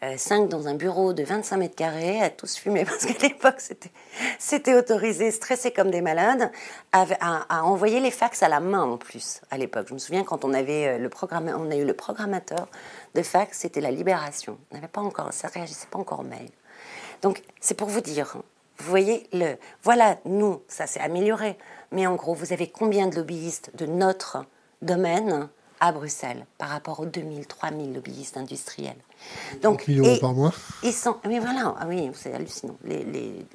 euh, 0.04 0.16
cinq 0.18 0.50
dans 0.50 0.68
un 0.68 0.74
bureau 0.74 1.14
de 1.14 1.24
25 1.24 1.56
mètres 1.56 1.76
carrés 1.76 2.22
à 2.22 2.30
tous 2.30 2.58
fumer 2.58 2.84
parce 2.86 3.06
qu'à 3.06 3.28
l'époque 3.28 3.62
c'était 4.40 4.76
autorisé, 4.76 5.32
stressé 5.32 5.72
comme 5.72 5.90
des 5.90 6.02
malades, 6.02 6.52
à, 6.92 7.64
envoyer 7.64 8.02
les 8.02 8.12
fax 8.12 8.44
à 8.44 8.50
la 8.50 8.60
main 8.60 8.84
en 8.84 8.98
plus 8.98 9.42
à 9.52 9.58
l'époque. 9.58 9.88
Je 9.88 9.94
me 9.94 10.00
souviens 10.00 10.26
quand 10.26 10.44
on 10.44 10.54
avait 10.54 10.88
euh, 10.88 10.98
le 10.98 11.08
programme, 11.08 11.48
on 11.48 11.72
a 11.72 11.78
eu 11.78 11.86
le 11.86 11.94
programmateur 11.94 12.68
de 13.16 13.22
fax, 13.22 13.60
c'était 13.60 13.80
la 13.80 13.92
Libération. 13.92 14.58
On 14.72 14.76
n'avait 14.76 14.90
pas 14.90 15.02
encore, 15.02 15.32
ça 15.32 15.48
réagissait 15.48 15.88
pas 15.90 16.00
encore 16.00 16.20
au 16.20 16.24
mail. 16.24 16.50
Donc 17.22 17.42
c'est 17.62 17.76
pour 17.76 17.88
vous 17.88 18.02
dire, 18.02 18.36
vous 18.78 18.90
voyez 18.90 19.28
le, 19.32 19.56
voilà 19.82 20.18
nous 20.26 20.62
ça 20.68 20.88
s'est 20.88 21.00
amélioré, 21.00 21.58
mais 21.92 22.06
en 22.06 22.16
gros 22.16 22.34
vous 22.34 22.52
avez 22.52 22.68
combien 22.68 23.08
de 23.08 23.16
lobbyistes 23.16 23.72
de 23.76 23.86
notre 23.86 24.46
domaine 24.82 25.48
à 25.80 25.92
Bruxelles 25.92 26.46
par 26.58 26.70
rapport 26.70 27.00
aux 27.00 27.06
2000, 27.06 27.46
3000 27.48 27.94
lobbyistes 27.94 28.38
industriels. 28.38 28.98
Donc, 29.62 29.86
000 29.88 30.06
euros 30.06 30.18
par 30.20 30.34
mois 30.34 30.54
ils 30.84 30.94
sont, 30.94 31.18
Mais 31.28 31.40
voilà, 31.40 31.76
ah 31.80 31.86
oui, 31.88 32.10
c'est 32.14 32.34
hallucinant. 32.34 32.78
Les, 32.84 33.04
les, 33.04 33.46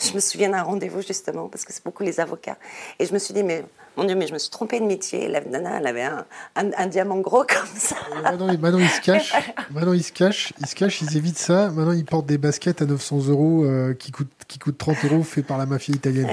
je 0.00 0.14
me 0.14 0.20
souviens 0.20 0.50
d'un 0.50 0.62
rendez-vous 0.62 1.02
justement, 1.02 1.48
parce 1.48 1.64
que 1.64 1.72
c'est 1.72 1.84
beaucoup 1.84 2.02
les 2.02 2.20
avocats. 2.20 2.56
Et 2.98 3.06
je 3.06 3.12
me 3.12 3.18
suis 3.18 3.34
dit, 3.34 3.42
mais 3.42 3.64
mon 3.96 4.04
Dieu, 4.04 4.16
mais 4.16 4.26
je 4.26 4.32
me 4.32 4.38
suis 4.38 4.50
trompée 4.50 4.80
de 4.80 4.86
métier. 4.86 5.28
La 5.28 5.42
nana, 5.42 5.78
elle 5.78 5.86
avait 5.86 6.02
un, 6.02 6.24
un, 6.56 6.86
diamant 6.86 7.18
gros 7.18 7.44
comme 7.48 7.68
ça. 7.76 7.96
Maintenant, 8.22 8.46
maintenant, 8.46 8.78
ils 8.78 8.88
se 8.88 9.00
cachent. 9.00 9.34
maintenant, 9.70 9.92
ils 9.92 10.02
se 10.02 10.12
cachent. 10.12 10.52
Ils 10.60 10.66
se 10.66 10.74
cachent, 10.74 11.02
ils 11.02 11.16
évitent 11.16 11.38
ça. 11.38 11.68
Maintenant, 11.70 11.92
ils 11.92 12.04
portent 12.04 12.26
des 12.26 12.38
baskets 12.38 12.80
à 12.82 12.86
900 12.86 13.28
euros 13.28 13.64
euh, 13.64 13.94
qui, 13.94 14.10
coûtent, 14.10 14.32
qui 14.48 14.58
coûtent 14.58 14.78
30 14.78 15.04
euros, 15.04 15.22
fait 15.22 15.42
par 15.42 15.58
la 15.58 15.66
mafia 15.66 15.94
italienne. 15.94 16.28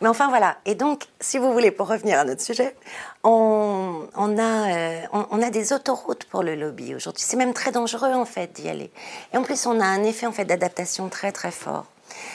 Mais 0.00 0.08
enfin, 0.08 0.28
voilà. 0.28 0.56
Et 0.64 0.74
donc, 0.74 1.04
si 1.20 1.38
vous 1.38 1.52
voulez, 1.52 1.70
pour 1.70 1.88
revenir 1.88 2.18
à 2.18 2.24
notre 2.24 2.42
sujet, 2.42 2.74
on, 3.24 4.06
a, 4.16 4.76
euh, 4.76 5.00
on, 5.12 5.42
a 5.42 5.50
des 5.50 5.72
autoroutes 5.72 6.24
pour 6.24 6.42
le 6.42 6.54
lobby 6.54 6.94
aujourd'hui. 6.94 7.24
C'est 7.26 7.36
même 7.36 7.54
très 7.54 7.72
dangereux, 7.72 8.12
en 8.12 8.24
fait, 8.24 8.52
d'y 8.52 8.68
aller. 8.68 8.90
Et 9.32 9.36
en 9.36 9.42
plus, 9.42 9.66
on 9.66 9.80
a 9.80 9.84
un 9.84 10.04
effet, 10.04 10.26
en 10.26 10.32
fait, 10.32 10.44
d'adaptation 10.44 11.08
très, 11.08 11.32
très 11.32 11.50
fort. 11.50 11.86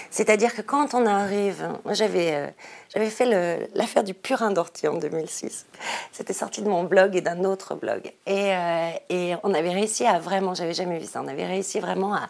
C'est-à-dire 0.09 0.53
que 0.53 0.61
quand 0.61 0.93
on 0.93 1.05
arrive, 1.05 1.69
moi 1.85 1.93
j'avais 1.93 2.51
euh, 2.95 3.09
fait 3.09 3.69
l'affaire 3.73 4.03
du 4.03 4.13
purin 4.13 4.51
d'ortie 4.51 4.87
en 4.87 4.95
2006. 4.95 5.65
C'était 6.11 6.33
sorti 6.33 6.61
de 6.61 6.67
mon 6.67 6.83
blog 6.83 7.15
et 7.15 7.21
d'un 7.21 7.45
autre 7.45 7.75
blog. 7.75 8.11
Et, 8.27 8.53
euh, 8.53 8.89
et, 9.09 9.33
on 9.43 9.53
avait 9.53 9.71
réussi 9.71 10.05
à 10.05 10.19
vraiment, 10.19 10.53
j'avais 10.53 10.73
jamais 10.73 10.99
vu 10.99 11.05
ça, 11.05 11.21
on 11.23 11.27
avait 11.29 11.45
réussi 11.45 11.79
vraiment 11.79 12.13
à, 12.13 12.27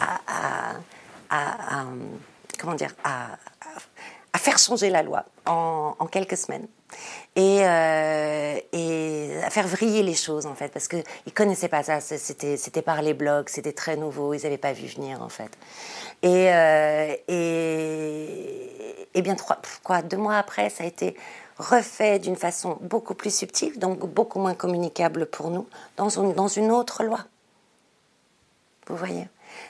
à 0.00 1.84
comment 2.60 2.74
dire, 2.74 2.94
à, 3.04 3.28
à 4.32 4.38
faire 4.38 4.58
changer 4.58 4.90
la 4.90 5.02
loi 5.02 5.24
en, 5.46 5.94
quelques 6.10 6.36
semaines. 6.36 6.66
Et, 7.36 7.60
euh, 7.62 8.58
et, 8.72 9.30
à 9.44 9.50
faire 9.50 9.68
vriller 9.68 10.02
les 10.02 10.14
choses 10.14 10.46
en 10.46 10.56
fait 10.56 10.72
parce 10.72 10.88
qu'ils 10.88 11.04
ne 11.26 11.30
connaissaient 11.30 11.68
pas 11.68 11.84
ça 11.84 12.00
c'était 12.00 12.56
c'était 12.56 12.82
par 12.82 13.00
les 13.00 13.14
blogs 13.14 13.48
c'était 13.48 13.72
très 13.72 13.96
nouveau 13.96 14.34
ils 14.34 14.42
n'avaient 14.42 14.58
pas 14.58 14.72
vu 14.72 14.88
venir 14.88 15.22
en 15.22 15.28
fait 15.28 15.56
et 16.22 16.52
euh, 16.52 17.14
et 19.14 19.22
bien 19.22 19.36
trois 19.36 19.62
quoi 19.84 20.02
deux 20.02 20.16
mois 20.16 20.36
après 20.36 20.68
ça 20.68 20.82
a 20.82 20.86
été 20.88 21.16
refait 21.60 22.18
d'une 22.18 22.36
façon 22.36 22.78
beaucoup 22.80 23.14
plus 23.14 23.34
subtile, 23.34 23.78
donc 23.78 24.06
beaucoup 24.06 24.38
moins 24.38 24.54
communicable 24.54 25.26
pour 25.26 25.50
nous, 25.50 25.68
dans 25.96 26.08
une, 26.08 26.32
dans 26.32 26.48
une 26.48 26.72
autre 26.72 27.04
loi. 27.04 27.20
Vous 28.86 28.96
voyez? 28.96 29.28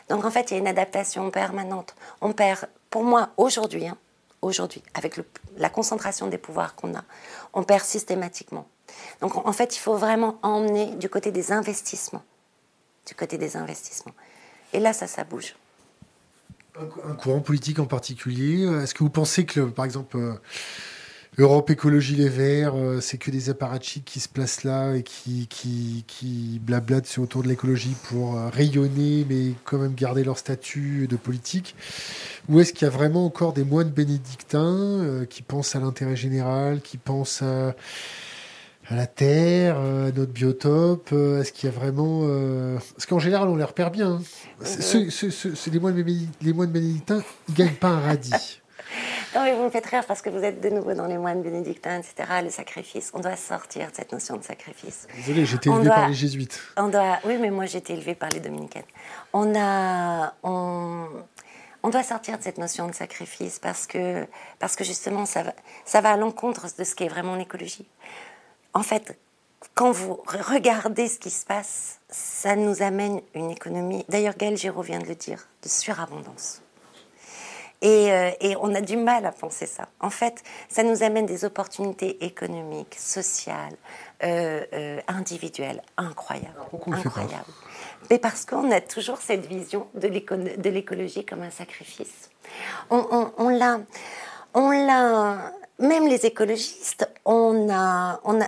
Donc 0.08 0.24
en 0.24 0.30
fait, 0.30 0.50
il 0.50 0.54
y 0.54 0.56
a 0.56 0.60
une 0.60 0.68
adaptation 0.68 1.30
permanente. 1.30 1.94
On 2.20 2.32
perd, 2.32 2.68
pour 2.88 3.04
moi, 3.04 3.30
aujourd'hui, 3.36 3.88
hein, 3.88 3.98
aujourd'hui, 4.42 4.82
avec 4.94 5.20
la 5.56 5.68
concentration 5.68 6.26
des 6.26 6.38
pouvoirs 6.38 6.74
qu'on 6.74 6.94
a, 6.94 7.04
on 7.52 7.62
perd 7.62 7.84
systématiquement. 7.84 8.68
Donc 9.20 9.36
en 9.36 9.52
fait, 9.52 9.76
il 9.76 9.78
faut 9.78 9.96
vraiment 9.96 10.38
emmener 10.42 10.94
du 10.96 11.08
côté 11.08 11.30
des 11.30 11.52
investissements. 11.52 12.24
Du 13.06 13.14
côté 13.14 13.38
des 13.38 13.56
investissements. 13.56 14.14
Et 14.72 14.80
là, 14.80 14.92
ça, 14.92 15.06
ça 15.06 15.24
bouge. 15.24 15.56
Un, 16.78 17.14
courant 17.14 17.40
politique 17.40 17.80
en 17.80 17.86
particulier 17.86 18.64
Est-ce 18.82 18.94
que 18.94 19.02
vous 19.02 19.10
pensez 19.10 19.44
que, 19.44 19.60
par 19.60 19.84
exemple, 19.84 20.16
euh, 20.16 20.34
Europe 21.38 21.70
Écologie 21.70 22.16
Les 22.16 22.28
Verts, 22.28 22.74
euh, 22.74 23.00
c'est 23.00 23.16
que 23.16 23.30
des 23.30 23.50
apparatchiks 23.50 24.04
qui 24.04 24.20
se 24.20 24.28
placent 24.28 24.64
là 24.64 24.94
et 24.94 25.02
qui, 25.02 25.46
qui, 25.48 26.04
qui 26.06 26.60
blablatent 26.62 27.18
autour 27.18 27.42
de 27.42 27.48
l'écologie 27.48 27.94
pour 28.08 28.36
euh, 28.36 28.48
rayonner, 28.48 29.24
mais 29.28 29.54
quand 29.64 29.78
même 29.78 29.94
garder 29.94 30.24
leur 30.24 30.38
statut 30.38 31.06
de 31.08 31.16
politique 31.16 31.76
Ou 32.48 32.60
est-ce 32.60 32.72
qu'il 32.72 32.86
y 32.86 32.88
a 32.88 32.90
vraiment 32.90 33.24
encore 33.24 33.52
des 33.52 33.64
moines 33.64 33.90
bénédictins 33.90 35.24
qui 35.30 35.42
pensent 35.42 35.76
à 35.76 35.80
l'intérêt 35.80 36.16
général, 36.16 36.80
qui 36.80 36.98
pensent 36.98 37.42
à 37.42 37.74
à 38.90 38.96
la 38.96 39.06
terre, 39.06 39.78
à 39.78 40.10
notre 40.10 40.32
biotope 40.32 41.10
euh, 41.12 41.40
Est-ce 41.40 41.52
qu'il 41.52 41.70
y 41.70 41.72
a 41.72 41.74
vraiment... 41.74 42.22
Euh, 42.24 42.76
parce 42.96 43.06
qu'en 43.06 43.20
général, 43.20 43.48
on 43.48 43.54
les 43.54 43.64
repère 43.64 43.92
bien. 43.92 44.14
Hein. 44.14 44.22
C'est 44.62 45.70
les 45.70 45.78
moines, 45.78 46.04
les 46.42 46.52
moines 46.52 46.72
bénédictins, 46.72 47.22
ils 47.48 47.52
ne 47.52 47.56
gagnent 47.56 47.76
pas 47.76 47.88
un 47.88 48.00
radis. 48.00 48.59
Non, 49.34 49.44
mais 49.44 49.54
vous 49.54 49.62
me 49.62 49.70
faites 49.70 49.86
rire 49.86 50.04
parce 50.06 50.22
que 50.22 50.30
vous 50.30 50.42
êtes 50.42 50.60
de 50.60 50.68
nouveau 50.70 50.92
dans 50.94 51.06
les 51.06 51.16
moines 51.16 51.40
bénédictins, 51.40 51.98
etc. 51.98 52.40
Le 52.42 52.50
sacrifice, 52.50 53.12
on 53.14 53.20
doit 53.20 53.36
sortir 53.36 53.90
de 53.90 53.94
cette 53.94 54.12
notion 54.12 54.36
de 54.36 54.42
sacrifice. 54.42 55.06
Désolé, 55.14 55.46
j'ai 55.46 55.56
été 55.56 55.70
élevé 55.70 55.88
par 55.88 56.08
les 56.08 56.14
jésuites. 56.14 56.60
On 56.76 56.88
doit, 56.88 57.18
oui, 57.24 57.38
mais 57.38 57.50
moi 57.50 57.66
j'ai 57.66 57.78
été 57.78 57.92
élevé 57.92 58.14
par 58.16 58.28
les 58.30 58.40
dominicaines. 58.40 58.82
On 59.32 59.54
a, 59.56 60.34
on, 60.42 61.06
on 61.84 61.88
doit 61.90 62.02
sortir 62.02 62.38
de 62.38 62.42
cette 62.42 62.58
notion 62.58 62.88
de 62.88 62.94
sacrifice 62.94 63.60
parce 63.60 63.86
que, 63.86 64.26
parce 64.58 64.74
que 64.74 64.82
justement 64.82 65.26
ça 65.26 65.44
va, 65.44 65.52
ça 65.84 66.00
va 66.00 66.10
à 66.10 66.16
l'encontre 66.16 66.66
de 66.76 66.82
ce 66.82 66.96
qu'est 66.96 67.08
vraiment 67.08 67.36
l'écologie 67.36 67.86
en 68.74 68.82
fait, 68.82 69.18
quand 69.74 69.90
vous 69.90 70.22
regardez 70.26 71.08
ce 71.08 71.18
qui 71.18 71.30
se 71.30 71.44
passe, 71.44 72.00
ça 72.08 72.56
nous 72.56 72.82
amène 72.82 73.20
une 73.34 73.50
économie, 73.50 74.04
d'ailleurs 74.08 74.36
Gaël 74.36 74.56
Giraud 74.56 74.82
vient 74.82 74.98
de 74.98 75.06
le 75.06 75.14
dire, 75.14 75.48
de 75.62 75.68
surabondance. 75.68 76.62
Et, 77.82 78.12
euh, 78.12 78.30
on 78.60 78.74
a 78.74 78.80
du 78.80 78.96
mal 78.96 79.24
à 79.24 79.32
penser 79.32 79.66
ça. 79.66 79.88
En 80.00 80.10
fait, 80.10 80.42
ça 80.68 80.82
nous 80.82 81.02
amène 81.02 81.26
des 81.26 81.44
opportunités 81.44 82.24
économiques, 82.24 82.96
sociales, 82.98 83.76
euh, 84.22 84.64
euh, 84.72 85.00
individuelles, 85.08 85.82
incroyables. 85.96 86.52
incroyables. 86.92 87.44
Mais 88.10 88.18
parce 88.18 88.44
qu'on 88.44 88.70
a 88.70 88.80
toujours 88.80 89.18
cette 89.18 89.46
vision 89.46 89.86
de 89.94 90.68
l'écologie 90.68 91.24
comme 91.24 91.42
un 91.42 91.50
sacrifice. 91.50 92.30
On, 92.90 93.32
on 93.38 93.48
l'a, 93.48 93.80
on 94.54 94.70
l'a, 94.70 95.52
même 95.78 96.06
les 96.06 96.26
écologistes, 96.26 97.08
on 97.24 97.68
a, 97.70 98.20
on 98.24 98.40
a, 98.40 98.46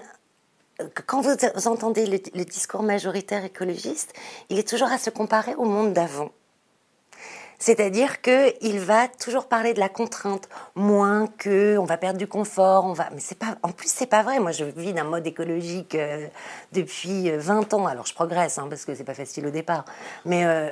quand 1.06 1.20
vous 1.20 1.68
entendez 1.68 2.06
le, 2.06 2.44
discours 2.44 2.82
majoritaire 2.82 3.44
écologiste, 3.44 4.12
il 4.50 4.58
est 4.58 4.68
toujours 4.68 4.90
à 4.90 4.98
se 4.98 5.10
comparer 5.10 5.54
au 5.54 5.64
monde 5.64 5.92
d'avant. 5.92 6.30
C'est-à-dire 7.62 8.20
qu'il 8.22 8.80
va 8.80 9.06
toujours 9.06 9.46
parler 9.46 9.72
de 9.72 9.78
la 9.78 9.88
contrainte, 9.88 10.48
moins 10.74 11.28
que 11.28 11.78
on 11.78 11.84
va 11.84 11.96
perdre 11.96 12.18
du 12.18 12.26
confort, 12.26 12.84
on 12.86 12.92
va. 12.92 13.08
Mais 13.14 13.20
c'est 13.20 13.38
pas. 13.38 13.56
En 13.62 13.70
plus, 13.70 13.88
c'est 13.88 14.08
pas 14.08 14.24
vrai. 14.24 14.40
Moi, 14.40 14.50
je 14.50 14.64
vis 14.64 14.92
d'un 14.92 15.04
mode 15.04 15.24
écologique 15.28 15.94
euh, 15.94 16.26
depuis 16.72 17.30
20 17.30 17.72
euh, 17.72 17.76
ans. 17.76 17.86
Alors, 17.86 18.04
je 18.04 18.14
progresse 18.14 18.58
hein, 18.58 18.66
parce 18.68 18.84
que 18.84 18.96
c'est 18.96 19.04
pas 19.04 19.14
facile 19.14 19.46
au 19.46 19.50
départ. 19.50 19.84
Mais, 20.24 20.44
euh, 20.44 20.70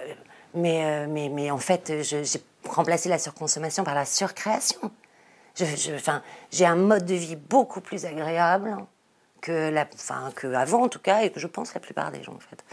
mais, 0.54 1.06
mais, 1.06 1.28
mais, 1.28 1.52
en 1.52 1.58
fait, 1.58 2.02
j'ai 2.02 2.24
remplacé 2.68 3.08
la 3.08 3.20
surconsommation 3.20 3.84
par 3.84 3.94
la 3.94 4.04
surcréation. 4.04 4.90
j'ai 5.54 6.66
un 6.66 6.74
mode 6.74 7.04
de 7.04 7.14
vie 7.14 7.36
beaucoup 7.36 7.80
plus 7.80 8.04
agréable 8.04 8.76
que 9.40 10.54
avant 10.54 10.82
en 10.82 10.88
tout 10.88 10.98
cas 10.98 11.22
et 11.22 11.30
que 11.30 11.40
je 11.40 11.46
pense 11.46 11.74
la 11.74 11.80
plupart 11.80 12.12
des 12.12 12.22
gens 12.22 12.34
en 12.34 12.40
fait, 12.40 12.64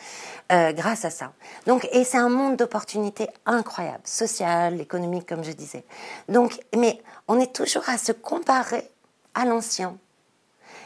euh, 0.52 0.74
grâce 0.74 1.06
à 1.06 1.10
ça. 1.10 1.34
Donc 1.66 1.88
et 1.92 2.04
c'est 2.04 2.18
un 2.18 2.30
monde 2.30 2.58
d'opportunités 2.58 3.28
incroyables, 3.46 4.06
social, 4.06 4.80
économique 4.82 5.28
comme 5.28 5.44
je 5.44 5.52
disais. 5.52 5.84
Donc 6.30 6.60
mais 6.76 7.02
on 7.28 7.40
est 7.40 7.54
toujours 7.54 7.88
à 7.90 7.98
se 7.98 8.12
comparer 8.12 8.90
à 9.34 9.46
l'ancien. 9.46 9.98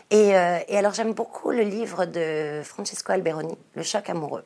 Et, 0.09 0.35
euh, 0.35 0.59
alors 0.69 0.93
j'aime 0.93 1.13
beaucoup 1.13 1.51
le 1.51 1.63
livre 1.63 2.05
de 2.05 2.61
Francesco 2.65 3.13
Alberoni, 3.13 3.57
Le 3.75 3.83
choc 3.83 4.09
amoureux. 4.09 4.43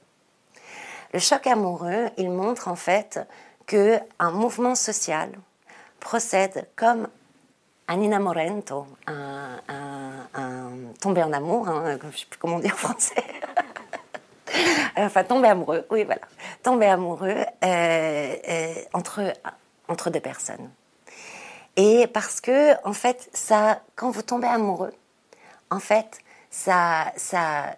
Le 1.12 1.20
choc 1.20 1.48
amoureux, 1.48 2.10
il 2.18 2.30
montre 2.30 2.68
en 2.68 2.76
fait 2.76 3.20
que 3.66 3.98
un 4.20 4.32
mouvement 4.32 4.76
social 4.76 5.32
procède 6.00 6.68
comme 6.76 7.08
un 7.88 8.02
inamorento, 8.02 8.88
un, 9.08 9.60
tomber 11.00 11.24
en 11.24 11.34
amour, 11.34 11.68
hein, 11.68 11.98
je 12.02 12.08
ne 12.08 12.12
sais 12.12 12.26
plus 12.26 12.40
comment 12.40 12.60
dire 12.60 12.74
en 12.74 12.78
français. 12.78 13.24
enfin, 14.98 15.24
tomber 15.24 15.50
amoureux, 15.50 15.86
oui, 15.92 16.04
voilà. 16.04 16.22
Tomber 16.64 16.88
amoureux 16.88 17.46
euh, 17.64 18.36
euh, 18.48 18.74
entre, 18.94 19.34
entre 19.88 20.10
deux 20.10 20.20
personnes. 20.20 20.70
Et 21.76 22.08
parce 22.08 22.42
que, 22.42 22.74
en 22.88 22.94
fait, 22.94 23.30
ça, 23.34 23.82
quand 23.96 24.10
vous 24.10 24.22
tombez 24.22 24.48
amoureux, 24.48 24.94
en 25.70 25.80
fait, 25.80 26.20
ça, 26.50 27.12
ça, 27.18 27.76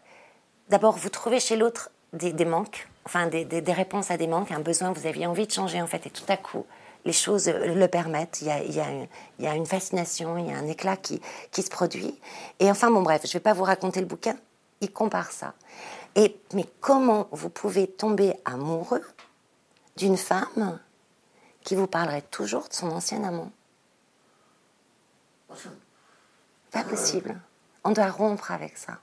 d'abord, 0.70 0.98
vous 0.98 1.10
trouvez 1.10 1.40
chez 1.40 1.56
l'autre 1.56 1.90
des, 2.14 2.46
manques, 2.46 2.88
enfin, 3.06 3.28
des, 3.28 3.44
des, 3.44 3.74
réponses 3.74 4.12
à 4.12 4.18
des 4.18 4.28
manques, 4.28 4.52
un 4.52 4.60
besoin, 4.60 4.92
vous 4.92 5.08
aviez 5.08 5.26
envie 5.26 5.48
de 5.48 5.52
changer, 5.52 5.82
en 5.82 5.88
fait, 5.88 6.06
et 6.06 6.10
tout 6.10 6.26
à 6.28 6.38
coup, 6.38 6.66
les 7.06 7.14
choses 7.14 7.48
le 7.48 7.88
permettent. 7.88 8.42
Il 8.42 8.48
y 8.48 9.48
a, 9.48 9.56
une, 9.56 9.66
fascination, 9.66 10.38
il 10.38 10.48
y 10.48 10.54
a 10.54 10.58
un 10.58 10.68
éclat 10.68 10.98
qui, 10.98 11.22
se 11.54 11.70
produit. 11.70 12.20
Et 12.60 12.70
enfin, 12.70 12.92
bon, 12.92 13.02
bref, 13.02 13.22
je 13.24 13.30
ne 13.30 13.34
vais 13.34 13.40
pas 13.40 13.54
vous 13.54 13.64
raconter 13.64 14.00
le 14.00 14.06
bouquin. 14.06 14.36
Il 14.82 14.92
compare 14.92 15.32
ça. 15.32 15.54
Mais 16.54 16.66
comment 16.82 17.28
vous 17.32 17.50
pouvez 17.50 17.88
tomber 17.88 18.34
amoureux 18.46 19.06
d'une 19.98 20.18
femme 20.18 20.80
qui 21.64 21.76
vous 21.76 21.88
parlerait 21.88 22.24
toujours 22.24 22.68
de 22.68 22.74
son 22.74 22.90
ancien 22.92 23.24
amant? 23.24 23.52
Pas 26.72 26.84
possible. 26.84 27.40
On 27.84 27.92
doit 27.92 28.10
rompre 28.10 28.52
avec 28.52 28.78
ça. 28.78 29.00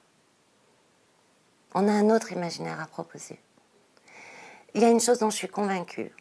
On 1.75 1.89
a 1.89 1.93
un 1.93 2.11
autre 2.11 2.33
imaginaire 2.33 2.81
à 2.81 2.87
proposer. 2.87 3.41
Il 4.75 4.83
y 4.83 4.85
a 4.85 4.91
une 4.91 5.01
chose 5.01 5.19
dont 5.19 5.31
je 5.31 5.37
suis 5.37 5.49
convaincue, 5.49 6.13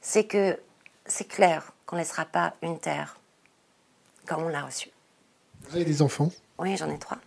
c'est 0.00 0.24
que 0.24 0.58
c'est 1.06 1.28
clair 1.28 1.72
qu'on 1.86 1.96
ne 1.96 2.00
laissera 2.00 2.24
pas 2.24 2.54
une 2.62 2.78
terre 2.78 3.18
comme 4.26 4.42
on 4.44 4.48
l'a 4.48 4.62
reçue. 4.62 4.90
Vous 5.68 5.76
avez 5.76 5.84
des 5.84 6.02
enfants? 6.02 6.30
Oui, 6.58 6.76
j'en 6.76 6.90
ai 6.90 6.98
trois. 6.98 7.18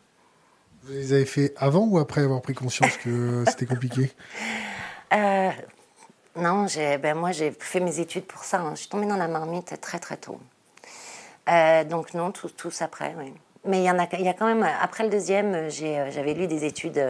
Vous 0.83 0.93
les 0.93 1.13
avez 1.13 1.25
fait 1.25 1.53
avant 1.57 1.85
ou 1.85 1.97
après 1.99 2.21
avoir 2.21 2.41
pris 2.41 2.53
conscience 2.53 2.97
que 2.97 3.43
c'était 3.47 3.65
compliqué? 3.65 4.11
Euh, 5.13 5.51
Non, 6.35 6.65
ben 7.01 7.15
moi 7.15 7.31
j'ai 7.31 7.51
fait 7.51 7.79
mes 7.79 8.01
études 8.01 8.25
pour 8.25 8.43
ça. 8.43 8.59
Hein. 8.59 8.71
Je 8.71 8.81
suis 8.81 8.89
tombée 8.89 9.05
dans 9.05 9.15
la 9.15 9.29
marmite 9.29 9.79
très 9.79 9.99
très 9.99 10.17
tôt. 10.17 10.37
Euh, 11.47 11.85
donc 11.85 12.13
non, 12.13 12.31
tous 12.31 12.81
après, 12.81 13.15
oui. 13.17 13.33
Mais 13.63 13.79
il 13.79 13.85
y 13.85 13.89
en 13.89 13.99
a, 13.99 14.07
y 14.17 14.27
a 14.27 14.33
quand 14.33 14.47
même, 14.47 14.63
après 14.81 15.05
le 15.05 15.09
deuxième, 15.09 15.53
euh, 15.53 15.69
j'avais 15.69 16.33
lu 16.33 16.47
des 16.47 16.65
études, 16.65 17.01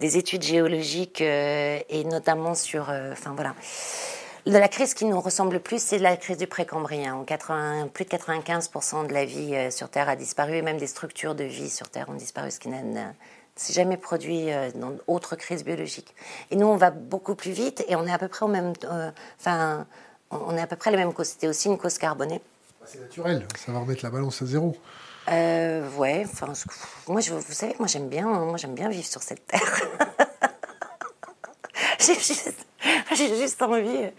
des 0.00 0.16
études 0.16 0.42
géologiques 0.42 1.20
et 1.20 2.04
notamment 2.06 2.56
sur, 2.56 2.90
enfin 3.12 3.32
voilà, 3.36 3.54
la 4.52 4.68
crise 4.68 4.94
qui 4.94 5.04
nous 5.04 5.20
ressemble 5.20 5.54
le 5.54 5.60
plus, 5.60 5.82
c'est 5.82 5.98
la 5.98 6.16
crise 6.16 6.38
du 6.38 6.46
précambrien. 6.46 7.24
plus 7.92 8.04
de 8.04 8.10
95% 8.10 9.06
de 9.06 9.12
la 9.12 9.24
vie 9.24 9.54
euh, 9.54 9.70
sur 9.70 9.90
Terre 9.90 10.08
a 10.08 10.16
disparu 10.16 10.56
et 10.56 10.62
même 10.62 10.78
des 10.78 10.86
structures 10.86 11.34
de 11.34 11.44
vie 11.44 11.70
sur 11.70 11.88
Terre 11.88 12.08
ont 12.08 12.14
disparu, 12.14 12.50
ce 12.50 12.58
qui 12.58 12.68
n'a 12.68 13.12
s'est 13.58 13.72
jamais 13.72 13.96
produit 13.96 14.52
euh, 14.52 14.70
dans 14.74 14.90
d'autres 14.90 15.36
crises 15.36 15.64
biologiques. 15.64 16.14
Et 16.50 16.56
nous, 16.56 16.66
on 16.66 16.76
va 16.76 16.90
beaucoup 16.90 17.34
plus 17.34 17.50
vite 17.50 17.84
et 17.88 17.96
on 17.96 18.06
est 18.06 18.12
à 18.12 18.18
peu 18.18 18.28
près 18.28 18.44
au 18.44 18.48
même, 18.48 18.72
euh, 18.84 19.10
enfin, 19.38 19.86
on 20.30 20.56
est 20.56 20.60
à 20.60 20.66
peu 20.66 20.76
près 20.76 20.90
les 20.90 20.96
mêmes 20.96 21.12
causes. 21.12 21.28
C'était 21.28 21.48
aussi 21.48 21.68
une 21.68 21.78
cause 21.78 21.98
carbonée. 21.98 22.40
Bah, 22.80 22.86
c'est 22.88 23.00
naturel, 23.00 23.46
ça 23.56 23.72
va 23.72 23.80
remettre 23.80 24.04
la 24.04 24.10
balance 24.10 24.40
à 24.42 24.46
zéro. 24.46 24.76
Euh, 25.30 25.88
ouais, 25.96 26.24
enfin, 26.24 26.52
moi, 27.06 27.20
je, 27.20 27.34
vous 27.34 27.52
savez, 27.52 27.74
moi 27.78 27.86
j'aime 27.86 28.08
bien, 28.08 28.26
moi 28.26 28.56
j'aime 28.56 28.74
bien 28.74 28.88
vivre 28.88 29.06
sur 29.06 29.22
cette 29.22 29.46
terre. 29.46 29.60
J'ai 31.98 32.14
juste, 32.14 32.66
j'ai 33.14 33.36
juste 33.36 33.60
envie 33.62 33.98
de 33.98 34.12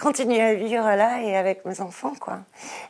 continuer 0.00 0.40
à 0.40 0.54
vivre 0.54 0.84
là 0.84 1.20
et 1.22 1.36
avec 1.36 1.64
mes 1.64 1.80
enfants, 1.80 2.14
quoi. 2.20 2.40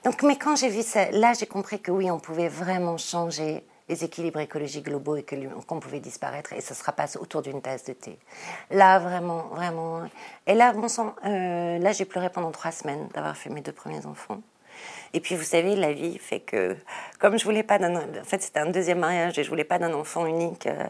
Donc, 0.04 0.22
mais 0.22 0.36
quand 0.36 0.56
j'ai 0.56 0.68
vu 0.68 0.82
ça, 0.82 1.10
là, 1.12 1.32
j'ai 1.38 1.46
compris 1.46 1.80
que 1.80 1.90
oui, 1.90 2.10
on 2.10 2.18
pouvait 2.18 2.48
vraiment 2.48 2.98
changer 2.98 3.64
les 3.88 4.04
équilibres 4.04 4.40
écologiques 4.40 4.86
globaux 4.86 5.16
et 5.16 5.26
qu'on 5.66 5.80
pouvait 5.80 6.00
disparaître 6.00 6.52
et 6.54 6.60
ça 6.60 6.74
sera 6.74 6.92
pas 6.92 7.04
autour 7.20 7.42
d'une 7.42 7.60
tasse 7.60 7.84
de 7.84 7.92
thé. 7.92 8.18
Là, 8.70 8.98
vraiment, 8.98 9.48
vraiment. 9.50 10.02
Et 10.46 10.54
là, 10.54 10.72
bon 10.72 10.88
sang, 10.88 11.14
euh, 11.24 11.78
là, 11.78 11.92
j'ai 11.92 12.04
pleuré 12.04 12.30
pendant 12.30 12.50
trois 12.50 12.72
semaines 12.72 13.08
d'avoir 13.12 13.36
fait 13.36 13.50
mes 13.50 13.60
deux 13.60 13.72
premiers 13.72 14.06
enfants. 14.06 14.40
Et 15.12 15.20
puis, 15.20 15.36
vous 15.36 15.44
savez, 15.44 15.76
la 15.76 15.92
vie 15.92 16.18
fait 16.18 16.40
que, 16.40 16.76
comme 17.20 17.38
je 17.38 17.44
voulais 17.44 17.62
pas 17.62 17.78
d'un. 17.78 17.94
En 17.94 18.24
fait, 18.24 18.42
c'était 18.42 18.60
un 18.60 18.70
deuxième 18.70 18.98
mariage 18.98 19.38
et 19.38 19.44
je 19.44 19.48
voulais 19.48 19.64
pas 19.64 19.78
d'un 19.78 19.92
enfant 19.92 20.26
unique, 20.26 20.66
euh, 20.66 20.84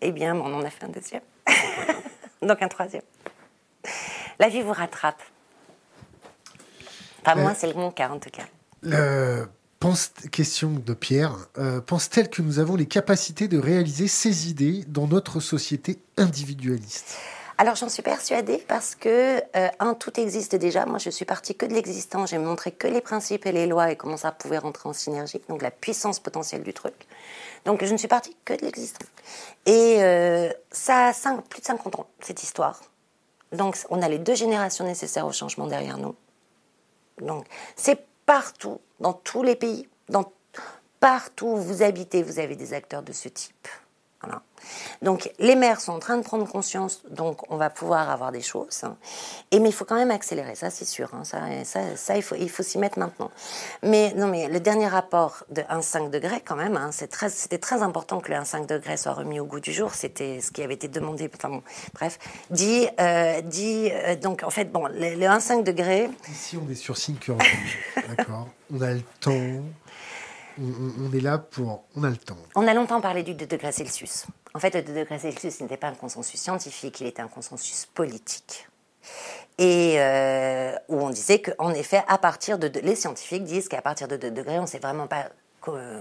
eh 0.00 0.10
bien, 0.10 0.34
on 0.34 0.52
en 0.52 0.62
a 0.62 0.70
fait 0.70 0.84
un 0.84 0.88
deuxième. 0.88 1.22
Donc, 2.42 2.60
un 2.62 2.68
troisième. 2.68 3.02
La 4.38 4.48
vie 4.48 4.62
vous 4.62 4.72
rattrape. 4.72 5.20
Pas 7.24 7.34
moi, 7.34 7.54
c'est 7.54 7.72
mon 7.74 7.90
cas, 7.90 8.10
en 8.10 8.18
tout 8.18 8.30
cas. 8.30 8.44
pense, 9.78 10.12
question 10.30 10.70
de 10.70 10.94
Pierre. 10.94 11.34
Euh, 11.58 11.80
pense-t-elle 11.80 12.30
que 12.30 12.42
nous 12.42 12.58
avons 12.58 12.76
les 12.76 12.86
capacités 12.86 13.48
de 13.48 13.58
réaliser 13.58 14.08
ces 14.08 14.48
idées 14.48 14.84
dans 14.88 15.06
notre 15.06 15.40
société 15.40 15.98
individualiste? 16.16 17.18
Alors 17.58 17.76
j'en 17.76 17.88
suis 17.88 18.02
persuadée 18.02 18.64
parce 18.66 18.94
que, 18.94 19.40
euh, 19.56 19.68
un, 19.78 19.94
tout 19.94 20.18
existe 20.18 20.56
déjà. 20.56 20.86
Moi, 20.86 20.98
je 20.98 21.10
suis 21.10 21.24
partie 21.24 21.54
que 21.54 21.66
de 21.66 21.74
l'existant. 21.74 22.26
J'ai 22.26 22.38
montré 22.38 22.72
que 22.72 22.88
les 22.88 23.00
principes 23.00 23.46
et 23.46 23.52
les 23.52 23.66
lois 23.66 23.92
et 23.92 23.96
comment 23.96 24.16
ça 24.16 24.32
pouvait 24.32 24.58
rentrer 24.58 24.88
en 24.88 24.92
synergie. 24.92 25.40
Donc 25.48 25.62
la 25.62 25.70
puissance 25.70 26.18
potentielle 26.18 26.62
du 26.62 26.72
truc. 26.72 26.94
Donc 27.64 27.84
je 27.84 27.92
ne 27.92 27.98
suis 27.98 28.08
partie 28.08 28.36
que 28.44 28.54
de 28.54 28.62
l'existant. 28.62 29.06
Et 29.66 29.96
euh, 29.98 30.50
ça 30.70 31.08
a 31.08 31.42
plus 31.48 31.60
de 31.60 31.66
50 31.66 32.00
ans, 32.00 32.06
cette 32.20 32.42
histoire. 32.42 32.80
Donc 33.52 33.76
on 33.90 34.02
a 34.02 34.08
les 34.08 34.18
deux 34.18 34.34
générations 34.34 34.84
nécessaires 34.84 35.26
au 35.26 35.32
changement 35.32 35.66
derrière 35.66 35.98
nous. 35.98 36.14
Donc 37.20 37.46
c'est 37.76 38.06
partout, 38.26 38.80
dans 39.00 39.12
tous 39.12 39.42
les 39.42 39.56
pays, 39.56 39.88
partout 41.00 41.46
où 41.46 41.56
vous 41.56 41.82
habitez, 41.82 42.22
vous 42.22 42.38
avez 42.38 42.56
des 42.56 42.74
acteurs 42.74 43.02
de 43.02 43.12
ce 43.12 43.28
type. 43.28 43.68
Donc 45.02 45.30
les 45.38 45.56
maires 45.56 45.80
sont 45.80 45.92
en 45.92 45.98
train 45.98 46.16
de 46.16 46.22
prendre 46.22 46.46
conscience, 46.46 47.02
donc 47.10 47.50
on 47.50 47.56
va 47.56 47.70
pouvoir 47.70 48.10
avoir 48.10 48.32
des 48.32 48.40
choses. 48.40 48.82
Et 49.50 49.58
mais 49.58 49.70
il 49.70 49.72
faut 49.72 49.84
quand 49.84 49.96
même 49.96 50.10
accélérer, 50.10 50.54
ça 50.54 50.70
c'est 50.70 50.84
sûr. 50.84 51.10
Hein. 51.14 51.24
ça, 51.24 52.16
il 52.16 52.22
faut, 52.22 52.62
s'y 52.62 52.78
mettre 52.78 52.98
maintenant. 52.98 53.30
Mais 53.82 54.12
non, 54.14 54.28
mais 54.28 54.48
le 54.48 54.60
dernier 54.60 54.86
rapport 54.86 55.44
de 55.50 55.62
1,5 55.62 56.10
degré 56.10 56.40
quand 56.44 56.56
même, 56.56 56.76
hein, 56.76 56.90
c'était 56.92 57.58
très 57.58 57.82
important 57.82 58.20
que 58.20 58.30
le 58.30 58.38
1,5 58.38 58.66
degré 58.66 58.96
soit 58.96 59.12
remis 59.12 59.40
au 59.40 59.44
goût 59.44 59.60
du 59.60 59.72
jour. 59.72 59.94
C'était 59.94 60.40
ce 60.40 60.50
qui 60.52 60.62
avait 60.62 60.74
été 60.74 60.88
demandé. 60.88 61.30
Enfin 61.34 61.60
bref, 61.94 62.18
dit, 62.50 62.86
euh, 63.00 63.40
dit 63.42 63.90
euh, 63.90 64.16
donc 64.16 64.42
en 64.44 64.50
fait 64.50 64.66
bon, 64.66 64.86
le, 64.86 65.16
1,5 65.16 65.64
degré. 65.64 66.08
Ici 66.30 66.56
on 66.56 66.70
est 66.70 66.74
sur 66.74 66.96
Sync 66.96 67.30
d'accord. 68.16 68.48
On 68.72 68.80
a 68.80 68.92
le 68.92 69.02
temps 69.20 69.32
on, 70.58 71.12
est 71.12 71.20
là 71.20 71.38
pour. 71.38 71.84
On 71.96 72.04
a 72.04 72.10
le 72.10 72.16
temps. 72.16 72.36
On 72.54 72.66
a 72.66 72.74
longtemps 72.74 73.00
parlé 73.00 73.22
du 73.22 73.34
2 73.34 73.46
degrés 73.46 73.72
Celsius. 73.72 74.26
En 74.54 74.58
fait, 74.58 74.74
le 74.74 74.82
2 74.82 74.94
degrés 74.94 75.18
Celsius 75.18 75.60
n'était 75.60 75.76
pas 75.76 75.88
un 75.88 75.94
consensus 75.94 76.40
scientifique, 76.40 77.00
il 77.00 77.06
était 77.06 77.22
un 77.22 77.28
consensus 77.28 77.86
politique. 77.86 78.68
Et 79.58 79.94
euh, 79.98 80.74
où 80.88 81.00
on 81.00 81.10
disait 81.10 81.40
qu'en 81.40 81.72
effet, 81.72 82.02
à 82.08 82.18
partir 82.18 82.58
de. 82.58 82.70
Les 82.80 82.96
scientifiques 82.96 83.44
disent 83.44 83.68
qu'à 83.68 83.82
partir 83.82 84.08
de 84.08 84.16
2 84.16 84.30
degrés, 84.30 84.58
on 84.58 84.62
ne 84.62 84.66
sait 84.66 84.78
vraiment 84.78 85.06
pas. 85.06 85.26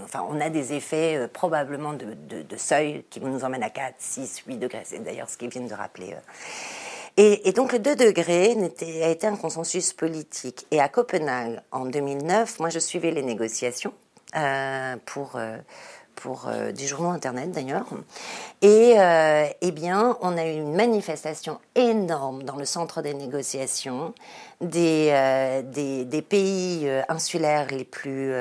Enfin, 0.03 0.25
on 0.27 0.41
a 0.41 0.49
des 0.49 0.73
effets 0.73 1.17
euh, 1.17 1.27
probablement 1.27 1.93
de, 1.93 2.57
seuil 2.57 3.05
qui 3.11 3.21
nous 3.21 3.43
emmènent 3.43 3.61
à 3.61 3.69
4, 3.69 3.95
6, 3.99 4.43
8 4.47 4.57
degrés. 4.57 4.81
C'est 4.85 5.03
d'ailleurs 5.03 5.29
ce 5.29 5.37
qu'ils 5.37 5.49
viennent 5.49 5.67
de 5.67 5.75
rappeler. 5.75 6.13
Euh. 6.13 6.19
Et, 7.17 7.47
et, 7.47 7.51
donc 7.51 7.73
le 7.73 7.79
2 7.79 7.95
degrés 7.95 8.55
a 9.03 9.09
été 9.09 9.27
un 9.27 9.35
consensus 9.35 9.93
politique. 9.93 10.65
Et 10.71 10.79
à 10.79 10.89
Copenhague, 10.89 11.59
en 11.71 11.85
2009, 11.85 12.59
moi 12.59 12.69
je 12.69 12.79
suivais 12.79 13.11
les 13.11 13.21
négociations 13.21 13.93
euh, 13.93 14.10
pour, 15.05 15.33
euh, 15.35 15.57
pour 16.15 16.47
euh, 16.47 16.71
des 16.71 16.85
journaux 16.87 17.09
internet 17.09 17.51
d'ailleurs. 17.51 17.87
Et 18.61 18.95
eh 19.61 19.71
bien, 19.71 20.17
on 20.21 20.37
a 20.37 20.45
eu 20.45 20.53
une 20.53 20.75
manifestation 20.75 21.59
énorme 21.75 22.43
dans 22.43 22.55
le 22.55 22.65
centre 22.65 23.01
des 23.01 23.13
négociations 23.13 24.13
des, 24.61 25.63
des, 25.65 26.21
pays 26.21 26.87
insulaires 27.09 27.67
les 27.71 27.83
plus, 27.83 28.31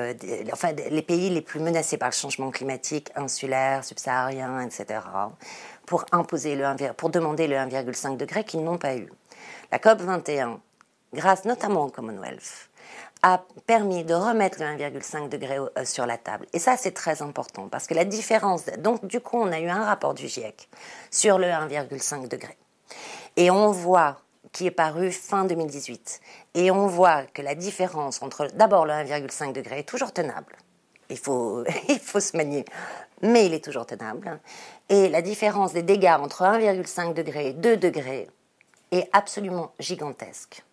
enfin 0.53 0.73
les 0.73 1.03
pays 1.03 1.31
les 1.31 1.41
plus 1.41 1.61
menacés 1.61 1.97
par 1.97 2.11
le 2.11 2.15
changement 2.15 2.51
climatique, 2.51 3.11
insulaire, 3.17 3.85
subsaharien, 3.85 4.61
etc., 4.61 5.01
pour 5.87 6.05
imposer 6.13 6.55
le 6.55 6.93
pour 6.93 7.11
demander 7.11 7.49
le 7.49 7.57
1,5 7.57 8.17
degré 8.17 8.45
qu'ils 8.45 8.63
n'ont 8.63 8.79
pas 8.79 8.97
eu. 8.97 9.11
La 9.73 9.79
COP 9.79 10.01
21, 10.03 10.61
grâce 11.15 11.45
notamment 11.45 11.87
au 11.87 11.91
Commonwealth, 11.91 12.70
a 13.23 13.43
permis 13.67 14.05
de 14.05 14.15
remettre 14.15 14.59
le 14.61 14.67
1,5 14.67 15.29
degré 15.29 15.59
euh, 15.59 15.85
sur 15.85 16.07
la 16.07 16.19
table. 16.19 16.47
Et 16.53 16.59
ça, 16.59 16.77
c'est 16.77 16.93
très 16.93 17.23
important 17.23 17.69
parce 17.69 17.87
que 17.87 17.95
la 17.95 18.05
différence. 18.05 18.67
Donc, 18.79 19.05
du 19.07 19.21
coup, 19.21 19.39
on 19.39 19.53
a 19.53 19.61
eu 19.61 19.69
un 19.69 19.85
rapport 19.85 20.15
du 20.15 20.29
GIEC 20.29 20.69
sur 21.11 21.39
le 21.39 21.47
1,5 21.47 22.29
degré. 22.29 22.57
Et 23.37 23.51
on 23.51 23.71
voit, 23.71 24.21
qui 24.53 24.67
est 24.67 24.73
paru 24.73 25.13
fin 25.13 25.45
2018, 25.45 26.21
et 26.55 26.71
on 26.71 26.87
voit 26.87 27.25
que 27.25 27.43
la 27.43 27.55
différence 27.55 28.23
entre 28.23 28.49
d'abord 28.55 28.87
le 28.87 28.93
1,5 28.93 29.53
degré 29.53 29.81
est 29.81 29.89
toujours 29.89 30.13
tenable. 30.13 30.57
Il 31.11 31.19
faut, 31.19 31.65
il 31.89 31.99
faut 31.99 32.21
se 32.21 32.37
manier, 32.37 32.65
mais 33.23 33.47
il 33.47 33.55
est 33.55 33.65
toujours 33.65 33.87
tenable. 33.87 34.41
Et 34.89 35.09
la 35.09 35.23
différence 35.23 35.73
des 35.73 35.83
dégâts 35.83 36.17
entre 36.19 36.43
1,5 36.43 37.15
degré 37.15 37.49
et 37.49 37.53
2 37.53 37.77
degrés 37.77 38.29
est 38.91 39.09
absolument 39.13 39.73
gigantesque. 39.79 40.65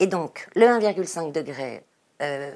Et 0.00 0.06
donc, 0.06 0.48
le 0.54 0.66
1,5 0.66 1.32
degré 1.32 1.82
euh, 2.20 2.52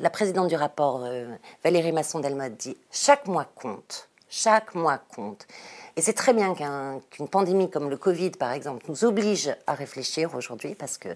la 0.00 0.10
présidente 0.10 0.48
du 0.48 0.56
rapport, 0.56 1.02
euh, 1.04 1.26
Valérie 1.64 1.92
Masson-Delmotte, 1.92 2.56
dit 2.56 2.76
chaque 2.92 3.26
mois 3.26 3.46
compte. 3.54 4.08
Chaque 4.28 4.74
mois 4.74 4.98
compte. 4.98 5.46
Et 5.96 6.02
c'est 6.02 6.12
très 6.12 6.32
bien 6.32 6.54
qu'une 7.10 7.28
pandémie 7.28 7.70
comme 7.70 7.88
le 7.88 7.96
Covid, 7.96 8.32
par 8.32 8.50
exemple, 8.50 8.84
nous 8.88 9.04
oblige 9.04 9.54
à 9.66 9.74
réfléchir 9.74 10.34
aujourd'hui 10.34 10.74
parce 10.74 10.98
que 10.98 11.10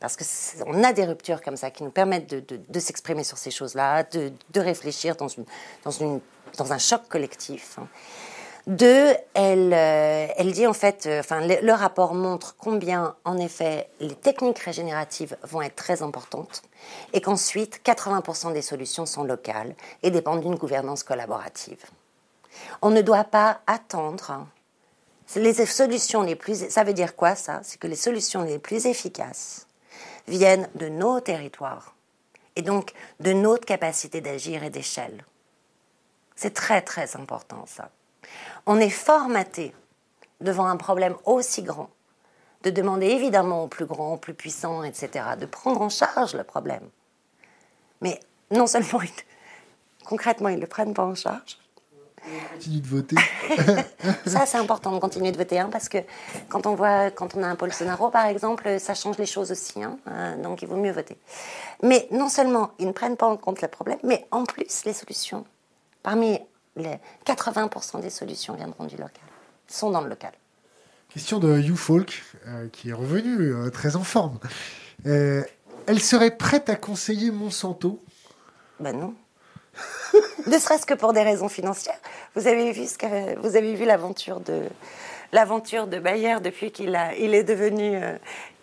parce 0.00 0.16
que 0.16 0.24
on 0.66 0.82
a 0.82 0.92
des 0.92 1.04
ruptures 1.04 1.40
comme 1.40 1.56
ça 1.56 1.70
qui 1.70 1.84
nous 1.84 1.90
permettent 1.90 2.28
de, 2.28 2.42
de, 2.68 2.80
s'exprimer 2.80 3.22
sur 3.22 3.38
ces 3.38 3.52
choses-là, 3.52 4.02
de, 4.02 4.32
de, 4.52 4.60
réfléchir 4.60 5.14
dans 5.14 5.28
une 5.28 5.44
dans 5.84 5.92
une 5.92 6.20
dans 6.58 6.72
un 6.72 6.78
choc 6.78 7.02
collectif. 7.08 7.78
Deux, 8.66 9.14
elle, 9.34 9.74
euh, 9.74 10.26
elle 10.38 10.52
dit 10.52 10.66
en 10.66 10.72
fait, 10.72 11.04
euh, 11.04 11.20
enfin, 11.20 11.42
le, 11.46 11.72
rapport 11.72 12.14
montre 12.14 12.56
combien, 12.56 13.14
en 13.26 13.36
effet, 13.36 13.90
les 14.00 14.14
techniques 14.14 14.58
régénératives 14.58 15.36
vont 15.42 15.60
être 15.60 15.76
très 15.76 16.02
importantes 16.02 16.62
et 17.12 17.20
qu'ensuite, 17.20 17.82
80% 17.84 18.54
des 18.54 18.62
solutions 18.62 19.04
sont 19.04 19.22
locales 19.22 19.74
et 20.02 20.10
dépendent 20.10 20.40
d'une 20.40 20.54
gouvernance 20.54 21.02
collaborative. 21.02 21.84
On 22.80 22.88
ne 22.88 23.02
doit 23.02 23.24
pas 23.24 23.60
attendre. 23.66 24.46
Les 25.36 25.52
solutions 25.66 26.22
les 26.22 26.36
plus, 26.36 26.70
ça 26.70 26.84
veut 26.84 26.94
dire 26.94 27.16
quoi 27.16 27.34
ça? 27.34 27.60
C'est 27.64 27.78
que 27.78 27.86
les 27.86 27.96
solutions 27.96 28.44
les 28.44 28.58
plus 28.58 28.86
efficaces 28.86 29.66
viennent 30.26 30.70
de 30.74 30.88
nos 30.88 31.20
territoires 31.20 31.94
et 32.56 32.62
donc 32.62 32.92
de 33.20 33.34
notre 33.34 33.66
capacité 33.66 34.22
d'agir 34.22 34.64
et 34.64 34.70
d'échelle. 34.70 35.22
C'est 36.34 36.54
très 36.54 36.80
très 36.80 37.14
important 37.16 37.64
ça. 37.66 37.90
On 38.66 38.78
est 38.80 38.90
formaté 38.90 39.74
devant 40.40 40.66
un 40.66 40.76
problème 40.76 41.16
aussi 41.24 41.62
grand, 41.62 41.90
de 42.62 42.70
demander 42.70 43.06
évidemment 43.06 43.64
aux 43.64 43.68
plus 43.68 43.86
grands, 43.86 44.14
aux 44.14 44.18
plus 44.18 44.34
puissants, 44.34 44.82
etc., 44.82 45.24
de 45.38 45.46
prendre 45.46 45.82
en 45.82 45.88
charge 45.88 46.34
le 46.34 46.44
problème. 46.44 46.88
Mais 48.00 48.20
non 48.50 48.66
seulement, 48.66 49.00
concrètement, 50.04 50.48
ils 50.48 50.56
ne 50.56 50.60
le 50.62 50.66
prennent 50.66 50.94
pas 50.94 51.04
en 51.04 51.14
charge. 51.14 51.58
On 52.26 52.54
continue 52.54 52.80
de 52.80 52.86
voter. 52.86 53.16
ça, 54.26 54.46
c'est 54.46 54.56
important 54.56 54.92
de 54.92 54.98
continuer 54.98 55.30
de 55.30 55.36
voter, 55.36 55.58
hein, 55.58 55.68
parce 55.70 55.90
que 55.90 55.98
quand 56.48 56.66
on 56.66 56.74
voit, 56.74 57.10
quand 57.10 57.36
on 57.36 57.42
a 57.42 57.46
un 57.46 57.54
Bolsonaro, 57.54 58.08
par 58.08 58.24
exemple, 58.26 58.80
ça 58.80 58.94
change 58.94 59.18
les 59.18 59.26
choses 59.26 59.52
aussi. 59.52 59.82
Hein, 59.82 59.98
euh, 60.08 60.42
donc, 60.42 60.62
il 60.62 60.68
vaut 60.68 60.76
mieux 60.76 60.92
voter. 60.92 61.18
Mais 61.82 62.08
non 62.10 62.30
seulement 62.30 62.70
ils 62.78 62.86
ne 62.86 62.92
prennent 62.92 63.18
pas 63.18 63.26
en 63.26 63.36
compte 63.36 63.60
le 63.60 63.68
problème, 63.68 63.98
mais 64.04 64.26
en 64.30 64.44
plus 64.44 64.84
les 64.86 64.94
solutions. 64.94 65.44
Parmi 66.02 66.40
les 66.76 66.98
80% 67.26 68.00
des 68.00 68.10
solutions 68.10 68.54
viendront 68.54 68.84
du 68.84 68.96
local, 68.96 69.24
sont 69.68 69.90
dans 69.90 70.00
le 70.00 70.08
local. 70.08 70.32
Question 71.12 71.38
de 71.38 71.58
YouFolk, 71.60 72.22
euh, 72.46 72.68
qui 72.72 72.90
est 72.90 72.94
revenu 72.94 73.52
euh, 73.52 73.70
très 73.70 73.96
en 73.96 74.02
forme. 74.02 74.38
Euh, 75.06 75.42
elle 75.86 76.00
serait 76.00 76.36
prête 76.36 76.68
à 76.68 76.76
conseiller 76.76 77.30
Monsanto? 77.30 78.02
Ben 78.80 78.96
non. 78.96 79.14
ne 80.46 80.58
serait-ce 80.58 80.86
que 80.86 80.94
pour 80.94 81.12
des 81.12 81.22
raisons 81.22 81.48
financières. 81.48 81.98
Vous 82.34 82.46
avez 82.46 82.72
vu, 82.72 82.86
ce 82.86 82.98
que, 82.98 83.38
vous 83.40 83.56
avez 83.56 83.74
vu 83.74 83.84
l'aventure 83.84 84.40
de, 84.40 84.62
l'aventure 85.34 85.86
de 85.86 85.98
Bayer 85.98 86.36
depuis 86.42 86.70
qu'il 86.70 86.94
a, 86.96 87.14
il 87.16 87.34
est 87.34 87.44
devenu, 87.44 87.96
euh, 87.96 88.16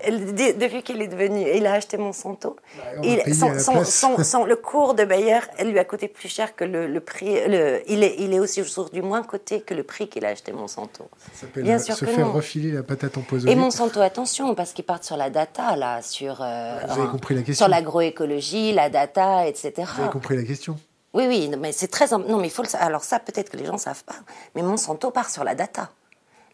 depuis 0.09 0.83
qu'il 0.83 1.01
est 1.01 1.07
devenu, 1.07 1.45
il 1.55 1.65
a 1.65 1.73
acheté 1.73 1.97
Monsanto. 1.97 2.55
Bah, 2.77 2.83
il, 3.03 3.35
son, 3.35 4.45
le 4.45 4.55
cours 4.55 4.93
de 4.93 5.03
Bayer 5.03 5.39
lui 5.63 5.79
a 5.79 5.85
coûté 5.85 6.07
plus 6.07 6.29
cher 6.29 6.55
que 6.55 6.63
le, 6.63 6.99
prix. 6.99 7.35
Le, 7.47 7.81
il 7.87 8.03
est, 8.03 8.15
il 8.19 8.33
est 8.33 8.39
aussi 8.39 8.61
du 8.91 9.01
moins 9.01 9.23
coté 9.23 9.61
que 9.61 9.73
le 9.73 9.83
prix 9.83 10.07
qu'il 10.07 10.25
a 10.25 10.29
acheté 10.29 10.51
Monsanto. 10.51 11.09
Ça 11.33 11.47
Bien 11.55 11.79
sûr 11.79 11.95
se 11.95 12.05
faire 12.05 12.31
refiler 12.31 12.71
la 12.71 12.83
patate 12.83 13.17
empoisonnée. 13.17 13.51
Et 13.51 13.55
Monsanto, 13.55 14.01
attention, 14.01 14.55
parce 14.55 14.73
qu'ils 14.73 14.85
partent 14.85 15.03
sur 15.03 15.17
la 15.17 15.29
data 15.29 15.75
là, 15.75 16.01
sur. 16.01 16.41
Euh, 16.41 16.79
Vous 16.87 16.99
avez 16.99 17.09
compris 17.09 17.35
la 17.35 17.41
question. 17.41 17.65
Sur 17.65 17.69
l'agroécologie, 17.69 18.73
la 18.73 18.89
data, 18.89 19.47
etc. 19.47 19.73
Vous 19.95 20.01
avez 20.01 20.11
compris 20.11 20.35
la 20.35 20.43
question. 20.43 20.77
Oui, 21.13 21.25
oui, 21.27 21.51
mais 21.59 21.71
c'est 21.71 21.89
très. 21.89 22.07
Non, 22.07 22.37
mais 22.37 22.47
il 22.47 22.51
faut 22.51 22.63
le. 22.63 22.69
Alors 22.79 23.03
ça, 23.03 23.19
peut-être 23.19 23.49
que 23.49 23.57
les 23.57 23.65
gens 23.65 23.77
savent 23.77 24.03
pas, 24.03 24.15
mais 24.55 24.61
Monsanto 24.61 25.11
part 25.11 25.29
sur 25.29 25.43
la 25.43 25.55
data 25.55 25.89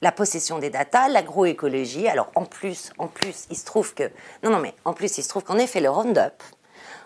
la 0.01 0.11
possession 0.11 0.59
des 0.59 0.69
datas, 0.69 1.09
l'agroécologie. 1.09 2.07
Alors 2.07 2.31
en 2.35 2.45
plus, 2.45 2.91
en 2.97 3.07
plus, 3.07 3.45
il 3.49 3.57
se 3.57 3.65
trouve 3.65 3.93
que 3.93 4.03
non, 4.43 4.51
non, 4.51 4.59
mais 4.59 4.73
en 4.85 4.93
plus, 4.93 5.17
il 5.17 5.23
se 5.23 5.29
trouve 5.29 5.43
qu'en 5.43 5.57
effet, 5.57 5.79
le 5.79 5.89
Roundup, 5.89 6.43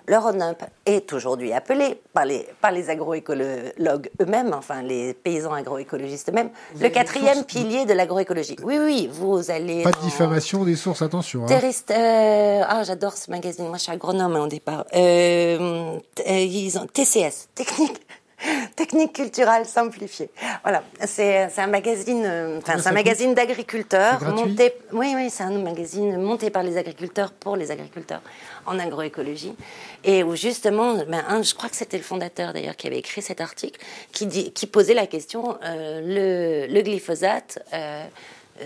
Le 0.08 0.18
Roundup 0.18 0.64
est 0.86 1.14
aujourd'hui 1.14 1.54
appelé 1.54 2.02
par 2.14 2.26
les, 2.26 2.48
par 2.60 2.72
les 2.72 2.90
agroécologues 2.90 4.10
eux-mêmes, 4.20 4.54
enfin 4.54 4.82
les 4.82 5.14
paysans 5.14 5.54
agroécologistes 5.54 6.30
eux-mêmes, 6.30 6.50
le 6.80 6.90
quatrième 6.90 7.44
pilier 7.44 7.86
de 7.86 7.94
l'agroécologie. 7.94 8.56
Oui, 8.64 8.78
oui, 8.80 9.10
vous 9.12 9.52
allez. 9.52 9.84
Pas 9.84 9.92
de 9.92 10.02
diffamation 10.02 10.66
des 10.66 10.76
sources, 10.76 11.02
attention. 11.02 11.46
Hein. 11.48 11.72
Euh, 11.92 12.62
ah, 12.68 12.84
j'adore 12.84 13.14
ce 13.14 13.30
magazine. 13.30 13.68
Moi, 13.68 13.78
je 13.78 13.84
suis 13.84 13.92
agronome 13.92 14.36
hein, 14.36 14.44
au 14.44 14.48
départ. 14.48 14.86
Euh, 14.96 16.00
ils 16.26 16.78
ont 16.78 16.88
TCS, 16.88 17.50
technique 17.54 18.02
Technique 18.76 19.14
culturelle 19.14 19.66
simplifiée. 19.66 20.30
Voilà, 20.64 20.84
c'est 21.06 21.50
un 21.58 21.68
magazine, 21.68 22.24
euh, 22.26 22.58
enfin 22.58 22.78
c'est 22.80 22.90
un 22.90 22.94
magazine 22.94 23.34
d'agriculteurs 23.34 24.24
monté. 24.34 24.74
Oui, 24.92 25.14
oui, 25.16 25.30
c'est 25.30 25.44
un 25.44 25.58
magazine 25.60 26.18
monté 26.18 26.50
par 26.50 26.64
les 26.64 26.78
agriculteurs 26.78 27.32
pour 27.32 27.56
les 27.56 27.72
agriculteurs 27.72 28.22
en 28.66 28.80
agroécologie 28.80 29.56
et 30.04 30.24
où 30.24 30.36
justement, 30.36 30.96
ben, 31.08 31.44
je 31.44 31.54
crois 31.54 31.70
que 31.70 31.76
c'était 31.76 31.98
le 31.98 32.04
fondateur 32.04 32.54
d'ailleurs 32.54 32.76
qui 32.76 32.88
avait 32.88 33.00
écrit 33.00 33.22
cet 33.22 33.42
article 33.42 33.80
qui 34.12 34.26
dit, 34.26 34.52
qui 34.52 34.68
posait 34.68 34.94
la 34.94 35.08
question 35.08 35.58
euh, 35.64 36.68
le, 36.68 36.74
le, 36.74 36.82
glyphosate. 36.82 37.60
Euh, 37.74 38.06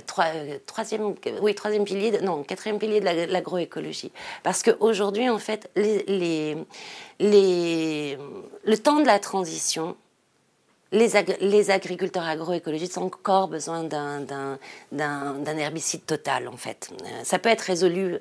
troisième, 0.06 1.16
oui, 1.42 1.56
troisième 1.56 1.86
pilier, 1.86 2.20
non, 2.22 2.44
quatrième 2.44 2.80
pilier 2.80 3.00
de 3.00 3.32
l'agroécologie. 3.32 4.12
Parce 4.44 4.64
qu'aujourd'hui, 4.64 5.30
en 5.30 5.40
fait, 5.40 5.70
les, 5.76 6.58
les, 7.20 8.18
le 8.66 8.78
temps 8.78 9.00
de 9.00 9.06
la 9.06 9.20
transition, 9.20 9.96
les, 10.92 11.10
les 11.42 11.72
agriculteurs 11.72 12.26
agroécologistes 12.26 12.98
ont 12.98 13.06
encore 13.06 13.48
besoin 13.48 13.84
d'un 13.84 15.58
herbicide 15.58 16.06
total, 16.06 16.48
en 16.48 16.58
fait. 16.58 16.90
Euh, 17.04 17.24
ça 17.24 17.40
peut 17.40 17.50
être 17.50 17.62
résolu 17.62 18.20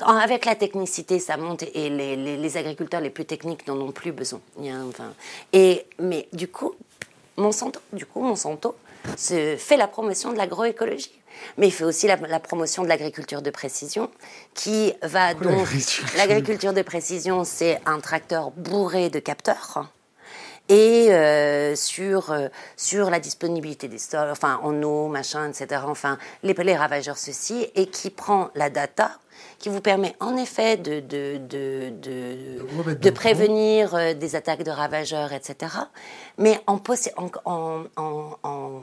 avec 0.00 0.44
la 0.44 0.56
technicité, 0.56 1.18
ça 1.18 1.36
monte 1.36 1.62
et 1.62 1.88
les, 1.88 2.16
les, 2.16 2.56
agriculteurs 2.56 3.00
les 3.00 3.10
plus 3.10 3.24
techniques 3.24 3.66
n'en 3.68 3.80
ont 3.80 3.92
plus 3.92 4.12
besoin. 4.12 4.40
enfin, 4.88 5.14
et, 5.52 5.86
mais 6.00 6.28
du 6.32 6.48
coup, 6.48 6.74
Monsanto, 7.36 7.80
du 7.92 8.06
coup, 8.06 8.20
Monsanto 8.20 8.74
se 9.16 9.56
fait 9.56 9.76
la 9.76 9.88
promotion 9.88 10.32
de 10.32 10.38
l'agroécologie. 10.38 11.20
Mais 11.58 11.68
il 11.68 11.72
fait 11.72 11.84
aussi 11.84 12.06
la, 12.06 12.16
promotion 12.40 12.82
de 12.82 12.88
l'agriculture 12.88 13.42
de 13.42 13.50
précision, 13.50 14.10
qui 14.54 14.92
va 15.02 15.34
donc. 15.34 15.68
L'agriculture 16.16 16.72
de 16.72 16.82
précision, 16.82 17.44
c'est 17.44 17.80
un 17.86 18.00
tracteur 18.00 18.50
bourré 18.52 19.10
de 19.10 19.18
capteurs 19.18 19.90
et 20.68 21.12
euh, 21.12 21.76
sur 21.76 22.30
euh, 22.30 22.48
sur 22.76 23.10
la 23.10 23.20
disponibilité 23.20 23.88
des 23.88 23.98
sols, 23.98 24.30
enfin 24.30 24.60
en 24.62 24.82
eau, 24.82 25.08
machin, 25.08 25.48
etc. 25.50 25.82
Enfin 25.86 26.18
les, 26.42 26.54
les 26.54 26.76
ravageurs 26.76 27.18
ceci 27.18 27.68
et 27.74 27.86
qui 27.86 28.10
prend 28.10 28.50
la 28.54 28.70
data 28.70 29.10
qui 29.58 29.68
vous 29.68 29.80
permet 29.80 30.14
en 30.20 30.36
effet 30.36 30.76
de, 30.76 31.00
de, 31.00 31.38
de, 31.38 31.90
de, 31.90 32.94
de 32.94 33.10
prévenir 33.10 33.94
euh, 33.94 34.12
des 34.14 34.36
attaques 34.36 34.62
de 34.62 34.70
ravageurs, 34.70 35.32
etc. 35.32 35.72
Mais 36.38 36.60
en, 36.66 36.80
en, 37.16 37.84
en, 37.96 38.36
en 38.42 38.80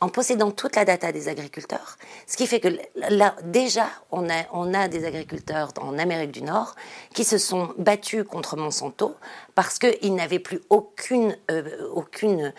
en 0.00 0.08
possédant 0.08 0.50
toute 0.50 0.76
la 0.76 0.84
data 0.84 1.12
des 1.12 1.28
agriculteurs, 1.28 1.96
ce 2.26 2.36
qui 2.36 2.46
fait 2.46 2.60
que 2.60 2.68
là, 3.10 3.34
déjà, 3.44 3.88
on 4.10 4.28
a, 4.28 4.88
des 4.88 5.04
agriculteurs 5.04 5.70
en 5.80 5.98
Amérique 5.98 6.32
du 6.32 6.42
Nord 6.42 6.74
qui 7.14 7.24
se 7.24 7.38
sont 7.38 7.74
battus 7.78 8.24
contre 8.24 8.56
Monsanto 8.56 9.16
parce 9.54 9.78
qu'ils 9.78 10.14
n'avaient 10.14 10.38
plus 10.38 10.60
aucune, 10.70 11.36
euh, 11.50 11.88
aucune, 11.92 12.52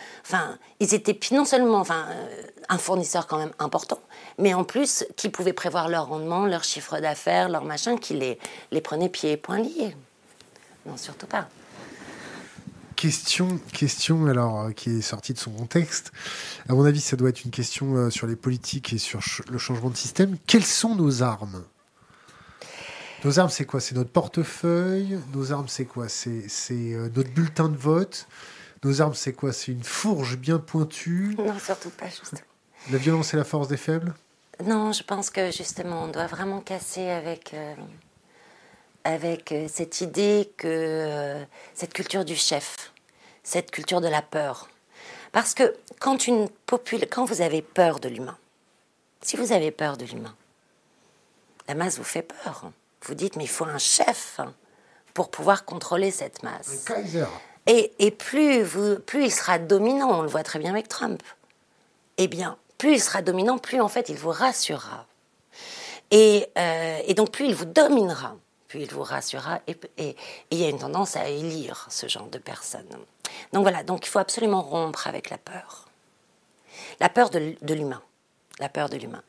ils 0.80 0.94
étaient 0.94 1.18
non 1.32 1.46
seulement, 1.46 1.84
euh, 1.90 2.42
un 2.70 2.78
fournisseur 2.78 3.28
quand 3.28 3.38
même 3.38 3.54
important, 3.60 4.00
mais 4.38 4.54
en 4.54 4.64
plus, 4.64 5.06
qui 5.16 5.30
pouvaient 5.30 5.54
prévoir 5.54 5.90
leur 5.90 6.08
rendement, 6.08 6.46
leur 6.46 6.64
chiffre 6.64 7.00
d'affaires, 7.00 7.50
leur 7.50 7.64
machin, 7.64 7.98
qui 7.98 8.16
les, 8.16 8.40
les 8.72 8.82
prenaient 8.82 9.10
pieds 9.10 9.34
et 9.34 9.38
poings 9.38 9.60
liés. 9.60 9.96
Non, 10.86 10.98
surtout 10.98 11.28
pas. 11.28 11.48
Question, 12.98 13.60
question 13.74 14.26
alors 14.26 14.60
euh, 14.60 14.72
qui 14.72 14.90
est 14.90 15.02
sortie 15.02 15.32
de 15.32 15.38
son 15.38 15.52
contexte. 15.52 16.12
À 16.68 16.74
mon 16.74 16.84
avis, 16.84 17.00
ça 17.00 17.16
doit 17.16 17.30
être 17.30 17.46
une 17.46 17.52
question 17.52 17.96
euh, 17.96 18.10
sur 18.10 18.26
les 18.26 18.36
politiques 18.36 18.92
et 18.92 18.98
sur 18.98 19.22
le 19.52 19.60
changement 19.60 19.92
de 19.92 19.96
système. 19.96 20.36
Quelles 20.48 20.66
sont 20.66 20.96
nos 20.96 21.22
armes? 21.22 21.64
Nos 23.24 23.38
armes, 23.38 23.52
c'est 23.52 23.66
quoi? 23.66 23.82
C'est 23.82 23.94
notre 23.94 24.10
portefeuille? 24.10 25.20
Nos 25.32 25.52
armes, 25.52 25.68
c'est 25.68 25.86
quoi? 25.86 26.10
C'est 26.10 26.50
euh, 26.72 27.08
notre 27.16 27.30
bulletin 27.30 27.70
de 27.70 27.78
vote? 27.78 28.28
Nos 28.84 29.00
armes, 29.00 29.14
c'est 29.14 29.34
quoi? 29.34 29.54
C'est 29.54 29.72
une 29.72 29.84
fourche 29.84 30.36
bien 30.36 30.58
pointue? 30.58 31.36
Non, 31.38 31.60
surtout 31.60 31.92
pas, 31.92 32.08
justement. 32.08 32.42
La 32.92 32.98
violence 32.98 33.32
et 33.36 33.38
la 33.38 33.44
force 33.44 33.68
des 33.68 33.78
faibles? 33.78 34.16
Non, 34.66 34.92
je 34.92 35.04
pense 35.04 35.30
que 35.30 35.52
justement, 35.52 36.06
on 36.06 36.08
doit 36.08 36.26
vraiment 36.26 36.62
casser 36.62 37.10
avec 37.10 37.54
avec 39.08 39.54
euh, 39.54 39.68
cette 39.72 40.02
idée 40.02 40.52
que 40.58 40.68
euh, 40.68 41.44
cette 41.74 41.94
culture 41.94 42.26
du 42.26 42.36
chef, 42.36 42.92
cette 43.42 43.72
culture 43.72 44.02
de 44.02 44.10
la 44.10 44.22
peur. 44.22 44.68
Parce 45.32 45.54
que 45.54 45.76
quand, 46.00 46.28
une 46.28 46.50
quand 47.10 47.24
vous 47.24 47.42
avez 47.42 47.62
peur 47.62 48.02
de 48.02 48.10
l'humain, 48.10 48.38
si 49.22 49.38
vous 49.38 49.54
avez 49.54 49.72
peur 49.72 49.96
de 49.96 50.04
l'humain, 50.04 50.36
la 51.70 51.76
masse 51.76 51.98
vous 51.98 52.04
fait 52.04 52.22
peur. 52.22 52.70
Vous 53.04 53.16
dites, 53.16 53.38
mais 53.38 53.46
il 53.46 53.50
faut 53.50 53.64
un 53.64 53.78
chef 53.78 54.42
pour 55.14 55.32
pouvoir 55.32 55.64
contrôler 55.64 56.12
cette 56.12 56.44
masse. 56.44 56.86
Un 56.90 56.96
Kaiser. 56.96 57.26
Et, 57.66 57.94
et 58.00 58.12
plus, 58.12 58.62
vous, 58.62 59.00
plus 59.00 59.26
il 59.26 59.32
sera 59.32 59.58
dominant, 59.58 60.20
on 60.20 60.22
le 60.22 60.28
voit 60.28 60.44
très 60.44 60.60
bien 60.60 60.72
avec 60.72 60.90
Trump, 60.90 61.24
eh 62.18 62.28
bien, 62.28 62.58
plus 62.78 62.96
il 62.96 63.02
sera 63.02 63.22
dominant, 63.22 63.58
plus 63.58 63.80
en 63.80 63.88
fait 63.88 64.10
il 64.10 64.18
vous 64.18 64.32
rassurera. 64.32 65.06
Et, 66.12 66.50
euh, 66.58 67.00
et 67.06 67.14
donc 67.14 67.32
plus 67.32 67.46
il 67.46 67.56
vous 67.56 67.66
dominera 67.66 68.36
puis 68.68 68.82
il 68.82 68.94
vous 68.94 69.04
rassurera. 69.04 69.60
Et, 69.68 70.16
il 70.52 70.58
y 70.58 70.66
a 70.66 70.70
une 70.70 70.80
tendance 70.80 71.16
à 71.16 71.28
élire 71.28 71.88
ce 71.90 72.08
genre 72.08 72.28
de 72.28 72.38
personnes. 72.38 72.88
Donc 73.54 73.64
voilà, 73.64 73.84
donc 73.84 74.06
il 74.06 74.10
faut 74.10 74.20
absolument 74.20 74.62
rompre 74.62 75.08
avec 75.08 75.30
la 75.30 75.38
peur. 75.38 75.86
La 77.00 77.10
peur 77.10 77.30
de, 77.30 77.56
l'humain. 77.74 78.02
La 78.60 78.70
peur 78.70 78.90
de 78.90 78.98
l'humain. 78.98 79.22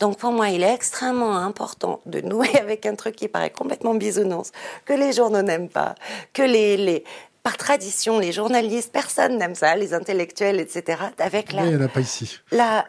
Donc 0.00 0.18
pour 0.18 0.32
moi, 0.32 0.48
il 0.48 0.62
est 0.62 0.72
extrêmement 0.72 1.36
important 1.36 2.00
de 2.06 2.20
nouer 2.20 2.56
avec 2.60 2.86
un 2.86 2.94
truc 2.94 3.16
qui 3.16 3.28
paraît 3.28 3.50
complètement 3.50 3.94
bisounours, 3.94 4.52
que 4.84 4.92
les 4.92 5.12
journaux 5.12 5.42
n'aiment 5.42 5.68
pas, 5.68 5.94
que 6.32 6.42
les, 6.42 6.76
les, 6.76 7.04
par 7.42 7.56
tradition, 7.56 8.18
les 8.18 8.32
journalistes, 8.32 8.92
personne 8.92 9.38
n'aime 9.38 9.54
ça, 9.54 9.76
les 9.76 9.94
intellectuels, 9.94 10.60
etc. 10.60 11.00
Avec 11.18 11.52
la, 11.52 11.64
il 11.64 11.76
n'y 11.76 11.82
en 11.82 11.86
a 11.86 11.88
pas 11.88 12.00
ici. 12.00 12.40
La, 12.50 12.86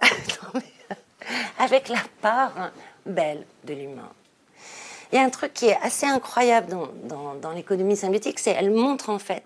avec 1.60 1.90
la 1.90 2.02
part 2.22 2.72
belle 3.06 3.46
de 3.64 3.74
l'humain. 3.74 4.12
Il 5.12 5.16
y 5.16 5.20
a 5.20 5.24
un 5.24 5.30
truc 5.30 5.54
qui 5.54 5.68
est 5.68 5.78
assez 5.82 6.06
incroyable 6.06 6.76
dans, 7.06 7.52
l'économie 7.52 7.96
symbiotique, 7.96 8.40
c'est 8.40 8.52
elle 8.52 8.72
montre 8.72 9.10
en 9.10 9.20
fait 9.20 9.44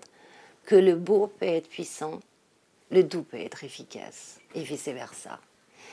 que 0.64 0.74
le 0.74 0.94
beau 0.94 1.26
peut 1.26 1.46
être 1.46 1.68
puissant, 1.68 2.20
le 2.90 3.02
doux 3.04 3.22
peut 3.22 3.38
être 3.38 3.64
efficace, 3.64 4.38
et 4.54 4.62
vice-versa. 4.62 5.38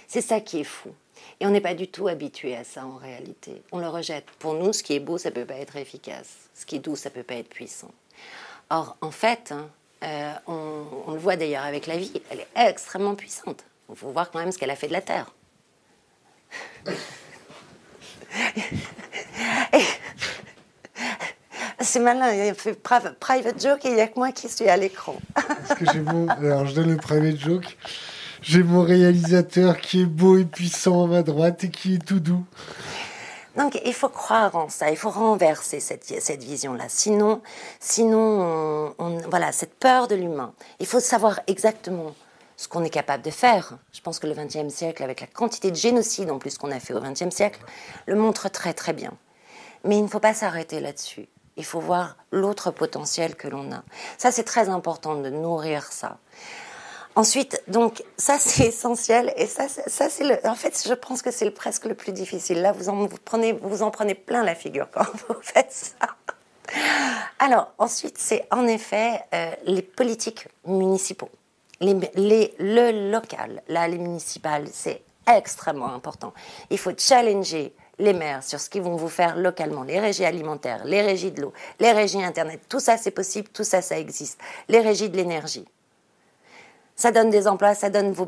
C'est 0.08 0.22
ça 0.22 0.40
qui 0.40 0.62
est 0.62 0.64
fou. 0.64 0.90
Et 1.40 1.46
on 1.46 1.52
n'est 1.52 1.62
pas 1.62 1.76
du 1.76 1.88
tout 1.88 2.08
habitué 2.08 2.56
à 2.56 2.64
ça 2.64 2.86
en 2.86 2.98
réalité. 2.98 3.62
On 3.72 3.80
le 3.80 3.88
rejette. 3.88 4.26
Pour 4.40 4.56
nous, 4.56 4.74
ce 4.74 4.82
qui 4.82 4.94
est 4.94 5.00
beau, 5.00 5.18
ça 5.18 5.30
ne 5.30 5.36
peut 5.36 5.46
pas 5.46 5.56
être 5.56 5.76
efficace. 5.76 6.50
Ce 6.56 6.66
qui 6.66 6.78
est 6.78 6.80
doux, 6.80 6.96
ça 6.96 7.10
ne 7.10 7.16
peut 7.16 7.24
pas 7.24 7.36
être 7.36 7.50
puissant. 7.50 7.92
Or, 8.72 8.98
en 9.02 9.12
fait, 9.12 9.52
hein, 9.52 9.70
euh, 10.04 10.34
on, 10.48 11.12
le 11.12 11.20
voit 11.20 11.36
d'ailleurs 11.36 11.66
avec 11.66 11.86
la 11.88 11.98
vie, 11.98 12.22
elle 12.30 12.40
est 12.40 12.48
extrêmement 12.56 13.16
puissante. 13.16 13.64
Il 13.90 13.96
faut 13.96 14.10
voir 14.10 14.32
quand 14.32 14.40
même 14.40 14.52
ce 14.52 14.58
qu'elle 14.58 14.72
a 14.72 14.76
fait 14.76 14.88
de 14.88 14.94
la 14.94 15.02
Terre. 15.02 15.32
C'est 21.82 22.00
malin, 22.00 22.34
il 22.34 22.54
fait 22.56 22.74
private 22.74 23.62
joke 23.62 23.86
et 23.86 23.90
il 23.90 23.96
n'y 23.96 24.02
a 24.02 24.08
que 24.08 24.20
moi 24.20 24.32
qui 24.32 24.50
suis 24.50 24.68
à 24.68 24.76
l'écran. 24.76 25.16
Parce 25.34 25.80
que 25.80 25.86
j'ai 25.92 26.02
mon. 26.02 26.28
Alors, 26.28 26.66
je 26.66 26.76
donne 26.76 26.92
le 26.92 26.98
private 26.98 27.38
joke. 27.38 27.78
J'ai 28.42 28.64
mon 28.64 28.84
réalisateur 28.84 29.78
qui 29.78 30.02
est 30.02 30.06
beau 30.06 30.38
et 30.38 30.46
puissant 30.46 31.04
à 31.04 31.08
ma 31.08 31.24
droite 31.24 31.64
et 31.64 31.70
qui 31.70 31.96
est 31.96 32.06
tout 32.06 32.20
doux. 32.20 32.46
Donc, 33.58 33.80
il 33.84 33.94
faut 33.94 34.10
croire 34.10 34.56
en 34.56 34.70
ça, 34.70 34.90
il 34.90 34.96
faut 34.96 35.10
renverser 35.10 35.80
cette, 35.80 36.06
cette 36.06 36.44
vision-là. 36.44 36.86
Sinon, 36.88 37.42
sinon 37.80 38.94
on, 38.98 39.18
voilà, 39.30 39.52
cette 39.52 39.74
peur 39.74 40.08
de 40.08 40.16
l'humain. 40.16 40.54
Il 40.80 40.86
faut 40.86 41.00
savoir 41.00 41.42
exactement 41.48 42.14
ce 42.56 42.68
qu'on 42.68 42.84
est 42.84 42.90
capable 42.90 43.24
de 43.24 43.32
faire. 43.32 43.78
Je 43.92 44.02
pense 44.02 44.20
que 44.20 44.28
le 44.28 44.34
XXe 44.34 44.74
siècle, 44.74 45.04
avec 45.04 45.22
la 45.22 45.28
quantité 45.28 45.72
de 45.72 45.76
génocide 45.76 46.30
en 46.30 46.40
plus 46.40 46.58
qu'on 46.58 46.72
a 46.72 46.80
fait 46.80 46.94
au 46.94 47.02
XXe 47.02 47.36
siècle, 47.36 47.60
le 48.06 48.16
montre 48.16 48.50
très 48.50 48.74
très 48.74 48.94
bien. 48.94 49.12
Mais 49.84 49.98
il 49.98 50.04
ne 50.04 50.08
faut 50.08 50.20
pas 50.20 50.34
s'arrêter 50.34 50.80
là-dessus. 50.80 51.28
Il 51.60 51.66
faut 51.66 51.80
voir 51.80 52.18
l'autre 52.32 52.72
potentiel 52.72 53.36
que 53.36 53.48
l'on 53.48 53.72
a. 53.72 53.84
Ça, 54.18 54.32
c'est 54.32 54.44
très 54.44 54.70
important 54.70 55.16
de 55.16 55.30
nourrir 55.30 55.84
ça. 55.92 56.18
Ensuite, 57.16 57.62
donc, 57.68 58.04
ça, 58.18 58.40
c'est 58.40 58.68
essentiel. 58.68 59.32
Et 59.36 59.46
ça, 59.46 59.68
ça 59.70 60.10
c'est 60.10 60.24
le. 60.24 60.40
En 60.48 60.56
fait, 60.56 60.82
je 60.88 60.94
pense 60.96 61.22
que 61.22 61.30
c'est 61.30 61.52
presque 61.52 61.86
le 61.86 61.94
plus 61.94 62.14
difficile. 62.14 62.62
Là, 62.62 62.72
vous 62.72 62.90
en, 62.90 63.08
prenez, 63.26 63.54
vous 63.54 63.84
en 63.84 63.92
prenez 63.92 64.16
plein 64.16 64.44
la 64.44 64.56
figure 64.56 64.88
quand 64.92 65.06
vous 65.28 65.36
faites 65.44 65.72
ça. 65.72 66.08
Alors, 67.38 67.72
ensuite, 67.78 68.18
c'est 68.18 68.48
en 68.52 68.66
effet 68.66 69.22
euh, 69.34 69.52
les 69.66 69.84
politiques 69.84 70.48
municipaux 70.66 71.30
les, 71.82 72.54
le 72.60 73.12
local, 73.12 73.62
là, 73.68 73.88
les 73.88 73.98
municipales, 73.98 74.68
c'est 74.72 75.02
extrêmement 75.28 75.94
important. 75.94 76.34
Il 76.70 76.78
faut 76.78 76.92
challenger 76.98 77.74
les 78.00 78.14
maires 78.14 78.44
sur 78.44 78.60
ce 78.60 78.70
qu'ils 78.70 78.82
vont 78.82 78.96
vous 78.96 79.10
faire 79.10 79.38
localement, 79.38 79.84
les 79.84 80.00
régies 80.00 80.26
alimentaires, 80.26 80.84
les 80.86 81.02
régies 81.02 81.32
de 81.32 81.42
l'eau, 81.42 81.54
les 81.80 81.92
régies 81.92 82.24
Internet, 82.24 82.62
tout 82.68 82.80
ça 82.80 82.98
c'est 82.98 83.12
possible, 83.12 83.50
tout 83.50 83.64
ça 83.64 83.82
ça 83.82 84.00
existe, 84.00 84.40
les 84.68 84.80
régies 84.80 85.10
de 85.10 85.18
l'énergie. 85.18 85.66
Ça 86.96 87.12
donne 87.12 87.30
des 87.30 87.48
emplois, 87.48 87.76
ça 87.76 87.90
donne 87.90 88.12
vos, 88.12 88.26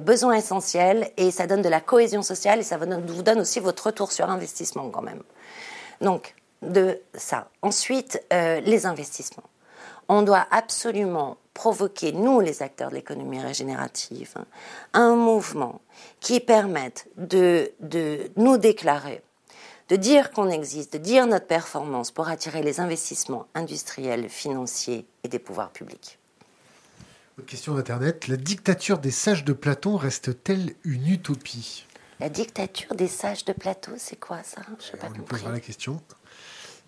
besoins 0.00 0.34
essentiels 0.34 1.10
et 1.18 1.30
ça 1.30 1.46
donne 1.46 1.60
de 1.60 1.68
la 1.68 1.80
cohésion 1.80 2.22
sociale 2.22 2.60
et 2.60 2.62
ça 2.62 2.78
vous 2.78 2.86
donne, 2.86 3.04
vous 3.04 3.22
donne 3.22 3.40
aussi 3.40 3.60
votre 3.60 3.86
retour 3.86 4.10
sur 4.10 4.30
investissement 4.30 4.88
quand 4.88 5.02
même. 5.02 5.22
Donc, 6.00 6.34
de 6.62 6.98
ça. 7.12 7.48
Ensuite, 7.60 8.22
euh, 8.32 8.60
les 8.60 8.86
investissements. 8.86 9.44
On 10.08 10.22
doit 10.22 10.46
absolument 10.50 11.36
provoquer, 11.56 12.12
nous 12.12 12.40
les 12.40 12.62
acteurs 12.62 12.90
de 12.90 12.96
l'économie 12.96 13.40
régénérative, 13.40 14.34
hein, 14.36 14.44
un 14.92 15.16
mouvement 15.16 15.80
qui 16.20 16.38
permette 16.38 17.08
de, 17.16 17.72
de 17.80 18.30
nous 18.36 18.58
déclarer, 18.58 19.22
de 19.88 19.96
dire 19.96 20.30
qu'on 20.32 20.50
existe, 20.50 20.92
de 20.92 20.98
dire 20.98 21.26
notre 21.26 21.46
performance 21.46 22.10
pour 22.10 22.28
attirer 22.28 22.62
les 22.62 22.78
investissements 22.78 23.46
industriels, 23.54 24.28
financiers 24.28 25.06
et 25.24 25.28
des 25.28 25.38
pouvoirs 25.38 25.70
publics. 25.70 26.18
Autre 27.38 27.48
question 27.48 27.74
d'Internet. 27.74 28.28
La 28.28 28.36
dictature 28.36 28.98
des 28.98 29.10
sages 29.10 29.44
de 29.44 29.54
Platon 29.54 29.96
reste-t-elle 29.96 30.74
une 30.84 31.08
utopie? 31.08 31.86
La 32.20 32.28
dictature 32.28 32.94
des 32.94 33.08
sages 33.08 33.44
de 33.46 33.52
Platon, 33.52 33.92
c'est 33.96 34.20
quoi 34.20 34.42
ça? 34.42 34.60
Je 34.78 34.84
sais 34.84 34.96
pas 34.96 35.08
On 35.08 35.12
lui 35.12 35.22
posera 35.22 35.52
la 35.52 35.60
question. 35.60 36.00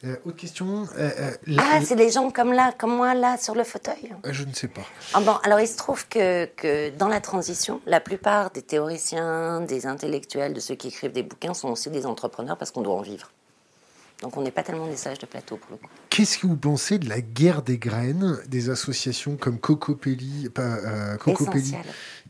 Euh, 0.05 0.17
autre 0.25 0.37
question. 0.37 0.87
Euh, 0.97 1.11
euh, 1.19 1.57
ah, 1.59 1.81
c'est 1.85 1.97
des 1.97 2.11
gens 2.11 2.31
comme 2.31 2.53
là, 2.53 2.73
comme 2.77 2.95
moi 2.97 3.15
là, 3.15 3.37
sur 3.37 3.55
le 3.55 3.65
fauteuil. 3.65 4.15
je 4.25 4.45
ne 4.45 4.53
sais 4.53 4.69
pas. 4.69 4.83
Ah 5.13 5.21
bon, 5.21 5.35
alors 5.43 5.61
il 5.61 5.67
se 5.67 5.77
trouve 5.77 6.07
que, 6.09 6.45
que, 6.45 6.91
dans 6.91 7.09
la 7.09 7.21
transition, 7.21 7.81
la 7.85 7.99
plupart 7.99 8.51
des 8.51 8.63
théoriciens, 8.63 9.61
des 9.61 9.87
intellectuels, 9.87 10.55
de 10.55 10.61
ceux 10.61 10.77
qui 10.77 10.89
écrivent 10.89 11.13
des 11.13 11.25
bouquins 11.25 11.55
sont 11.55 11.71
aussi 11.71 11.91
des 11.91 12.07
entrepreneurs 12.07 12.57
parce 12.57 12.71
qu'on 12.71 12.83
doit 12.83 12.95
en 12.95 13.03
vivre. 13.03 13.31
Donc 14.23 14.37
on 14.37 14.43
n'est 14.43 14.51
pas 14.51 14.65
tellement 14.65 14.89
des 14.89 14.97
sages 14.97 15.19
de 15.19 15.27
plateau 15.27 15.57
pour 15.57 15.71
le 15.73 15.77
coup. 15.77 15.89
Qu'est-ce 16.11 16.39
que 16.39 16.47
vous 16.49 16.57
pensez 16.57 16.99
de 16.99 17.09
la 17.09 17.21
guerre 17.21 17.63
des 17.63 17.79
graines 17.79 18.39
des 18.49 18.69
associations 18.71 19.37
comme 19.37 19.59
Cocopelli, 19.59 20.49
Cocopelli 21.21 21.75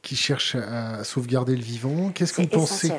qui 0.03 0.17
cherchent 0.17 0.55
à, 0.57 1.05
sauvegarder 1.05 1.57
le 1.57 1.63
vivant 1.63 2.11
Qu'est-ce 2.11 2.33
que 2.33 2.43
vous 2.43 2.49
pensez 2.49 2.93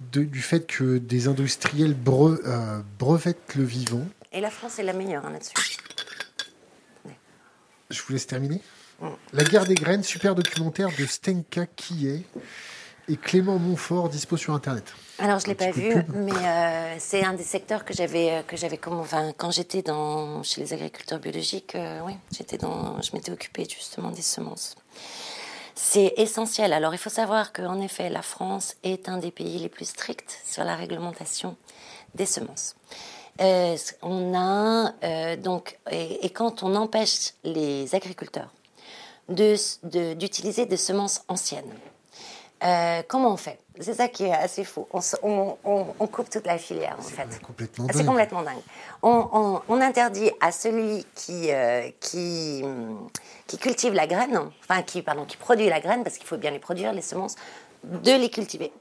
du 0.00 0.42
fait 0.42 0.66
que 0.66 0.98
des 0.98 1.28
industriels 1.28 1.96
euh, 2.06 2.80
brevettent 2.98 3.54
le 3.54 3.64
vivant? 3.64 4.06
Et 4.32 4.40
la 4.40 4.50
France 4.50 4.78
est 4.78 4.82
la 4.82 4.92
meilleure 4.92 5.26
hein, 5.26 5.32
là-dessus. 5.32 5.54
Je 7.90 8.02
vous 8.02 8.12
laisse 8.12 8.26
terminer. 8.26 8.60
Mm. 9.00 9.08
La 9.32 9.44
guerre 9.44 9.66
des 9.66 9.74
graines, 9.74 10.02
super 10.02 10.34
documentaire 10.34 10.88
de 10.98 11.04
Stenka 11.04 11.66
Kié 11.66 12.24
et 13.08 13.16
Clément 13.16 13.58
Montfort, 13.58 14.08
dispo 14.08 14.36
sur 14.36 14.54
Internet. 14.54 14.94
Alors, 15.18 15.38
je 15.38 15.44
ne 15.44 15.50
l'ai 15.50 15.54
pas 15.54 15.70
vu, 15.70 15.94
mais 16.14 16.32
euh, 16.32 16.96
c'est 16.98 17.22
un 17.24 17.34
des 17.34 17.42
secteurs 17.42 17.84
que 17.84 17.92
j'avais, 17.92 18.30
euh, 18.30 18.42
que 18.42 18.56
j'avais 18.56 18.78
comme, 18.78 18.98
enfin, 18.98 19.32
quand 19.36 19.50
j'étais 19.50 19.82
dans, 19.82 20.42
chez 20.42 20.60
les 20.60 20.72
agriculteurs 20.72 21.18
biologiques, 21.18 21.76
oui, 22.06 22.14
j'étais 22.34 22.58
dans, 22.58 23.00
je 23.02 23.10
m'étais 23.12 23.30
occupée 23.30 23.66
justement 23.68 24.10
des 24.10 24.22
semences. 24.22 24.76
C'est 25.84 26.14
essentiel. 26.16 26.72
Alors 26.72 26.94
il 26.94 26.98
faut 26.98 27.10
savoir 27.10 27.52
qu'en 27.52 27.80
effet, 27.80 28.08
la 28.08 28.22
France 28.22 28.76
est 28.84 29.08
un 29.08 29.18
des 29.18 29.32
pays 29.32 29.58
les 29.58 29.68
plus 29.68 29.84
stricts 29.84 30.40
sur 30.46 30.62
la 30.62 30.76
réglementation 30.76 31.56
des 32.14 32.24
semences. 32.24 32.76
Euh, 33.40 33.76
on 34.00 34.32
a 34.32 34.94
euh, 35.02 35.36
donc 35.36 35.80
et, 35.90 36.30
quand 36.30 36.62
on 36.62 36.76
empêche 36.76 37.32
les 37.42 37.96
agriculteurs 37.96 38.52
d'utiliser 39.28 40.66
des 40.66 40.76
semences 40.76 41.22
anciennes, 41.26 41.74
euh, 42.64 43.02
comment 43.08 43.32
on 43.32 43.36
fait? 43.36 43.58
C'est 43.80 43.94
ça 43.94 44.08
qui 44.08 44.24
est 44.24 44.32
assez 44.32 44.64
fou. 44.64 44.86
On, 45.22 46.06
coupe 46.06 46.30
toute 46.30 46.46
la 46.46 46.58
filière, 46.58 46.96
en 46.98 47.02
fait. 47.02 47.26
C'est 47.92 48.04
complètement 48.06 48.42
dingue. 48.42 48.62
On, 49.02 49.80
interdit 49.80 50.30
à 50.40 50.52
celui 50.52 51.04
qui, 51.14 51.50
euh, 51.50 51.88
qui, 51.98 52.62
qui, 53.46 53.58
cultive 53.58 53.94
la 53.94 54.06
graine, 54.06 54.38
enfin, 54.60 54.82
qui, 54.82 55.02
pardon, 55.02 55.24
qui 55.24 55.36
produit 55.36 55.68
la 55.68 55.80
graine, 55.80 56.04
parce 56.04 56.18
qu'il 56.18 56.26
faut 56.26 56.36
bien 56.36 56.50
les 56.50 56.60
produire, 56.60 56.92
les 56.92 57.02
semences, 57.02 57.34
de 57.82 58.12
les 58.12 58.30
cultiver. 58.30 58.72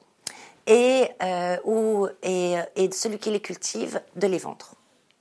Et, 0.68 1.08
euh, 1.24 1.58
ou, 1.64 2.08
et, 2.22 2.56
et, 2.76 2.92
celui 2.92 3.18
qui 3.18 3.32
les 3.32 3.42
cultive, 3.42 4.02
de 4.16 4.28
les 4.28 4.38
vendre. 4.38 4.76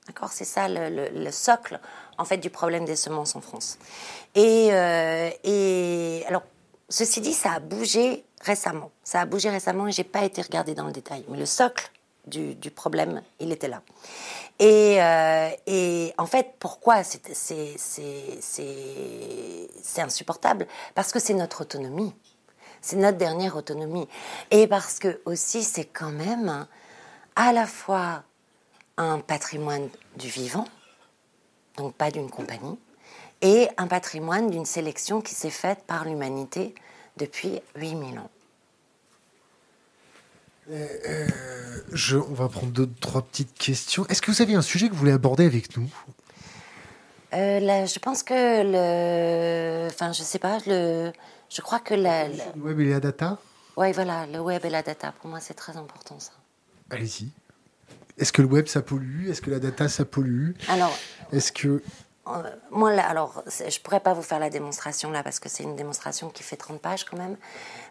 D'accord? 0.05 0.29
C'est 0.31 0.45
ça 0.45 0.67
le, 0.67 1.09
le, 1.09 1.31
socle, 1.31 1.79
en 2.17 2.25
fait, 2.25 2.37
du 2.37 2.51
problème 2.51 2.85
des 2.85 2.95
semences 2.95 3.35
en 3.35 3.41
France. 3.41 3.79
Et, 4.35 4.67
et 4.67 6.23
alors, 6.27 6.43
ceci 6.89 7.21
dit, 7.21 7.33
ça 7.33 7.53
a 7.53 7.59
bougé 7.59 8.23
récemment. 8.41 8.91
Ça 9.03 9.21
a 9.21 9.25
bougé 9.25 9.49
récemment 9.49 9.87
et 9.87 9.91
j'ai 9.91 10.03
pas 10.03 10.23
été 10.23 10.41
regardée 10.41 10.73
dans 10.73 10.85
le 10.85 10.91
détail. 10.91 11.23
Mais 11.29 11.37
le 11.37 11.45
socle 11.45 11.91
du, 12.27 12.55
problème, 12.71 13.21
il 13.39 13.51
était 13.51 13.67
là. 13.67 13.81
Et, 14.59 15.01
euh, 15.01 15.49
et 15.65 16.13
en 16.17 16.25
fait, 16.25 16.53
pourquoi 16.59 17.03
c'est 17.03 17.21
insupportable? 19.97 20.67
Parce 20.93 21.11
que 21.11 21.19
c'est 21.19 21.33
notre 21.33 21.61
autonomie. 21.61 22.13
C'est 22.81 22.95
notre 22.95 23.17
dernière 23.17 23.55
autonomie. 23.55 24.07
Et 24.49 24.67
parce 24.67 24.99
que 24.99 25.21
aussi, 25.25 25.63
c'est 25.63 25.85
quand 25.85 26.11
même 26.11 26.67
à 27.35 27.53
la 27.53 27.65
fois 27.65 28.23
un 28.97 29.19
patrimoine 29.19 29.89
du 30.15 30.27
vivant, 30.27 30.65
donc 31.77 31.95
pas 31.95 32.11
d'une 32.11 32.29
compagnie, 32.29 32.77
et 33.41 33.67
un 33.77 33.87
patrimoine 33.87 34.49
d'une 34.49 34.65
sélection 34.65 35.21
qui 35.21 35.33
s'est 35.33 35.49
faite 35.49 35.83
par 35.87 36.05
l'humanité 36.05 36.75
depuis 37.21 37.59
8000 37.75 38.19
ans. 38.19 38.29
Euh, 40.69 41.27
je, 41.91 42.17
on 42.17 42.33
va 42.33 42.47
prendre 42.49 42.71
deux, 42.71 42.89
trois 42.99 43.21
petites 43.21 43.53
questions. 43.57 44.05
Est-ce 44.07 44.21
que 44.21 44.31
vous 44.31 44.41
avez 44.41 44.55
un 44.55 44.61
sujet 44.61 44.87
que 44.87 44.93
vous 44.93 44.99
voulez 44.99 45.11
aborder 45.11 45.45
avec 45.45 45.75
nous? 45.77 45.89
Euh, 47.33 47.59
Je 47.85 47.99
pense 47.99 48.23
que 48.23 48.33
le. 48.33 49.87
Enfin, 49.87 50.11
je 50.13 50.23
sais 50.23 50.39
pas, 50.39 50.57
le, 50.67 51.11
je 51.49 51.61
crois 51.61 51.79
que 51.79 51.93
la, 51.93 52.27
Le 52.27 52.35
web 52.61 52.79
et 52.79 52.89
la 52.89 52.99
data? 52.99 53.37
Oui, 53.77 53.91
voilà, 53.93 54.25
le 54.27 54.39
web 54.39 54.63
et 54.65 54.69
la 54.69 54.83
data. 54.83 55.13
Pour 55.19 55.29
moi, 55.29 55.39
c'est 55.39 55.53
très 55.53 55.77
important, 55.77 56.19
ça. 56.19 56.31
Allez-y. 56.89 57.29
Est-ce 58.17 58.33
que 58.33 58.41
le 58.41 58.47
web, 58.47 58.67
ça 58.67 58.81
pollue? 58.81 59.29
Est-ce 59.29 59.41
que 59.41 59.49
la 59.49 59.59
data, 59.59 59.87
ça 59.89 60.05
pollue? 60.05 60.51
Alors. 60.69 60.95
Est-ce 61.31 61.51
que. 61.51 61.81
Euh, 62.27 62.43
moi, 62.69 62.91
alors, 62.91 63.43
je 63.47 63.79
pourrais 63.79 63.99
pas 63.99 64.13
vous 64.13 64.21
faire 64.21 64.39
la 64.39 64.49
démonstration 64.49 65.11
là 65.11 65.23
parce 65.23 65.39
que 65.39 65.49
c'est 65.49 65.63
une 65.63 65.75
démonstration 65.75 66.29
qui 66.29 66.43
fait 66.43 66.57
30 66.57 66.79
pages 66.79 67.03
quand 67.03 67.17
même. 67.17 67.35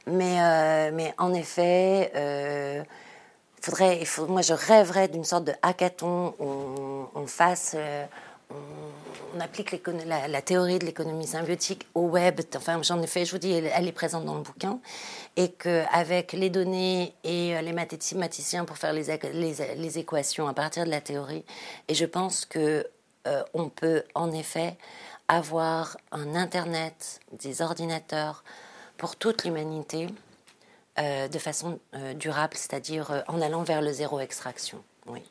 Mais, 0.06 0.40
euh, 0.40 0.90
mais 0.94 1.14
en 1.18 1.34
effet, 1.34 2.12
euh, 2.14 2.82
faudrait, 3.60 4.02
moi, 4.28 4.42
je 4.42 4.54
rêverais 4.54 5.08
d'une 5.08 5.24
sorte 5.24 5.44
de 5.44 5.52
hackathon 5.62 6.34
où 6.38 7.08
on, 7.14 7.26
fasse. 7.26 7.76
applique 9.40 9.72
la, 10.06 10.42
théorie 10.42 10.78
de 10.78 10.86
l'économie 10.86 11.26
symbiotique 11.26 11.88
au 11.94 12.02
web. 12.02 12.40
Enfin, 12.56 12.80
j'en 12.82 13.02
ai 13.02 13.08
fait, 13.08 13.24
je 13.24 13.32
vous 13.32 13.38
dis, 13.38 13.52
elle, 13.52 13.88
est 13.88 13.92
présente 13.92 14.24
dans 14.24 14.36
le 14.36 14.42
bouquin. 14.42 14.78
Et 15.36 15.50
qu'avec 15.50 16.32
les 16.32 16.50
données 16.50 17.14
et 17.24 17.60
les 17.60 17.72
mathématiciens 17.72 18.64
pour 18.64 18.78
faire 18.78 18.92
les, 18.92 19.98
équations 19.98 20.46
à 20.46 20.54
partir 20.54 20.84
de 20.84 20.90
la 20.90 21.00
théorie, 21.00 21.44
et 21.88 21.94
je 21.94 22.04
pense 22.06 22.44
que 22.44 22.86
euh, 23.26 23.42
on 23.54 23.68
peut 23.68 24.02
en 24.14 24.32
effet 24.32 24.76
avoir 25.28 25.96
un 26.10 26.34
Internet, 26.34 27.20
des 27.32 27.62
ordinateurs 27.62 28.44
pour 28.96 29.16
toute 29.16 29.44
l'humanité 29.44 30.08
euh, 30.98 31.28
de 31.28 31.38
façon 31.38 31.78
euh, 31.94 32.14
durable, 32.14 32.56
c'est-à-dire 32.56 33.22
en 33.28 33.40
allant 33.40 33.62
vers 33.62 33.82
le 33.82 33.92
zéro 33.92 34.20
extraction. 34.20 34.82
Oui. 35.06 35.22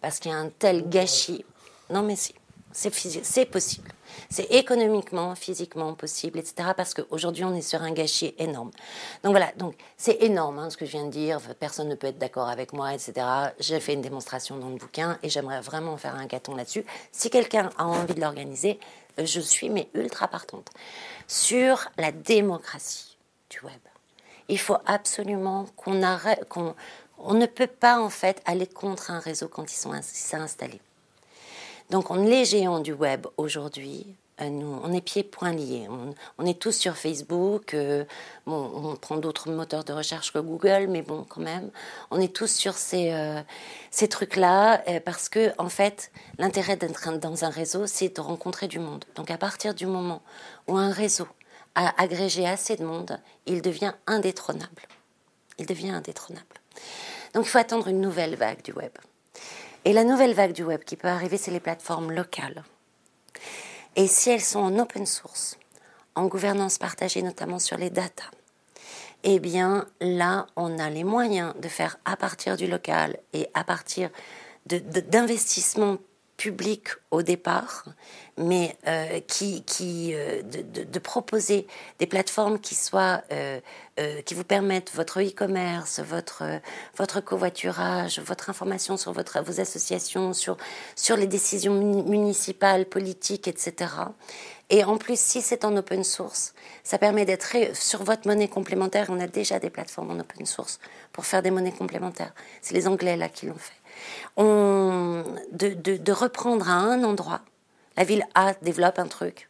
Parce 0.00 0.18
qu'il 0.18 0.30
y 0.30 0.34
a 0.34 0.38
un 0.38 0.48
tel 0.48 0.88
gâchis. 0.88 1.44
Non, 1.90 2.02
mais 2.02 2.16
si. 2.16 2.34
C'est 2.72 3.44
possible. 3.44 3.88
C'est 4.30 4.50
économiquement, 4.50 5.34
physiquement 5.34 5.94
possible, 5.94 6.38
etc. 6.38 6.70
Parce 6.76 6.94
qu'aujourd'hui, 6.94 7.44
on 7.44 7.54
est 7.54 7.62
sur 7.62 7.82
un 7.82 7.92
gâchis 7.92 8.34
énorme. 8.38 8.70
Donc 9.22 9.32
voilà, 9.32 9.52
donc 9.56 9.74
c'est 9.96 10.22
énorme 10.22 10.58
hein, 10.58 10.70
ce 10.70 10.76
que 10.76 10.86
je 10.86 10.92
viens 10.92 11.04
de 11.04 11.10
dire. 11.10 11.40
Personne 11.60 11.88
ne 11.88 11.94
peut 11.94 12.06
être 12.06 12.18
d'accord 12.18 12.48
avec 12.48 12.72
moi, 12.72 12.94
etc. 12.94 13.26
J'ai 13.60 13.80
fait 13.80 13.94
une 13.94 14.00
démonstration 14.00 14.56
dans 14.56 14.70
le 14.70 14.76
bouquin 14.76 15.18
et 15.22 15.28
j'aimerais 15.28 15.60
vraiment 15.60 15.96
faire 15.96 16.14
un 16.14 16.26
gâton 16.26 16.54
là-dessus. 16.54 16.84
Si 17.10 17.30
quelqu'un 17.30 17.70
a 17.76 17.84
envie 17.84 18.14
de 18.14 18.20
l'organiser, 18.20 18.80
euh, 19.18 19.26
je 19.26 19.40
suis 19.40 19.68
mais 19.68 19.88
ultra 19.94 20.28
partante. 20.28 20.68
Sur 21.26 21.88
la 21.98 22.12
démocratie 22.12 23.18
du 23.50 23.60
web, 23.60 23.72
il 24.48 24.58
faut 24.58 24.78
absolument 24.86 25.66
qu'on 25.76 26.02
arrête, 26.02 26.48
qu'on 26.48 26.74
on 27.18 27.34
ne 27.34 27.46
peut 27.46 27.68
pas 27.68 28.00
en 28.00 28.10
fait 28.10 28.42
aller 28.46 28.66
contre 28.66 29.10
un 29.10 29.20
réseau 29.20 29.48
quand 29.48 29.72
ils 29.72 29.76
sont 29.76 29.92
installés. 29.92 30.80
Donc 31.92 32.10
on, 32.10 32.14
les 32.14 32.46
géants 32.46 32.80
du 32.80 32.94
web 32.94 33.26
aujourd'hui, 33.36 34.06
euh, 34.40 34.48
nous, 34.48 34.80
on 34.82 34.94
est 34.94 35.02
pieds 35.02 35.22
poings 35.22 35.52
liés. 35.52 35.86
On, 36.38 36.46
est 36.46 36.58
tous 36.58 36.72
sur 36.72 36.96
Facebook. 36.96 37.74
Euh, 37.74 38.06
on 38.46 38.96
prend 38.96 39.18
d'autres 39.18 39.50
moteurs 39.50 39.84
de 39.84 39.92
recherche 39.92 40.32
que 40.32 40.38
Google, 40.38 40.86
mais 40.88 41.02
bon, 41.02 41.26
quand 41.28 41.42
même, 41.42 41.70
on 42.10 42.18
est 42.18 42.34
tous 42.34 42.50
sur 42.50 42.72
ces, 42.72 43.12
euh, 43.12 43.42
trucs-là 44.08 44.82
parce 45.04 45.28
que, 45.28 45.52
en 45.58 45.68
fait, 45.68 46.10
l'intérêt 46.38 46.76
d'être 46.76 47.18
dans 47.18 47.44
un 47.44 47.50
réseau, 47.50 47.86
c'est 47.86 48.16
de 48.16 48.22
rencontrer 48.22 48.68
du 48.68 48.78
monde. 48.78 49.04
Donc, 49.14 49.30
à 49.30 49.36
partir 49.36 49.74
du 49.74 49.84
moment 49.84 50.22
où 50.68 50.78
un 50.78 50.92
réseau 50.92 51.28
a 51.74 52.00
agrégé 52.02 52.46
assez 52.48 52.76
de 52.76 52.86
monde, 52.86 53.20
il 53.44 53.60
devient 53.60 53.92
indétrônable. 54.06 54.88
Il 55.58 55.66
devient 55.66 55.90
indétrônable. 55.90 56.46
Donc 57.34 57.44
il 57.44 57.48
faut 57.50 57.58
attendre 57.58 57.88
une 57.88 58.00
nouvelle 58.00 58.34
vague 58.34 58.62
du 58.62 58.72
web. 58.72 58.92
Et 59.84 59.92
la 59.92 60.04
nouvelle 60.04 60.34
vague 60.34 60.52
du 60.52 60.62
web 60.62 60.84
qui 60.84 60.96
peut 60.96 61.08
arriver, 61.08 61.36
c'est 61.36 61.50
les 61.50 61.58
plateformes 61.58 62.12
locales. 62.12 62.62
Et 63.96 64.06
si 64.06 64.30
elles 64.30 64.40
sont 64.40 64.60
en 64.60 64.78
open 64.78 65.06
source, 65.06 65.58
en 66.14 66.26
gouvernance 66.26 66.78
partagée 66.78 67.22
notamment 67.22 67.58
sur 67.58 67.76
les 67.76 67.90
data, 67.90 68.24
eh 69.24 69.40
bien 69.40 69.86
là, 70.00 70.46
on 70.56 70.78
a 70.78 70.88
les 70.88 71.04
moyens 71.04 71.54
de 71.60 71.68
faire 71.68 71.98
à 72.04 72.16
partir 72.16 72.56
du 72.56 72.66
local 72.68 73.18
et 73.32 73.48
à 73.54 73.64
partir 73.64 74.10
d'investissements 74.66 75.98
publics 76.42 76.88
au 77.12 77.22
départ, 77.22 77.84
mais 78.36 78.76
euh, 78.88 79.20
qui, 79.28 79.62
qui 79.62 80.12
euh, 80.12 80.42
de, 80.42 80.98
proposer 80.98 81.68
des 82.00 82.06
plateformes 82.06 82.58
qui 82.58 82.74
soient 82.74 83.22
euh, 83.30 83.60
qui 84.26 84.34
vous 84.34 84.42
permettent 84.42 84.92
votre 84.92 85.20
e-commerce, 85.20 86.00
votre 86.00 86.42
votre 86.96 87.20
covoiturage, 87.20 88.18
votre 88.18 88.50
information 88.50 88.96
sur 88.96 89.12
votre 89.12 89.40
vos 89.40 89.60
associations, 89.60 90.32
sur 90.32 90.56
sur 90.96 91.16
les 91.16 91.28
décisions 91.28 91.74
municipales, 92.02 92.86
politiques, 92.86 93.46
etc. 93.46 93.92
Et 94.68 94.82
en 94.82 94.96
plus, 94.96 95.20
si 95.20 95.42
c'est 95.42 95.64
en 95.64 95.76
open 95.76 96.02
source, 96.02 96.54
ça 96.82 96.98
permet 96.98 97.24
d'être 97.24 97.54
sur 97.74 98.02
votre 98.02 98.26
monnaie 98.26 98.48
complémentaire. 98.48 99.06
On 99.10 99.20
a 99.20 99.28
déjà 99.28 99.60
des 99.60 99.70
plateformes 99.70 100.10
en 100.10 100.18
open 100.18 100.44
source 100.46 100.80
pour 101.12 101.24
faire 101.24 101.42
des 101.42 101.52
monnaies 101.52 101.78
complémentaires. 101.82 102.34
C'est 102.62 102.74
les 102.74 102.88
Anglais 102.88 103.16
là 103.16 103.28
qui 103.28 103.46
l'ont 103.46 103.62
fait. 103.68 103.81
On, 104.36 105.24
de, 105.52 105.68
de, 105.68 105.96
de 105.96 106.12
reprendre 106.12 106.68
à 106.68 106.74
un 106.74 107.02
endroit. 107.04 107.42
La 107.96 108.04
ville 108.04 108.24
A 108.34 108.54
développe 108.62 108.98
un 108.98 109.06
truc. 109.06 109.48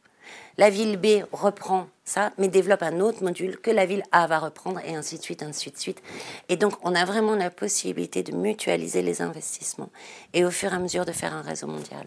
La 0.59 0.71
ville 0.71 0.99
B 0.99 1.25
reprend 1.33 1.89
ça, 2.05 2.33
mais 2.37 2.49
développe 2.49 2.83
un 2.83 3.01
autre 3.01 3.23
module 3.23 3.59
que 3.59 3.71
la 3.71 3.87
ville 3.87 4.03
A 4.13 4.27
va 4.27 4.39
reprendre, 4.39 4.81
et 4.85 4.95
ainsi 4.95 5.17
de 5.17 5.23
suite, 5.23 5.43
ainsi 5.43 5.71
de 5.71 5.79
suite. 5.79 6.03
Et 6.49 6.57
donc, 6.57 6.75
on 6.83 6.95
a 6.95 7.05
vraiment 7.05 7.35
la 7.35 7.51
possibilité 7.51 8.23
de 8.23 8.33
mutualiser 8.33 9.03
les 9.03 9.23
investissements 9.23 9.91
et 10.35 10.45
au 10.45 10.51
fur 10.51 10.73
et 10.73 10.77
à 10.77 10.79
mesure 10.79 11.07
de 11.07 11.13
faire 11.13 11.33
un 11.33 11.43
réseau 11.43 11.69
mondial. 11.69 12.07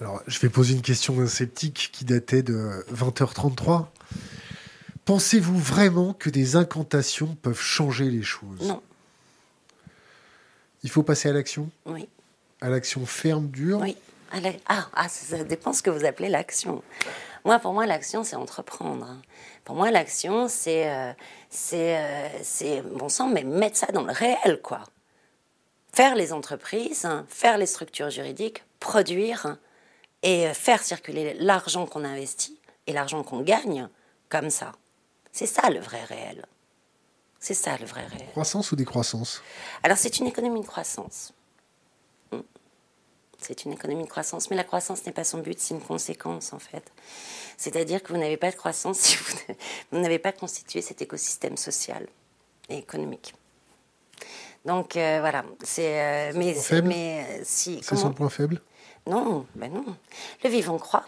Alors, 0.00 0.20
je 0.26 0.38
vais 0.40 0.48
poser 0.48 0.74
une 0.74 0.82
question 0.82 1.14
d'un 1.14 1.28
sceptique 1.28 1.90
qui 1.92 2.04
datait 2.04 2.42
de 2.42 2.84
20h33. 2.92 3.86
Pensez-vous 5.04 5.58
vraiment 5.58 6.12
que 6.14 6.30
des 6.30 6.56
incantations 6.56 7.36
peuvent 7.40 7.60
changer 7.60 8.10
les 8.10 8.22
choses? 8.22 8.60
Non. 8.62 8.82
Il 10.84 10.90
faut 10.90 11.02
passer 11.02 11.30
à 11.30 11.32
l'action 11.32 11.68
Oui. 11.86 12.08
À 12.60 12.68
l'action 12.68 13.04
ferme, 13.06 13.48
dure 13.48 13.80
Oui. 13.80 13.96
Ah, 14.66 14.88
ah, 14.94 15.08
ça 15.08 15.42
dépend 15.44 15.72
ce 15.72 15.82
que 15.82 15.90
vous 15.90 16.04
appelez 16.04 16.28
l'action. 16.28 16.82
Moi, 17.44 17.58
pour 17.58 17.72
moi, 17.72 17.86
l'action, 17.86 18.22
c'est 18.22 18.36
entreprendre. 18.36 19.16
Pour 19.64 19.76
moi, 19.76 19.90
l'action, 19.90 20.48
c'est, 20.48 20.88
euh, 20.88 21.12
c'est, 21.50 21.96
euh, 21.96 22.28
c'est, 22.42 22.82
bon 22.82 23.08
sang, 23.08 23.28
mais 23.28 23.44
mettre 23.44 23.76
ça 23.76 23.86
dans 23.92 24.02
le 24.02 24.12
réel, 24.12 24.60
quoi. 24.62 24.80
Faire 25.92 26.16
les 26.16 26.32
entreprises, 26.32 27.08
faire 27.28 27.58
les 27.58 27.66
structures 27.66 28.10
juridiques, 28.10 28.64
produire, 28.80 29.56
et 30.22 30.52
faire 30.52 30.82
circuler 30.82 31.34
l'argent 31.38 31.86
qu'on 31.86 32.04
investit 32.04 32.58
et 32.86 32.92
l'argent 32.92 33.22
qu'on 33.22 33.42
gagne 33.42 33.88
comme 34.28 34.50
ça. 34.50 34.72
C'est 35.32 35.46
ça 35.46 35.70
le 35.70 35.80
vrai 35.80 36.02
réel. 36.04 36.44
C'est 37.44 37.52
ça 37.52 37.76
le 37.76 37.84
vrai 37.84 38.06
réel. 38.06 38.26
Croissance 38.30 38.72
ou 38.72 38.76
décroissance? 38.76 39.42
Alors 39.82 39.98
c'est 39.98 40.18
une 40.18 40.26
économie 40.26 40.62
de 40.62 40.66
croissance. 40.66 41.34
Hmm. 42.32 42.40
C'est 43.38 43.66
une 43.66 43.72
économie 43.74 44.04
de 44.04 44.08
croissance, 44.08 44.48
mais 44.48 44.56
la 44.56 44.64
croissance 44.64 45.04
n'est 45.04 45.12
pas 45.12 45.24
son 45.24 45.40
but, 45.40 45.60
c'est 45.60 45.74
une 45.74 45.82
conséquence 45.82 46.54
en 46.54 46.58
fait. 46.58 46.90
C'est-à-dire 47.58 48.02
que 48.02 48.14
vous 48.14 48.18
n'avez 48.18 48.38
pas 48.38 48.50
de 48.50 48.56
croissance 48.56 48.98
si 48.98 49.18
vous 49.90 49.98
n'avez 50.00 50.18
pas 50.18 50.32
constitué 50.32 50.80
cet 50.80 51.02
écosystème 51.02 51.58
social 51.58 52.06
et 52.70 52.78
économique. 52.78 53.34
Donc 54.64 54.96
euh, 54.96 55.18
voilà, 55.20 55.44
c'est 55.62 56.00
euh, 56.00 56.32
mais, 56.34 56.56
mais 56.82 57.26
euh, 57.28 57.42
si 57.44 57.78
c'est 57.82 57.96
son 57.96 58.14
point 58.14 58.30
faible? 58.30 58.62
Non, 59.06 59.46
ben 59.54 59.70
non. 59.70 59.84
Le 60.42 60.48
vivant 60.48 60.78
croit. 60.78 61.04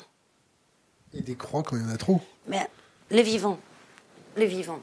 Il 1.15 1.25
décroît 1.25 1.63
quand 1.63 1.77
il 1.77 1.83
y 1.83 1.87
en 1.87 1.95
a 1.95 1.97
trop. 1.97 2.21
Mais 2.47 2.69
le 3.11 3.23
vivant, 3.23 3.59
le 4.37 4.45
vivant, 4.45 4.81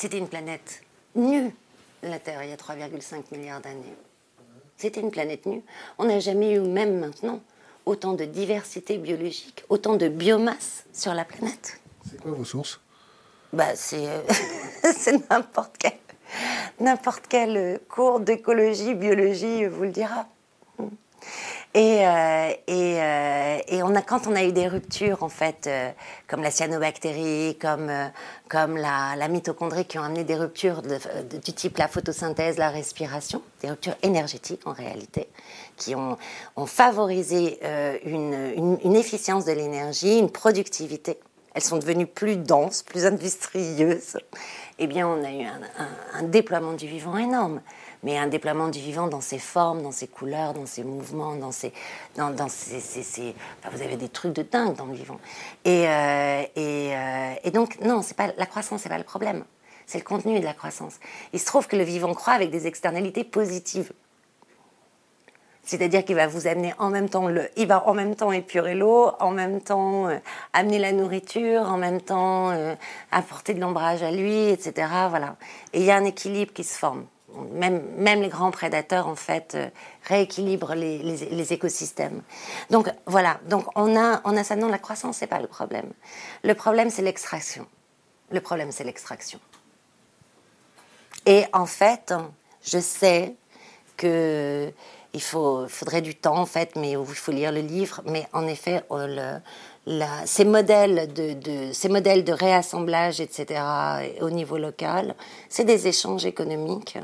c'était 0.00 0.16
une 0.16 0.28
planète 0.28 0.80
nue, 1.14 1.54
la 2.02 2.18
Terre, 2.18 2.42
il 2.42 2.48
y 2.48 2.52
a 2.54 2.56
3,5 2.56 3.36
milliards 3.36 3.60
d'années. 3.60 3.94
C'était 4.78 5.02
une 5.02 5.10
planète 5.10 5.44
nue. 5.44 5.62
On 5.98 6.06
n'a 6.06 6.20
jamais 6.20 6.52
eu, 6.54 6.60
même 6.60 6.98
maintenant, 6.98 7.40
autant 7.84 8.14
de 8.14 8.24
diversité 8.24 8.96
biologique, 8.96 9.62
autant 9.68 9.96
de 9.96 10.08
biomasse 10.08 10.84
sur 10.94 11.12
la 11.12 11.26
planète. 11.26 11.82
C'est 12.08 12.18
quoi 12.18 12.32
vos 12.32 12.46
sources? 12.46 12.80
Bah, 13.52 13.76
C'est 13.76 14.08
euh, 14.08 14.22
n'importe 15.30 15.76
quel, 15.78 15.98
n'importe 16.80 17.24
quel 17.28 17.78
cours 17.86 18.20
d'écologie, 18.20 18.94
biologie 18.94 19.66
vous 19.66 19.82
le 19.82 19.90
dira. 19.90 20.26
Et, 21.72 22.04
euh, 22.04 22.50
et, 22.66 23.00
euh, 23.00 23.58
et, 23.68 23.80
quand 24.04 24.26
on 24.26 24.34
a 24.34 24.42
eu 24.42 24.50
des 24.50 24.66
ruptures, 24.66 25.22
en 25.22 25.28
fait, 25.28 25.68
euh, 25.68 25.90
comme 26.26 26.42
la 26.42 26.50
cyanobactérie, 26.50 27.56
comme, 27.60 27.92
comme 28.48 28.76
la, 28.76 29.28
mitochondrie, 29.28 29.84
qui 29.84 29.96
ont 30.00 30.02
amené 30.02 30.24
des 30.24 30.34
ruptures 30.34 30.82
du 30.82 31.52
type 31.52 31.78
la 31.78 31.86
photosynthèse, 31.86 32.58
la 32.58 32.70
respiration, 32.70 33.40
des 33.62 33.70
ruptures 33.70 33.94
énergétiques 34.02 34.66
en 34.66 34.72
réalité, 34.72 35.28
qui 35.76 35.94
ont, 35.94 36.18
ont 36.56 36.66
favorisé 36.66 37.60
une, 38.04 38.78
une, 38.82 38.96
efficience 38.96 39.44
de 39.44 39.52
l'énergie, 39.52 40.18
une 40.18 40.30
productivité. 40.30 41.20
Elles 41.54 41.62
sont 41.62 41.78
devenues 41.78 42.06
plus 42.06 42.36
denses, 42.36 42.82
plus 42.82 43.06
industrieuses. 43.06 44.16
Eh 44.80 44.88
bien, 44.88 45.06
on 45.06 45.22
a 45.22 45.30
eu 45.30 45.44
un, 45.44 45.60
un 46.14 46.22
déploiement 46.24 46.72
du 46.72 46.88
vivant 46.88 47.16
énorme 47.16 47.60
mais 48.02 48.16
un 48.16 48.26
déploiement 48.28 48.68
du 48.68 48.78
vivant 48.78 49.08
dans 49.08 49.20
ses 49.20 49.38
formes, 49.38 49.82
dans 49.82 49.92
ses 49.92 50.06
couleurs, 50.06 50.54
dans 50.54 50.66
ses 50.66 50.84
mouvements, 50.84 51.34
dans 51.34 51.52
ses, 51.52 51.72
vous 52.16 53.82
avez 53.82 53.96
des 53.96 54.08
trucs 54.08 54.32
de 54.32 54.42
dingue 54.42 54.74
dans 54.76 54.86
le 54.86 54.94
vivant. 54.94 55.20
Et, 55.64 55.86
euh, 55.86 56.42
euh, 56.56 57.50
donc 57.52 57.80
non, 57.80 58.00
pas 58.16 58.28
la 58.36 58.46
croissance, 58.46 58.82
c'est 58.82 58.88
pas 58.88 58.98
le 58.98 59.04
problème. 59.04 59.44
C'est 59.86 59.98
le 59.98 60.04
contenu 60.04 60.38
de 60.38 60.44
la 60.44 60.54
croissance. 60.54 60.94
Il 61.32 61.40
se 61.40 61.46
trouve 61.46 61.66
que 61.66 61.76
le 61.76 61.82
vivant 61.82 62.14
croît 62.14 62.34
avec 62.34 62.50
des 62.50 62.66
externalités 62.66 63.24
positives. 63.24 63.92
C'est-à-dire 65.62 66.04
qu'il 66.04 66.16
va 66.16 66.26
vous 66.26 66.46
amener 66.46 66.74
en 66.78 66.90
même 66.90 67.08
temps 67.08 67.28
le, 67.28 67.48
il 67.56 67.66
va 67.66 67.86
en 67.86 67.94
même 67.94 68.16
temps 68.16 68.32
épurer 68.32 68.74
l'eau, 68.74 69.10
en 69.20 69.30
même 69.30 69.60
temps 69.60 70.08
euh, 70.08 70.16
amener 70.52 70.78
la 70.78 70.92
nourriture, 70.92 71.62
en 71.62 71.76
même 71.76 72.00
temps 72.00 72.50
apporter 73.12 73.52
de 73.52 73.60
l'ombrage 73.60 74.02
à 74.02 74.10
lui, 74.10 74.48
etc. 74.48 74.88
Voilà. 75.10 75.36
Et 75.72 75.80
il 75.80 75.84
y 75.84 75.90
a 75.90 75.96
un 75.96 76.04
équilibre 76.04 76.52
qui 76.52 76.64
se 76.64 76.78
forme 76.78 77.04
même, 77.52 78.22
les 78.22 78.28
grands 78.28 78.50
prédateurs, 78.50 79.06
en 79.06 79.14
fait, 79.14 79.54
euh, 79.54 79.68
rééquilibrent 80.04 80.74
les, 80.74 81.52
écosystèmes. 81.52 82.22
Donc, 82.70 82.88
voilà. 83.06 83.40
Donc, 83.48 83.66
on 83.76 83.96
a, 83.96 84.20
on 84.24 84.36
a 84.36 84.44
ça. 84.44 84.56
Non, 84.56 84.68
la 84.68 84.78
croissance, 84.78 85.18
c'est 85.18 85.26
pas 85.26 85.40
le 85.40 85.46
problème. 85.46 85.90
Le 86.42 86.54
problème, 86.54 86.90
c'est 86.90 87.02
l'extraction. 87.02 87.66
Le 88.30 88.40
problème, 88.40 88.72
c'est 88.72 88.84
l'extraction. 88.84 89.40
Et 91.26 91.44
en 91.52 91.66
fait, 91.66 92.14
je 92.62 92.78
sais 92.78 93.34
que 93.96 94.72
il 95.12 95.22
faut, 95.22 95.66
faudrait 95.68 96.02
du 96.02 96.14
temps, 96.14 96.38
en 96.38 96.46
fait, 96.46 96.76
mais 96.76 96.92
il 96.92 97.04
faut 97.04 97.32
lire 97.32 97.52
le 97.52 97.60
livre. 97.60 98.00
Mais 98.06 98.26
en 98.32 98.46
effet, 98.46 98.84
la, 99.86 100.26
ces, 100.26 100.44
modèles 100.44 101.12
de, 101.12 101.72
ces 101.72 101.88
modèles 101.88 102.24
de 102.24 102.32
réassemblage, 102.32 103.20
etc., 103.20 103.60
au 104.20 104.30
niveau 104.30 104.56
local, 104.56 105.14
c'est 105.48 105.64
des 105.64 105.88
échanges 105.88 106.26
économiques 106.26 106.98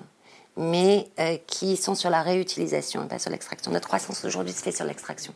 mais 0.57 1.09
euh, 1.19 1.37
qui 1.47 1.77
sont 1.77 1.95
sur 1.95 2.11
la 2.11 2.23
réutilisation 2.23 3.05
et 3.05 3.09
pas 3.09 3.19
sur 3.19 3.31
l'extraction. 3.31 3.71
Notre 3.71 3.89
croissance 3.89 4.25
aujourd'hui 4.25 4.53
se 4.53 4.63
fait 4.63 4.73
sur 4.73 4.85
l'extraction. 4.85 5.35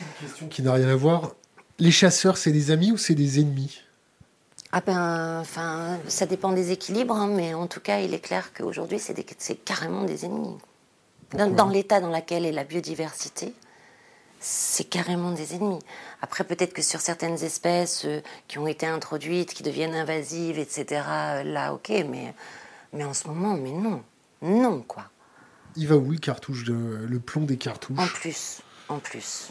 Une 0.00 0.26
question 0.26 0.48
qui 0.48 0.62
n'a 0.62 0.72
rien 0.72 0.88
à 0.88 0.96
voir. 0.96 1.32
Les 1.78 1.90
chasseurs, 1.90 2.36
c'est 2.36 2.52
des 2.52 2.70
amis 2.70 2.92
ou 2.92 2.96
c'est 2.96 3.14
des 3.14 3.40
ennemis? 3.40 3.82
Ah 4.72 4.80
ben, 4.80 5.40
enfin, 5.40 5.98
ça 6.06 6.26
dépend 6.26 6.52
des 6.52 6.70
équilibres, 6.70 7.16
hein, 7.16 7.26
mais 7.26 7.54
en 7.54 7.66
tout 7.66 7.80
cas, 7.80 7.98
il 8.00 8.14
est 8.14 8.20
clair 8.20 8.52
qu'aujourd'hui, 8.52 9.00
c'est, 9.00 9.14
carrément 9.64 10.04
des 10.04 10.24
ennemis. 10.24 10.56
Dans, 11.32 11.68
l'état 11.68 12.00
dans 12.00 12.10
lequel 12.10 12.44
est 12.44 12.52
la 12.52 12.64
biodiversité, 12.64 13.52
c'est 14.38 14.84
carrément 14.84 15.32
des 15.32 15.54
ennemis. 15.54 15.80
Après, 16.22 16.44
peut-être 16.44 16.72
que 16.72 16.82
sur 16.82 17.00
certaines 17.00 17.42
espèces 17.42 18.04
euh, 18.04 18.20
qui 18.48 18.58
ont 18.58 18.66
été 18.66 18.86
introduites, 18.86 19.54
qui 19.54 19.62
deviennent 19.62 19.94
invasives, 19.94 20.58
etc., 20.58 21.02
euh, 21.08 21.42
là, 21.44 21.74
ok, 21.74 21.90
mais 22.08 22.32
mais 22.92 23.04
en 23.04 23.14
ce 23.14 23.28
moment, 23.28 23.56
mais 23.56 23.72
non. 23.72 24.02
Non, 24.42 24.82
quoi. 24.82 25.04
Il 25.76 25.86
va 25.88 25.96
où 25.96 26.10
le 26.10 26.18
cartouche, 26.18 26.64
de, 26.64 27.06
le 27.08 27.20
plomb 27.20 27.44
des 27.44 27.56
cartouches? 27.56 27.98
En 27.98 28.06
plus, 28.06 28.60
en 28.88 28.98
plus. 28.98 29.50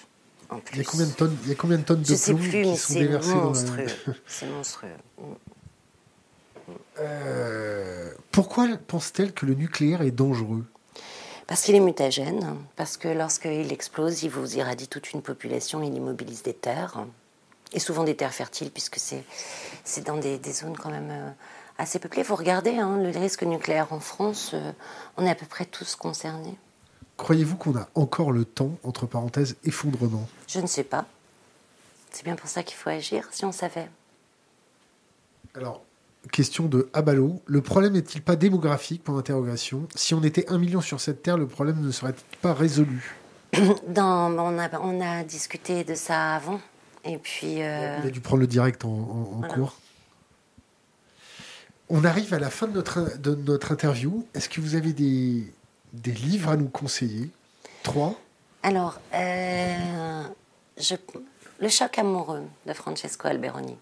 En 0.50 0.60
plus. 0.60 0.78
Il 0.78 0.80
y 0.80 0.82
a 0.82 0.90
combien 0.90 1.06
de 1.06 1.12
tonnes, 1.12 1.38
il 1.44 1.50
y 1.50 1.52
a 1.52 1.56
combien 1.56 1.78
de 1.78 1.84
tonnes 1.84 2.02
de 2.02 2.06
plomb 2.06 2.74
qui 2.74 2.78
sont 2.78 2.94
déversées 2.94 3.34
dans 3.34 3.54
la... 3.54 3.84
C'est 4.28 4.48
monstrueux. 4.48 4.90
Euh, 7.00 8.12
pourquoi 8.32 8.68
pense-t-elle 8.88 9.34
que 9.34 9.46
le 9.46 9.54
nucléaire 9.54 10.02
est 10.02 10.12
dangereux? 10.12 10.66
Parce 11.48 11.64
qu'il 11.64 11.76
est 11.76 11.80
mutagène, 11.80 12.58
parce 12.76 12.98
que 12.98 13.08
lorsqu'il 13.08 13.72
explose, 13.72 14.22
il 14.24 14.30
vous 14.30 14.58
irradie 14.58 14.88
toute 14.88 15.14
une 15.14 15.24
population, 15.24 15.82
il 15.82 15.94
immobilise 15.96 16.44
des 16.44 16.54
terres, 16.54 17.06
et 17.74 17.80
souvent 17.80 18.04
des 18.04 18.16
terres 18.16 18.34
fertiles, 18.34 18.70
puisque 18.70 18.98
c'est 18.98 20.04
dans 20.06 20.18
des, 20.18 20.38
des, 20.38 20.52
zones 20.52 20.78
quand 20.78 20.92
même 20.92 21.10
euh, 21.10 21.32
assez 21.80 21.98
peuplée. 21.98 22.22
Vous 22.22 22.36
regardez 22.36 22.78
hein, 22.78 22.98
le 22.98 23.10
risque 23.10 23.44
nucléaire 23.44 23.92
en 23.92 24.00
France, 24.00 24.54
on 25.18 25.26
est 25.26 25.30
à 25.30 25.36
peu 25.36 25.48
près 25.48 25.66
tous 25.66 25.96
concernés. 25.96 26.58
Croyez-vous 27.18 27.58
qu'on 27.58 27.76
a 27.76 27.90
encore 27.96 28.32
le 28.32 28.46
temps, 28.46 28.78
entre 28.84 29.06
parenthèses, 29.06 29.58
effondrement? 29.66 30.30
Je 30.48 30.60
ne 30.60 30.68
sais 30.68 30.84
pas. 30.84 31.06
C'est 32.12 32.24
bien 32.24 32.36
pour 32.36 32.50
ça 32.50 32.64
qu'il 32.64 32.78
faut 32.78 32.90
agir, 32.90 33.28
si 33.32 33.44
on 33.46 33.52
savait. 33.52 33.90
Alors, 35.56 35.84
question 36.32 36.66
de 36.66 36.90
Abalo. 36.94 37.42
Le 37.46 37.62
problème 37.62 37.94
n'est-il 37.94 38.22
pas 38.22 38.36
démographique? 38.36 39.04
Pour 39.04 39.16
l'interrogation. 39.16 39.88
Si 39.96 40.14
on 40.14 40.24
était 40.24 40.50
un 40.50 40.58
million 40.58 40.82
sur 40.82 41.02
cette 41.02 41.24
terre, 41.24 41.38
le 41.38 41.48
problème 41.48 41.82
ne 41.82 41.92
serait-il 41.92 42.38
pas 42.38 42.54
résolu? 42.54 43.18
Dans, 43.88 44.32
on, 44.38 44.58
a, 44.58 44.80
on 44.80 45.02
a 45.02 45.24
discuté 45.24 45.84
de 45.84 45.96
ça 45.96 46.36
avant. 46.36 46.62
Et 47.04 47.18
puis. 47.18 47.62
Euh, 47.62 48.00
il 48.04 48.08
a 48.08 48.12
dû 48.12 48.22
prendre 48.22 48.42
le 48.42 48.48
direct 48.48 48.86
en, 48.86 49.42
cours. 49.54 49.78
On 51.92 52.06
arrive 52.06 52.36
à 52.36 52.40
la 52.40 52.52
fin 52.52 52.68
de 52.68 52.74
notre, 52.74 53.18
de 53.18 53.34
notre 53.34 53.72
interview. 53.72 54.26
Est-ce 54.36 54.48
que 54.48 54.62
vous 54.62 54.76
avez 54.76 54.94
des, 54.94 55.52
des 55.94 56.12
livres 56.12 56.52
à 56.52 56.56
nous 56.56 56.70
conseiller? 56.70 57.30
Trois? 57.82 58.14
Alors, 58.62 59.00
euh, 59.16 60.24
Le 61.60 61.70
choc 61.70 61.98
amoureux 61.98 62.44
de 62.68 62.74
Francesco 62.74 63.28
Alberoni. 63.28 63.76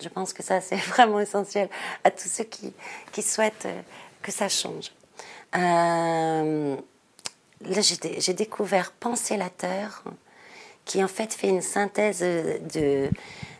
Je 0.00 0.08
pense 0.08 0.32
que 0.32 0.44
ça, 0.44 0.60
c'est 0.60 0.76
vraiment 0.94 1.18
essentiel 1.18 1.68
à 2.04 2.12
tous 2.12 2.28
ceux 2.28 2.44
qui, 2.44 2.72
qui 3.10 3.22
souhaitent 3.22 3.66
euh, 3.66 3.80
que 4.22 4.30
ça 4.30 4.48
change. 4.48 4.92
Euh, 5.56 6.76
là, 7.62 7.80
j'ai 7.80 8.34
découvert 8.34 8.92
Penser 8.92 9.36
la 9.36 9.50
Terre, 9.50 10.04
qui 10.84 11.02
en 11.02 11.08
fait 11.08 11.34
fait 11.34 11.48
une 11.48 11.62
synthèse 11.62 12.20
de, 12.20 13.10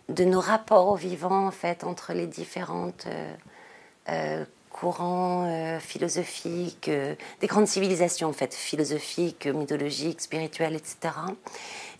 de 0.09 0.25
nos 0.25 0.41
rapports 0.41 0.87
au 0.87 0.95
vivant, 0.95 1.49
en 1.49 1.51
fait, 1.51 1.83
entre 1.83 2.13
les 2.13 2.29
différentes 2.29 3.09
courants 4.71 5.79
philosophiques, 5.81 6.89
des 6.89 7.47
grandes 7.47 7.67
civilisations, 7.67 8.29
en 8.29 8.33
fait, 8.33 8.55
philosophiques, 8.55 9.47
mythologiques, 9.47 10.21
spirituelles, 10.21 10.77
etc 10.77 11.11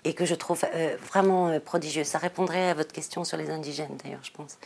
et 0.05 0.15
que 0.15 0.25
je 0.25 0.35
trouve 0.35 0.65
euh, 0.75 0.97
vraiment 1.07 1.49
euh, 1.49 1.61
prodigieux. 1.61 2.05
Ça 2.05 2.19
répondrait 2.19 2.71
à 2.71 2.75
votre 2.75 2.93
question 2.93 3.25
sur 3.25 3.37
les 3.37 3.51
indigènes, 3.51 3.97
d'ailleurs, 4.03 4.23
je 4.23 4.31
pense. 4.31 4.59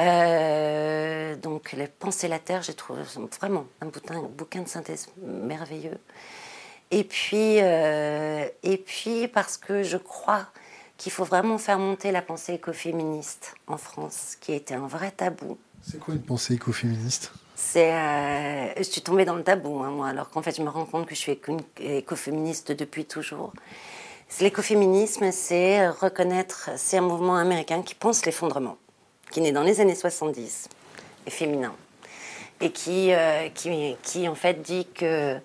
Euh, 0.00 1.36
donc, 1.36 1.72
les 1.72 1.86
Pensées 1.86 2.28
la 2.28 2.38
Terre, 2.38 2.62
j'ai 2.62 2.74
trouvé 2.74 3.02
vraiment 3.40 3.66
un 3.80 3.86
bouquin, 3.86 4.16
un 4.16 4.22
bouquin 4.22 4.62
de 4.62 4.68
synthèse 4.68 5.08
merveilleux. 5.22 5.98
Et 6.90 7.02
puis, 7.02 7.56
et 7.56 8.84
puis, 8.86 9.26
parce 9.26 9.56
que 9.56 9.82
je 9.82 9.96
crois 9.96 10.46
qu'il 10.98 11.10
faut 11.10 11.24
vraiment 11.24 11.58
faire 11.58 11.80
monter 11.80 12.12
la 12.12 12.22
pensée 12.22 12.54
écoféministe 12.54 13.56
en 13.66 13.76
France, 13.76 14.36
qui 14.40 14.52
était 14.52 14.74
un 14.74 14.86
vrai 14.86 15.10
tabou. 15.10 15.58
C'est 15.88 16.00
quoi 16.00 16.14
une 16.14 16.22
pensée 16.22 16.54
écoféministe? 16.54 17.30
C'est, 17.54 17.92
je 18.76 18.82
suis 18.82 19.02
tombée 19.02 19.24
dans 19.24 19.36
le 19.36 19.44
tabou, 19.44 19.82
hein, 19.82 19.90
moi, 19.90 20.08
alors 20.08 20.30
qu'en 20.30 20.42
fait, 20.42 20.56
je 20.56 20.62
me 20.62 20.68
rends 20.68 20.84
compte 20.84 21.06
que 21.06 21.14
je 21.14 21.20
suis 21.20 21.38
écoféministe 21.78 22.72
depuis 22.72 23.04
toujours. 23.04 23.52
L'écoféminisme, 24.40 25.30
c'est 25.30 25.88
reconnaître, 25.88 26.70
c'est 26.76 26.98
un 26.98 27.02
mouvement 27.02 27.36
américain 27.36 27.82
qui 27.82 27.94
pense 27.94 28.26
l'effondrement, 28.26 28.76
qui 29.30 29.40
naît 29.40 29.52
dans 29.52 29.62
les 29.62 29.80
années 29.80 29.94
70, 29.94 30.68
et 31.26 31.30
féminin, 31.30 31.72
et 32.60 32.70
qui, 32.72 33.12
euh, 33.12 33.48
qui, 33.54 33.96
qui, 34.02 34.28
en 34.28 34.34
fait 34.34 34.60
dit 34.62 34.86
que 34.92 35.38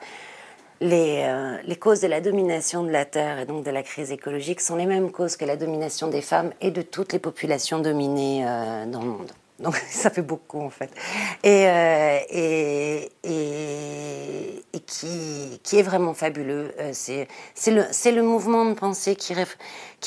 les, 0.81 1.23
euh, 1.23 1.57
les, 1.63 1.75
causes 1.75 2.01
de 2.01 2.07
la 2.07 2.19
domination 2.19 2.83
de 2.83 2.89
la 2.89 3.05
Terre 3.05 3.39
et 3.39 3.45
donc 3.45 3.63
de 3.63 3.71
la 3.71 3.83
crise 3.83 4.11
écologique 4.11 4.59
sont 4.59 4.75
les 4.75 4.87
mêmes 4.87 5.11
causes 5.11 5.37
que 5.37 5.45
la 5.45 5.55
domination 5.55 6.07
des 6.07 6.21
femmes 6.21 6.51
et 6.59 6.71
de 6.71 6.81
toutes 6.81 7.13
les 7.13 7.19
populations 7.19 7.79
dominées 7.79 8.43
euh, 8.45 8.85
dans 8.87 9.03
le 9.03 9.09
monde. 9.09 9.31
Donc 9.61 9.75
ça 9.89 10.09
fait 10.09 10.21
beaucoup 10.21 10.61
en 10.61 10.69
fait. 10.69 10.91
Et, 11.43 11.67
euh, 11.67 12.19
qui, 15.63 15.77
est 15.77 15.83
vraiment 15.83 16.13
fabuleux. 16.13 16.73
Euh, 16.79 16.91
c'est 16.93 18.11
le, 18.11 18.23
mouvement 18.23 18.65
de 18.65 18.73
pensée 18.73 19.15
qui, 19.15 19.33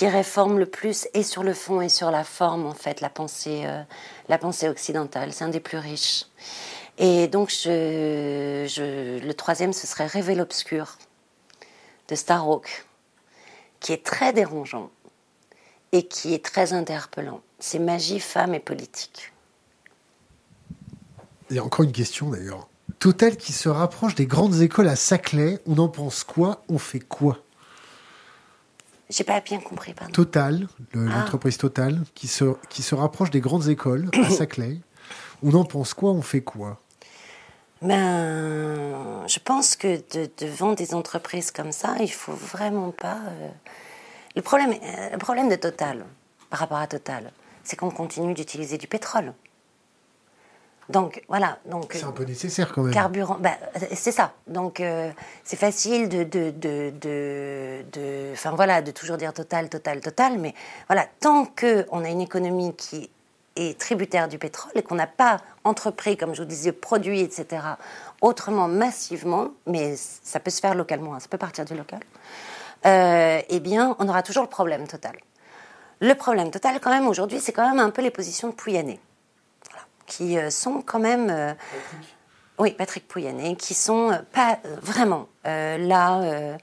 réforme 0.06 0.58
le 0.58 0.66
plus 0.66 1.08
et 1.14 1.22
sur 1.22 1.42
le 1.42 1.54
fond 1.54 1.80
et 1.80 1.88
sur 1.88 2.10
la 2.10 2.24
forme 2.24 2.66
en 2.66 2.74
fait 2.74 3.00
la 3.00 3.08
pensée, 3.08 3.62
euh, 3.64 3.82
la 4.28 4.38
pensée 4.38 4.68
occidentale. 4.68 5.32
C'est 5.32 5.44
un 5.44 5.48
des 5.48 5.60
plus 5.60 5.78
riches. 5.78 6.26
Et 6.98 7.28
donc 7.28 7.50
le 7.66 9.32
troisième 9.32 9.72
ce 9.72 9.86
serait 9.86 10.06
Révél 10.06 10.40
obscur 10.40 10.98
de 12.08 12.14
Starhawk, 12.14 12.84
qui 13.80 13.92
est 13.92 14.04
très 14.04 14.32
dérangeant 14.32 14.90
et 15.92 16.06
qui 16.06 16.34
est 16.34 16.44
très 16.44 16.72
interpellant. 16.72 17.40
C'est 17.58 17.78
magie, 17.78 18.20
femme 18.20 18.54
et 18.54 18.60
politique. 18.60 19.33
Il 21.50 21.56
y 21.56 21.58
a 21.58 21.64
encore 21.64 21.84
une 21.84 21.92
question 21.92 22.30
d'ailleurs. 22.30 22.68
Total 22.98 23.36
qui 23.36 23.52
se 23.52 23.68
rapproche 23.68 24.14
des 24.14 24.26
grandes 24.26 24.60
écoles 24.60 24.88
à 24.88 24.96
Saclay, 24.96 25.58
on 25.66 25.78
en 25.78 25.88
pense 25.88 26.24
quoi? 26.24 26.62
On 26.68 26.78
fait 26.78 27.00
quoi? 27.00 27.38
J'ai 29.10 29.24
pas 29.24 29.40
bien 29.40 29.60
compris, 29.60 29.92
pardon. 29.94 30.12
Total, 30.12 30.66
ah. 30.94 30.98
l'entreprise 30.98 31.58
Total, 31.58 32.00
qui 32.14 32.26
se, 32.26 32.56
qui 32.68 32.82
se 32.82 32.94
rapproche 32.94 33.30
des 33.30 33.40
grandes 33.40 33.68
écoles 33.68 34.08
à 34.14 34.30
Saclay, 34.30 34.80
on 35.42 35.54
en 35.54 35.64
pense 35.64 35.94
quoi? 35.94 36.10
On 36.12 36.22
fait 36.22 36.40
quoi? 36.40 36.80
Ben, 37.82 39.26
je 39.26 39.38
pense 39.38 39.76
que 39.76 40.00
devant 40.38 40.72
des 40.72 40.94
entreprises 40.94 41.50
comme 41.50 41.72
ça, 41.72 41.96
il 42.00 42.10
faut 42.10 42.32
vraiment 42.32 42.90
pas. 42.92 43.18
Euh, 43.28 43.50
le 44.36 44.42
problème, 44.42 44.70
euh, 44.70 45.10
le 45.10 45.18
problème 45.18 45.50
de 45.50 45.56
Total, 45.56 46.04
par 46.48 46.60
rapport 46.60 46.78
à 46.78 46.86
Total, 46.86 47.30
c'est 47.62 47.76
qu'on 47.76 47.90
continue 47.90 48.32
d'utiliser 48.32 48.78
du 48.78 48.86
pétrole. 48.86 49.34
Donc 50.88 51.22
voilà. 51.28 51.58
Donc 51.66 51.92
c'est 51.94 52.04
un 52.04 52.12
peu 52.12 52.24
nécessaire 52.24 52.72
quand 52.72 52.82
même. 52.82 52.92
Carburant, 52.92 53.38
bah, 53.40 53.56
c'est 53.92 54.12
ça. 54.12 54.32
Donc 54.46 54.80
euh, 54.80 55.10
c'est 55.42 55.56
facile 55.56 56.08
de 56.08 56.24
de, 56.24 56.50
de, 56.60 58.32
enfin 58.32 58.52
voilà, 58.52 58.82
de 58.82 58.90
toujours 58.90 59.16
dire 59.16 59.32
total, 59.32 59.68
total, 59.68 60.00
total. 60.00 60.38
Mais 60.38 60.54
voilà, 60.88 61.06
tant 61.20 61.46
que 61.46 61.86
on 61.90 62.04
a 62.04 62.08
une 62.08 62.20
économie 62.20 62.74
qui 62.76 63.10
est 63.56 63.78
tributaire 63.78 64.28
du 64.28 64.38
pétrole 64.38 64.72
et 64.74 64.82
qu'on 64.82 64.96
n'a 64.96 65.06
pas 65.06 65.40
entrepris, 65.62 66.16
comme 66.16 66.34
je 66.34 66.42
vous 66.42 66.48
disais, 66.48 66.72
produit, 66.72 67.20
etc. 67.20 67.62
Autrement, 68.20 68.68
massivement, 68.68 69.50
mais 69.66 69.94
ça 69.96 70.40
peut 70.40 70.50
se 70.50 70.60
faire 70.60 70.74
localement, 70.74 71.14
hein, 71.14 71.20
ça 71.20 71.28
peut 71.28 71.38
partir 71.38 71.64
du 71.64 71.74
local. 71.74 72.00
Euh, 72.84 73.40
eh 73.48 73.60
bien, 73.60 73.96
on 73.98 74.08
aura 74.08 74.22
toujours 74.22 74.42
le 74.42 74.48
problème 74.48 74.86
total. 74.86 75.16
Le 76.00 76.14
problème 76.14 76.50
total, 76.50 76.80
quand 76.80 76.90
même, 76.90 77.06
aujourd'hui, 77.06 77.40
c'est 77.40 77.52
quand 77.52 77.68
même 77.68 77.78
un 77.78 77.90
peu 77.90 78.02
les 78.02 78.10
positions 78.10 78.48
de 78.48 78.54
Pouyanné 78.54 79.00
qui 80.06 80.38
euh, 80.38 80.50
sont 80.50 80.82
quand 80.82 80.98
même... 80.98 81.28
Euh, 81.30 81.52
oui, 82.58 82.72
Patrick 82.72 83.08
Pouyanné, 83.08 83.56
qui 83.56 83.74
sont 83.74 84.12
euh, 84.12 84.18
pas 84.32 84.58
vraiment 84.80 85.28
là... 85.44 86.56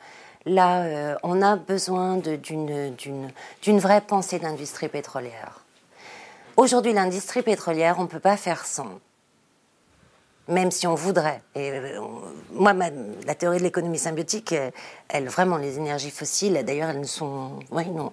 là, 0.45 1.18
on 1.22 1.41
a 1.41 1.55
besoin 1.55 2.18
d'une 2.18 3.80
vraie 3.80 4.01
pensée 4.01 4.39
d'industrie 4.39 4.88
pétrolière. 4.88 5.63
Aujourd'hui, 6.57 6.93
l'industrie 6.93 7.43
pétrolière, 7.43 7.99
on 7.99 8.03
ne 8.03 8.07
peut 8.07 8.19
pas 8.19 8.38
faire 8.38 8.65
sans 8.65 8.99
même 10.47 10.72
si 10.72 10.85
on 10.85 10.95
voudrait. 10.95 11.41
Et 11.55 11.72
moi, 12.51 12.73
la 12.73 13.35
théorie 13.35 13.59
de 13.59 13.63
l'économie 13.63 13.99
symbiotique, 13.99 14.53
elle, 15.07 15.30
vraiment, 15.30 15.55
les 15.55 15.77
énergies 15.77 16.09
fossiles, 16.09 16.61
d'ailleurs, 16.65 16.89
elles 16.89 16.99
ne 16.99 17.05
sont. 17.05 17.59
Oui, 17.69 17.88
non 17.88 18.11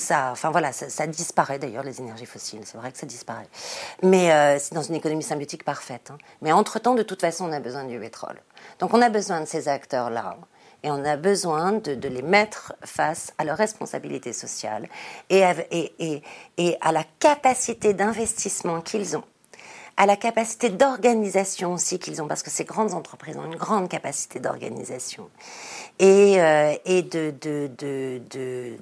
ça, 0.00 0.30
enfin 0.32 0.50
voilà, 0.50 0.72
ça, 0.72 1.06
disparaît 1.06 1.58
d'ailleurs 1.58 1.84
les 1.84 2.00
énergies 2.00 2.26
fossiles. 2.26 2.62
C'est 2.64 2.78
vrai 2.78 2.92
que 2.92 2.98
ça 2.98 3.06
disparaît. 3.06 3.48
Mais 4.02 4.32
euh, 4.32 4.58
c'est 4.58 4.74
dans 4.74 4.82
une 4.82 4.94
économie 4.94 5.22
symbiotique 5.22 5.64
parfaite. 5.64 6.10
Hein. 6.10 6.18
Mais 6.42 6.52
entre 6.52 6.78
temps, 6.78 6.94
de 6.94 7.02
toute 7.02 7.20
façon, 7.20 7.48
on 7.48 7.52
a 7.52 7.60
besoin 7.60 7.84
du 7.84 7.98
pétrole. 7.98 8.40
Donc 8.78 8.94
on 8.94 9.02
a 9.02 9.08
besoin 9.08 9.40
de 9.40 9.46
ces 9.46 9.68
acteurs-là. 9.68 10.36
Et 10.82 10.90
on 10.90 11.04
a 11.04 11.16
besoin 11.16 11.72
de, 11.72 12.08
les 12.08 12.22
mettre 12.22 12.72
face 12.82 13.34
à 13.36 13.44
leurs 13.44 13.58
responsabilités 13.58 14.32
sociales 14.32 14.88
et 15.28 15.44
à 15.44 16.92
la 16.92 17.04
capacité 17.18 17.92
d'investissement 17.92 18.80
qu'ils 18.80 19.14
ont 19.18 19.24
à 20.00 20.06
la 20.06 20.16
capacité 20.16 20.70
d'organisation 20.70 21.74
aussi 21.74 21.98
qu'ils 21.98 22.22
ont, 22.22 22.26
parce 22.26 22.42
que 22.42 22.48
ces 22.48 22.64
grandes 22.64 22.94
entreprises 22.94 23.36
ont 23.36 23.44
une 23.44 23.56
grande 23.56 23.86
capacité 23.90 24.40
d'organisation, 24.40 25.28
et, 26.00 26.40
euh, 26.40 26.74
et 26.84 27.02
de, 27.02 27.32
de, 27.40 28.76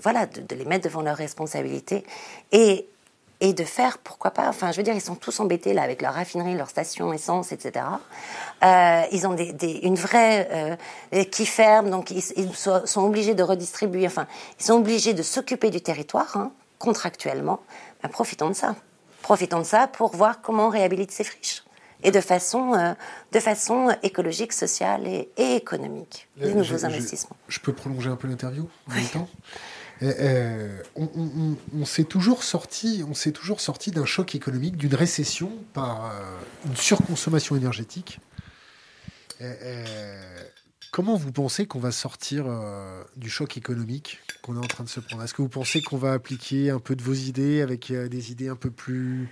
voilà, 0.00 0.26
de, 0.26 0.54
les 0.54 0.64
mettre 0.64 0.84
devant 0.84 1.02
leurs 1.02 1.16
responsabilités, 1.16 2.04
et, 2.52 2.86
de 3.40 3.64
faire, 3.64 3.96
pourquoi 3.98 4.30
pas, 4.30 4.48
enfin 4.48 4.70
je 4.70 4.76
veux 4.76 4.82
dire, 4.82 4.94
ils 4.94 5.00
sont 5.00 5.14
tous 5.14 5.40
embêtés 5.40 5.72
là 5.72 5.82
avec 5.82 6.02
leur 6.02 6.12
raffinerie, 6.12 6.54
leur 6.54 6.68
station 6.68 7.12
essence, 7.12 7.52
etc. 7.52 7.86
Euh, 8.62 9.02
ils 9.12 9.26
ont 9.26 9.34
une 9.34 9.94
vraie 9.94 10.76
euh, 11.12 11.24
qui 11.24 11.46
ferme, 11.46 11.88
donc 11.88 12.10
ils, 12.10 12.22
ils, 12.36 12.54
sont 12.54 13.02
obligés 13.02 13.34
de 13.34 13.42
redistribuer, 13.42 14.06
enfin 14.06 14.26
ils 14.58 14.64
sont 14.66 14.74
obligés 14.74 15.14
de 15.14 15.22
s'occuper 15.22 15.70
du 15.70 15.80
territoire 15.80 16.36
hein, 16.36 16.52
contractuellement. 16.78 17.60
Ben, 18.02 18.10
profitons 18.10 18.50
de 18.50 18.54
ça 18.54 18.74
profitons 19.22 19.60
de 19.60 19.64
ça 19.64 19.86
pour 19.86 20.16
voir 20.16 20.40
comment 20.40 20.66
on 20.66 20.70
réhabilite 20.70 21.12
ces 21.12 21.24
friches. 21.24 21.62
Et 22.02 22.10
de 22.10 22.20
façon, 22.20 22.74
euh, 22.74 22.94
de 23.32 23.40
façon 23.40 23.94
écologique, 24.02 24.52
sociale 24.52 25.06
et, 25.06 25.30
économique. 25.36 26.28
Des 26.36 26.54
nouveaux 26.54 26.84
investissements. 26.84 27.36
Je, 27.48 27.60
peux 27.60 27.72
prolonger 27.72 28.10
un 28.10 28.16
peu 28.16 28.28
l'interview 28.28 28.68
en 28.88 28.94
même 28.94 29.06
temps 29.06 29.28
on, 30.96 31.84
s'est 31.84 32.04
toujours 32.04 32.42
sorti, 32.42 33.04
on 33.06 33.12
s'est 33.12 33.32
toujours 33.32 33.60
sorti 33.60 33.90
d'un 33.90 34.06
choc 34.06 34.34
économique, 34.34 34.78
d'une 34.78 34.94
récession 34.94 35.52
par 35.74 36.10
une 36.64 36.74
surconsommation 36.74 37.54
énergétique. 37.54 38.18
Comment 40.90 41.14
vous 41.14 41.30
pensez 41.30 41.66
qu'on 41.66 41.78
va 41.78 41.92
sortir 41.92 42.46
euh, 42.48 43.04
du 43.16 43.30
choc 43.30 43.56
économique 43.56 44.18
qu'on 44.42 44.56
est 44.56 44.64
en 44.64 44.66
train 44.66 44.82
de 44.82 44.88
se 44.88 44.98
prendre? 44.98 45.22
Est-ce 45.22 45.34
que 45.34 45.42
vous 45.42 45.48
pensez 45.48 45.82
qu'on 45.82 45.96
va 45.96 46.12
appliquer 46.12 46.70
un 46.70 46.80
peu 46.80 46.96
de 46.96 47.02
vos 47.02 47.14
idées 47.14 47.60
avec 47.60 47.92
euh, 47.92 48.08
des 48.08 48.32
idées 48.32 48.48
un 48.48 48.56
peu 48.56 48.70
plus 48.70 49.28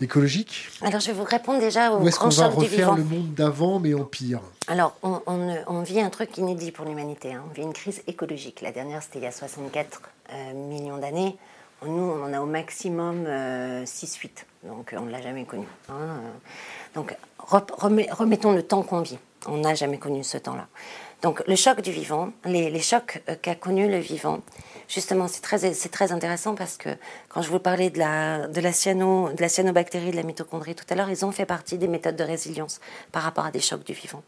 écologiques 0.00 0.68
Alors 0.80 1.00
je 1.00 1.08
vais 1.08 1.12
vous 1.12 1.24
répondre 1.24 1.60
déjà 1.60 1.92
au 1.92 2.00
Ou 2.00 2.08
est-ce 2.08 2.18
qu'on 2.18 2.28
va 2.28 2.48
refaire 2.48 2.94
le 2.94 3.04
monde 3.04 3.34
d'avant 3.34 3.78
mais 3.78 3.94
en 3.94 4.04
pire 4.04 4.40
Alors 4.68 4.96
on, 5.02 5.82
vit 5.82 6.00
un 6.00 6.10
truc 6.10 6.36
inédit 6.38 6.72
pour 6.72 6.84
l'humanité. 6.84 7.34
Hein. 7.34 7.44
On 7.50 7.52
vit 7.52 7.62
une 7.62 7.72
crise 7.72 8.02
écologique. 8.06 8.60
La 8.60 8.72
dernière 8.72 9.02
c'était 9.02 9.18
il 9.18 9.24
y 9.24 9.26
a 9.26 9.32
64 9.32 10.02
euh, 10.32 10.52
millions 10.54 10.98
d'années. 10.98 11.36
Nous 11.84 11.90
on 11.92 12.24
en 12.24 12.32
a 12.32 12.40
au 12.40 12.46
maximum 12.46 13.26
6-8. 13.26 14.30
Donc 14.64 14.94
on 14.96 15.02
ne 15.02 15.10
l'a 15.10 15.20
jamais 15.20 15.44
connu. 15.44 15.66
Hein. 15.88 16.20
Donc 16.94 17.16
remettons 17.38 18.52
le 18.52 18.62
temps 18.62 18.82
qu'on 18.82 19.00
vit. 19.00 19.18
On 19.46 19.58
n'a 19.58 19.74
jamais 19.74 19.98
connu 19.98 20.22
ce 20.22 20.38
temps-là. 20.38 20.68
Donc 21.22 21.42
le 21.46 21.54
choc 21.54 21.80
du 21.80 21.92
vivant, 21.92 22.32
les, 22.44 22.80
chocs 22.80 23.22
euh, 23.28 23.36
qu'a 23.40 23.54
connu 23.54 23.88
le 23.88 23.98
vivant, 23.98 24.40
justement, 24.88 25.28
c'est 25.28 25.40
très, 25.40 25.70
très 25.72 26.10
intéressant 26.10 26.56
parce 26.56 26.76
que 26.76 26.88
quand 27.28 27.42
je 27.42 27.48
vous 27.48 27.60
parlais 27.60 27.90
de 27.90 27.98
la, 28.00 28.48
de, 28.48 28.60
la 28.60 28.70
de 28.70 29.40
la 29.40 29.48
cyanobactérie, 29.48 30.10
de 30.10 30.16
la 30.16 30.24
mitochondrie 30.24 30.74
tout 30.74 30.84
à 30.90 30.96
l'heure, 30.96 31.10
ils 31.10 31.24
ont 31.24 31.30
fait 31.30 31.46
partie 31.46 31.78
des 31.78 31.86
méthodes 31.86 32.16
de 32.16 32.24
résilience 32.24 32.80
par 33.12 33.22
rapport 33.22 33.46
à 33.46 33.52
des 33.52 33.60
chocs 33.60 33.84
du 33.84 33.92
vivant. 33.92 34.22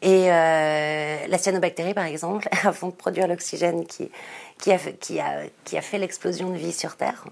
Et 0.00 0.30
euh, 0.32 1.26
la 1.26 1.38
cyanobactérie, 1.38 1.92
par 1.92 2.06
exemple, 2.06 2.48
avant 2.64 2.88
de 2.88 2.94
produire 2.94 3.28
l'oxygène 3.28 3.84
qui, 3.84 4.10
qui, 4.58 4.72
a, 4.72 4.78
qui, 4.78 5.20
a, 5.20 5.42
qui 5.64 5.78
a 5.78 5.82
fait 5.82 5.98
l'explosion 5.98 6.50
de 6.50 6.56
vie 6.56 6.72
sur 6.72 6.96
Terre, 6.96 7.24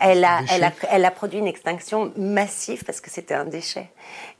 elle 0.00 0.24
a, 0.24 0.40
elle, 0.50 0.64
a, 0.64 0.72
elle 0.90 1.04
a 1.04 1.10
produit 1.10 1.38
une 1.38 1.46
extinction 1.46 2.12
massive 2.16 2.84
parce 2.84 3.00
que 3.00 3.10
c'était 3.10 3.34
un 3.34 3.44
déchet. 3.44 3.88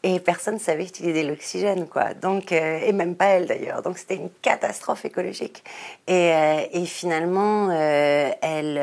Et 0.03 0.19
personne 0.21 0.55
ne 0.55 0.61
savait 0.61 0.85
utiliser 0.85 1.23
l'oxygène, 1.23 1.87
quoi. 1.87 2.15
Donc, 2.15 2.53
euh, 2.53 2.81
et 2.83 2.93
même 2.93 3.15
pas 3.15 3.27
elle 3.27 3.47
d'ailleurs. 3.47 3.83
Donc 3.83 3.99
c'était 3.99 4.17
une 4.17 4.31
catastrophe 4.43 5.05
écologique. 5.05 5.63
Et, 6.07 6.33
euh, 6.33 6.63
et 6.73 6.87
finalement, 6.87 7.71
elle, 7.71 8.81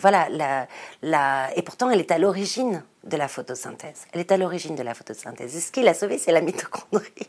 voilà, 0.00 0.28
la, 0.30 0.66
la, 1.02 1.50
et 1.56 1.62
pourtant, 1.62 1.90
elle 1.90 2.00
est 2.00 2.12
à 2.12 2.18
l'origine 2.18 2.84
de 3.04 3.16
la 3.16 3.28
photosynthèse. 3.28 4.06
Elle 4.12 4.20
est 4.20 4.32
à 4.32 4.36
l'origine 4.36 4.76
de 4.76 4.82
la 4.82 4.94
photosynthèse. 4.94 5.56
Et 5.56 5.60
ce 5.60 5.72
qui 5.72 5.82
l'a 5.82 5.94
sauvée, 5.94 6.18
c'est 6.18 6.32
la 6.32 6.40
mitochondrie 6.40 7.28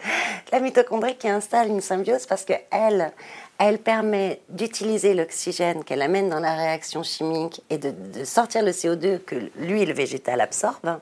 la 0.52 0.60
mitochondrie 0.60 1.16
qui 1.16 1.28
installe 1.28 1.68
une 1.68 1.80
symbiose 1.80 2.26
parce 2.26 2.44
qu'elle, 2.44 2.62
elle 2.70 3.12
permet 3.78 4.40
d'utiliser 4.48 5.14
l'oxygène 5.14 5.84
qu'elle 5.84 6.02
amène 6.02 6.28
dans 6.28 6.40
la 6.40 6.54
réaction 6.54 7.02
chimique 7.02 7.62
et 7.70 7.78
de, 7.78 8.24
sortir 8.24 8.62
le 8.62 8.70
CO2 8.70 9.18
que 9.18 9.36
lui, 9.56 9.84
le 9.84 9.92
végétal, 9.92 10.40
absorbe. 10.40 11.00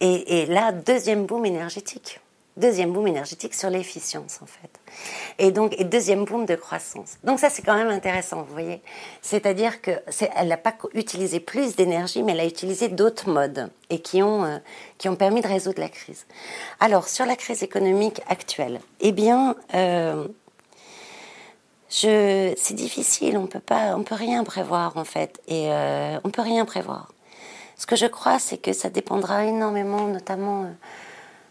Et, 0.00 0.42
et 0.42 0.46
là, 0.46 0.72
deuxième 0.72 1.26
boom 1.26 1.46
énergétique. 1.46 2.20
Deuxième 2.56 2.92
boom 2.92 3.08
énergétique 3.08 3.52
sur 3.52 3.68
l'efficience, 3.68 4.38
en 4.40 4.46
fait. 4.46 4.70
Et 5.40 5.50
donc, 5.50 5.74
et 5.76 5.82
deuxième 5.82 6.24
boom 6.24 6.46
de 6.46 6.54
croissance. 6.54 7.18
Donc 7.24 7.40
ça, 7.40 7.50
c'est 7.50 7.62
quand 7.62 7.74
même 7.74 7.88
intéressant, 7.88 8.42
vous 8.42 8.52
voyez. 8.52 8.80
C'est-à-dire 9.22 9.82
que 9.82 9.90
elle 10.36 10.46
n'a 10.46 10.56
pas 10.56 10.72
utilisé 10.94 11.40
plus 11.40 11.74
d'énergie, 11.74 12.22
mais 12.22 12.30
elle 12.30 12.40
a 12.40 12.46
utilisé 12.46 12.88
d'autres 12.88 13.28
modes 13.28 13.70
et 13.90 13.98
qui 13.98 14.22
ont, 14.22 14.44
euh, 14.44 14.58
qui 14.98 15.08
ont 15.08 15.16
permis 15.16 15.40
de 15.40 15.48
résoudre 15.48 15.80
la 15.80 15.88
crise. 15.88 16.26
Alors, 16.78 17.08
sur 17.08 17.26
la 17.26 17.34
crise 17.34 17.64
économique 17.64 18.20
actuelle, 18.28 18.80
eh 19.00 19.10
bien, 19.10 19.56
euh, 19.74 20.28
c'est 21.94 22.74
difficile. 22.74 23.36
On 23.36 23.46
peut 23.46 23.60
pas, 23.60 23.96
on 23.96 24.02
peut 24.02 24.14
rien 24.14 24.44
prévoir 24.44 24.96
en 24.96 25.04
fait, 25.04 25.40
et 25.48 25.72
euh, 25.72 26.18
on 26.24 26.30
peut 26.30 26.42
rien 26.42 26.64
prévoir. 26.64 27.12
Ce 27.76 27.86
que 27.86 27.96
je 27.96 28.06
crois, 28.06 28.38
c'est 28.38 28.58
que 28.58 28.72
ça 28.72 28.88
dépendra 28.90 29.44
énormément, 29.44 30.06
notamment. 30.06 30.64
Euh, 30.64 30.72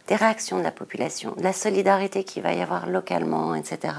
des 0.07 0.15
réactions 0.15 0.57
de 0.57 0.63
la 0.63 0.71
population, 0.71 1.33
de 1.37 1.43
la 1.43 1.53
solidarité 1.53 2.23
qu'il 2.23 2.43
va 2.43 2.53
y 2.53 2.61
avoir 2.61 2.89
localement, 2.89 3.55
etc. 3.55 3.93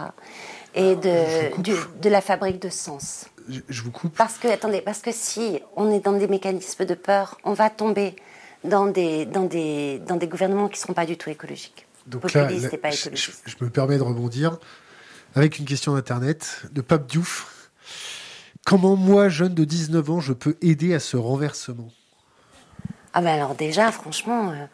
Et 0.75 0.97
de, 0.97 2.03
de 2.03 2.09
la 2.09 2.21
fabrique 2.21 2.61
de 2.61 2.69
sens. 2.69 3.27
Je, 3.49 3.83
vous 3.83 3.91
coupe. 3.91 4.17
Parce 4.17 4.39
que, 4.39 4.49
attendez, 4.49 4.81
parce 4.81 5.01
que 5.01 5.13
si 5.13 5.61
on 5.77 5.91
est 5.91 6.01
dans 6.01 6.13
des 6.13 6.29
mécanismes 6.29 6.85
de 6.85 6.95
peur, 6.95 7.39
on 7.45 7.53
va 7.53 7.71
tomber 7.71 8.17
dans 8.65 8.87
des, 8.87 9.27
dans 9.27 9.45
des, 9.45 9.99
dans 10.01 10.17
des 10.17 10.27
gouvernements 10.27 10.69
qui 10.69 10.79
ne 10.79 10.83
seront 10.83 10.95
pas 10.95 11.07
du 11.07 11.17
tout 11.17 11.31
écologiques. 11.31 11.87
Donc 12.07 12.31
là, 12.35 12.49
pas 12.83 12.91
je, 12.91 13.09
je, 13.15 13.65
me 13.65 13.71
permets 13.71 13.97
de 13.97 14.03
rebondir 14.03 14.59
avec 15.35 15.59
une 15.59 15.65
question 15.65 15.95
d'Internet 15.95 16.63
de 16.73 16.81
Pape 16.81 17.07
Diouf. 17.07 17.71
Comment 18.65 18.97
moi, 18.97 19.29
jeune 19.29 19.55
de 19.55 19.65
19 19.65 20.11
ans, 20.11 20.21
je 20.21 20.33
peux 20.33 20.57
aider 20.63 20.95
à 20.95 21.01
ce 21.01 21.17
renversement? 21.17 21.89
Ah 23.13 23.21
ben 23.21 23.35
alors 23.35 23.55
déjà, 23.55 23.93
franchement... 23.93 24.51
Euh, 24.51 24.67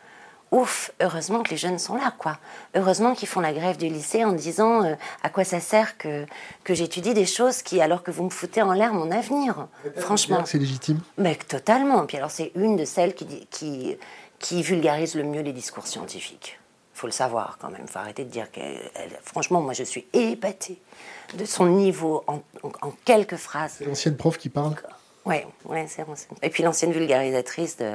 ouf, 0.53 0.91
heureusement 1.01 1.43
que 1.43 1.51
les 1.51 1.57
jeunes 1.57 1.79
sont 1.79 1.97
là, 1.97 2.13
quoi. 2.17 2.39
Heureusement 2.75 3.15
qu'ils 3.15 3.29
font 3.29 3.41
la 3.41 3.53
grève 3.53 3.77
du 3.77 3.87
lycée 3.87 4.25
en 4.25 4.33
disant 4.33 4.85
euh, 4.85 4.95
à 5.23 5.29
quoi 5.29 5.45
ça 5.45 5.61
sert 5.61 5.97
que, 5.97 6.27
que 6.65 6.75
j'étudie 6.75 7.15
des 7.15 7.27
choses 7.27 7.63
qui, 7.63 7.81
alors 7.81 8.03
que 8.03 8.11
vous 8.11 8.25
me 8.25 8.31
foutez 8.31 8.63
en 8.63 8.73
l'air 8.73 8.93
mon 8.93 9.11
avenir. 9.11 9.69
Franchement. 9.97 10.45
C'est 10.45 10.59
légitime? 10.59 11.01
Mais 11.19 11.37
totalement. 11.37 12.07
Puis 12.07 12.17
alors, 12.17 12.31
c'est 12.31 12.53
une 12.55 12.77
de 12.77 12.85
celles 12.85 13.15
qui, 13.15 13.47
qui, 13.51 13.97
qui 14.39 14.63
vulgarise 14.63 15.15
le 15.15 15.25
mieux 15.25 15.43
les 15.43 15.53
discours 15.53 15.87
scientifiques. 15.87 16.60
Faut 17.01 17.07
le 17.07 17.13
savoir 17.13 17.57
quand 17.61 17.71
même. 17.71 17.87
faut 17.89 17.99
arrêter 17.99 18.25
de 18.25 18.31
dire 18.31 18.51
que. 18.53 18.61
Franchement, 19.23 19.61
moi, 19.61 19.73
je 19.73 19.85
suis 19.85 20.07
épatée 20.13 20.79
de 21.35 21.45
son 21.45 21.67
niveau 21.67 22.23
en, 22.27 22.43
en, 22.63 22.93
quelques 23.05 23.37
phrases. 23.37 23.77
C'est 23.79 23.87
l'ancienne 23.87 24.17
prof 24.17 24.37
qui 24.37 24.49
parle 24.49 24.75
Oui, 25.25 25.37
ouais, 25.65 25.87
c'est 25.89 26.07
l'ancienne. 26.07 26.37
Et 26.43 26.51
puis 26.51 26.63
l'ancienne 26.63 26.93
vulgarisatrice 26.93 27.77
de. 27.79 27.95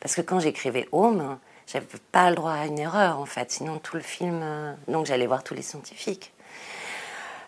Parce 0.00 0.14
que 0.14 0.20
quand 0.20 0.40
j'écrivais 0.40 0.88
Home 0.92 1.38
j'avais 1.66 1.86
pas 2.12 2.28
le 2.30 2.36
droit 2.36 2.52
à 2.52 2.66
une 2.66 2.78
erreur 2.78 3.18
en 3.18 3.26
fait, 3.26 3.50
sinon 3.50 3.78
tout 3.78 3.96
le 3.96 4.02
film. 4.02 4.40
Euh, 4.42 4.74
donc 4.88 5.06
j'allais 5.06 5.26
voir 5.26 5.42
tous 5.42 5.54
les 5.54 5.62
scientifiques. 5.62 6.32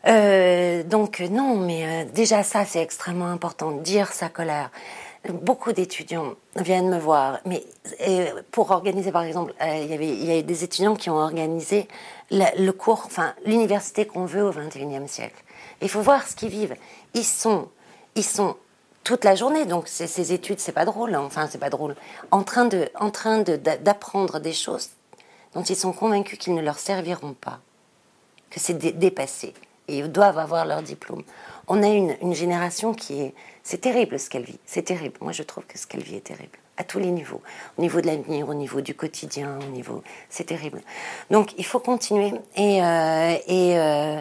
Euh, 0.06 0.82
donc 0.84 1.20
non, 1.20 1.56
mais 1.56 1.84
euh, 1.84 2.10
déjà 2.12 2.42
ça 2.42 2.64
c'est 2.64 2.82
extrêmement 2.82 3.26
important, 3.26 3.72
dire 3.72 4.12
sa 4.12 4.28
colère. 4.28 4.70
Beaucoup 5.32 5.72
d'étudiants 5.72 6.34
viennent 6.56 6.88
me 6.88 6.98
voir, 6.98 7.40
mais 7.44 7.64
pour 8.50 8.70
organiser 8.70 9.12
par 9.12 9.22
exemple, 9.22 9.54
il 9.60 9.86
y 9.86 9.94
avait 9.94 10.08
il 10.08 10.24
y 10.24 10.38
a 10.38 10.42
des 10.42 10.64
étudiants 10.64 10.94
qui 10.94 11.10
ont 11.10 11.16
organisé 11.16 11.88
le 12.30 12.70
cours, 12.70 13.02
enfin 13.06 13.34
l'université 13.44 14.06
qu'on 14.06 14.24
veut 14.24 14.44
au 14.44 14.52
21e 14.52 15.06
siècle. 15.06 15.42
Il 15.82 15.88
faut 15.88 16.00
voir 16.00 16.26
ce 16.26 16.34
qu'ils 16.34 16.48
vivent. 16.48 16.76
Ils 17.14 17.24
sont, 17.24 17.68
ils 18.14 18.24
sont 18.24 18.56
toute 19.04 19.24
la 19.24 19.34
journée. 19.34 19.64
Donc 19.66 19.88
ces 19.88 20.32
études, 20.32 20.60
c'est 20.60 20.72
pas 20.72 20.84
drôle. 20.84 21.14
Hein. 21.14 21.22
Enfin, 21.24 21.48
c'est 21.50 21.58
pas 21.58 21.70
drôle. 21.70 21.94
En 22.30 22.42
train 22.42 22.64
de, 22.64 22.88
en 22.98 23.10
train 23.10 23.38
d'apprendre 23.40 24.40
des 24.40 24.52
choses 24.52 24.90
dont 25.54 25.62
ils 25.62 25.76
sont 25.76 25.92
convaincus 25.92 26.38
qu'ils 26.38 26.54
ne 26.54 26.62
leur 26.62 26.78
serviront 26.78 27.34
pas, 27.34 27.60
que 28.50 28.60
c'est 28.60 28.74
dépassé 28.74 29.54
et 29.88 30.02
doivent 30.02 30.38
avoir 30.38 30.64
leur 30.66 30.82
diplôme. 30.82 31.22
On 31.68 31.82
a 31.82 31.88
une, 31.88 32.16
une 32.22 32.34
génération 32.34 32.94
qui 32.94 33.20
est, 33.20 33.34
c'est 33.62 33.80
terrible 33.80 34.18
ce 34.18 34.30
qu'elle 34.30 34.44
vit. 34.44 34.58
C'est 34.66 34.82
terrible. 34.82 35.16
Moi, 35.20 35.32
je 35.32 35.42
trouve 35.42 35.64
que 35.66 35.78
ce 35.78 35.86
qu'elle 35.86 36.02
vit 36.02 36.16
est 36.16 36.20
terrible 36.20 36.58
à 36.76 36.84
tous 36.84 36.98
les 36.98 37.10
niveaux, 37.10 37.42
au 37.78 37.82
niveau 37.82 38.00
de 38.00 38.06
l'avenir, 38.06 38.48
au 38.48 38.54
niveau 38.54 38.80
du 38.80 38.94
quotidien, 38.94 39.58
au 39.66 39.70
niveau, 39.70 40.02
c'est 40.28 40.44
terrible. 40.44 40.82
Donc, 41.30 41.54
il 41.58 41.64
faut 41.64 41.78
continuer 41.78 42.32
et 42.56 42.82
euh, 42.82 43.36
et 43.46 43.78
euh, 43.78 44.20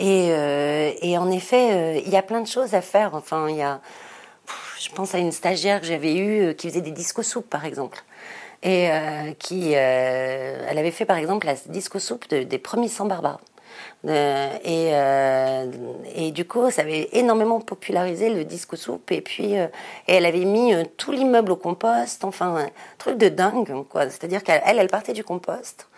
euh, 0.00 0.92
et 1.00 1.18
en 1.18 1.30
effet, 1.30 2.02
il 2.04 2.10
y 2.10 2.16
a 2.16 2.22
plein 2.22 2.40
de 2.40 2.46
choses 2.46 2.74
à 2.74 2.80
faire. 2.80 3.14
Enfin, 3.14 3.48
il 3.48 3.56
y 3.56 3.62
a 3.62 3.80
je 4.80 4.90
pense 4.90 5.14
à 5.14 5.18
une 5.18 5.32
stagiaire 5.32 5.80
que 5.80 5.86
j'avais 5.86 6.16
eue 6.16 6.56
qui 6.56 6.68
faisait 6.68 6.80
des 6.80 6.90
disco 6.90 7.22
soupes, 7.22 7.48
par 7.48 7.64
exemple. 7.64 8.02
Et 8.64 8.90
qui, 9.38 9.72
elle 9.72 10.78
avait 10.78 10.90
fait 10.92 11.04
par 11.04 11.16
exemple 11.16 11.46
la 11.46 11.54
disco 11.66 11.98
soupe 11.98 12.28
des 12.28 12.58
premiers 12.58 12.88
sans 12.88 13.06
barbares. 13.06 13.40
Et, 14.08 14.92
et, 16.14 16.30
du 16.32 16.44
coup, 16.44 16.70
ça 16.70 16.82
avait 16.82 17.08
énormément 17.12 17.60
popularisé 17.60 18.30
le 18.30 18.44
disco 18.44 18.76
soupe. 18.76 19.12
Et 19.12 19.20
puis, 19.20 19.54
et 19.54 19.68
elle 20.06 20.26
avait 20.26 20.44
mis 20.44 20.74
tout 20.96 21.12
l'immeuble 21.12 21.52
au 21.52 21.56
compost. 21.56 22.24
Enfin, 22.24 22.56
un 22.56 22.68
truc 22.98 23.18
de 23.18 23.28
dingue, 23.28 23.84
quoi. 23.88 24.10
C'est-à-dire 24.10 24.42
qu'elle, 24.42 24.62
elle, 24.64 24.88
partait 24.88 25.12
du 25.12 25.24
compost. 25.24 25.88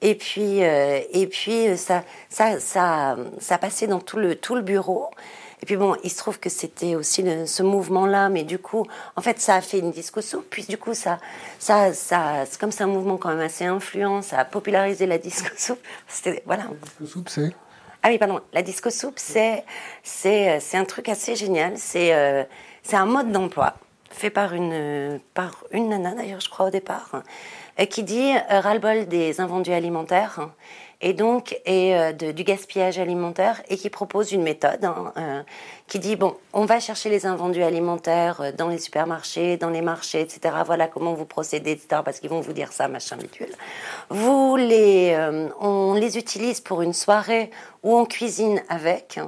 Et 0.00 0.14
puis, 0.14 0.60
et 0.60 1.26
puis 1.30 1.76
ça, 1.76 2.04
ça, 2.30 2.58
ça, 2.58 3.16
ça 3.38 3.58
passait 3.58 3.86
dans 3.86 4.00
tout 4.00 4.16
le, 4.16 4.36
tout 4.36 4.54
le 4.54 4.62
bureau. 4.62 5.10
Et 5.62 5.66
puis 5.66 5.76
bon, 5.76 5.96
il 6.02 6.10
se 6.10 6.18
trouve 6.18 6.38
que 6.38 6.48
c'était 6.48 6.94
aussi 6.94 7.24
ce 7.46 7.62
mouvement-là, 7.62 8.28
mais 8.28 8.44
du 8.44 8.58
coup, 8.58 8.86
en 9.16 9.20
fait, 9.20 9.40
ça 9.40 9.56
a 9.56 9.60
fait 9.60 9.78
une 9.78 9.90
disco 9.90 10.20
soupe. 10.20 10.46
Puis 10.48 10.64
du 10.64 10.78
coup, 10.78 10.94
ça, 10.94 11.18
ça, 11.58 11.92
ça, 11.92 12.44
c'est 12.46 12.58
comme 12.58 12.72
c'est 12.72 12.84
un 12.84 12.88
mouvement 12.88 13.18
quand 13.18 13.28
même 13.28 13.40
assez 13.40 13.66
influent, 13.66 14.22
ça 14.22 14.38
a 14.38 14.44
popularisé 14.44 15.06
la 15.06 15.18
disco 15.18 15.48
soupe. 15.56 15.80
C'était 16.08 16.42
voilà. 16.46 16.64
La 16.64 16.76
disco 16.82 17.06
soupe, 17.06 17.28
c'est? 17.28 17.54
Ah 18.02 18.08
oui, 18.08 18.18
pardon. 18.18 18.40
La 18.54 18.62
disco 18.62 18.88
soupe, 18.88 19.18
c'est, 19.18 19.64
c'est, 20.02 20.58
c'est 20.60 20.78
un 20.78 20.86
truc 20.86 21.08
assez 21.10 21.36
génial. 21.36 21.74
C'est, 21.76 22.14
euh, 22.14 22.44
c'est 22.82 22.96
un 22.96 23.06
mode 23.06 23.30
d'emploi 23.30 23.74
fait 24.10 24.30
par 24.30 24.54
une, 24.54 25.20
par 25.34 25.64
une 25.70 25.88
nana 25.88 26.14
d'ailleurs, 26.14 26.40
je 26.40 26.50
crois 26.50 26.66
au 26.66 26.70
départ, 26.70 27.22
qui 27.88 28.02
dit 28.02 28.32
euh, 28.50 28.60
ras-le-bol 28.60 29.06
des 29.06 29.40
invendus 29.40 29.72
alimentaires 29.72 30.48
et 31.00 31.14
donc 31.14 31.58
et 31.64 31.96
euh, 31.96 32.12
du 32.12 32.44
gaspillage 32.44 32.98
alimentaire 32.98 33.62
et 33.68 33.76
qui 33.76 33.88
propose 33.90 34.32
une 34.32 34.42
méthode 34.42 34.84
hein, 34.84 35.12
euh, 35.16 35.42
qui 35.86 35.98
dit 35.98 36.16
bon, 36.16 36.36
on 36.52 36.66
va 36.66 36.78
chercher 36.78 37.08
les 37.08 37.26
invendus 37.26 37.62
alimentaires 37.62 38.40
euh, 38.40 38.52
dans 38.52 38.68
les 38.68 38.78
supermarchés, 38.78 39.56
dans 39.56 39.70
les 39.70 39.80
marchés, 39.80 40.20
etc. 40.20 40.54
Voilà 40.66 40.88
comment 40.88 41.14
vous 41.14 41.24
procédez, 41.24 41.72
etc. 41.72 42.02
Parce 42.04 42.20
qu'ils 42.20 42.30
vont 42.30 42.40
vous 42.40 42.52
dire 42.52 42.72
ça, 42.72 42.88
machin, 42.88 43.16
bidule. 43.16 43.54
Vous 44.10 44.56
les, 44.56 45.16
on 45.60 45.94
les 45.94 46.18
utilise 46.18 46.60
pour 46.60 46.82
une 46.82 46.92
soirée 46.92 47.50
où 47.82 47.96
on 47.96 48.04
cuisine 48.04 48.62
avec 48.68 49.18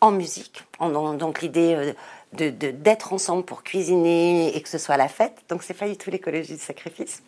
en 0.00 0.10
musique. 0.10 0.64
donc 0.80 1.42
l'idée 1.42 1.94
de 2.32 2.50
d'être 2.50 3.12
ensemble 3.12 3.44
pour 3.44 3.62
cuisiner 3.62 4.54
et 4.54 4.60
que 4.60 4.68
ce 4.68 4.78
soit 4.78 4.96
la 4.96 5.08
fête. 5.08 5.36
Donc 5.48 5.62
c'est 5.62 5.74
pas 5.74 5.88
du 5.88 5.96
tout 5.96 6.10
l'écologie 6.10 6.54
du 6.54 6.60
sacrifice. 6.60 7.22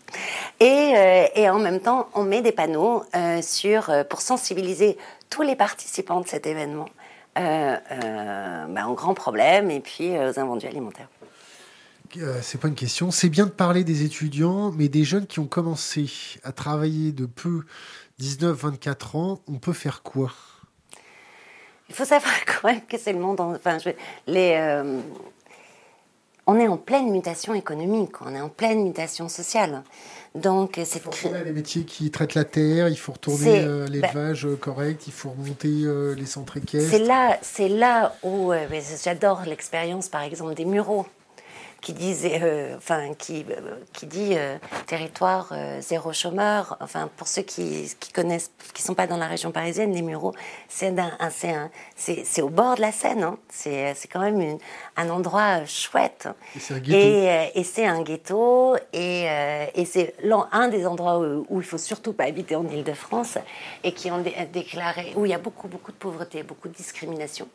Et, 0.61 0.93
euh, 0.95 1.27
et, 1.35 1.49
en 1.49 1.59
même 1.59 1.81
temps, 1.81 2.09
on 2.15 2.23
met 2.23 2.43
des 2.43 2.53
panneaux 2.53 3.03
euh, 3.15 3.41
sur 3.43 3.89
euh, 3.89 4.05
pour 4.05 4.21
sensibiliser 4.21 4.99
tous 5.31 5.43
les 5.43 5.57
participants 5.57 6.21
de 6.21 6.29
cet 6.29 6.47
événement 6.47 6.89
euh, 7.39 7.77
bah, 8.69 8.87
en 8.87 8.93
grand 8.93 9.15
problème 9.15 9.71
et 9.71 9.81
puis 9.81 10.11
aux 10.19 10.39
invendus 10.39 10.67
alimentaires. 10.67 11.09
c'est 12.43 12.61
pas 12.61 12.69
une 12.69 12.75
question. 12.75 13.11
C'est 13.11 13.29
bien 13.29 13.47
de 13.47 13.51
parler 13.51 13.85
des 13.85 14.05
étudiants, 14.05 14.73
mais 14.73 14.89
des 14.89 15.05
jeunes 15.05 15.27
qui 15.27 15.39
ont 15.39 15.47
commencé 15.47 16.11
à 16.43 16.53
travailler 16.53 17.13
de 17.13 17.27
peu 17.27 17.63
19-24 18.21 19.17
ans, 19.17 19.41
on 19.47 19.59
peut 19.59 19.73
faire 19.73 20.03
quoi? 20.03 20.33
Il 21.91 21.97
faut 21.97 22.05
savoir 22.05 22.33
quand 22.47 22.69
même 22.69 22.81
que 22.89 22.97
c'est 22.97 23.13
le 23.13 23.19
monde. 23.19 23.41
enfin, 23.41 23.77
les, 24.27 24.55
euh, 24.57 25.01
on 26.47 26.59
est 26.59 26.69
en 26.69 26.77
pleine 26.79 27.11
mutation 27.11 27.53
économique, 27.55 28.23
on 28.23 28.35
est 28.35 28.41
en 28.41 28.49
pleine 28.49 28.83
mutation 28.83 29.29
sociale. 29.29 29.83
Donc, 30.37 30.77
il 30.77 30.87
faut 30.87 31.11
retourner 31.11 31.45
les 31.45 31.53
métiers 31.53 31.85
qui 31.85 32.09
traitent 32.13 32.35
la 32.35 32.45
terre, 32.45 32.89
il 32.89 32.97
faut 32.97 33.13
retourner 33.13 33.63
euh, 33.65 33.89
l'élevage 33.89 34.47
ben, 34.47 34.57
correct, 34.57 35.03
il 35.09 35.13
faut 35.13 35.31
remonter 35.31 35.69
euh, 35.69 36.15
les 36.15 36.27
centres 36.27 36.57
équestres. 36.57 36.91
C'est 36.91 37.05
là, 37.05 37.37
c'est 37.43 37.69
là 37.69 38.15
où 38.23 38.53
j'adore 39.05 39.43
l'expérience, 39.45 40.09
par 40.09 40.23
exemple, 40.23 40.55
des 40.55 40.65
muraux 40.65 41.05
qui 41.81 41.93
disait, 41.93 42.41
euh, 42.43 42.77
enfin, 42.77 43.15
qui, 43.15 43.45
euh, 43.51 43.77
qui 43.93 44.07
dit 44.07 44.35
euh, 44.35 44.57
territoire 44.87 45.53
zéro 45.81 46.13
chômeur. 46.13 46.77
Enfin, 46.81 47.09
pour 47.17 47.27
ceux 47.27 47.43
qui, 47.43 47.91
qui 47.99 48.13
connaissent, 48.13 48.51
qui 48.75 48.83
sont 48.83 48.95
pas 48.95 49.07
dans 49.07 49.17
la 49.17 49.27
région 49.27 49.51
parisienne, 49.51 49.93
les 49.93 50.03
Mureaux, 50.03 50.35
c'est 50.69 50.95
c'est 51.97 52.43
au 52.43 52.49
bord 52.49 52.77
de 52.77 52.81
la 52.81 52.93
Seine. 52.93 53.23
Hein. 53.23 53.39
C'est 53.49 54.09
quand 54.11 54.21
même 54.21 54.59
un 54.97 55.09
endroit 55.11 55.65
chouette. 55.65 56.29
Et 56.89 57.65
c'est 57.65 57.87
un 57.87 58.03
ghetto. 58.03 58.77
Et, 58.93 59.27
et 59.75 59.85
c'est 59.85 60.15
un 60.53 60.69
des 60.69 60.87
endroits 60.87 61.19
où, 61.19 61.47
où, 61.49 61.61
il 61.61 61.67
faut 61.67 61.79
surtout 61.79 62.13
pas 62.13 62.25
habiter 62.25 62.57
en 62.57 62.67
Ile-de-France 62.67 63.39
et 63.85 63.93
qui 63.93 64.11
ont 64.11 64.23
déclaré 64.53 65.13
où 65.17 65.25
il 65.25 65.31
y 65.31 65.35
a 65.35 65.39
beaucoup 65.39 65.69
beaucoup 65.69 65.93
de 65.93 65.97
pauvreté, 65.97 66.43
beaucoup 66.43 66.69
de 66.69 66.75
discrimination, 66.75 67.49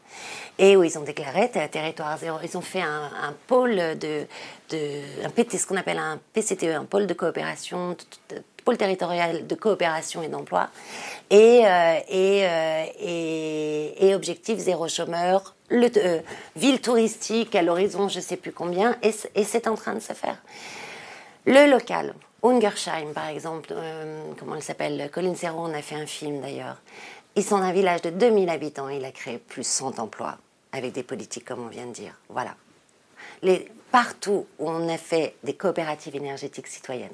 et 0.57 0.76
où 0.76 0.84
ils 0.84 0.97
ont 0.97 1.03
déclaré 1.03 1.49
territoire 1.49 2.18
zéro. 2.18 2.38
Ils 2.43 2.57
ont 2.57 2.61
fait 2.61 2.81
un, 2.81 3.10
un 3.22 3.34
pôle 3.47 3.76
de 3.76 4.15
de, 4.70 5.26
un 5.26 5.30
PT, 5.30 5.58
ce 5.58 5.68
qu'on 5.68 5.78
appelle 5.78 5.98
un 5.98 6.20
PCTE, 6.34 6.76
un 6.76 6.86
pôle 6.86 7.08
de 7.08 7.14
coopération, 7.14 7.96
pôle 8.66 8.78
territorial 8.78 9.46
de 9.46 9.56
coopération 9.56 10.24
et 10.24 10.28
d'emploi, 10.28 10.70
et, 11.30 11.62
euh, 11.66 12.86
euh, 13.04 14.16
objectif 14.16 14.58
zéro 14.58 14.88
chômeur, 14.90 15.56
euh, 15.72 16.22
ville 16.56 16.82
touristique 16.82 17.56
à 17.56 17.62
l'horizon, 17.62 18.10
je 18.10 18.18
ne 18.18 18.24
sais 18.24 18.38
plus 18.38 18.52
combien, 18.52 18.98
et, 19.04 19.12
c'est 19.44 19.68
en 19.68 19.76
train 19.76 19.94
de 19.94 20.00
se 20.00 20.14
faire. 20.14 20.42
Le 21.46 21.70
local, 21.70 22.16
Ungersheim 22.44 23.14
par 23.14 23.28
exemple, 23.28 23.74
comment 24.40 24.56
il 24.56 24.64
s'appelle 24.64 25.10
Colin 25.12 25.36
Serrault, 25.36 25.68
on 25.68 25.74
a 25.74 25.82
fait 25.82 25.96
un 25.96 26.08
film 26.08 26.42
d'ailleurs. 26.42 26.82
Ils 27.36 27.44
sont 27.44 27.58
un 27.58 27.72
village 27.72 28.02
de 28.02 28.10
2000 28.10 28.50
habitants, 28.50 28.90
il 28.90 29.06
a 29.06 29.12
créé 29.12 29.38
plus 29.38 29.66
100 29.66 30.00
emplois 30.00 30.38
avec 30.72 30.92
des 30.92 31.04
politiques 31.04 31.46
comme 31.46 31.64
on 31.66 31.68
vient 31.68 31.86
de 31.86 31.92
dire. 31.92 32.14
Voilà. 32.30 32.56
Les, 33.42 33.70
partout 33.96 34.46
où 34.60 34.70
on 34.70 34.90
a 34.90 34.98
fait 34.98 35.36
des 35.46 35.54
coopératives 35.54 36.18
énergétiques 36.18 36.68
citoyennes, 36.68 37.14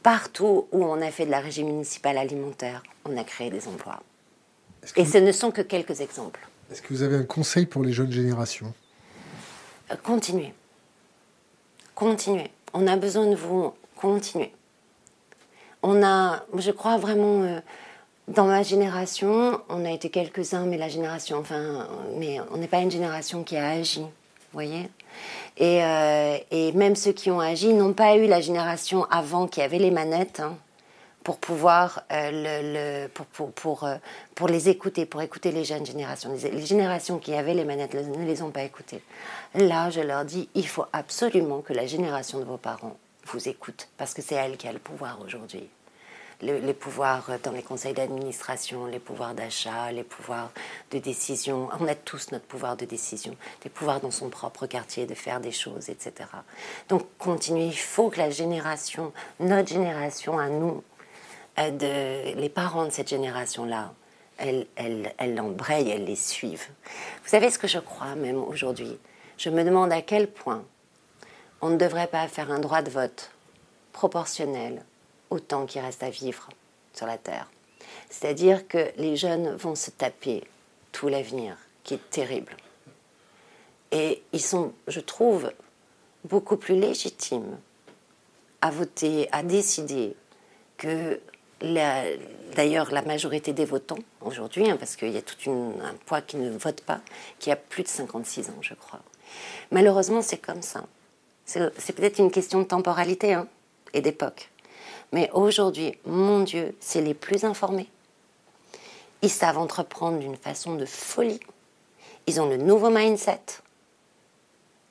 partout 0.00 0.68
où 0.70 0.84
on 0.84 1.02
a 1.02 1.10
fait 1.10 1.26
de 1.26 1.30
la 1.32 1.40
régie 1.40 1.64
municipale 1.64 2.16
alimentaire, 2.16 2.84
on 3.04 3.16
a 3.16 3.24
créé 3.24 3.50
des 3.50 3.66
emplois. 3.66 4.00
Et 4.94 5.04
ce 5.04 5.18
ne 5.18 5.32
sont 5.32 5.50
que 5.50 5.60
quelques 5.60 6.00
exemples. 6.00 6.38
Est-ce 6.70 6.82
que 6.82 6.94
vous 6.94 7.02
avez 7.02 7.16
un 7.16 7.24
conseil 7.24 7.66
pour 7.66 7.82
les 7.82 7.92
jeunes 7.92 8.12
générations? 8.12 8.72
Euh, 9.90 9.96
Continuez. 10.04 10.54
Continuez. 11.96 12.52
On 12.74 12.86
a 12.86 12.94
besoin 12.94 13.26
de 13.26 13.34
vous. 13.34 13.74
Continuez. 13.96 14.52
On 15.82 16.00
a, 16.00 16.44
je 16.56 16.70
crois 16.70 16.96
vraiment, 16.96 17.42
euh, 17.42 17.58
dans 18.28 18.46
ma 18.46 18.62
génération, 18.62 19.60
on 19.68 19.84
a 19.84 19.90
été 19.90 20.10
quelques-uns, 20.10 20.66
mais 20.66 20.78
la 20.78 20.88
génération, 20.88 21.38
enfin, 21.38 21.88
mais 22.18 22.38
on 22.52 22.58
n'est 22.58 22.68
pas 22.68 22.82
une 22.82 22.90
génération 22.92 23.42
qui 23.42 23.56
a 23.56 23.70
agi, 23.70 24.02
vous 24.02 24.08
voyez? 24.52 24.88
Euh, 25.60 26.38
et, 26.50 26.72
même 26.72 26.96
ceux 26.96 27.12
qui 27.12 27.30
ont 27.30 27.40
agi 27.40 27.72
n'ont 27.74 27.92
pas 27.92 28.16
eu 28.16 28.26
la 28.26 28.40
génération 28.40 29.04
avant 29.10 29.46
qui 29.46 29.60
avait 29.60 29.78
les 29.78 29.90
manettes 29.90 30.40
hein, 30.40 30.56
pour 31.22 31.38
pouvoir 31.38 32.02
euh, 32.12 33.08
pour, 33.12 33.50
pour, 33.50 33.84
euh, 33.84 33.96
pour, 34.34 34.48
les 34.48 34.68
écouter, 34.68 35.04
pour 35.04 35.20
écouter 35.20 35.52
les 35.52 35.64
jeunes 35.64 35.84
générations. 35.84 36.32
Les, 36.32 36.64
générations 36.64 37.18
qui 37.18 37.34
avaient 37.34 37.54
les 37.54 37.64
manettes 37.64 37.94
ne 37.94 38.24
les 38.24 38.42
ont 38.42 38.50
pas 38.50 38.62
écoutées. 38.62 39.02
Là, 39.54 39.90
je 39.90 40.00
leur 40.00 40.24
dis, 40.24 40.48
il 40.54 40.66
faut 40.66 40.86
absolument 40.92 41.60
que 41.60 41.72
la 41.72 41.86
génération 41.86 42.38
de 42.38 42.44
vos 42.44 42.56
parents 42.56 42.96
vous 43.26 43.48
écoute, 43.48 43.88
parce 43.98 44.14
que 44.14 44.22
c'est 44.22 44.34
elle 44.34 44.56
qui 44.56 44.66
a 44.66 44.72
le 44.72 44.78
pouvoir 44.78 45.20
aujourd'hui 45.24 45.68
les 46.42 46.74
pouvoirs 46.74 47.30
dans 47.42 47.52
les 47.52 47.62
conseils 47.62 47.92
d'administration, 47.92 48.86
les 48.86 48.98
pouvoirs 48.98 49.34
d'achat, 49.34 49.92
les 49.92 50.04
pouvoirs 50.04 50.50
de 50.90 50.98
décision. 50.98 51.68
On 51.78 51.86
a 51.86 51.94
tous 51.94 52.32
notre 52.32 52.46
pouvoir 52.46 52.76
de 52.76 52.84
décision, 52.84 53.36
des 53.62 53.70
pouvoirs 53.70 54.00
dans 54.00 54.10
son 54.10 54.30
propre 54.30 54.66
quartier 54.66 55.06
de 55.06 55.14
faire 55.14 55.40
des 55.40 55.52
choses, 55.52 55.88
etc. 55.90 56.28
Donc 56.88 57.06
continuez, 57.18 57.66
il 57.66 57.78
faut 57.78 58.10
que 58.10 58.18
la 58.18 58.30
génération, 58.30 59.12
notre 59.38 59.68
génération 59.68 60.38
à 60.38 60.48
nous, 60.48 60.82
euh, 61.58 62.34
les 62.34 62.48
parents 62.48 62.86
de 62.86 62.90
cette 62.90 63.08
génération-là, 63.08 63.92
elles, 64.38 64.66
elles, 64.76 65.12
elles 65.18 65.34
l'embrayent, 65.34 65.90
elles 65.90 66.04
les 66.04 66.16
suivent. 66.16 66.68
Vous 67.22 67.28
savez 67.28 67.50
ce 67.50 67.58
que 67.58 67.68
je 67.68 67.78
crois 67.78 68.14
même 68.14 68.42
aujourd'hui? 68.42 68.98
Je 69.36 69.50
me 69.50 69.62
demande 69.64 69.92
à 69.92 70.00
quel 70.00 70.30
point 70.30 70.64
on 71.60 71.68
ne 71.68 71.76
devrait 71.76 72.06
pas 72.06 72.26
faire 72.28 72.50
un 72.50 72.58
droit 72.58 72.80
de 72.80 72.90
vote 72.90 73.30
proportionnel 73.92 74.82
autant 75.30 75.66
qu'il 75.66 75.80
reste 75.80 76.02
à 76.02 76.10
vivre 76.10 76.48
sur 76.92 77.06
la 77.06 77.18
Terre. 77.18 77.50
C'est-à-dire 78.08 78.66
que 78.68 78.90
les 78.96 79.16
jeunes 79.16 79.54
vont 79.56 79.74
se 79.74 79.90
taper 79.90 80.44
tout 80.92 81.08
l'avenir, 81.08 81.56
qui 81.84 81.94
est 81.94 82.10
terrible. 82.10 82.56
Et 83.92 84.22
ils 84.32 84.42
sont, 84.42 84.72
je 84.88 85.00
trouve, 85.00 85.52
beaucoup 86.24 86.56
plus 86.56 86.78
légitimes 86.78 87.58
à 88.60 88.70
voter, 88.70 89.28
à 89.32 89.42
décider 89.42 90.14
que 90.76 91.20
d'ailleurs 92.54 92.90
la 92.90 93.02
majorité 93.02 93.52
des 93.52 93.64
votants 93.64 93.98
aujourd'hui, 94.22 94.70
hein, 94.70 94.76
parce 94.78 94.96
qu'il 94.96 95.10
y 95.10 95.16
a 95.16 95.22
tout 95.22 95.50
un 95.50 95.94
poids 96.06 96.22
qui 96.22 96.36
ne 96.36 96.50
vote 96.50 96.80
pas, 96.82 97.00
qui 97.38 97.50
a 97.50 97.56
plus 97.56 97.82
de 97.82 97.88
56 97.88 98.50
ans, 98.50 98.62
je 98.62 98.74
crois. 98.74 99.00
Malheureusement, 99.70 100.22
c'est 100.22 100.38
comme 100.38 100.62
ça. 100.62 100.86
C'est 101.44 101.92
peut-être 101.94 102.18
une 102.18 102.30
question 102.30 102.60
de 102.60 102.64
temporalité 102.66 103.34
hein, 103.34 103.48
et 103.92 104.00
d'époque. 104.00 104.49
Mais 105.12 105.30
aujourd'hui, 105.32 105.98
mon 106.06 106.40
Dieu, 106.40 106.76
c'est 106.80 107.00
les 107.00 107.14
plus 107.14 107.44
informés. 107.44 107.88
Ils 109.22 109.30
savent 109.30 109.58
entreprendre 109.58 110.18
d'une 110.18 110.36
façon 110.36 110.76
de 110.76 110.86
folie. 110.86 111.40
Ils 112.26 112.40
ont 112.40 112.48
le 112.48 112.56
nouveau 112.56 112.90
mindset. 112.90 113.40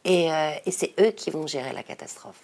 Et, 0.05 0.31
euh, 0.31 0.51
et 0.65 0.71
c'est 0.71 0.93
eux 0.99 1.11
qui 1.11 1.29
vont 1.29 1.47
gérer 1.47 1.73
la 1.73 1.83
catastrophe. 1.83 2.41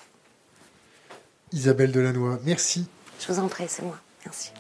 Isabelle 1.52 1.92
Delannoy, 1.92 2.38
merci. 2.44 2.88
Je 3.20 3.32
vous 3.32 3.40
en 3.40 3.48
prie, 3.48 3.66
c'est 3.68 3.84
moi. 3.84 3.98
Merci. 4.26 4.52